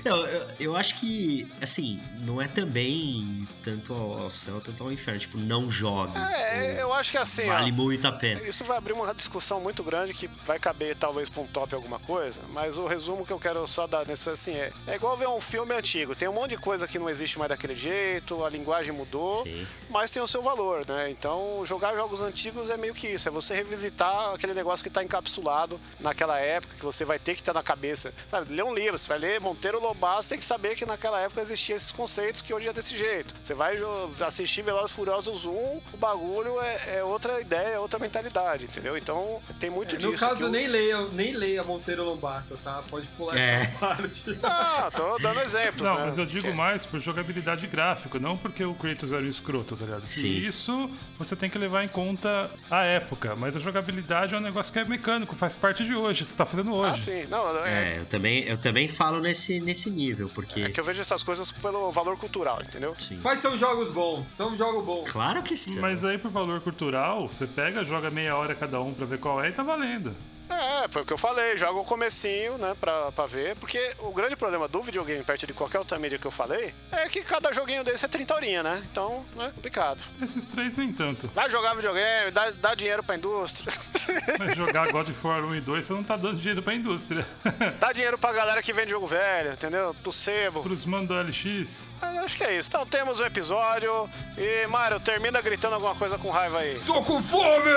Não, 0.03 0.25
eu, 0.27 0.47
eu 0.59 0.75
acho 0.75 0.95
que, 0.95 1.49
assim, 1.61 2.01
não 2.19 2.41
é 2.41 2.49
também 2.49 3.47
tanto 3.63 3.93
ao, 3.93 4.23
ao 4.23 4.31
céu, 4.31 4.59
tanto 4.59 4.83
ao 4.83 4.91
inferno. 4.91 5.19
Tipo, 5.19 5.37
não 5.37 5.71
jogue. 5.71 6.17
É, 6.17 6.81
eu 6.81 6.93
acho 6.93 7.11
que 7.11 7.17
assim, 7.17 7.43
ó, 7.49 7.53
Vale 7.53 7.71
muito 7.71 8.05
a 8.07 8.11
pena. 8.11 8.41
Isso 8.41 8.63
vai 8.63 8.77
abrir 8.77 8.93
uma 8.93 9.13
discussão 9.13 9.61
muito 9.61 9.83
grande 9.83 10.13
que 10.13 10.29
vai 10.43 10.59
caber 10.59 10.95
talvez 10.95 11.29
pra 11.29 11.41
um 11.41 11.47
top 11.47 11.73
alguma 11.73 11.99
coisa, 11.99 12.41
mas 12.49 12.77
o 12.77 12.85
resumo 12.85 13.25
que 13.25 13.31
eu 13.31 13.39
quero 13.39 13.65
só 13.67 13.87
dar 13.87 14.05
nesse 14.05 14.29
assim 14.29 14.53
é, 14.53 14.71
é 14.87 14.95
igual 14.95 15.15
ver 15.15 15.27
um 15.27 15.39
filme 15.39 15.73
antigo, 15.73 16.15
tem 16.15 16.27
um 16.27 16.33
monte 16.33 16.51
de 16.51 16.57
coisa 16.57 16.87
que 16.87 16.99
não 16.99 17.09
existe 17.09 17.37
mais 17.37 17.49
daquele 17.49 17.75
jeito, 17.75 18.43
a 18.43 18.49
linguagem 18.49 18.93
mudou, 18.93 19.43
Sim. 19.43 19.65
mas 19.89 20.11
tem 20.11 20.21
o 20.21 20.27
seu 20.27 20.41
valor, 20.41 20.85
né? 20.87 21.09
Então, 21.09 21.63
jogar 21.65 21.95
jogos 21.95 22.21
antigos 22.21 22.69
é 22.69 22.77
meio 22.77 22.93
que 22.93 23.07
isso, 23.07 23.27
é 23.27 23.31
você 23.31 23.60
revisitar 23.63 24.33
aquele 24.33 24.53
negócio 24.53 24.83
que 24.83 24.89
tá 24.89 25.03
encapsulado 25.03 25.79
naquela 25.99 26.39
época, 26.39 26.75
que 26.77 26.83
você 26.85 27.05
vai 27.05 27.19
ter 27.19 27.35
que 27.35 27.43
ter 27.43 27.53
na 27.53 27.63
cabeça. 27.63 28.13
Sabe, 28.29 28.53
ler 28.53 28.63
um 28.63 28.73
livro, 28.73 28.97
você 28.97 29.07
vai 29.07 29.17
ler 29.17 29.39
Monteiro 29.39 29.79
Lobato, 29.79 30.23
você 30.23 30.29
tem 30.29 30.39
que 30.39 30.45
saber 30.45 30.75
que 30.75 30.85
naquela 30.85 31.19
época 31.19 31.41
existiam 31.41 31.75
esses 31.77 31.91
conceitos 31.91 32.41
que 32.41 32.53
hoje 32.53 32.67
é 32.67 32.73
desse 32.73 32.97
jeito. 32.97 33.33
Você 33.41 33.53
vai 33.53 33.77
assistir 34.25 34.61
Velozes 34.61 34.91
e 34.91 34.95
Furiosos 34.95 35.45
1, 35.45 35.51
o 35.51 35.83
bagulho 35.97 36.59
é, 36.61 36.97
é 36.97 37.03
outra 37.03 37.39
ideia, 37.41 37.75
é 37.75 37.79
outra 37.79 37.99
mentalidade, 37.99 38.65
entendeu? 38.65 38.97
Então, 38.97 39.41
tem 39.59 39.69
muito 39.69 39.95
É, 39.95 39.97
disso. 39.97 40.11
no 40.11 40.17
caso, 40.17 40.45
o- 40.45 40.49
nem 40.49 40.67
leia, 40.67 41.07
nem 41.07 41.31
leia 41.33 41.63
Monteiro 41.63 42.03
Lobato, 42.03 42.57
tá? 42.63 42.81
Pode 42.89 43.07
pular 43.09 43.37
É. 43.37 43.61
essa 43.63 43.77
parte. 43.79 44.39
Ah, 44.43 44.89
tô 44.95 45.17
dando 45.19 45.39
exemplos, 45.41 45.81
Não, 45.81 45.95
né? 45.95 46.05
mas 46.05 46.17
eu 46.17 46.25
digo 46.25 46.47
Que- 46.49 46.53
mais 46.53 46.85
por 46.85 46.99
jogabilidade 46.99 47.65
gráfica, 47.67 48.19
não 48.19 48.37
porque 48.37 48.63
o 48.63 48.73
Kratos 48.73 49.11
era 49.11 49.21
um 49.21 49.27
escroto, 49.27 49.75
tá 49.75 49.85
ligado? 49.85 50.07
Sim. 50.07 50.27
E 50.27 50.47
isso 50.47 50.89
você 51.17 51.35
tem 51.35 51.49
que 51.49 51.57
levar 51.57 51.83
em 51.83 51.87
conta 51.87 52.49
a 52.69 52.83
época, 52.83 53.35
mas 53.35 53.50
a 53.55 53.59
jogabilidade 53.59 54.33
é 54.33 54.37
um 54.37 54.41
negócio 54.41 54.71
que 54.71 54.79
é 54.79 54.85
mecânico, 54.85 55.35
faz 55.35 55.55
parte 55.57 55.83
de 55.83 55.93
hoje, 55.95 56.23
você 56.23 56.37
tá 56.37 56.45
fazendo 56.45 56.69
Ah, 56.83 56.91
hoje. 56.91 57.01
sim. 57.03 57.25
Não, 57.29 57.63
é, 57.65 57.95
É, 57.95 57.99
eu 57.99 58.05
também, 58.05 58.43
eu 58.43 58.57
também 58.57 58.87
falo 58.87 59.19
nesse, 59.19 59.59
nesse 59.59 59.89
nível, 59.89 60.29
porque. 60.33 60.61
é 60.61 60.69
que 60.69 60.79
eu 60.79 60.83
vejo 60.83 61.01
essas 61.01 61.23
coisas 61.23 61.51
pelo 61.51 61.91
valor 61.91 62.17
cultural, 62.17 62.61
entendeu? 62.61 62.95
Sim. 62.97 63.19
Mas 63.23 63.39
são 63.39 63.57
jogos 63.57 63.91
bons, 63.91 64.27
são 64.37 64.57
jogos 64.57 64.85
bons. 64.85 65.09
Claro 65.11 65.41
que 65.43 65.55
sim. 65.55 65.79
Mas 65.79 66.03
aí, 66.03 66.17
por 66.17 66.31
valor 66.31 66.61
cultural, 66.61 67.27
você 67.27 67.45
pega, 67.47 67.83
joga 67.83 68.09
meia 68.09 68.35
hora 68.35 68.55
cada 68.55 68.79
um 68.81 68.93
pra 68.93 69.05
ver 69.05 69.19
qual 69.19 69.43
é 69.43 69.49
e 69.49 69.51
tá 69.51 69.63
valendo. 69.63 70.15
É, 70.51 70.87
foi 70.89 71.01
o 71.01 71.05
que 71.05 71.13
eu 71.13 71.17
falei, 71.17 71.55
joga 71.55 71.79
o 71.79 71.85
comecinho, 71.85 72.57
né, 72.57 72.75
pra, 72.79 73.11
pra 73.11 73.25
ver, 73.25 73.55
porque 73.55 73.93
o 73.99 74.11
grande 74.11 74.35
problema 74.35 74.67
do 74.67 74.81
videogame, 74.81 75.23
perto 75.23 75.47
de 75.47 75.53
qualquer 75.53 75.79
outra 75.79 75.97
mídia 75.97 76.19
que 76.19 76.25
eu 76.27 76.31
falei, 76.31 76.73
é 76.91 77.07
que 77.07 77.21
cada 77.21 77.51
joguinho 77.53 77.83
desse 77.83 78.05
é 78.05 78.07
30 78.07 78.35
horinha, 78.35 78.63
né? 78.63 78.83
Então, 78.91 79.25
é 79.39 79.49
complicado. 79.49 80.01
Esses 80.21 80.45
três 80.45 80.75
nem 80.75 80.91
tanto. 80.91 81.27
Vai 81.29 81.49
jogar 81.49 81.73
videogame, 81.73 82.31
dá, 82.31 82.51
dá 82.51 82.75
dinheiro 82.75 83.03
pra 83.03 83.15
indústria, 83.15 83.71
Mas 84.39 84.55
jogar 84.55 84.91
God 84.91 85.09
of 85.09 85.27
War 85.27 85.43
1 85.43 85.55
e 85.55 85.61
2, 85.61 85.85
você 85.85 85.93
não 85.93 86.03
tá 86.03 86.15
dando 86.15 86.37
dinheiro 86.37 86.61
pra 86.61 86.73
indústria. 86.73 87.25
dá 87.79 87.91
dinheiro 87.93 88.17
pra 88.17 88.33
galera 88.33 88.61
que 88.61 88.73
vende 88.73 88.91
jogo 88.91 89.07
velho, 89.07 89.53
entendeu? 89.53 89.95
Pro 90.03 90.11
sebo. 90.11 90.61
Pros 90.61 90.85
manos 90.85 91.07
do 91.07 91.13
LX. 91.13 91.89
Ah, 92.01 92.21
Acho 92.21 92.37
que 92.37 92.43
é 92.43 92.55
isso. 92.57 92.69
Então 92.69 92.85
temos 92.85 93.19
um 93.19 93.25
episódio 93.25 94.09
e, 94.37 94.67
Mário, 94.67 94.99
termina 94.99 95.41
gritando 95.41 95.75
alguma 95.75 95.95
coisa 95.95 96.17
com 96.17 96.29
raiva 96.29 96.59
aí. 96.59 96.79
Tô 96.85 97.01
com 97.03 97.21
fome! 97.23 97.71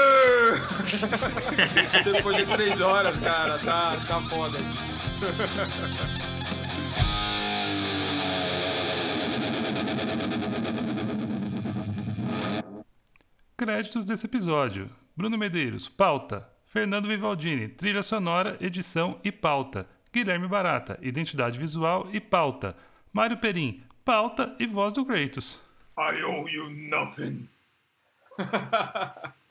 Depois 2.04 2.36
de 2.36 2.44
três 2.64 2.80
horas, 2.80 3.16
cara, 3.18 3.58
tá, 3.58 3.96
tá 4.06 4.20
foda. 4.22 4.58
Créditos 13.56 14.06
desse 14.06 14.26
episódio: 14.26 14.90
Bruno 15.14 15.36
Medeiros, 15.36 15.88
pauta. 15.88 16.48
Fernando 16.66 17.06
Vivaldini, 17.06 17.68
trilha 17.68 18.02
sonora, 18.02 18.56
edição 18.60 19.20
e 19.22 19.30
pauta. 19.30 19.86
Guilherme 20.12 20.48
Barata, 20.48 20.98
identidade 21.02 21.58
visual 21.58 22.08
e 22.12 22.20
pauta. 22.20 22.74
Mário 23.12 23.36
Perim, 23.36 23.84
pauta 24.04 24.56
e 24.58 24.66
voz 24.66 24.92
do 24.92 25.04
Kratos. 25.04 25.62
I 25.96 26.22
owe 26.24 26.50
you 26.50 26.70
nothing. 26.70 27.48